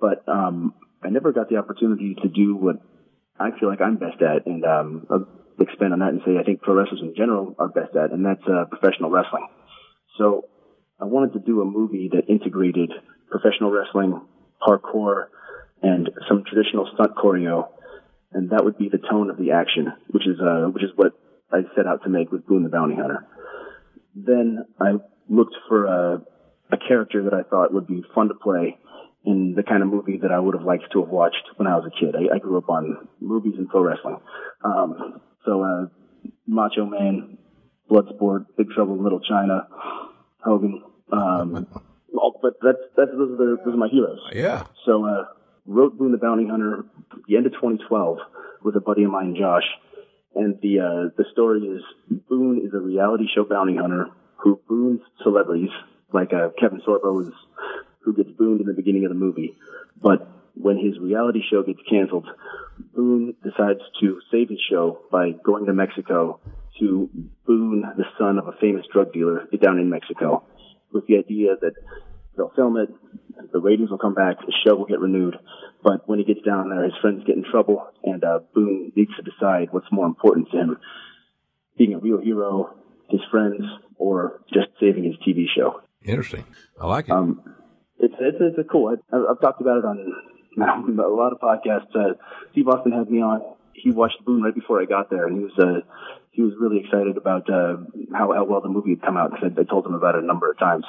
But 0.00 0.28
um, 0.28 0.74
I 1.02 1.08
never 1.08 1.32
got 1.32 1.48
the 1.48 1.56
opportunity 1.56 2.16
to 2.22 2.28
do 2.28 2.54
what 2.54 2.76
I 3.38 3.50
feel 3.58 3.68
like 3.68 3.80
I'm 3.80 3.96
best 3.96 4.20
at, 4.22 4.46
and 4.46 4.64
um, 4.64 5.06
I'll 5.10 5.26
expand 5.60 5.92
on 5.92 6.00
that 6.00 6.10
and 6.10 6.20
say 6.24 6.38
I 6.38 6.44
think 6.44 6.62
pro 6.62 6.74
wrestlers 6.74 7.00
in 7.02 7.14
general 7.16 7.54
are 7.58 7.68
best 7.68 7.94
at, 7.96 8.12
and 8.12 8.24
that's 8.24 8.42
uh, 8.46 8.64
professional 8.66 9.10
wrestling. 9.10 9.46
So 10.18 10.44
I 11.00 11.04
wanted 11.04 11.34
to 11.34 11.38
do 11.40 11.60
a 11.60 11.64
movie 11.64 12.10
that 12.12 12.28
integrated 12.28 12.90
professional 13.30 13.70
wrestling, 13.70 14.20
parkour, 14.60 15.26
and 15.82 16.10
some 16.28 16.44
traditional 16.44 16.90
stunt 16.94 17.14
choreo, 17.16 17.68
and 18.32 18.50
that 18.50 18.64
would 18.64 18.76
be 18.78 18.88
the 18.88 18.98
tone 18.98 19.30
of 19.30 19.36
the 19.36 19.52
action, 19.52 19.92
which 20.10 20.26
is 20.26 20.40
uh, 20.40 20.66
which 20.70 20.82
is 20.82 20.90
what 20.96 21.12
I 21.52 21.60
set 21.76 21.86
out 21.86 22.02
to 22.04 22.10
make 22.10 22.32
with 22.32 22.46
Boone 22.46 22.64
the 22.64 22.68
Bounty 22.68 22.96
Hunter. 22.96 23.26
Then 24.14 24.66
I 24.80 24.94
looked 25.28 25.54
for 25.68 25.86
a, 25.86 26.22
a 26.72 26.76
character 26.76 27.24
that 27.24 27.34
I 27.34 27.42
thought 27.42 27.72
would 27.72 27.86
be 27.86 28.02
fun 28.14 28.28
to 28.28 28.34
play 28.34 28.76
in 29.24 29.54
the 29.54 29.62
kind 29.62 29.82
of 29.82 29.88
movie 29.88 30.18
that 30.22 30.32
I 30.32 30.38
would 30.38 30.54
have 30.54 30.64
liked 30.64 30.84
to 30.92 31.00
have 31.00 31.10
watched 31.10 31.48
when 31.56 31.66
I 31.66 31.76
was 31.76 31.86
a 31.86 31.98
kid. 31.98 32.14
I, 32.14 32.36
I 32.36 32.38
grew 32.38 32.58
up 32.58 32.68
on 32.68 33.08
movies 33.20 33.54
and 33.58 33.68
pro 33.68 33.82
wrestling. 33.82 34.18
Um, 34.64 35.20
so, 35.44 35.62
uh, 35.62 35.86
Macho 36.46 36.86
Man, 36.86 37.38
Bloodsport, 37.90 38.46
Big 38.56 38.70
Trouble 38.70 38.94
in 38.94 39.02
Little 39.02 39.20
China, 39.20 39.68
Hogan, 40.44 40.82
um, 41.12 41.66
all, 42.14 42.38
but 42.40 42.54
that's, 42.62 42.78
that's, 42.96 43.10
those 43.12 43.32
are 43.32 43.36
the, 43.36 43.56
those 43.64 43.74
are 43.74 43.78
my 43.78 43.88
heroes. 43.88 44.20
Yeah. 44.32 44.64
So, 44.86 45.04
uh, 45.04 45.24
wrote 45.66 45.98
Boone 45.98 46.12
the 46.12 46.18
Bounty 46.18 46.46
Hunter 46.46 46.84
at 47.12 47.18
the 47.28 47.36
end 47.36 47.46
of 47.46 47.52
2012 47.52 48.18
with 48.62 48.76
a 48.76 48.80
buddy 48.80 49.04
of 49.04 49.10
mine, 49.10 49.36
Josh. 49.38 49.64
And 50.34 50.58
the, 50.62 50.80
uh, 50.80 51.10
the 51.16 51.24
story 51.32 51.60
is 51.60 51.82
Boone 52.28 52.62
is 52.64 52.72
a 52.74 52.78
reality 52.78 53.24
show 53.34 53.44
bounty 53.44 53.76
hunter 53.76 54.08
who 54.36 54.60
boons 54.68 55.00
celebrities, 55.22 55.70
like, 56.12 56.32
uh, 56.32 56.50
Kevin 56.58 56.80
Sorbo 56.86 57.26
is 57.26 57.34
who 58.00 58.14
gets 58.14 58.30
booned 58.30 58.60
in 58.60 58.66
the 58.66 58.74
beginning 58.74 59.04
of 59.04 59.10
the 59.10 59.18
movie. 59.18 59.56
But 60.00 60.28
when 60.54 60.76
his 60.76 60.98
reality 60.98 61.40
show 61.50 61.62
gets 61.62 61.80
canceled, 61.88 62.26
Boone 62.94 63.34
decides 63.42 63.80
to 64.00 64.20
save 64.30 64.48
his 64.48 64.60
show 64.70 65.00
by 65.10 65.30
going 65.44 65.66
to 65.66 65.72
Mexico 65.72 66.40
to 66.80 67.10
boon 67.46 67.84
the 67.96 68.04
son 68.18 68.38
of 68.38 68.46
a 68.46 68.52
famous 68.60 68.86
drug 68.92 69.12
dealer 69.12 69.46
down 69.62 69.78
in 69.78 69.90
Mexico 69.90 70.44
with 70.92 71.06
the 71.06 71.18
idea 71.18 71.54
that 71.60 71.72
they'll 72.36 72.52
film 72.54 72.76
it, 72.76 72.88
the 73.52 73.60
ratings 73.60 73.90
will 73.90 73.98
come 73.98 74.14
back, 74.14 74.38
the 74.40 74.52
show 74.64 74.76
will 74.76 74.86
get 74.86 75.00
renewed. 75.00 75.36
But 75.82 76.08
when 76.08 76.18
he 76.18 76.24
gets 76.24 76.40
down 76.42 76.70
there, 76.70 76.84
his 76.84 76.94
friends 77.00 77.24
get 77.26 77.36
in 77.36 77.44
trouble, 77.44 77.86
and 78.04 78.22
uh, 78.24 78.40
Boone 78.54 78.92
needs 78.96 79.10
to 79.16 79.22
decide 79.22 79.68
what's 79.70 79.90
more 79.92 80.06
important 80.06 80.50
to 80.50 80.56
him 80.56 80.78
being 81.76 81.94
a 81.94 81.98
real 81.98 82.20
hero, 82.20 82.74
his 83.08 83.20
friends, 83.30 83.62
or 83.96 84.40
just 84.52 84.68
saving 84.80 85.04
his 85.04 85.14
TV 85.26 85.46
show. 85.54 85.80
Interesting. 86.02 86.44
I 86.80 86.86
like 86.86 87.06
it. 87.06 87.12
Um, 87.12 87.42
it's, 88.00 88.14
it's, 88.18 88.38
it's 88.40 88.58
a 88.58 88.64
cool. 88.64 88.96
I, 89.12 89.16
I've 89.16 89.40
talked 89.40 89.60
about 89.60 89.78
it 89.78 89.84
on 89.84 89.98
a 90.98 91.08
lot 91.08 91.32
of 91.32 91.40
podcasts. 91.40 91.94
Uh, 91.94 92.14
Steve 92.52 92.68
Austin 92.68 92.92
had 92.92 93.10
me 93.10 93.20
on. 93.20 93.42
He 93.74 93.90
watched 93.90 94.24
Boone 94.24 94.42
right 94.42 94.54
before 94.54 94.82
I 94.82 94.86
got 94.86 95.10
there, 95.10 95.26
and 95.26 95.36
he 95.38 95.44
was 95.44 95.52
uh, 95.58 95.86
he 96.32 96.42
was 96.42 96.52
really 96.58 96.80
excited 96.80 97.16
about 97.16 97.48
uh, 97.48 97.76
how, 98.12 98.32
how 98.32 98.44
well 98.44 98.60
the 98.60 98.68
movie 98.68 98.90
had 98.90 99.02
come 99.02 99.16
out. 99.16 99.30
Because 99.30 99.52
I, 99.56 99.60
I 99.60 99.64
told 99.64 99.86
him 99.86 99.94
about 99.94 100.16
it 100.16 100.24
a 100.24 100.26
number 100.26 100.50
of 100.50 100.58
times. 100.58 100.84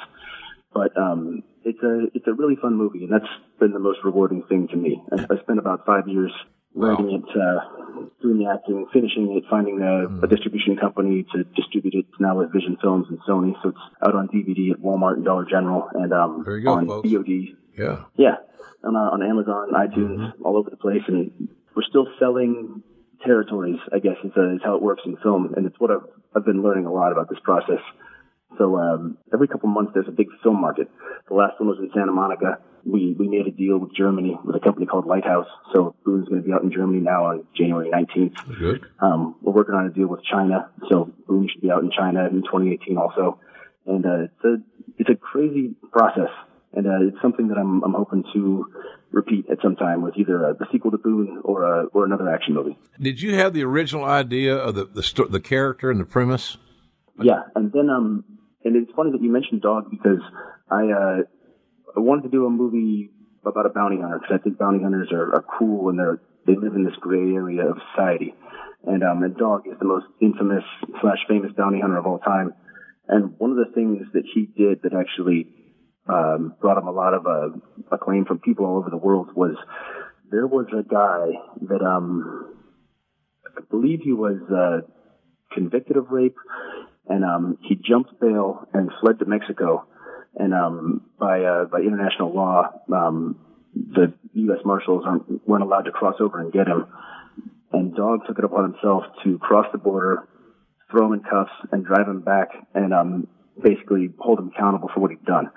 But 0.72 0.96
um, 0.96 1.42
it's 1.64 1.82
a 1.82 2.06
it's 2.14 2.26
a 2.26 2.32
really 2.32 2.56
fun 2.56 2.76
movie, 2.76 3.04
and 3.04 3.12
that's 3.12 3.30
been 3.58 3.72
the 3.72 3.78
most 3.78 4.00
rewarding 4.04 4.42
thing 4.48 4.68
to 4.68 4.76
me. 4.76 5.02
I, 5.12 5.22
I 5.22 5.42
spent 5.42 5.58
about 5.58 5.86
five 5.86 6.08
years 6.08 6.32
writing 6.74 7.10
it, 7.12 7.24
uh, 7.36 8.04
doing 8.22 8.38
the 8.38 8.46
acting, 8.50 8.86
finishing 8.92 9.36
it, 9.36 9.44
finding 9.50 9.80
a, 9.82 10.06
Hmm. 10.08 10.24
a 10.24 10.26
distribution 10.28 10.76
company 10.76 11.26
to 11.34 11.44
distribute 11.56 11.94
it. 11.94 12.06
It's 12.10 12.20
now 12.20 12.36
with 12.38 12.52
Vision 12.52 12.76
Films 12.80 13.06
and 13.08 13.18
Sony, 13.28 13.54
so 13.62 13.70
it's 13.70 13.78
out 14.02 14.14
on 14.14 14.28
DVD 14.28 14.72
at 14.72 14.80
Walmart 14.80 15.14
and 15.14 15.24
Dollar 15.24 15.44
General, 15.44 15.88
and 15.94 16.12
um, 16.12 16.42
There 16.44 16.58
you 16.58 16.64
go, 16.64 16.72
on 16.74 16.86
folks. 16.86 17.08
VOD. 17.08 17.56
Yeah. 17.76 18.04
Yeah, 18.16 18.36
on, 18.84 18.94
uh, 18.96 18.98
on 19.14 19.22
Amazon, 19.22 19.70
iTunes, 19.74 20.18
Mm-hmm. 20.18 20.44
all 20.44 20.56
over 20.56 20.70
the 20.70 20.76
place, 20.76 21.02
and 21.08 21.30
we're 21.74 21.82
still 21.88 22.06
selling 22.18 22.82
territories. 23.24 23.78
I 23.92 23.98
guess 23.98 24.16
is, 24.24 24.32
uh, 24.36 24.54
is 24.54 24.60
how 24.64 24.76
it 24.76 24.82
works 24.82 25.02
in 25.04 25.16
film, 25.18 25.52
and 25.56 25.66
it's 25.66 25.78
what 25.80 25.90
I've 25.90 26.06
I've 26.36 26.44
been 26.44 26.62
learning 26.62 26.86
a 26.86 26.92
lot 26.92 27.10
about 27.12 27.28
this 27.28 27.38
process. 27.42 27.80
So 28.58 28.76
um, 28.78 29.18
every 29.32 29.48
couple 29.48 29.68
months, 29.68 29.92
there's 29.94 30.08
a 30.08 30.12
big 30.12 30.28
film 30.42 30.60
market. 30.60 30.90
The 31.28 31.34
last 31.34 31.58
one 31.60 31.68
was 31.68 31.78
in 31.80 31.90
Santa 31.94 32.12
Monica. 32.12 32.58
We 32.84 33.14
we 33.18 33.28
made 33.28 33.46
a 33.46 33.50
deal 33.50 33.78
with 33.78 33.94
Germany 33.94 34.38
with 34.44 34.56
a 34.56 34.60
company 34.60 34.86
called 34.86 35.06
Lighthouse. 35.06 35.46
So 35.74 35.94
Boone's 36.04 36.28
going 36.28 36.42
to 36.42 36.46
be 36.46 36.52
out 36.52 36.62
in 36.62 36.72
Germany 36.72 37.00
now 37.00 37.26
on 37.26 37.46
January 37.56 37.90
19th. 37.90 38.58
Good. 38.58 38.86
Um, 39.00 39.36
we're 39.42 39.52
working 39.52 39.74
on 39.74 39.86
a 39.86 39.90
deal 39.90 40.08
with 40.08 40.20
China, 40.24 40.70
so 40.88 41.12
Boone 41.26 41.48
should 41.52 41.62
be 41.62 41.70
out 41.70 41.82
in 41.82 41.90
China 41.90 42.26
in 42.26 42.42
2018 42.42 42.96
also. 42.96 43.38
And 43.86 44.04
uh, 44.04 44.24
it's 44.24 44.44
a 44.44 44.56
it's 44.98 45.10
a 45.10 45.14
crazy 45.14 45.74
process, 45.92 46.30
and 46.74 46.86
uh, 46.86 47.08
it's 47.08 47.20
something 47.22 47.48
that 47.48 47.58
I'm 47.58 47.82
I'm 47.82 47.94
hoping 47.94 48.24
to 48.34 48.66
repeat 49.10 49.46
at 49.50 49.58
some 49.62 49.76
time 49.76 50.02
with 50.02 50.16
either 50.16 50.50
a, 50.50 50.54
the 50.54 50.66
sequel 50.70 50.90
to 50.92 50.98
Boone 50.98 51.40
or 51.44 51.64
a, 51.64 51.84
or 51.86 52.04
another 52.04 52.28
action 52.32 52.54
movie. 52.54 52.78
Did 53.00 53.20
you 53.20 53.34
have 53.34 53.52
the 53.54 53.64
original 53.64 54.04
idea 54.04 54.56
of 54.56 54.74
the 54.74 54.84
the, 54.84 55.02
sto- 55.02 55.28
the 55.28 55.40
character 55.40 55.90
and 55.90 56.00
the 56.00 56.04
premise? 56.04 56.56
Yeah, 57.20 57.42
and 57.54 57.72
then 57.72 57.90
um, 57.90 58.24
and 58.64 58.76
it's 58.76 58.90
funny 58.94 59.10
that 59.12 59.22
you 59.22 59.30
mentioned 59.30 59.62
Dog 59.62 59.90
because 59.90 60.20
I 60.70 60.84
uh, 60.90 61.16
I 61.96 62.00
wanted 62.00 62.22
to 62.22 62.28
do 62.28 62.46
a 62.46 62.50
movie 62.50 63.10
about 63.44 63.66
a 63.66 63.70
bounty 63.70 64.00
hunter 64.00 64.18
because 64.18 64.38
I 64.40 64.42
think 64.42 64.58
bounty 64.58 64.82
hunters 64.82 65.08
are, 65.12 65.34
are 65.34 65.44
cool 65.58 65.88
and 65.88 65.98
they're 65.98 66.20
they 66.46 66.56
live 66.56 66.74
in 66.74 66.84
this 66.84 66.94
gray 67.00 67.34
area 67.34 67.68
of 67.68 67.76
society, 67.92 68.34
and 68.86 69.04
um, 69.04 69.22
and 69.22 69.36
Dog 69.36 69.66
is 69.66 69.78
the 69.78 69.84
most 69.84 70.06
infamous 70.20 70.64
slash 71.00 71.18
famous 71.28 71.52
bounty 71.56 71.80
hunter 71.80 71.98
of 71.98 72.06
all 72.06 72.18
time, 72.18 72.54
and 73.08 73.34
one 73.38 73.50
of 73.50 73.58
the 73.58 73.72
things 73.74 74.06
that 74.14 74.24
he 74.34 74.46
did 74.46 74.80
that 74.82 74.94
actually 74.94 75.48
um, 76.08 76.54
brought 76.60 76.78
him 76.78 76.88
a 76.88 76.92
lot 76.92 77.14
of 77.14 77.26
uh, 77.26 77.56
acclaim 77.92 78.24
from 78.24 78.38
people 78.38 78.64
all 78.64 78.78
over 78.78 78.90
the 78.90 78.96
world 78.96 79.28
was 79.34 79.54
there 80.30 80.46
was 80.46 80.66
a 80.72 80.82
guy 80.82 81.28
that 81.68 81.84
um, 81.84 82.54
I 83.46 83.60
believe 83.70 84.00
he 84.02 84.12
was 84.12 84.40
uh, 84.50 84.86
convicted 85.52 85.96
of 85.96 86.10
rape 86.10 86.36
and 87.08 87.24
um, 87.24 87.58
he 87.62 87.74
jumped 87.74 88.18
bail 88.20 88.66
and 88.72 88.90
fled 89.00 89.18
to 89.18 89.24
Mexico. 89.24 89.86
And 90.36 90.54
um, 90.54 91.02
by 91.18 91.42
uh, 91.42 91.64
by 91.64 91.80
international 91.80 92.32
law, 92.34 92.68
um, 92.92 93.36
the 93.74 94.12
U.S. 94.34 94.60
Marshals 94.64 95.04
aren't, 95.06 95.46
weren't 95.46 95.62
allowed 95.62 95.82
to 95.82 95.90
cross 95.90 96.16
over 96.20 96.40
and 96.40 96.52
get 96.52 96.66
him. 96.66 96.86
And 97.72 97.94
Dog 97.94 98.20
took 98.26 98.38
it 98.38 98.44
upon 98.44 98.72
himself 98.72 99.04
to 99.24 99.38
cross 99.38 99.66
the 99.72 99.78
border, 99.78 100.28
throw 100.90 101.06
him 101.06 101.14
in 101.14 101.20
cuffs, 101.20 101.52
and 101.72 101.84
drive 101.84 102.08
him 102.08 102.20
back, 102.20 102.48
and 102.74 102.92
um, 102.92 103.28
basically 103.62 104.10
hold 104.18 104.38
him 104.38 104.50
accountable 104.54 104.90
for 104.92 105.00
what 105.00 105.10
he'd 105.10 105.24
done. 105.24 105.50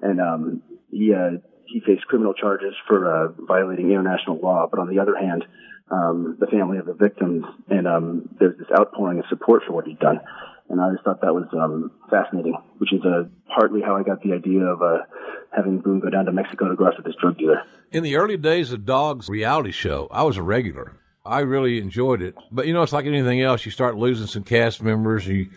And 0.00 0.20
um, 0.20 0.62
he 0.90 1.14
uh, 1.14 1.38
he 1.66 1.80
faced 1.80 2.06
criminal 2.06 2.34
charges 2.34 2.74
for 2.86 3.10
uh, 3.10 3.32
violating 3.46 3.90
international 3.90 4.38
law. 4.38 4.68
But 4.70 4.80
on 4.80 4.88
the 4.88 5.00
other 5.00 5.16
hand, 5.16 5.44
um, 5.90 6.36
the 6.38 6.46
family 6.46 6.78
of 6.78 6.86
the 6.86 6.94
victims, 6.94 7.44
and 7.68 7.86
um, 7.86 8.28
there's 8.38 8.58
this 8.58 8.68
outpouring 8.78 9.18
of 9.18 9.24
support 9.28 9.62
for 9.66 9.72
what 9.72 9.86
he'd 9.86 9.98
done. 9.98 10.20
And 10.70 10.80
I 10.80 10.90
just 10.92 11.04
thought 11.04 11.20
that 11.20 11.34
was 11.34 11.44
um, 11.52 11.90
fascinating, 12.10 12.56
which 12.78 12.92
is 12.92 13.00
uh, 13.04 13.24
partly 13.54 13.82
how 13.82 13.96
I 13.96 14.02
got 14.02 14.22
the 14.22 14.32
idea 14.32 14.64
of 14.64 14.80
uh, 14.80 14.98
having 15.54 15.80
Boone 15.80 16.00
go 16.00 16.10
down 16.10 16.24
to 16.24 16.32
Mexico 16.32 16.68
to 16.68 16.76
go 16.76 16.86
after 16.86 17.02
this 17.02 17.14
drug 17.20 17.38
dealer. 17.38 17.62
In 17.92 18.02
the 18.02 18.16
early 18.16 18.36
days 18.36 18.72
of 18.72 18.84
Dog's 18.84 19.28
reality 19.28 19.72
show, 19.72 20.08
I 20.10 20.22
was 20.22 20.36
a 20.36 20.42
regular. 20.42 20.96
I 21.24 21.40
really 21.40 21.78
enjoyed 21.78 22.22
it. 22.22 22.34
But 22.50 22.66
you 22.66 22.72
know, 22.72 22.82
it's 22.82 22.92
like 22.92 23.06
anything 23.06 23.40
else. 23.40 23.64
You 23.64 23.72
start 23.72 23.96
losing 23.96 24.26
some 24.26 24.42
cast 24.42 24.82
members. 24.82 25.26
You, 25.26 25.48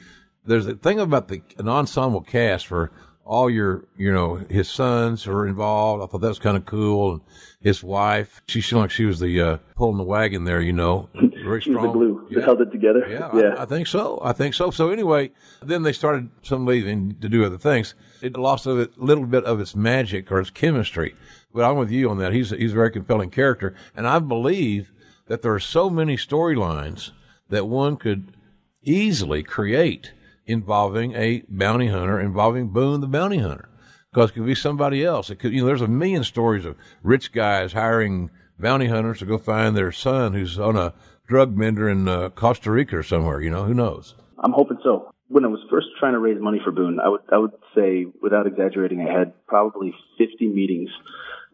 there's 0.46 0.68
a 0.68 0.76
thing 0.76 1.00
about 1.00 1.28
the 1.28 1.42
an 1.58 1.68
ensemble 1.68 2.22
cast 2.22 2.68
for 2.68 2.92
all 3.26 3.50
your, 3.50 3.84
you 3.98 4.12
know, 4.12 4.36
his 4.36 4.70
sons 4.70 5.28
are 5.28 5.46
involved. 5.46 6.02
I 6.02 6.08
thought 6.08 6.22
that 6.22 6.30
was 6.30 6.40
kind 6.40 6.56
of 6.56 6.66
cool. 6.66 7.14
And 7.14 7.22
his 7.62 7.84
wife, 7.84 8.42
she 8.48 8.62
seemed 8.62 8.82
like 8.82 8.92
she 8.92 9.04
was 9.04 9.20
the 9.20 9.42
uh, 9.42 9.58
pulling 9.76 9.98
the 9.98 10.04
wagon 10.04 10.46
there. 10.46 10.62
You 10.62 10.74
know, 10.74 11.10
very 11.48 11.76
was 11.76 11.84
the 11.84 11.92
glue 11.92 12.28
that 12.32 12.44
held 12.44 12.62
it 12.62 12.72
together. 12.72 13.08
Yeah, 13.10 13.30
yeah. 13.34 13.56
I, 13.58 13.64
I 13.64 13.66
think 13.66 13.88
so. 13.88 14.20
I 14.24 14.34
think 14.34 14.54
so. 14.54 14.72
So 14.72 14.90
anyway, 14.90 15.32
then 15.62 15.84
they 15.84 15.94
started 15.94 16.30
some 16.44 16.66
leaving 16.66 17.16
to 17.22 17.30
do 17.30 17.46
other 17.46 17.58
things. 17.58 17.96
It 18.22 18.38
lost 18.38 18.66
a 18.66 18.90
little 18.98 19.26
bit 19.26 19.44
of 19.46 19.60
its 19.60 19.76
magic 19.76 20.32
or 20.32 20.40
its 20.40 20.50
chemistry. 20.50 21.16
But 21.54 21.64
I'm 21.64 21.78
with 21.78 21.92
you 21.92 22.10
on 22.10 22.18
that. 22.20 22.34
He's 22.34 22.52
he's 22.52 22.72
a 22.72 22.76
very 22.76 22.92
compelling 22.92 23.30
character, 23.30 23.76
and 23.96 24.08
I 24.08 24.20
believe 24.20 24.92
that 25.28 25.42
there 25.42 25.54
are 25.54 25.60
so 25.60 25.90
many 25.90 26.18
storylines 26.18 27.12
that 27.50 27.68
one 27.68 27.98
could 27.98 28.36
easily 28.84 29.44
create 29.44 30.14
involving 30.46 31.14
a 31.14 31.44
bounty 31.50 31.88
hunter, 31.88 32.20
involving 32.20 32.70
Boone 32.70 33.02
the 33.02 33.08
bounty 33.08 33.40
hunter. 33.40 33.70
Because 34.12 34.32
it 34.32 34.34
could 34.34 34.46
be 34.46 34.56
somebody 34.56 35.04
else. 35.04 35.30
It 35.30 35.36
could, 35.36 35.52
you 35.52 35.62
know, 35.62 35.68
there's 35.68 35.82
a 35.82 35.88
million 35.88 36.24
stories 36.24 36.66
of 36.66 36.78
rich 37.04 37.32
guys 37.34 37.74
hiring 37.74 38.32
bounty 38.58 38.88
hunters 38.88 39.20
to 39.20 39.26
go 39.26 39.38
find 39.38 39.76
their 39.76 39.92
son 39.92 40.34
who's 40.34 40.58
on 40.58 40.76
a 40.76 40.94
drug 41.28 41.58
bender 41.58 41.90
in 41.90 42.08
uh, 42.08 42.30
Costa 42.30 42.72
Rica 42.72 42.98
or 42.98 43.04
somewhere. 43.04 43.42
You 43.42 43.50
know, 43.50 43.66
who 43.66 43.74
knows? 43.74 44.16
I'm 44.40 44.54
hoping 44.54 44.78
so. 44.84 45.12
When 45.30 45.44
I 45.44 45.50
was 45.50 45.60
first 45.70 45.88
trying 46.00 46.14
to 46.14 46.20
raise 46.20 46.40
money 46.40 46.60
for 46.64 46.72
Boone, 46.72 47.00
I 47.04 47.10
would 47.10 47.22
I 47.32 47.38
would 47.38 47.52
say, 47.76 48.06
without 48.22 48.48
exaggerating, 48.48 49.02
I 49.02 49.12
had 49.12 49.34
probably 49.46 49.94
50 50.18 50.48
meetings 50.48 50.90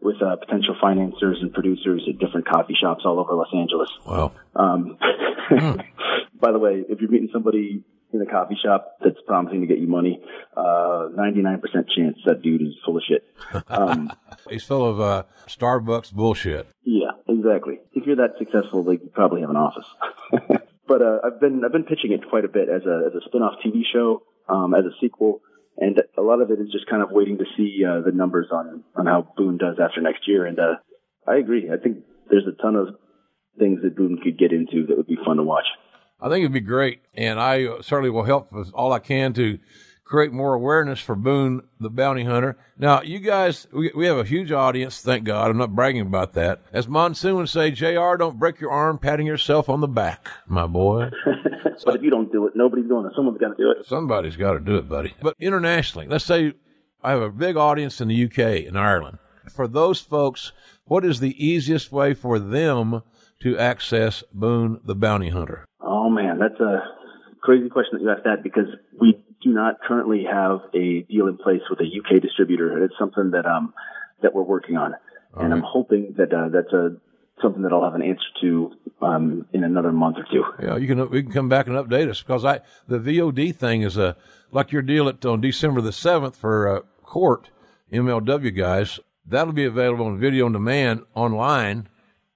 with 0.00 0.16
uh, 0.22 0.36
potential 0.36 0.76
financiers 0.80 1.38
and 1.40 1.52
producers 1.52 2.06
at 2.08 2.18
different 2.18 2.46
coffee 2.46 2.76
shops 2.80 3.02
all 3.04 3.18
over 3.18 3.34
Los 3.34 3.48
Angeles. 3.52 3.88
Wow. 4.06 4.32
Um, 4.54 4.98
by 6.40 6.52
the 6.52 6.58
way, 6.58 6.84
if 6.88 7.00
you're 7.00 7.10
meeting 7.10 7.30
somebody 7.32 7.82
in 8.14 8.22
a 8.22 8.26
coffee 8.30 8.56
shop 8.62 8.96
that's 9.02 9.18
promising 9.26 9.60
to 9.60 9.66
get 9.66 9.78
you 9.78 9.86
money, 9.88 10.22
uh, 10.56 11.08
99% 11.16 11.60
chance 11.96 12.16
that 12.26 12.42
dude 12.42 12.62
is 12.62 12.74
full 12.84 12.96
of 12.96 13.02
shit. 13.08 13.24
Um, 13.68 14.10
He's 14.48 14.64
full 14.64 14.88
of 14.88 15.00
uh, 15.00 15.24
Starbucks 15.48 16.12
bullshit. 16.12 16.68
yeah, 16.84 17.10
exactly. 17.28 17.80
If 17.92 18.06
you're 18.06 18.16
that 18.16 18.34
successful, 18.38 18.82
like 18.84 19.02
you 19.02 19.10
probably 19.12 19.40
have 19.40 19.50
an 19.50 19.56
office. 19.56 19.86
but 20.86 21.02
uh, 21.02 21.18
I've 21.24 21.40
been 21.40 21.62
I've 21.64 21.72
been 21.72 21.84
pitching 21.84 22.12
it 22.12 22.28
quite 22.28 22.44
a 22.44 22.48
bit 22.48 22.68
as 22.68 22.82
a 22.86 23.06
as 23.08 23.14
a 23.14 23.24
spin-off 23.26 23.54
TV 23.64 23.82
show, 23.90 24.22
um, 24.48 24.74
as 24.74 24.84
a 24.84 24.92
sequel, 25.00 25.40
and 25.78 26.00
a 26.16 26.22
lot 26.22 26.40
of 26.40 26.50
it 26.50 26.60
is 26.60 26.70
just 26.70 26.86
kind 26.88 27.02
of 27.02 27.10
waiting 27.10 27.38
to 27.38 27.44
see 27.56 27.82
uh, 27.84 28.00
the 28.04 28.12
numbers 28.12 28.48
on 28.52 28.84
on 28.96 29.06
how 29.06 29.26
Boone 29.36 29.58
does 29.58 29.76
after 29.82 30.00
next 30.00 30.28
year. 30.28 30.46
And 30.46 30.58
uh, 30.58 30.74
I 31.26 31.36
agree. 31.36 31.70
I 31.72 31.82
think 31.82 32.04
there's 32.30 32.46
a 32.46 32.62
ton 32.62 32.76
of 32.76 32.88
things 33.58 33.80
that 33.82 33.96
Boone 33.96 34.18
could 34.22 34.38
get 34.38 34.52
into 34.52 34.86
that 34.86 34.96
would 34.96 35.06
be 35.06 35.18
fun 35.24 35.36
to 35.38 35.42
watch. 35.42 35.66
I 36.24 36.30
think 36.30 36.40
it'd 36.40 36.54
be 36.54 36.60
great, 36.60 37.02
and 37.12 37.38
I 37.38 37.82
certainly 37.82 38.08
will 38.08 38.24
help 38.24 38.50
with 38.50 38.72
all 38.72 38.94
I 38.94 38.98
can 38.98 39.34
to 39.34 39.58
create 40.04 40.32
more 40.32 40.54
awareness 40.54 40.98
for 40.98 41.14
Boone 41.14 41.60
the 41.78 41.90
bounty 41.90 42.24
hunter. 42.24 42.56
Now, 42.78 43.02
you 43.02 43.18
guys, 43.18 43.66
we, 43.70 43.92
we 43.94 44.06
have 44.06 44.16
a 44.16 44.24
huge 44.24 44.50
audience, 44.50 45.02
thank 45.02 45.24
God. 45.24 45.50
I'm 45.50 45.58
not 45.58 45.74
bragging 45.74 46.00
about 46.00 46.32
that. 46.32 46.62
As 46.72 46.88
Monsoon 46.88 47.36
would 47.36 47.50
say, 47.50 47.72
JR, 47.72 48.16
don't 48.16 48.38
break 48.38 48.58
your 48.58 48.70
arm 48.70 48.96
patting 48.96 49.26
yourself 49.26 49.68
on 49.68 49.82
the 49.82 49.86
back, 49.86 50.28
my 50.46 50.66
boy. 50.66 51.10
but 51.84 51.96
if 51.96 52.02
you 52.02 52.08
don't 52.08 52.32
do 52.32 52.46
it, 52.46 52.54
nobody's 52.56 52.88
doing 52.88 53.04
it. 53.04 53.12
Someone's 53.14 53.36
got 53.36 53.54
to 53.54 53.62
do 53.62 53.70
it. 53.70 53.84
Somebody's 53.84 54.36
got 54.36 54.54
to 54.54 54.60
do 54.60 54.76
it, 54.76 54.88
buddy. 54.88 55.12
But 55.20 55.36
internationally, 55.38 56.06
let's 56.08 56.24
say 56.24 56.54
I 57.02 57.10
have 57.10 57.20
a 57.20 57.28
big 57.28 57.58
audience 57.58 58.00
in 58.00 58.08
the 58.08 58.24
UK 58.24 58.66
and 58.66 58.78
Ireland. 58.78 59.18
For 59.54 59.68
those 59.68 60.00
folks, 60.00 60.52
what 60.84 61.04
is 61.04 61.20
the 61.20 61.44
easiest 61.44 61.92
way 61.92 62.14
for 62.14 62.38
them 62.38 63.02
to 63.40 63.58
access 63.58 64.24
Boone 64.32 64.80
the 64.84 64.94
bounty 64.94 65.28
hunter? 65.28 65.66
Oh 65.84 66.08
man, 66.08 66.38
that's 66.38 66.58
a 66.60 66.82
crazy 67.40 67.68
question 67.68 67.98
that 67.98 68.02
you 68.02 68.10
asked 68.10 68.24
that 68.24 68.42
because 68.42 68.68
we 69.00 69.22
do 69.42 69.52
not 69.52 69.80
currently 69.86 70.24
have 70.30 70.60
a 70.74 71.02
deal 71.02 71.28
in 71.28 71.36
place 71.36 71.60
with 71.68 71.78
a 71.80 71.84
UK 71.84 72.22
distributor. 72.22 72.82
It's 72.84 72.94
something 72.98 73.32
that 73.32 73.46
um 73.46 73.74
that 74.22 74.34
we're 74.34 74.42
working 74.42 74.76
on, 74.76 74.94
All 75.34 75.44
and 75.44 75.52
I'm 75.52 75.62
hoping 75.62 76.14
that 76.16 76.32
uh, 76.32 76.48
that's 76.48 76.72
a 76.72 76.96
something 77.42 77.62
that 77.62 77.72
I'll 77.72 77.84
have 77.84 77.94
an 77.94 78.02
answer 78.02 78.24
to 78.40 78.72
um 79.02 79.46
in 79.52 79.64
another 79.64 79.92
month 79.92 80.16
or 80.16 80.26
two. 80.32 80.44
Yeah, 80.64 80.76
you 80.76 80.86
can 80.86 81.10
we 81.10 81.22
can 81.22 81.32
come 81.32 81.48
back 81.48 81.66
and 81.66 81.76
update 81.76 82.08
us 82.08 82.22
because 82.22 82.44
I 82.44 82.60
the 82.88 82.98
VOD 82.98 83.54
thing 83.54 83.82
is 83.82 83.96
a 83.96 84.16
like 84.50 84.72
your 84.72 84.82
deal 84.82 85.08
at 85.08 85.24
on 85.26 85.40
December 85.40 85.80
the 85.80 85.92
seventh 85.92 86.36
for 86.36 86.68
uh, 86.68 86.80
court 87.02 87.50
MLW 87.92 88.56
guys. 88.56 89.00
That'll 89.26 89.52
be 89.52 89.64
available 89.64 90.06
on 90.06 90.18
video 90.18 90.46
on 90.46 90.52
demand 90.52 91.02
online 91.14 91.88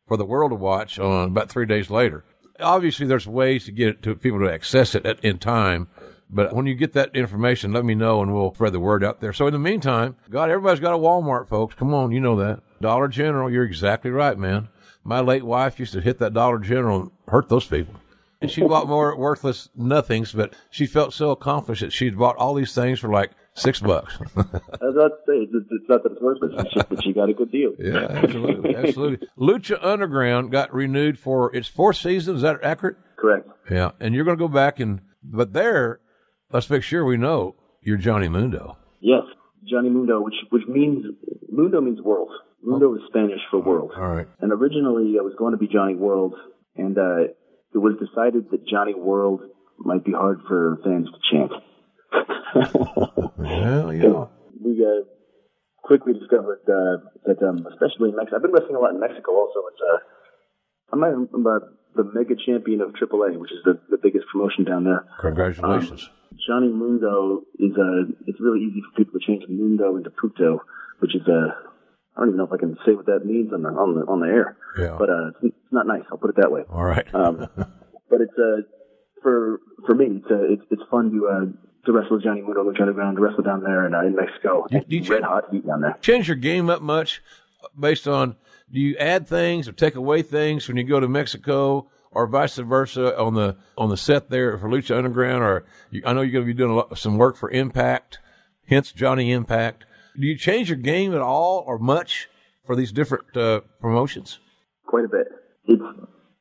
for 0.07 0.17
the 0.17 0.25
world 0.25 0.51
to 0.51 0.57
watch 0.57 0.99
on 0.99 1.29
about 1.29 1.51
three 1.51 1.67
days 1.67 1.91
later. 1.91 2.25
Obviously, 2.61 3.07
there's 3.07 3.27
ways 3.27 3.65
to 3.67 3.73
get 3.73 3.89
it 3.89 4.03
to 4.03 4.15
people 4.15 4.41
to 4.41 4.53
access 4.53 4.95
it 4.95 5.07
at, 5.07 5.25
in 5.25 5.39
time. 5.39 5.89
But 6.31 6.55
when 6.55 6.67
you 6.67 6.75
get 6.75 6.93
that 6.93 7.17
information, 7.17 7.73
let 7.73 7.85
me 7.85 7.95
know 7.95 8.21
and 8.21 8.35
we'll 8.35 8.55
spread 8.55 8.75
the 8.75 8.81
word 8.81 9.03
out 9.03 9.21
there. 9.21 9.33
So 9.33 9.47
in 9.47 9.53
the 9.53 9.59
meantime, 9.59 10.17
God, 10.29 10.51
everybody's 10.51 10.81
got 10.81 10.95
a 10.95 10.99
Walmart, 10.99 11.49
folks. 11.49 11.75
Come 11.75 11.95
on, 11.95 12.13
you 12.13 12.21
know 12.21 12.37
that. 12.37 12.61
Dollar 12.81 13.09
General, 13.09 13.51
you're 13.51 13.65
exactly 13.65 14.11
right, 14.11 14.37
man. 14.37 14.69
My 15.05 15.21
late 15.21 15.45
wife 15.45 15.79
used 15.79 15.95
to 15.95 16.01
hit 16.01 16.19
that 16.19 16.35
Dollar 16.35 16.59
General 16.59 17.01
and 17.01 17.11
hurt 17.29 17.49
those 17.49 17.65
people. 17.65 17.95
And 18.41 18.51
she 18.51 18.61
bought 18.63 18.87
more 18.87 19.17
worthless 19.17 19.69
nothings, 19.75 20.33
but 20.33 20.55
she 20.71 20.87
felt 20.87 21.13
so 21.13 21.31
accomplished 21.31 21.81
that 21.81 21.93
she'd 21.93 22.19
bought 22.19 22.37
all 22.37 22.55
these 22.55 22.75
things 22.75 23.01
for 23.01 23.09
like 23.09 23.33
six 23.59 23.81
bucks. 23.81 24.19
I 24.37 24.43
was 24.43 24.97
about 24.97 25.09
to 25.09 25.19
say 25.27 25.35
it's, 25.35 25.53
it's 25.71 25.89
not 25.89 26.03
that 26.03 26.13
it's 26.13 26.21
worthless, 26.21 26.53
it's 26.57 26.75
just 26.75 26.89
that 26.89 27.05
you 27.05 27.15
got 27.15 27.29
a 27.29 27.35
good 27.35 27.53
deal. 27.53 27.73
Yeah, 27.79 28.07
absolutely, 28.11 28.77
absolutely. 28.77 29.29
Lucha 29.39 29.83
Underground 29.85 30.51
got 30.51 30.73
renewed 30.73 31.19
for 31.19 31.55
its 31.55 31.69
fourth 31.69 31.97
season. 31.97 32.37
Is 32.37 32.43
that 32.43 32.63
accurate? 32.63 32.97
Correct. 33.17 33.49
Yeah, 33.71 33.93
and 34.01 34.15
you're 34.15 34.25
going 34.25 34.37
to 34.37 34.43
go 34.43 34.49
back 34.49 34.81
and, 34.81 35.01
but 35.23 35.53
there, 35.53 36.01
let's 36.53 36.71
make 36.71 36.83
sure 36.83 37.05
we 37.05 37.17
know 37.17 37.57
you're 37.83 37.97
Johnny 37.97 38.29
Mundo. 38.29 38.77
Yes, 39.01 39.23
Johnny 39.69 39.91
Mundo, 39.91 40.21
which 40.21 40.35
which 40.51 40.67
means 40.69 41.05
Mundo 41.51 41.81
means 41.81 42.01
world. 42.01 42.31
Mundo 42.63 42.95
is 42.95 43.01
Spanish 43.09 43.41
for 43.51 43.61
world. 43.61 43.93
All 43.97 44.09
right. 44.09 44.27
And 44.41 44.53
originally, 44.53 45.15
I 45.19 45.23
was 45.23 45.35
going 45.39 45.53
to 45.53 45.59
be 45.59 45.69
Johnny 45.69 45.95
World, 45.95 46.35
and 46.77 46.99
uh, 46.99 47.31
it 47.73 47.79
was 47.79 47.95
decided 48.01 48.51
that 48.51 48.67
Johnny 48.67 48.95
World 48.95 49.43
might 49.79 50.05
be 50.05 50.13
hard 50.13 50.41
for 50.49 50.79
fans 50.85 51.07
to 51.07 51.19
chant. 51.31 51.53
Well, 53.39 53.95
yeah. 53.95 54.25
We 54.61 54.85
uh, 54.85 55.07
quickly 55.83 56.13
discovered 56.13 56.61
uh, 56.67 57.07
that, 57.27 57.43
um, 57.43 57.67
especially 57.71 58.11
in 58.11 58.17
Mexico, 58.17 58.37
I've 58.37 58.43
been 58.43 58.53
wrestling 58.53 58.77
a 58.77 58.81
lot 58.81 58.93
in 58.93 59.01
Mexico. 59.01 59.33
Also, 59.33 59.61
it's 59.73 59.81
uh, 59.81 59.99
I'm, 60.93 61.03
I'm 61.05 61.47
uh, 61.47 61.61
the 61.97 62.05
mega 62.13 62.35
champion 62.35 62.81
of 62.81 62.91
AAA, 62.93 63.39
which 63.39 63.53
is 63.53 63.59
the, 63.65 63.81
the 63.91 63.97
biggest 63.97 64.27
promotion 64.31 64.65
down 64.65 64.85
there. 64.85 65.05
Congratulations. 65.21 66.11
Johnny 66.47 66.69
Mundo 66.69 67.43
is 67.59 67.73
uh 67.77 68.13
it's 68.27 68.41
really 68.41 68.61
easy 68.61 68.81
for 68.83 68.97
people 68.97 69.19
to 69.19 69.27
change 69.27 69.45
Mundo 69.49 69.97
into 69.97 70.11
Puto, 70.11 70.61
which 71.01 71.15
is 71.15 71.23
uh 71.27 71.51
I 72.17 72.21
don't 72.21 72.29
even 72.29 72.39
know 72.39 72.45
if 72.45 72.53
I 72.53 72.59
can 72.59 72.77
say 72.87 72.95
what 72.95 73.07
that 73.07 73.25
means 73.25 73.53
on 73.53 73.63
the 73.63 73.71
on 73.71 73.95
the 73.95 74.01
on 74.07 74.21
the 74.21 74.27
air. 74.27 74.57
Yeah. 74.79 74.97
But 74.99 75.11
uh 75.11 75.29
it's, 75.43 75.55
it's 75.57 75.73
not 75.73 75.87
nice, 75.87 76.03
I'll 76.11 76.19
put 76.19 76.31
it 76.31 76.37
that 76.37 76.53
way. 76.53 76.63
All 76.71 76.85
right. 76.85 77.07
Um 77.15 77.49
but 77.57 78.21
it's 78.21 78.39
uh 78.39 78.63
for 79.23 79.61
for 79.87 79.95
me 79.95 80.21
it's 80.23 80.31
uh, 80.31 80.53
it's 80.53 80.63
it's 80.71 80.83
fun 80.91 81.11
to 81.11 81.27
uh 81.27 81.68
to 81.89 81.93
wrestle 81.93 82.19
Johnny 82.19 82.43
Mundo 82.43 82.63
Lucha 82.63 82.81
Underground, 82.81 83.17
to 83.17 83.23
wrestle 83.23 83.43
down 83.43 83.63
there 83.63 83.87
in, 83.87 83.95
uh, 83.95 84.01
in 84.01 84.15
Mexico. 84.15 84.67
It's 84.71 85.09
red 85.09 85.23
hot 85.23 85.45
heat 85.51 85.67
down 85.67 85.81
there. 85.81 85.97
Change 86.01 86.29
your 86.29 86.37
game 86.37 86.71
up 86.71 86.83
much 86.83 87.23
based 87.79 88.07
on 88.07 88.37
do 88.71 88.81
you 88.81 88.97
add 88.99 89.27
things 89.27 89.67
or 89.69 89.73
take 89.73 89.95
away 89.95 90.23
things 90.23 90.69
when 90.69 90.77
you 90.77 90.85
go 90.85 91.01
to 91.01 91.09
Mexico 91.09 91.91
or 92.11 92.27
vice 92.27 92.57
versa 92.57 93.19
on 93.19 93.35
the 93.35 93.57
on 93.77 93.89
the 93.89 93.97
set 93.97 94.31
there 94.31 94.59
for 94.59 94.69
Lucha 94.69 94.97
Underground? 94.97 95.43
Or 95.43 95.65
you, 95.91 96.03
I 96.05 96.13
know 96.13 96.21
you're 96.21 96.33
going 96.33 96.47
to 96.47 96.53
be 96.53 96.57
doing 96.57 96.73
a 96.73 96.75
lot, 96.75 96.99
some 96.99 97.17
work 97.17 97.37
for 97.37 97.51
Impact, 97.51 98.19
hence 98.67 98.93
Johnny 98.93 99.33
Impact. 99.33 99.85
Do 100.19 100.27
you 100.27 100.37
change 100.37 100.69
your 100.69 100.79
game 100.79 101.15
at 101.15 101.21
all 101.21 101.65
or 101.67 101.79
much 101.79 102.29
for 102.67 102.77
these 102.77 102.93
different 102.93 103.37
uh, 103.37 103.61
promotions? 103.81 104.39
quite 104.89 105.05
a 105.05 105.09
bit. 105.09 105.29
It's 105.67 105.83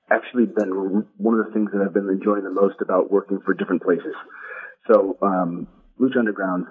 actually 0.10 0.46
been 0.46 1.06
one 1.18 1.40
of 1.40 1.46
the 1.46 1.52
things 1.52 1.70
that 1.74 1.82
I've 1.82 1.94
been 1.94 2.10
enjoying 2.10 2.44
the 2.44 2.50
most 2.50 2.82
about 2.82 3.12
working 3.12 3.40
for 3.46 3.54
different 3.54 3.84
places. 3.84 4.16
So, 4.88 5.18
um, 5.22 5.68
Lucha 6.00 6.20
Underground, 6.20 6.68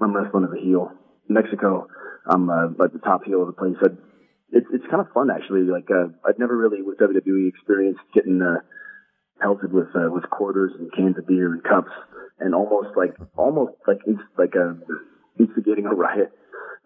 I'm 0.00 0.14
wrestling 0.14 0.44
as 0.44 0.56
a 0.56 0.60
heel. 0.60 0.90
Mexico, 1.28 1.86
I'm 2.28 2.48
uh, 2.48 2.68
like 2.78 2.92
the 2.92 3.00
top 3.00 3.24
heel 3.24 3.42
of 3.42 3.48
the 3.48 3.52
place. 3.52 3.76
i 3.82 3.88
it's 4.50 4.66
it's 4.72 4.84
kind 4.90 5.04
of 5.04 5.12
fun 5.12 5.28
actually. 5.30 5.62
Like 5.62 5.88
uh, 5.90 6.08
I've 6.26 6.38
never 6.38 6.56
really 6.56 6.80
with 6.80 6.98
WWE 6.98 7.48
experienced 7.48 8.00
getting 8.14 8.40
uh, 8.40 8.64
pelted 9.40 9.72
with 9.72 9.88
uh, 9.94 10.08
with 10.10 10.24
quarters 10.30 10.72
and 10.78 10.90
cans 10.92 11.18
of 11.18 11.26
beer 11.26 11.52
and 11.52 11.62
cups 11.62 11.92
and 12.40 12.54
almost 12.54 12.96
like 12.96 13.14
almost 13.36 13.74
like 13.86 13.98
it's 14.06 14.20
like 14.38 14.54
a 14.54 14.78
instigating 15.38 15.86
a 15.86 15.94
riot 15.94 16.32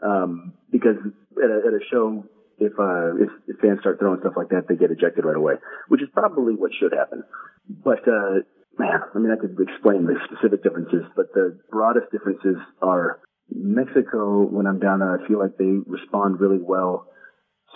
um, 0.03 0.55
because 0.71 0.97
at 1.39 1.51
a, 1.51 1.59
at 1.69 1.73
a 1.73 1.81
show 1.91 2.25
if, 2.59 2.73
uh, 2.79 3.17
if 3.17 3.31
if 3.49 3.57
fans 3.61 3.81
start 3.81 3.99
throwing 3.99 4.21
stuff 4.21 4.35
like 4.37 4.49
that 4.51 4.67
they 4.69 4.77
get 4.77 4.91
ejected 4.91 5.25
right 5.25 5.37
away 5.37 5.55
which 5.89 6.03
is 6.03 6.09
probably 6.13 6.55
what 6.55 6.71
should 6.79 6.93
happen 6.93 7.25
but 7.69 8.07
uh, 8.09 8.41
man 8.79 9.01
I 9.15 9.19
mean 9.19 9.33
I 9.33 9.37
could 9.41 9.57
explain 9.61 10.07
the 10.07 10.15
specific 10.27 10.63
differences 10.63 11.03
but 11.17 11.33
the 11.35 11.59
broadest 11.71 12.11
differences 12.13 12.57
are 12.81 13.21
Mexico 13.51 14.43
when 14.43 14.67
I'm 14.67 14.79
down 14.79 15.01
there 15.01 15.19
I 15.23 15.27
feel 15.29 15.39
like 15.39 15.57
they 15.59 15.79
respond 15.87 16.41
really 16.41 16.61
well 16.61 17.07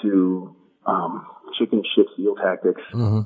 to 0.02 0.54
um, 0.86 1.26
chicken 1.58 1.82
shit 1.94 2.06
heel 2.16 2.34
tactics 2.36 2.82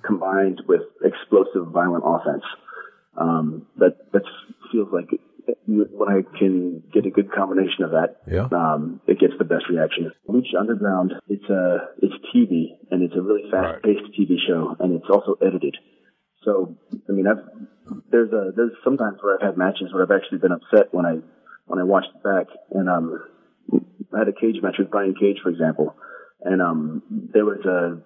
combined 0.06 0.62
with 0.68 0.82
explosive 1.04 1.68
violent 1.72 2.04
offense 2.06 2.44
um, 3.16 3.66
that 3.78 3.96
that 4.12 4.22
feels 4.72 4.88
like 4.92 5.08
when 5.66 6.08
I 6.08 6.22
can 6.38 6.82
get 6.92 7.06
a 7.06 7.10
good 7.10 7.32
combination 7.32 7.82
of 7.84 7.90
that, 7.90 8.16
Yeah. 8.30 8.46
um, 8.52 9.00
it 9.06 9.18
gets 9.18 9.32
the 9.38 9.44
best 9.44 9.64
reaction. 9.68 10.12
Lucha 10.28 10.58
Underground, 10.58 11.12
it's 11.28 11.48
a 11.50 11.88
it's 12.00 12.14
TV 12.34 12.76
and 12.90 13.02
it's 13.02 13.14
a 13.16 13.20
really 13.22 13.50
fast 13.50 13.82
paced 13.82 14.06
TV 14.18 14.36
show 14.46 14.76
and 14.78 14.94
it's 14.94 15.10
also 15.10 15.36
edited. 15.44 15.76
So 16.44 16.76
I 17.08 17.12
mean, 17.12 17.26
I've 17.26 17.44
there's 18.10 18.32
a 18.32 18.52
there's 18.54 18.72
sometimes 18.84 19.18
where 19.20 19.36
I've 19.36 19.46
had 19.46 19.56
matches 19.56 19.92
where 19.92 20.02
I've 20.02 20.10
actually 20.10 20.38
been 20.38 20.52
upset 20.52 20.92
when 20.92 21.06
I 21.06 21.18
when 21.66 21.78
I 21.78 21.84
watched 21.84 22.10
it 22.14 22.22
back 22.22 22.46
and 22.72 22.88
um 22.88 23.22
I 24.14 24.18
had 24.18 24.28
a 24.28 24.32
cage 24.32 24.56
match 24.62 24.76
with 24.78 24.90
Brian 24.90 25.14
Cage, 25.14 25.38
for 25.42 25.50
example, 25.50 25.94
and 26.42 26.62
um 26.62 27.02
there 27.32 27.44
was 27.44 27.64
a 27.64 28.00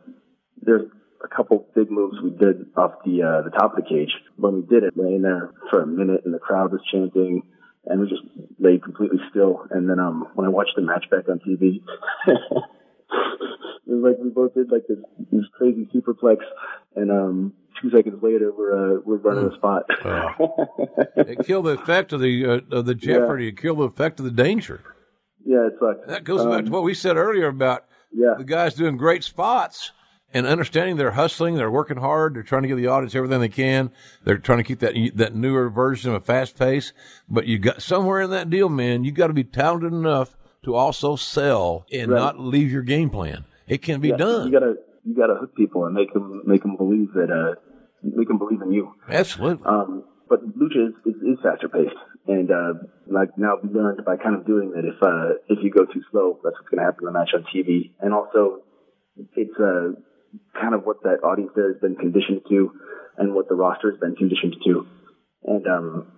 there's 0.63 0.91
a 1.25 1.29
couple 1.35 1.67
big 1.75 1.91
moves 1.91 2.17
we 2.23 2.31
did 2.31 2.67
off 2.77 2.93
the 3.05 3.23
uh, 3.23 3.43
the 3.43 3.51
top 3.51 3.77
of 3.77 3.83
the 3.83 3.89
cage. 3.89 4.11
When 4.37 4.57
we 4.57 4.63
did 4.63 4.85
it, 4.85 4.97
laying 4.97 5.23
there 5.23 5.51
for 5.71 5.83
a 5.83 5.87
minute, 5.87 6.23
and 6.25 6.35
the 6.35 6.39
crowd 6.39 6.73
was 6.73 6.81
chanting, 6.93 7.43
and 7.87 8.01
we 8.01 8.09
just 8.09 8.23
laid 8.59 8.83
completely 8.83 9.19
still. 9.31 9.67
And 9.71 9.89
then 9.89 9.99
um, 9.99 10.29
when 10.35 10.47
I 10.47 10.51
watched 10.51 10.73
the 10.77 10.83
match 10.83 11.07
back 11.11 11.29
on 11.29 11.39
TV, 11.39 11.81
it 12.27 12.33
was 13.87 14.03
like 14.03 14.19
we 14.19 14.31
both 14.31 14.55
did 14.55 14.71
like 14.71 14.87
this, 14.87 14.99
this 15.33 15.45
crazy 15.57 15.89
superplex, 15.95 16.39
and 16.95 17.11
um, 17.11 17.53
two 17.81 17.91
seconds 17.91 18.23
later 18.23 18.53
we're 18.57 18.97
uh, 18.97 19.01
we're 19.05 19.17
running 19.17 19.49
the 19.49 19.57
spot. 19.57 19.85
It 21.17 21.47
killed 21.47 21.67
the 21.67 21.71
effect 21.71 22.13
of 22.13 22.21
the 22.21 22.47
uh, 22.47 22.61
of 22.77 22.87
the 22.87 22.95
jeopardy. 22.95 23.49
It 23.49 23.59
killed 23.59 23.79
the 23.79 23.85
effect 23.85 24.19
of 24.21 24.25
the 24.25 24.31
danger. 24.31 24.81
yeah, 25.45 25.67
it's 25.71 25.81
like 25.81 25.97
That 26.07 26.25
goes 26.25 26.45
back 26.47 26.65
to 26.67 26.71
what 26.71 26.83
we 26.83 26.95
said 26.95 27.17
earlier 27.17 27.49
about 27.49 27.85
yeah. 28.13 28.35
the 28.39 28.45
guys 28.45 28.75
doing 28.75 28.97
great 28.97 29.25
spots 29.25 29.93
and 30.33 30.47
understanding 30.47 30.97
they're 30.97 31.13
hustling, 31.13 31.55
they're 31.55 31.71
working 31.71 31.97
hard, 31.99 32.35
they're 32.35 32.43
trying 32.43 32.63
to 32.63 32.69
give 32.69 32.77
the 32.79 32.89
audience 32.89 33.15
everything 33.15 33.41
they 33.41 33.49
can. 33.49 33.91
They're 34.25 34.39
trying 34.39 34.59
to 34.59 34.65
keep 34.65 34.81
that 34.81 34.95
that 35.15 35.35
newer 35.35 35.71
version 35.71 36.11
of 36.11 36.17
a 36.23 36.25
fast 36.25 36.59
pace. 36.59 36.93
But 37.29 37.47
you 37.47 37.59
got 37.59 37.83
somewhere 37.83 38.21
in 38.21 38.31
that 38.31 38.51
deal, 38.51 38.69
man. 38.69 39.05
You 39.05 39.13
got 39.13 39.29
to 39.29 39.33
be 39.33 39.45
talented 39.45 39.93
enough 39.93 40.37
to 40.65 40.75
also 40.75 41.15
sell 41.17 41.87
and 41.93 42.11
Right. 42.11 42.19
not 42.19 42.41
leave 42.41 42.73
your 42.73 42.83
game 42.83 43.11
plan. 43.11 43.45
It 43.69 43.83
can 43.83 44.01
be 44.01 44.09
Yeah, 44.09 44.17
done. 44.17 44.47
You 44.47 44.53
gotta 44.53 44.77
you 45.05 45.15
gotta 45.15 45.35
hook 45.35 45.55
people 45.57 45.87
and 45.87 45.95
make 45.95 46.13
them 46.13 46.43
make 46.47 46.63
them 46.63 46.77
believe 46.77 47.13
that 47.15 47.31
uh 47.31 47.61
make 48.03 48.29
them 48.29 48.39
believe 48.39 48.63
in 48.63 48.73
you. 48.73 48.93
Absolutely. 49.09 49.65
Um, 49.67 50.05
but 50.29 50.41
lucha 50.57 50.89
is, 50.89 50.95
is, 51.07 51.15
is 51.23 51.39
faster 51.43 51.69
paced. 51.69 51.97
And 52.27 52.51
uh, 52.51 52.75
like 53.07 53.37
now 53.37 53.57
we 53.63 53.69
learned 53.69 54.05
by 54.05 54.17
kind 54.17 54.35
of 54.35 54.47
doing 54.47 54.73
that 54.73 54.85
if 54.85 54.97
uh, 55.03 55.37
if 55.49 55.63
you 55.63 55.71
go 55.71 55.85
too 55.85 56.01
slow, 56.11 56.41
that's 56.43 56.57
what's 56.57 56.69
going 56.71 56.81
to 56.81 56.85
happen 56.85 57.07
in 57.07 57.13
the 57.13 57.19
match 57.19 57.31
on 57.35 57.45
TV. 57.55 57.93
And 58.01 58.15
also, 58.15 58.65
it's 59.37 59.59
uh, 59.61 60.01
kind 60.59 60.75
of 60.75 60.85
what 60.85 61.03
that 61.03 61.21
audience 61.23 61.53
there 61.55 61.73
has 61.73 61.81
been 61.81 61.97
conditioned 61.97 62.43
to, 62.49 62.73
and 63.19 63.35
what 63.35 63.49
the 63.49 63.55
roster 63.55 63.91
has 63.91 64.01
been 64.01 64.17
conditioned 64.17 64.57
to. 64.65 64.87
And 65.45 65.67
um, 65.67 66.13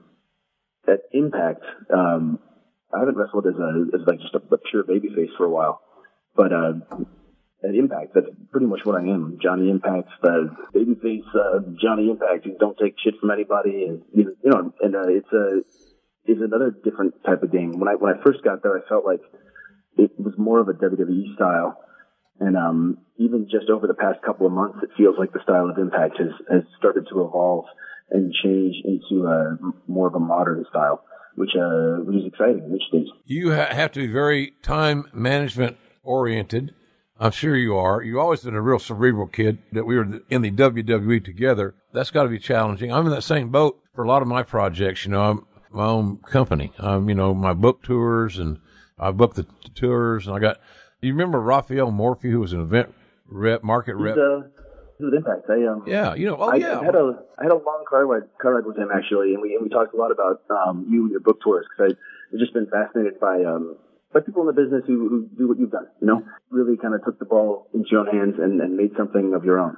at 0.87 1.01
Impact, 1.13 1.65
um, 1.93 2.39
I 2.95 3.01
haven't 3.01 3.17
wrestled 3.17 3.47
as 3.47 3.59
a 3.59 3.99
as 3.99 4.07
like 4.07 4.21
just 4.21 4.35
a, 4.35 4.39
a 4.39 4.59
pure 4.71 4.85
babyface 4.85 5.35
for 5.37 5.45
a 5.45 5.51
while, 5.51 5.81
but 6.37 6.53
uh, 6.53 6.73
at 7.65 7.74
Impact, 7.74 8.12
that's 8.15 8.27
pretty 8.51 8.66
much 8.66 8.81
what 8.85 8.97
I 8.97 9.05
am. 9.05 9.39
Johnny 9.43 9.70
Impact, 9.70 10.09
the 10.23 10.51
babyface 10.74 11.27
uh, 11.35 11.61
Johnny 11.81 12.11
Impact, 12.11 12.45
who 12.45 12.57
don't 12.59 12.77
take 12.78 12.95
shit 13.03 13.15
from 13.20 13.31
anybody, 13.31 13.85
and 13.85 14.03
you 14.12 14.37
know, 14.45 14.73
and 14.81 14.95
uh, 14.95 15.09
it's 15.09 15.33
a 15.33 15.61
is 16.31 16.39
another 16.43 16.74
different 16.85 17.15
type 17.24 17.43
of 17.43 17.53
game. 17.53 17.78
When 17.78 17.89
I 17.89 17.95
when 17.95 18.12
I 18.12 18.23
first 18.24 18.43
got 18.45 18.62
there, 18.62 18.77
I 18.77 18.87
felt 18.89 19.05
like 19.05 19.20
it 19.97 20.11
was 20.19 20.35
more 20.37 20.61
of 20.61 20.69
a 20.69 20.73
WWE 20.73 21.35
style, 21.35 21.78
and 22.41 22.57
um, 22.57 22.99
even 23.16 23.49
just 23.51 23.70
over 23.70 23.87
the 23.87 23.95
past 23.95 24.20
couple 24.24 24.47
of 24.47 24.53
months, 24.53 24.78
it 24.83 24.91
feels 24.97 25.16
like 25.19 25.33
the 25.33 25.41
style 25.43 25.70
of 25.70 25.78
Impact 25.78 26.19
has 26.19 26.33
has 26.51 26.62
started 26.78 27.07
to 27.11 27.24
evolve 27.24 27.65
and 28.11 28.33
change 28.45 28.77
into 28.85 29.27
a 29.27 29.57
more 29.89 30.09
of 30.09 30.15
a 30.15 30.20
modern 30.20 30.65
style, 30.69 31.03
which 31.37 31.51
uh, 31.57 32.03
which 32.05 32.16
is 32.16 32.27
exciting 32.27 32.70
which 32.70 32.83
is. 32.93 33.09
You 33.24 33.55
ha- 33.55 33.73
have 33.73 33.93
to 33.93 34.01
be 34.01 34.12
very 34.12 34.53
time 34.62 35.07
management 35.12 35.78
oriented. 36.03 36.74
I'm 37.18 37.30
sure 37.30 37.56
you 37.56 37.76
are. 37.76 38.02
You've 38.02 38.18
always 38.18 38.40
been 38.40 38.55
a 38.55 38.60
real 38.60 38.78
cerebral 38.78 39.26
kid 39.26 39.59
that 39.72 39.84
we 39.84 39.97
were 39.97 40.20
in 40.28 40.43
the 40.43 40.51
WWE 40.51 41.24
together. 41.24 41.74
That's 41.93 42.10
got 42.10 42.24
to 42.24 42.28
be 42.28 42.38
challenging. 42.38 42.93
I'm 42.93 43.06
in 43.06 43.12
that 43.12 43.22
same 43.22 43.51
boat 43.51 43.80
for 43.94 44.05
a 44.05 44.09
lot 44.09 44.22
of 44.22 44.28
my 44.28 44.43
projects. 44.43 45.05
You 45.05 45.12
know, 45.12 45.22
I'm 45.22 45.47
my 45.70 45.86
own 45.86 46.18
company. 46.18 46.72
Um, 46.78 47.09
you 47.09 47.14
know, 47.14 47.34
my 47.34 47.52
book 47.52 47.82
tours 47.82 48.38
and 48.38 48.59
I 48.98 49.10
booked 49.12 49.36
the, 49.36 49.47
the 49.62 49.70
tours 49.74 50.26
and 50.26 50.36
I 50.36 50.38
got, 50.38 50.59
you 51.01 51.12
remember 51.12 51.40
Raphael 51.40 51.90
Morphy, 51.90 52.30
who 52.30 52.40
was 52.40 52.52
an 52.52 52.60
event 52.60 52.94
rep, 53.26 53.62
market 53.62 53.97
rep? 53.97 54.16
Uh, 54.16 54.48
with 54.98 55.14
Impact. 55.14 55.48
I, 55.51 55.66
um, 55.66 55.84
yeah, 55.86 56.14
you 56.14 56.26
know, 56.26 56.36
oh 56.38 56.51
I, 56.51 56.56
yeah. 56.56 56.80
I 56.80 56.84
had 56.84 56.94
a 56.94 57.22
I 57.38 57.43
had 57.43 57.52
a 57.52 57.56
long 57.56 57.84
car 57.88 58.06
ride, 58.06 58.22
car 58.40 58.55
ride 58.55 58.64
with 58.64 58.78
him 58.78 58.88
actually, 58.94 59.34
and 59.34 59.43
we 59.43 59.55
and 59.55 59.62
we 59.62 59.68
talked 59.68 59.93
a 59.93 59.97
lot 59.97 60.10
about 60.10 60.43
um, 60.48 60.86
you 60.88 61.02
and 61.02 61.10
your 61.10 61.20
book 61.20 61.38
tours 61.43 61.66
because 61.68 61.94
I've 62.32 62.38
just 62.38 62.55
been 62.55 62.66
fascinated 62.66 63.20
by 63.20 63.44
um, 63.44 63.76
by 64.16 64.24
people 64.24 64.48
in 64.48 64.55
the 64.55 64.60
business 64.60 64.82
who, 64.86 65.09
who 65.09 65.28
do 65.36 65.48
what 65.48 65.59
you've 65.59 65.70
done. 65.70 65.86
You 66.01 66.06
know, 66.06 66.22
really 66.51 66.76
kind 66.76 66.94
of 66.94 67.05
took 67.05 67.18
the 67.18 67.26
ball 67.26 67.68
into 67.74 67.88
your 67.90 68.01
own 68.01 68.16
hands 68.16 68.34
and, 68.38 68.60
and 68.60 68.76
made 68.76 68.93
something 68.97 69.34
of 69.34 69.44
your 69.44 69.59
own, 69.59 69.76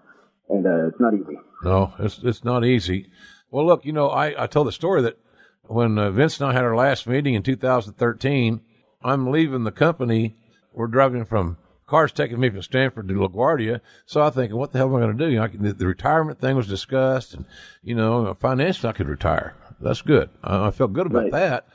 and 0.48 0.64
uh, 0.66 0.88
it's 0.88 1.00
not 1.00 1.14
easy. 1.14 1.38
No, 1.64 1.92
it's 1.98 2.20
it's 2.22 2.44
not 2.44 2.64
easy. 2.64 3.10
Well, 3.50 3.66
look, 3.66 3.84
you 3.84 3.92
know, 3.92 4.08
I 4.08 4.44
I 4.44 4.46
told 4.46 4.68
the 4.68 4.72
story 4.72 5.02
that 5.02 5.18
when 5.64 5.98
uh, 5.98 6.10
Vince 6.10 6.40
and 6.40 6.50
I 6.50 6.52
had 6.52 6.64
our 6.64 6.76
last 6.76 7.06
meeting 7.06 7.34
in 7.34 7.42
2013, 7.42 8.60
I'm 9.02 9.30
leaving 9.30 9.64
the 9.64 9.72
company. 9.72 10.36
We're 10.72 10.86
driving 10.86 11.24
from 11.24 11.56
cars 11.86 12.12
taking 12.12 12.38
me 12.38 12.50
from 12.50 12.62
Stamford 12.62 13.08
to 13.08 13.14
LaGuardia. 13.14 13.80
So 14.06 14.22
I'm 14.22 14.32
thinking, 14.32 14.56
what 14.56 14.70
the 14.70 14.78
hell 14.78 14.88
am 14.88 14.96
I 14.96 15.00
going 15.00 15.18
to 15.18 15.24
do? 15.24 15.30
You 15.30 15.38
know, 15.38 15.44
I 15.44 15.48
can, 15.48 15.62
the, 15.62 15.72
the, 15.72 15.86
retirement 15.86 16.38
thing 16.38 16.54
was 16.54 16.68
discussed, 16.68 17.34
and 17.34 17.44
you 17.82 17.96
know, 17.96 18.32
financially 18.34 18.88
I 18.88 18.92
could 18.92 19.08
retire. 19.08 19.56
That's 19.80 20.02
good. 20.02 20.30
I, 20.44 20.68
I 20.68 20.70
felt 20.70 20.92
good 20.92 21.06
about 21.06 21.24
Right. 21.24 21.32
that. 21.32 21.66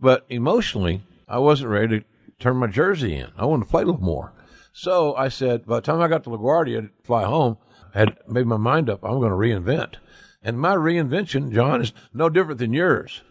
But 0.00 0.24
emotionally, 0.28 1.02
I 1.28 1.38
wasn't 1.38 1.70
ready 1.70 2.00
to 2.00 2.04
turn 2.42 2.56
my 2.56 2.66
jersey 2.66 3.14
in. 3.16 3.30
I 3.36 3.44
wanted 3.44 3.64
to 3.64 3.70
play 3.70 3.82
a 3.82 3.86
little 3.86 4.00
more. 4.00 4.32
So 4.72 5.14
I 5.14 5.28
said, 5.28 5.66
by 5.66 5.76
the 5.76 5.82
time 5.82 6.00
I 6.00 6.08
got 6.08 6.24
to 6.24 6.30
LaGuardia 6.30 6.82
to 6.82 6.90
fly 7.04 7.24
home, 7.24 7.58
I 7.94 8.00
had 8.00 8.18
made 8.26 8.46
my 8.46 8.56
mind 8.56 8.88
up. 8.88 9.04
I'm 9.04 9.20
going 9.20 9.30
to 9.30 9.36
reinvent. 9.36 9.96
And 10.42 10.58
my 10.58 10.74
reinvention, 10.74 11.52
John, 11.52 11.82
is 11.82 11.92
no 12.12 12.28
different 12.28 12.58
than 12.58 12.72
yours. 12.72 13.22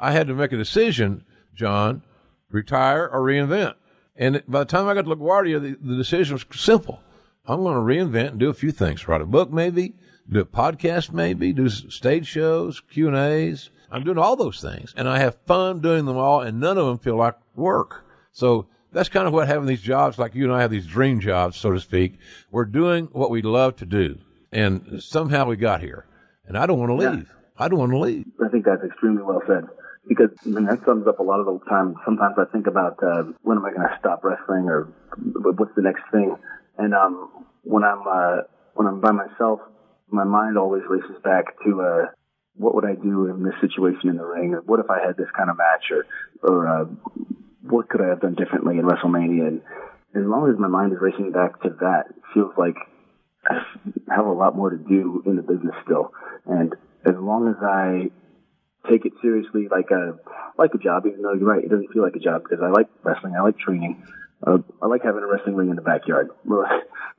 I 0.00 0.12
had 0.12 0.26
to 0.26 0.34
make 0.34 0.52
a 0.52 0.56
decision, 0.56 1.24
John, 1.54 2.02
retire 2.50 3.08
or 3.08 3.20
reinvent. 3.20 3.74
And 4.16 4.42
by 4.48 4.60
the 4.60 4.64
time 4.64 4.88
I 4.88 4.94
got 4.94 5.04
to 5.04 5.14
LaGuardia, 5.14 5.60
the, 5.60 5.76
the 5.80 5.96
decision 5.96 6.34
was 6.34 6.44
simple. 6.58 7.00
I'm 7.46 7.62
going 7.62 7.74
to 7.74 7.80
reinvent 7.80 8.30
and 8.30 8.40
do 8.40 8.48
a 8.48 8.54
few 8.54 8.72
things. 8.72 9.06
Write 9.06 9.20
a 9.20 9.26
book, 9.26 9.52
maybe. 9.52 9.94
Do 10.28 10.40
a 10.40 10.44
podcast, 10.44 11.12
maybe. 11.12 11.52
Do 11.52 11.68
stage 11.68 12.26
shows, 12.26 12.80
Q 12.80 13.08
and 13.08 13.16
A's. 13.16 13.70
I'm 13.90 14.02
doing 14.02 14.18
all 14.18 14.34
those 14.34 14.60
things, 14.60 14.92
and 14.96 15.08
I 15.08 15.20
have 15.20 15.36
fun 15.46 15.80
doing 15.80 16.06
them 16.06 16.16
all, 16.16 16.40
and 16.40 16.58
none 16.58 16.76
of 16.76 16.86
them 16.86 16.98
feel 16.98 17.16
like 17.16 17.36
work. 17.54 18.04
So 18.36 18.66
that's 18.92 19.08
kind 19.08 19.26
of 19.26 19.32
what 19.32 19.48
having 19.48 19.64
these 19.64 19.80
jobs, 19.80 20.18
like 20.18 20.34
you 20.34 20.44
and 20.44 20.52
I 20.52 20.60
have 20.60 20.70
these 20.70 20.86
dream 20.86 21.20
jobs, 21.20 21.56
so 21.56 21.70
to 21.72 21.80
speak. 21.80 22.18
We're 22.50 22.66
doing 22.66 23.06
what 23.12 23.30
we 23.30 23.40
love 23.40 23.76
to 23.76 23.86
do, 23.86 24.18
and 24.52 25.02
somehow 25.02 25.46
we 25.46 25.56
got 25.56 25.80
here. 25.80 26.04
And 26.46 26.56
I 26.58 26.66
don't 26.66 26.78
want 26.78 26.90
to 26.90 27.02
Yeah. 27.02 27.10
leave. 27.12 27.32
I 27.58 27.68
don't 27.68 27.78
want 27.78 27.92
to 27.92 27.98
leave. 27.98 28.26
I 28.44 28.48
think 28.48 28.66
that's 28.66 28.84
extremely 28.84 29.22
well 29.22 29.40
said. 29.46 29.64
Because 30.06 30.28
I 30.44 30.50
mean, 30.50 30.66
that 30.66 30.84
sums 30.84 31.06
up 31.06 31.18
a 31.18 31.22
lot 31.22 31.40
of 31.40 31.46
the 31.46 31.58
time. 31.64 31.94
Sometimes 32.04 32.34
I 32.38 32.44
think 32.52 32.66
about 32.66 33.02
uh, 33.02 33.22
when 33.40 33.56
am 33.56 33.64
I 33.64 33.70
going 33.70 33.88
to 33.88 33.96
stop 33.98 34.22
wrestling, 34.22 34.68
or 34.68 34.92
what's 35.56 35.74
the 35.74 35.82
next 35.82 36.02
thing. 36.12 36.36
And 36.76 36.92
um, 36.94 37.30
when 37.62 37.84
I'm 37.84 38.02
uh, 38.06 38.42
when 38.74 38.86
I'm 38.86 39.00
by 39.00 39.12
myself, 39.12 39.60
my 40.10 40.24
mind 40.24 40.58
always 40.58 40.82
races 40.90 41.16
back 41.24 41.46
to 41.64 41.80
uh, 41.80 42.04
what 42.54 42.74
would 42.74 42.84
I 42.84 42.96
do 42.96 43.28
in 43.28 43.42
this 43.42 43.54
situation 43.62 44.10
in 44.10 44.16
the 44.18 44.26
ring, 44.26 44.52
or 44.52 44.60
what 44.60 44.78
if 44.78 44.90
I 44.90 45.00
had 45.04 45.16
this 45.16 45.30
kind 45.34 45.48
of 45.48 45.56
match, 45.56 45.84
or 45.90 46.04
or 46.42 46.68
uh, 46.68 46.84
what 47.68 47.88
could 47.88 48.00
I 48.00 48.08
have 48.08 48.20
done 48.20 48.34
differently 48.34 48.78
in 48.78 48.84
WrestleMania. 48.84 49.48
And 49.48 49.60
as 50.14 50.24
long 50.24 50.50
as 50.50 50.58
my 50.58 50.68
mind 50.68 50.92
is 50.92 50.98
racing 51.00 51.32
back 51.32 51.60
to 51.62 51.70
that, 51.80 52.04
it 52.10 52.22
feels 52.34 52.52
like 52.56 52.76
I 53.48 53.62
have 54.14 54.26
a 54.26 54.32
lot 54.32 54.56
more 54.56 54.70
to 54.70 54.76
do 54.76 55.22
in 55.26 55.36
the 55.36 55.42
business 55.42 55.74
still. 55.84 56.12
And 56.46 56.74
as 57.04 57.14
long 57.16 57.48
as 57.48 57.56
I 57.62 58.10
take 58.90 59.04
it 59.04 59.12
seriously 59.20 59.68
like 59.70 59.90
a 59.90 60.18
like 60.58 60.70
a 60.74 60.78
job, 60.78 61.06
even 61.06 61.22
though 61.22 61.34
you're 61.34 61.48
right, 61.48 61.62
it 61.62 61.70
doesn't 61.70 61.92
feel 61.92 62.02
like 62.02 62.16
a 62.16 62.20
job 62.20 62.42
because 62.42 62.62
I 62.62 62.70
like 62.70 62.88
wrestling, 63.02 63.34
I 63.36 63.42
like 63.42 63.58
training, 63.58 64.02
uh, 64.46 64.58
I 64.82 64.86
like 64.86 65.02
having 65.02 65.22
a 65.22 65.26
wrestling 65.26 65.54
ring 65.54 65.70
in 65.70 65.76
the 65.76 65.82
backyard. 65.82 66.30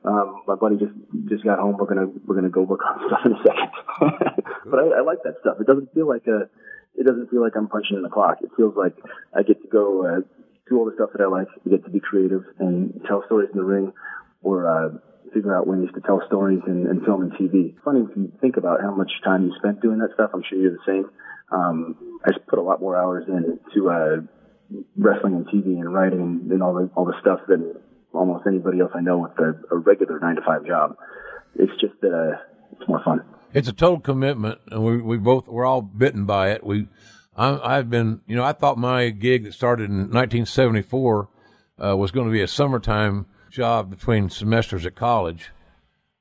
um, 0.04 0.42
my 0.46 0.54
buddy 0.54 0.76
just 0.76 0.92
just 1.28 1.44
got 1.44 1.58
home. 1.58 1.76
We're 1.78 1.86
gonna 1.86 2.08
we're 2.26 2.34
gonna 2.34 2.50
go 2.50 2.62
work 2.62 2.80
on 2.86 3.00
stuff 3.08 3.20
in 3.24 3.32
a 3.32 3.42
second. 3.42 3.70
but 4.70 4.78
I, 4.80 4.98
I 4.98 5.00
like 5.02 5.22
that 5.24 5.36
stuff. 5.40 5.58
It 5.60 5.66
doesn't 5.66 5.92
feel 5.94 6.08
like 6.08 6.26
a 6.26 6.48
it 6.94 7.06
doesn't 7.06 7.30
feel 7.30 7.40
like 7.40 7.56
I'm 7.56 7.68
punching 7.68 7.96
in 7.96 8.02
the 8.02 8.08
clock. 8.08 8.38
It 8.42 8.50
feels 8.56 8.76
like 8.76 8.96
I 9.34 9.42
get 9.42 9.62
to 9.62 9.68
go 9.68 10.06
uh, 10.06 10.20
do 10.68 10.78
all 10.78 10.84
the 10.84 10.94
stuff 10.94 11.10
that 11.12 11.22
I 11.22 11.26
like. 11.26 11.48
You 11.64 11.70
get 11.70 11.84
to 11.84 11.90
be 11.90 12.00
creative 12.00 12.44
and 12.58 13.00
tell 13.06 13.22
stories 13.26 13.48
in 13.52 13.58
the 13.58 13.64
ring, 13.64 13.92
or 14.42 14.68
uh, 14.68 14.98
figure 15.32 15.56
out 15.56 15.66
ways 15.66 15.88
to 15.94 16.00
tell 16.00 16.22
stories 16.26 16.60
in, 16.66 16.86
in 16.86 17.04
film 17.04 17.22
and 17.22 17.32
TV. 17.32 17.74
Funny 17.84 18.00
if 18.00 18.16
you 18.16 18.32
think 18.40 18.56
about 18.56 18.80
how 18.80 18.94
much 18.94 19.10
time 19.24 19.44
you 19.44 19.52
spent 19.58 19.80
doing 19.80 19.98
that 19.98 20.10
stuff. 20.14 20.30
I'm 20.34 20.42
sure 20.48 20.58
you're 20.58 20.72
the 20.72 20.86
same. 20.86 21.10
Um, 21.50 22.20
I 22.24 22.32
just 22.32 22.46
put 22.46 22.58
a 22.58 22.62
lot 22.62 22.80
more 22.80 22.96
hours 22.96 23.24
into 23.28 23.90
uh, 23.90 24.16
wrestling 24.96 25.34
and 25.34 25.46
TV 25.46 25.80
and 25.80 25.92
writing 25.92 26.20
and, 26.20 26.52
and 26.52 26.62
all 26.62 26.74
the 26.74 26.90
all 26.94 27.04
the 27.04 27.14
stuff 27.20 27.40
than 27.48 27.74
almost 28.12 28.46
anybody 28.46 28.80
else 28.80 28.92
I 28.94 29.00
know 29.00 29.18
with 29.18 29.38
a, 29.38 29.74
a 29.74 29.78
regular 29.78 30.18
nine 30.18 30.36
to 30.36 30.42
five 30.42 30.66
job. 30.66 30.96
It's 31.56 31.72
just 31.80 31.94
that 32.02 32.12
uh, 32.12 32.38
it's 32.72 32.88
more 32.88 33.02
fun. 33.04 33.22
It's 33.54 33.68
a 33.68 33.72
total 33.72 34.00
commitment, 34.00 34.60
and 34.70 34.84
we 34.84 35.00
we 35.00 35.16
both 35.16 35.48
we're 35.48 35.64
all 35.64 35.80
bitten 35.82 36.26
by 36.26 36.50
it. 36.50 36.64
We, 36.64 36.88
I, 37.38 37.76
I've 37.76 37.88
been, 37.88 38.20
you 38.26 38.34
know, 38.34 38.44
I 38.44 38.52
thought 38.52 38.76
my 38.78 39.10
gig 39.10 39.44
that 39.44 39.54
started 39.54 39.88
in 39.88 40.10
1974 40.10 41.28
uh, 41.82 41.96
was 41.96 42.10
going 42.10 42.26
to 42.26 42.32
be 42.32 42.42
a 42.42 42.48
summertime 42.48 43.26
job 43.50 43.88
between 43.88 44.28
semesters 44.28 44.84
at 44.84 44.96
college, 44.96 45.50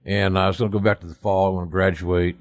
and 0.05 0.37
I 0.37 0.47
was 0.47 0.59
going 0.59 0.71
to 0.71 0.77
go 0.77 0.83
back 0.83 0.99
to 1.01 1.07
the 1.07 1.15
fall. 1.15 1.59
I 1.59 1.63
to 1.63 1.71
graduate. 1.71 2.37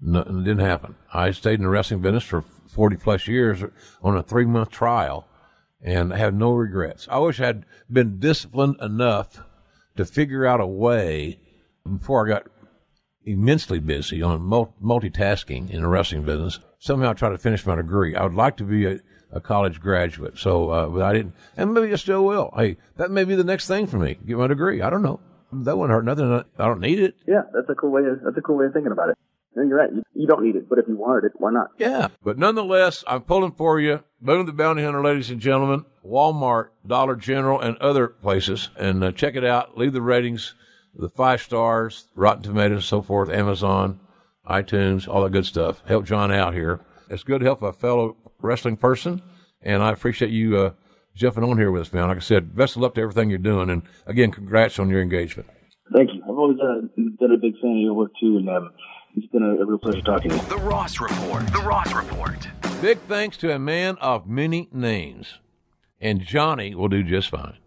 No, 0.00 0.20
it 0.20 0.44
didn't 0.44 0.60
happen. 0.60 0.96
I 1.12 1.30
stayed 1.32 1.58
in 1.58 1.62
the 1.62 1.68
wrestling 1.68 2.00
business 2.00 2.24
for 2.24 2.42
40 2.68 2.96
plus 2.96 3.28
years 3.28 3.62
on 4.02 4.16
a 4.16 4.22
three 4.22 4.46
month 4.46 4.70
trial, 4.70 5.28
and 5.82 6.14
I 6.14 6.16
have 6.16 6.32
no 6.32 6.52
regrets. 6.52 7.06
I 7.10 7.18
wish 7.18 7.38
I'd 7.38 7.66
been 7.92 8.18
disciplined 8.18 8.76
enough 8.80 9.42
to 9.96 10.06
figure 10.06 10.46
out 10.46 10.60
a 10.60 10.66
way 10.66 11.38
before 11.84 12.26
I 12.26 12.30
got 12.30 12.46
immensely 13.24 13.78
busy 13.78 14.22
on 14.22 14.40
multitasking 14.40 15.70
in 15.70 15.82
the 15.82 15.88
wrestling 15.88 16.24
business. 16.24 16.58
Somehow 16.78 17.10
I 17.10 17.14
try 17.14 17.28
to 17.28 17.38
finish 17.38 17.64
my 17.66 17.76
degree. 17.76 18.16
I 18.16 18.22
would 18.22 18.34
like 18.34 18.56
to 18.58 18.64
be 18.64 18.86
a, 18.86 19.00
a 19.32 19.40
college 19.40 19.80
graduate. 19.80 20.38
So, 20.38 20.70
uh, 20.70 20.86
but 20.88 21.02
I 21.02 21.12
didn't, 21.12 21.34
and 21.56 21.74
maybe 21.74 21.92
I 21.92 21.96
still 21.96 22.24
will. 22.24 22.52
Hey, 22.56 22.76
that 22.96 23.10
may 23.10 23.24
be 23.24 23.34
the 23.34 23.44
next 23.44 23.66
thing 23.66 23.86
for 23.86 23.98
me. 23.98 24.18
Get 24.26 24.38
my 24.38 24.46
degree. 24.46 24.82
I 24.82 24.90
don't 24.90 25.02
know. 25.02 25.20
That 25.52 25.76
wouldn't 25.76 25.94
hurt 25.94 26.04
nothing. 26.04 26.44
I 26.58 26.64
don't 26.64 26.80
need 26.80 27.00
it. 27.00 27.16
Yeah, 27.26 27.42
that's 27.52 27.68
a 27.68 27.74
cool 27.74 27.90
way. 27.90 28.02
Of, 28.02 28.20
that's 28.24 28.36
a 28.36 28.40
cool 28.40 28.56
way 28.56 28.66
of 28.66 28.72
thinking 28.72 28.92
about 28.92 29.10
it. 29.10 29.18
And 29.56 29.68
you're 29.68 29.78
right. 29.78 29.90
You, 29.92 30.02
you 30.14 30.26
don't 30.28 30.44
need 30.44 30.54
it, 30.54 30.68
but 30.68 30.78
if 30.78 30.86
you 30.86 30.96
wanted 30.96 31.24
it, 31.24 31.32
why 31.34 31.50
not? 31.50 31.70
Yeah. 31.76 32.08
But 32.22 32.38
nonetheless, 32.38 33.02
I'm 33.06 33.22
pulling 33.22 33.52
for 33.52 33.80
you. 33.80 34.04
Boone 34.20 34.46
the 34.46 34.52
Bounty 34.52 34.84
Hunter, 34.84 35.02
ladies 35.02 35.28
and 35.28 35.40
gentlemen. 35.40 35.84
Walmart, 36.06 36.68
Dollar 36.86 37.16
General, 37.16 37.60
and 37.60 37.76
other 37.78 38.06
places. 38.06 38.70
And 38.76 39.02
uh, 39.02 39.10
check 39.10 39.34
it 39.34 39.44
out. 39.44 39.76
Leave 39.76 39.92
the 39.92 40.02
ratings, 40.02 40.54
the 40.94 41.08
five 41.08 41.40
stars, 41.40 42.06
Rotten 42.14 42.42
Tomatoes, 42.42 42.84
so 42.84 43.02
forth, 43.02 43.30
Amazon, 43.30 44.00
iTunes, 44.46 45.08
all 45.08 45.22
that 45.22 45.32
good 45.32 45.46
stuff. 45.46 45.82
Help 45.86 46.04
John 46.04 46.32
out 46.32 46.54
here. 46.54 46.80
It's 47.08 47.22
good 47.22 47.40
to 47.40 47.46
help 47.46 47.62
a 47.62 47.72
fellow 47.72 48.16
wrestling 48.40 48.76
person. 48.76 49.22
And 49.62 49.82
I 49.82 49.92
appreciate 49.92 50.30
you 50.30 50.56
uh, 50.56 50.70
jumping 51.14 51.44
on 51.44 51.58
here 51.58 51.70
with 51.70 51.82
us, 51.82 51.92
man. 51.92 52.08
Like 52.08 52.16
I 52.16 52.20
said, 52.20 52.56
best 52.56 52.76
of 52.76 52.82
luck 52.82 52.94
to 52.94 53.00
everything 53.00 53.30
you're 53.30 53.38
doing. 53.38 53.70
And 53.70 53.82
again, 54.06 54.30
congrats 54.30 54.78
on 54.78 54.88
your 54.88 55.02
engagement. 55.02 55.48
Thank 55.94 56.10
you. 56.14 56.22
I've 56.22 56.30
always 56.30 56.58
uh, 56.60 56.86
been 56.96 57.32
a 57.32 57.36
big 57.36 57.58
fan 57.60 57.72
of 57.72 57.78
your 57.78 57.94
work 57.94 58.12
too, 58.20 58.36
and 58.36 58.48
um, 58.48 58.70
it's 59.16 59.26
been 59.26 59.42
a, 59.42 59.56
a 59.56 59.66
real 59.66 59.78
pleasure 59.78 60.00
talking 60.02 60.30
to 60.30 60.36
you. 60.36 60.42
The 60.42 60.56
Ross 60.56 61.00
Report. 61.00 61.46
The 61.48 61.60
Ross 61.60 61.92
Report. 61.92 62.48
Big 62.80 62.98
thanks 63.00 63.36
to 63.38 63.52
a 63.52 63.58
man 63.58 63.96
of 64.00 64.26
many 64.26 64.68
names, 64.72 65.38
and 66.00 66.20
Johnny 66.20 66.74
will 66.74 66.88
do 66.88 67.02
just 67.02 67.28
fine. 67.28 67.58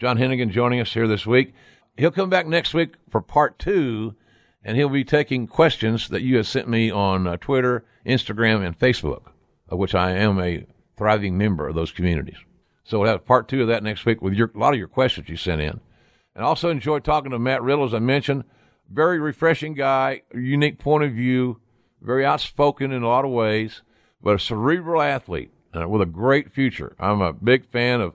John 0.00 0.16
Hennigan 0.16 0.50
joining 0.50 0.80
us 0.80 0.92
here 0.92 1.08
this 1.08 1.26
week. 1.26 1.54
He'll 1.96 2.10
come 2.10 2.28
back 2.28 2.46
next 2.46 2.74
week 2.74 2.94
for 3.10 3.20
part 3.20 3.58
two, 3.58 4.14
and 4.62 4.76
he'll 4.76 4.88
be 4.88 5.04
taking 5.04 5.46
questions 5.46 6.08
that 6.08 6.22
you 6.22 6.36
have 6.36 6.46
sent 6.46 6.68
me 6.68 6.90
on 6.90 7.26
uh, 7.26 7.36
Twitter, 7.38 7.84
Instagram, 8.04 8.64
and 8.64 8.78
Facebook, 8.78 9.22
of 9.68 9.78
which 9.78 9.94
I 9.94 10.12
am 10.12 10.38
a 10.38 10.66
thriving 10.96 11.38
member 11.38 11.68
of 11.68 11.74
those 11.74 11.92
communities. 11.92 12.36
So 12.84 13.00
we'll 13.00 13.10
have 13.10 13.24
part 13.24 13.48
two 13.48 13.62
of 13.62 13.68
that 13.68 13.82
next 13.82 14.04
week 14.04 14.20
with 14.22 14.34
your, 14.34 14.50
a 14.54 14.58
lot 14.58 14.74
of 14.74 14.78
your 14.78 14.88
questions 14.88 15.28
you 15.28 15.36
sent 15.36 15.60
in. 15.60 15.80
And 16.34 16.44
also 16.44 16.68
enjoyed 16.68 17.02
talking 17.02 17.30
to 17.30 17.38
Matt 17.38 17.62
Riddle, 17.62 17.84
as 17.84 17.94
I 17.94 17.98
mentioned. 17.98 18.44
Very 18.90 19.18
refreshing 19.18 19.74
guy, 19.74 20.22
unique 20.34 20.78
point 20.78 21.02
of 21.02 21.12
view, 21.12 21.60
very 22.00 22.24
outspoken 22.24 22.92
in 22.92 23.02
a 23.02 23.08
lot 23.08 23.24
of 23.24 23.30
ways, 23.30 23.82
but 24.22 24.36
a 24.36 24.38
cerebral 24.38 25.02
athlete 25.02 25.50
uh, 25.74 25.88
with 25.88 26.02
a 26.02 26.06
great 26.06 26.52
future. 26.52 26.94
I'm 27.00 27.20
a 27.20 27.32
big 27.32 27.66
fan 27.70 28.00
of 28.00 28.12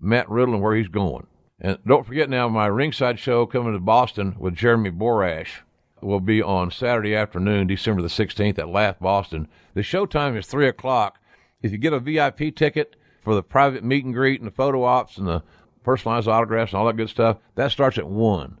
Matt 0.00 0.28
Riddle 0.28 0.54
and 0.54 0.62
where 0.62 0.76
he's 0.76 0.88
going. 0.88 1.26
And 1.64 1.78
don't 1.86 2.04
forget 2.04 2.28
now, 2.28 2.48
my 2.48 2.66
ringside 2.66 3.20
show 3.20 3.46
coming 3.46 3.72
to 3.72 3.78
Boston 3.78 4.34
with 4.36 4.56
Jeremy 4.56 4.90
Borash 4.90 5.60
will 6.00 6.18
be 6.18 6.42
on 6.42 6.72
Saturday 6.72 7.14
afternoon, 7.14 7.68
December 7.68 8.02
the 8.02 8.08
16th 8.08 8.58
at 8.58 8.68
Laugh 8.68 8.98
Boston. 8.98 9.46
The 9.74 9.84
show 9.84 10.04
time 10.04 10.36
is 10.36 10.48
3 10.48 10.66
o'clock. 10.66 11.20
If 11.62 11.70
you 11.70 11.78
get 11.78 11.92
a 11.92 12.00
VIP 12.00 12.56
ticket 12.56 12.96
for 13.22 13.36
the 13.36 13.44
private 13.44 13.84
meet 13.84 14.04
and 14.04 14.12
greet 14.12 14.40
and 14.40 14.48
the 14.48 14.54
photo 14.54 14.82
ops 14.82 15.16
and 15.16 15.28
the 15.28 15.44
personalized 15.84 16.26
autographs 16.26 16.72
and 16.72 16.80
all 16.80 16.86
that 16.86 16.96
good 16.96 17.10
stuff, 17.10 17.38
that 17.54 17.70
starts 17.70 17.96
at 17.96 18.08
1. 18.08 18.58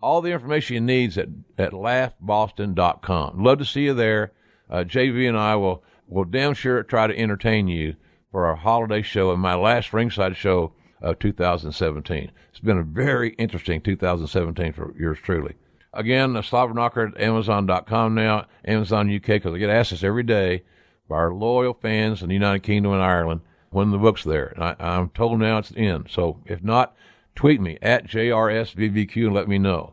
All 0.00 0.20
the 0.20 0.30
information 0.30 0.74
you 0.74 0.80
need 0.82 1.10
is 1.10 1.18
at, 1.18 1.28
at 1.58 1.72
laughboston.com. 1.72 3.42
Love 3.42 3.58
to 3.58 3.64
see 3.64 3.86
you 3.86 3.94
there. 3.94 4.30
Uh, 4.70 4.84
JB 4.84 5.28
and 5.28 5.36
I 5.36 5.56
will, 5.56 5.82
will 6.06 6.24
damn 6.24 6.54
sure 6.54 6.84
try 6.84 7.08
to 7.08 7.18
entertain 7.18 7.66
you 7.66 7.96
for 8.30 8.46
our 8.46 8.54
holiday 8.54 9.02
show 9.02 9.32
and 9.32 9.42
my 9.42 9.56
last 9.56 9.92
ringside 9.92 10.36
show 10.36 10.72
of 11.00 11.18
2017. 11.18 12.30
It's 12.50 12.60
been 12.60 12.78
a 12.78 12.82
very 12.82 13.30
interesting 13.34 13.80
2017 13.80 14.72
for 14.72 14.94
yours 14.98 15.18
truly. 15.22 15.54
Again, 15.92 16.34
the 16.34 16.42
Slobber 16.42 16.74
Knocker 16.74 17.06
at 17.06 17.20
Amazon.com 17.20 18.14
now, 18.14 18.46
Amazon 18.64 19.14
UK, 19.14 19.26
because 19.26 19.54
I 19.54 19.58
get 19.58 19.70
asked 19.70 19.90
this 19.90 20.04
every 20.04 20.22
day 20.22 20.62
by 21.08 21.16
our 21.16 21.32
loyal 21.32 21.74
fans 21.74 22.22
in 22.22 22.28
the 22.28 22.34
United 22.34 22.62
Kingdom 22.62 22.92
and 22.92 23.02
Ireland 23.02 23.40
when 23.70 23.90
the 23.90 23.98
book's 23.98 24.24
there. 24.24 24.52
And 24.54 24.64
I, 24.64 24.76
I'm 24.78 25.08
told 25.10 25.38
now 25.38 25.58
it's 25.58 25.70
in. 25.70 26.06
So 26.10 26.40
if 26.44 26.62
not, 26.62 26.94
tweet 27.34 27.60
me 27.60 27.78
at 27.80 28.06
JRsBBQ 28.06 29.26
and 29.26 29.34
let 29.34 29.48
me 29.48 29.58
know. 29.58 29.92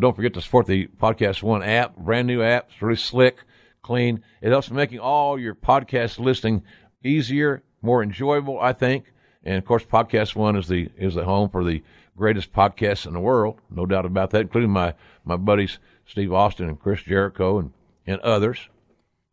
Don't 0.00 0.14
forget 0.14 0.34
to 0.34 0.40
support 0.40 0.66
the 0.66 0.86
Podcast 0.86 1.42
One 1.42 1.62
app, 1.62 1.96
brand 1.96 2.26
new 2.26 2.42
app. 2.42 2.68
It's 2.70 2.82
really 2.82 2.96
slick, 2.96 3.38
clean. 3.82 4.22
It 4.40 4.50
helps 4.50 4.70
making 4.70 5.00
all 5.00 5.38
your 5.38 5.54
podcast 5.54 6.18
listening 6.18 6.62
easier, 7.02 7.64
more 7.82 8.02
enjoyable, 8.02 8.60
I 8.60 8.72
think. 8.72 9.12
And 9.48 9.56
of 9.56 9.64
course, 9.64 9.82
Podcast 9.82 10.36
One 10.36 10.56
is 10.56 10.68
the 10.68 10.90
is 10.98 11.14
the 11.14 11.24
home 11.24 11.48
for 11.48 11.64
the 11.64 11.82
greatest 12.18 12.52
podcasts 12.52 13.06
in 13.06 13.14
the 13.14 13.20
world, 13.20 13.58
no 13.70 13.86
doubt 13.86 14.04
about 14.04 14.28
that, 14.32 14.42
including 14.42 14.68
my 14.68 14.92
my 15.24 15.36
buddies 15.36 15.78
Steve 16.04 16.34
Austin 16.34 16.68
and 16.68 16.78
Chris 16.78 17.02
Jericho 17.02 17.58
and 17.58 17.72
and 18.06 18.20
others. 18.20 18.68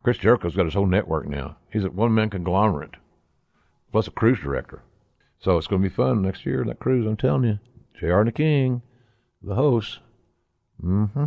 Chris 0.02 0.16
Jericho's 0.16 0.56
got 0.56 0.64
his 0.64 0.72
whole 0.72 0.86
network 0.86 1.28
now. 1.28 1.58
He's 1.70 1.84
a 1.84 1.90
one 1.90 2.14
man 2.14 2.30
conglomerate, 2.30 2.94
plus 3.92 4.06
a 4.06 4.10
cruise 4.10 4.40
director. 4.40 4.80
So 5.38 5.58
it's 5.58 5.66
going 5.66 5.82
to 5.82 5.88
be 5.88 5.94
fun 5.94 6.22
next 6.22 6.46
year. 6.46 6.64
That 6.64 6.78
cruise, 6.78 7.06
I'm 7.06 7.18
telling 7.18 7.44
you. 7.44 7.58
JR 8.00 8.20
and 8.20 8.28
the 8.28 8.32
King, 8.32 8.80
the 9.42 9.54
host. 9.54 9.98
Mm-hmm. 10.82 11.26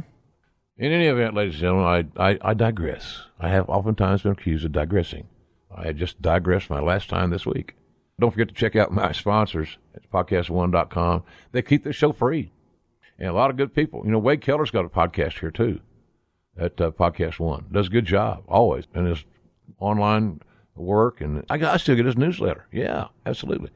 In 0.78 0.92
any 0.92 1.06
event, 1.06 1.36
ladies 1.36 1.54
and 1.56 1.62
gentlemen, 1.62 2.12
I, 2.18 2.30
I, 2.32 2.40
I 2.42 2.54
digress. 2.56 3.22
I 3.40 3.50
have 3.50 3.70
oftentimes 3.70 4.24
been 4.24 4.32
accused 4.32 4.66
of 4.66 4.72
digressing. 4.72 5.28
I 5.76 5.92
just 5.92 6.24
digressed 6.24 6.72
my 6.72 6.80
last 6.80 7.08
time 7.08 7.30
this 7.30 7.46
week. 7.46 7.76
Don't 8.20 8.32
forget 8.32 8.50
to 8.50 8.54
check 8.54 8.76
out 8.76 8.92
my 8.92 9.12
sponsors 9.12 9.78
at 9.96 10.10
podcastone.com. 10.12 11.24
They 11.52 11.62
keep 11.62 11.84
the 11.84 11.94
show 11.94 12.12
free. 12.12 12.52
And 13.18 13.30
a 13.30 13.34
lot 13.34 13.50
of 13.50 13.58
good 13.58 13.74
people. 13.74 14.04
You 14.06 14.12
know, 14.12 14.20
Wade 14.20 14.42
Keller's 14.42 14.72
got 14.72 14.86
a 14.86 14.90
podcast 14.90 15.40
here 15.40 15.52
too 15.52 15.82
at 16.58 16.80
uh, 16.80 16.92
Podcast 16.92 17.40
One. 17.40 17.66
Does 17.72 17.88
a 17.88 17.92
good 17.92 18.06
job 18.06 18.44
always 18.48 18.86
And 18.94 19.08
his 19.08 19.24
online 19.80 20.42
work, 20.76 21.22
and 21.22 21.46
I, 21.50 21.56
I 21.56 21.78
still 21.78 21.96
get 21.96 22.06
his 22.06 22.18
newsletter. 22.18 22.68
Yeah, 22.72 23.08
absolutely. 23.26 23.70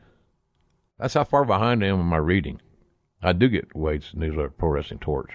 That's 0.99 1.14
how 1.14 1.24
far 1.24 1.45
behind 1.45 1.84
I 1.84 1.88
am 1.88 1.99
in 1.99 2.06
my 2.06 2.18
reading. 2.18 2.61
I 3.22 3.34
do 3.34 3.48
get 3.48 3.76
Wade's 3.76 4.11
newsletter, 4.14 4.49
Pro 4.49 4.70
Wrestling 4.70 4.99
Torch. 4.99 5.32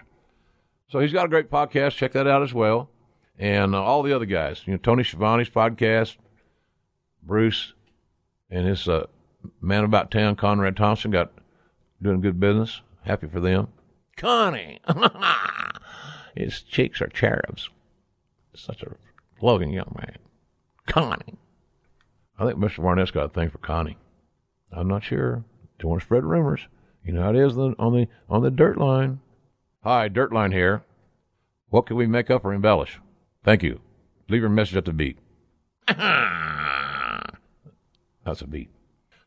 So 0.89 1.01
he's 1.01 1.12
got 1.12 1.26
a 1.26 1.28
great 1.28 1.51
podcast. 1.51 1.97
Check 1.97 2.12
that 2.12 2.26
out 2.26 2.43
as 2.43 2.55
well. 2.55 2.90
And 3.39 3.74
uh, 3.74 3.82
all 3.82 4.02
the 4.02 4.14
other 4.14 4.24
guys, 4.24 4.62
you 4.66 4.72
know, 4.72 4.78
Tony 4.78 5.05
Schiavone's 5.05 5.51
podcast, 5.51 6.16
Bruce, 7.22 7.74
and 8.50 8.66
his 8.66 8.88
uh, 8.88 9.06
man 9.60 9.84
about 9.84 10.10
town, 10.10 10.36
Conrad 10.36 10.76
Thompson, 10.76 11.10
got 11.10 11.32
doing 12.00 12.20
good 12.20 12.40
business. 12.40 12.80
Happy 13.02 13.28
for 13.28 13.40
them. 13.40 13.68
Connie, 14.16 14.80
his 16.34 16.62
cheeks 16.62 17.00
are 17.00 17.08
cherubs. 17.08 17.70
Such 18.54 18.82
a 18.82 18.96
loving 19.40 19.72
young 19.72 19.94
man. 19.96 20.18
Connie. 20.86 21.38
I 22.38 22.46
think 22.46 22.58
Mr. 22.58 22.82
Barnett's 22.82 23.10
got 23.10 23.26
a 23.26 23.28
thing 23.28 23.50
for 23.50 23.58
Connie. 23.58 23.98
I'm 24.72 24.88
not 24.88 25.04
sure. 25.04 25.44
Don't 25.78 25.90
want 25.90 26.02
to 26.02 26.06
spread 26.06 26.24
rumors. 26.24 26.66
You 27.04 27.12
know 27.12 27.22
how 27.22 27.30
it 27.30 27.36
is 27.36 27.56
on 27.56 27.74
the 27.78 28.08
on 28.28 28.42
the 28.42 28.50
dirt 28.50 28.78
line. 28.78 29.20
Hi, 29.82 30.08
dirt 30.08 30.32
line 30.32 30.52
here. 30.52 30.82
What 31.70 31.86
can 31.86 31.96
we 31.96 32.06
make 32.06 32.30
up 32.30 32.44
or 32.44 32.52
embellish? 32.52 32.98
Thank 33.44 33.62
you. 33.62 33.80
Leave 34.28 34.40
your 34.40 34.50
message 34.50 34.76
at 34.76 34.84
the 34.84 34.92
beat. 34.92 35.18
That's 38.28 38.42
a 38.42 38.46
beat. 38.46 38.70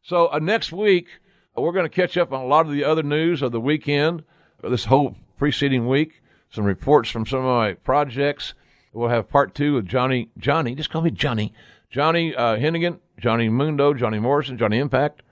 So 0.04 0.32
uh, 0.32 0.40
next 0.40 0.72
week 0.72 1.08
we're 1.56 1.72
going 1.72 1.86
to 1.86 1.90
catch 1.90 2.18
up 2.18 2.32
on 2.32 2.42
a 2.42 2.48
lot 2.48 2.66
of 2.66 2.72
the 2.72 2.84
other 2.84 3.04
news 3.04 3.42
of 3.42 3.52
the 3.52 3.60
weekend, 3.60 4.24
this 4.64 4.86
whole 4.86 5.16
preceding 5.38 5.88
week. 5.88 6.22
Some 6.52 6.66
reports 6.66 7.10
from 7.10 7.26
some 7.26 7.40
of 7.40 7.46
my 7.46 7.74
projects. 7.74 8.54
We'll 8.94 9.10
have 9.10 9.30
part 9.30 9.56
two 9.56 9.76
with 9.76 9.88
Johnny. 9.88 10.30
Johnny, 10.38 10.76
just 10.76 10.90
call 10.90 11.02
me 11.02 11.12
Johnny. 11.12 11.54
Johnny 11.90 12.36
uh, 12.36 12.58
Hennigan, 12.58 13.00
Johnny 13.20 13.50
Mundo, 13.50 13.94
Johnny 13.94 14.20
Morrison, 14.20 14.58
Johnny 14.58 14.78
Impact. 14.78 15.24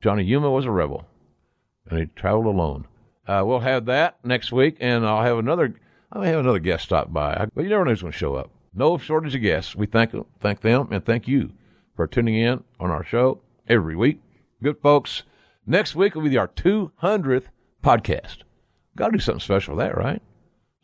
Johnny 0.00 0.24
Yuma 0.24 0.50
was 0.50 0.64
a 0.64 0.70
rebel, 0.70 1.04
and 1.88 1.98
he 1.98 2.06
traveled 2.14 2.46
alone. 2.46 2.86
Uh, 3.26 3.42
we'll 3.44 3.60
have 3.60 3.86
that 3.86 4.18
next 4.24 4.52
week, 4.52 4.76
and 4.78 5.04
I'll 5.04 5.24
have 5.24 5.38
another. 5.38 5.74
I 6.12 6.20
may 6.20 6.28
have 6.28 6.40
another 6.40 6.60
guest 6.60 6.84
stop 6.84 7.12
by, 7.12 7.48
but 7.54 7.64
you 7.64 7.70
never 7.70 7.84
know 7.84 7.90
who's 7.90 8.02
going 8.02 8.12
to 8.12 8.18
show 8.18 8.36
up. 8.36 8.50
No 8.72 8.96
shortage 8.96 9.34
of 9.34 9.42
guests. 9.42 9.74
We 9.74 9.86
thank 9.86 10.14
thank 10.38 10.60
them 10.60 10.88
and 10.92 11.04
thank 11.04 11.26
you 11.26 11.52
for 11.98 12.06
tuning 12.06 12.36
in 12.36 12.62
on 12.78 12.92
our 12.92 13.02
show 13.02 13.40
every 13.66 13.96
week. 13.96 14.20
Good 14.62 14.78
folks. 14.80 15.24
Next 15.66 15.96
week 15.96 16.14
will 16.14 16.22
be 16.22 16.38
our 16.38 16.46
200th 16.46 17.46
podcast. 17.82 18.44
Got 18.94 19.06
to 19.06 19.12
do 19.14 19.18
something 19.18 19.40
special 19.40 19.74
for 19.74 19.82
that, 19.82 19.96
right? 19.96 20.22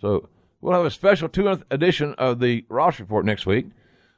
So 0.01 0.29
we'll 0.61 0.75
have 0.75 0.85
a 0.85 0.91
special 0.91 1.29
200th 1.29 1.63
edition 1.71 2.15
of 2.19 2.41
the 2.41 2.65
Ross 2.69 2.99
Report 2.99 3.25
next 3.25 3.47
week. 3.47 3.67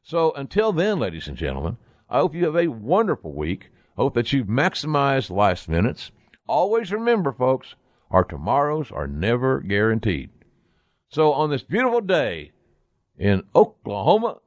So 0.05 0.33
until 0.37 0.73
then, 0.73 0.99
ladies 0.99 1.29
and 1.29 1.37
gentlemen, 1.37 1.77
I 2.09 2.21
hope 2.21 2.35
you 2.35 2.47
have 2.47 2.57
a 2.57 2.69
wonderful 2.69 3.35
week. 3.35 3.69
Hope 3.99 4.15
that 4.15 4.33
you've 4.33 4.47
maximized 4.47 5.29
life's 5.29 5.69
minutes. 5.69 6.13
Always 6.49 6.91
remember, 6.93 7.31
folks, 7.31 7.75
our 8.11 8.25
tomorrows 8.25 8.91
are 8.91 9.07
never 9.07 9.61
guaranteed. 9.61 10.31
So 11.11 11.35
on 11.35 11.51
this 11.51 11.63
beautiful 11.63 12.01
day 12.01 12.53
in 13.19 13.43
Oklahoma, 13.55 14.39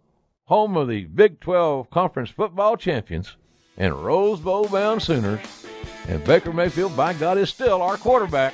home 0.49 0.75
of 0.75 0.87
the 0.87 1.05
Big 1.05 1.39
12 1.39 1.91
Conference 1.91 2.31
football 2.31 2.75
champions 2.75 3.37
and 3.77 3.93
Rose 3.93 4.39
Bowl 4.39 4.67
bound 4.67 5.01
Sooners, 5.01 5.39
and 6.07 6.23
Baker 6.25 6.51
Mayfield, 6.51 6.97
by 6.97 7.13
God, 7.13 7.37
is 7.37 7.49
still 7.49 7.83
our 7.83 7.97
quarterback. 7.97 8.53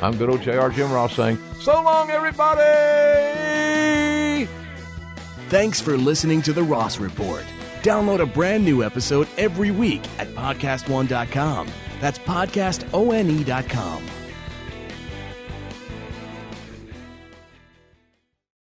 I'm 0.00 0.16
good 0.16 0.30
old 0.30 0.42
JR 0.42 0.68
Jim 0.68 0.92
Ross 0.92 1.16
saying, 1.16 1.38
so 1.58 1.82
long, 1.82 2.10
everybody! 2.10 2.60
Thanks 5.48 5.80
for 5.80 5.96
listening 5.96 6.42
to 6.42 6.52
The 6.52 6.62
Ross 6.62 7.00
Report. 7.00 7.44
Download 7.82 8.20
a 8.20 8.26
brand 8.26 8.64
new 8.64 8.84
episode 8.84 9.26
every 9.36 9.70
week 9.70 10.02
at 10.18 10.28
podcastone.com. 10.28 11.68
That's 12.00 12.18
podcastone.com. 12.18 14.21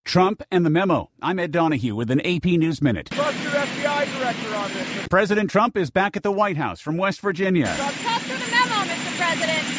Trump 0.07 0.41
and 0.53 0.65
the 0.65 0.71
memo. 0.71 1.11
I'm 1.21 1.41
Ed 1.41 1.51
Donahue 1.51 1.97
with 1.97 2.13
an 2.13 2.21
AP 2.21 2.45
News 2.45 2.81
Minute. 2.81 3.11
Trust 3.11 3.43
your 3.43 3.51
FBI 3.51 4.19
director 4.19 4.55
on 4.55 4.73
this. 4.73 5.09
President 5.09 5.51
Trump 5.51 5.77
is 5.77 5.91
back 5.91 6.17
at 6.17 6.23
the 6.23 6.31
White 6.31 6.57
House 6.57 6.81
from 6.81 6.97
West 6.97 7.21
Virginia. 7.21 7.67
Talk 7.67 8.23
to 8.23 8.29
the 8.29 8.51
memo, 8.51 8.87
Mr. 8.87 9.19
President. 9.19 9.76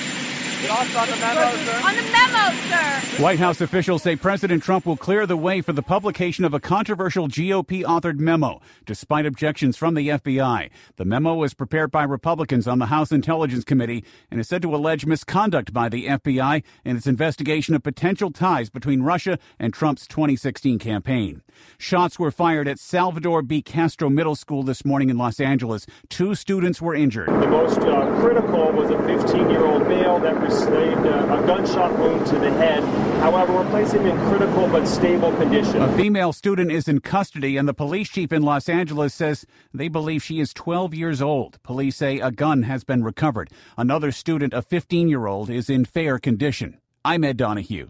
Thoughts 0.60 0.96
on 0.96 1.08
the 1.08 1.16
memo, 1.18 1.56
sir? 1.66 1.82
On 1.86 1.96
the 1.96 2.02
memo, 2.02 2.58
sir. 2.68 3.22
White 3.22 3.38
House 3.38 3.62
officials 3.62 4.02
say 4.02 4.16
President 4.16 4.64
Trump 4.64 4.88
will 4.88 4.98
clear 4.98 5.28
the 5.28 5.38
way 5.38 5.62
for 5.62 5.72
the 5.72 5.84
publication 5.84 6.44
of 6.46 6.54
a 6.56 6.60
controversial 6.60 7.28
GOP 7.28 7.84
authored 7.84 8.18
memo, 8.18 8.60
despite 8.84 9.28
objections 9.28 9.78
from 9.78 9.94
the 9.94 10.10
FBI. 10.10 10.72
The 10.96 11.06
memo 11.06 11.36
was 11.36 11.54
prepared 11.54 11.92
by 11.92 12.04
Republicans 12.04 12.68
on 12.68 12.80
the 12.80 12.88
House 12.88 13.12
Intelligence 13.12 13.64
Committee 13.64 14.04
and 14.32 14.40
is 14.40 14.48
said 14.48 14.64
to 14.64 14.76
allege 14.76 15.06
misconduct 15.06 15.74
by 15.74 15.90
the 15.90 16.08
FBI 16.08 16.64
in 16.84 16.98
its 16.98 17.06
investigation 17.06 17.76
of 17.76 17.84
potential 17.84 18.32
ties 18.32 18.72
between 18.72 19.04
Russia 19.04 19.38
and 19.60 19.74
Trump's 19.74 20.08
2016 20.08 20.80
campaign. 20.80 21.44
Shots 21.78 22.18
were 22.18 22.32
fired 22.32 22.68
at 22.68 22.80
Salvador 22.80 23.42
B. 23.42 23.62
Castro 23.62 24.10
Middle 24.10 24.36
School 24.36 24.64
this 24.64 24.84
morning 24.84 25.10
in 25.10 25.18
Los 25.18 25.40
Angeles. 25.40 25.86
Two 26.10 26.36
students 26.36 26.82
were 26.82 26.96
injured. 26.96 27.28
The 27.28 27.48
most 27.48 27.80
uh, 27.80 28.20
critical 28.20 28.72
was 28.72 28.90
a 28.90 28.98
15 29.04 29.50
year 29.50 29.66
old 29.66 29.88
male 29.88 30.20
that 30.20 30.40
received 30.42 31.06
uh, 31.06 31.38
a 31.42 31.46
gunshot 31.46 31.98
wound 32.00 32.26
to 32.28 32.40
the 32.40 32.52
head. 32.52 32.84
However, 33.20 33.54
we're 33.54 33.70
placing 33.70 34.02
him 34.02 34.18
in 34.18 34.30
critical 34.30 34.68
but 34.68 34.86
stable 34.88 35.32
condition. 35.38 35.82
A 35.82 35.98
female 35.98 36.34
student 36.34 36.72
is 36.72 36.88
in 36.88 37.00
custody, 37.00 37.58
and 37.58 37.68
the 37.68 37.74
police 37.74 38.10
chief 38.10 38.32
in 38.32 38.42
Los 38.42 38.70
Angeles 38.70 39.14
says 39.14 39.46
they 39.74 39.88
believe 39.88 40.24
she 40.24 40.40
is 40.40 40.54
12 40.54 40.94
years 40.94 41.22
old. 41.22 41.62
Police 41.64 41.96
say 41.96 42.20
a 42.20 42.32
gun 42.32 42.64
has 42.64 42.84
been 42.84 43.04
recovered. 43.04 43.50
Another 43.78 44.12
student, 44.12 44.54
a 44.54 44.62
15 44.62 45.10
year 45.10 45.28
old, 45.28 45.50
is 45.50 45.70
in 45.70 45.86
fair 45.86 46.20
condition. 46.20 46.80
I'm 47.04 47.24
Ed 47.24 47.38
Donahue. 47.38 47.90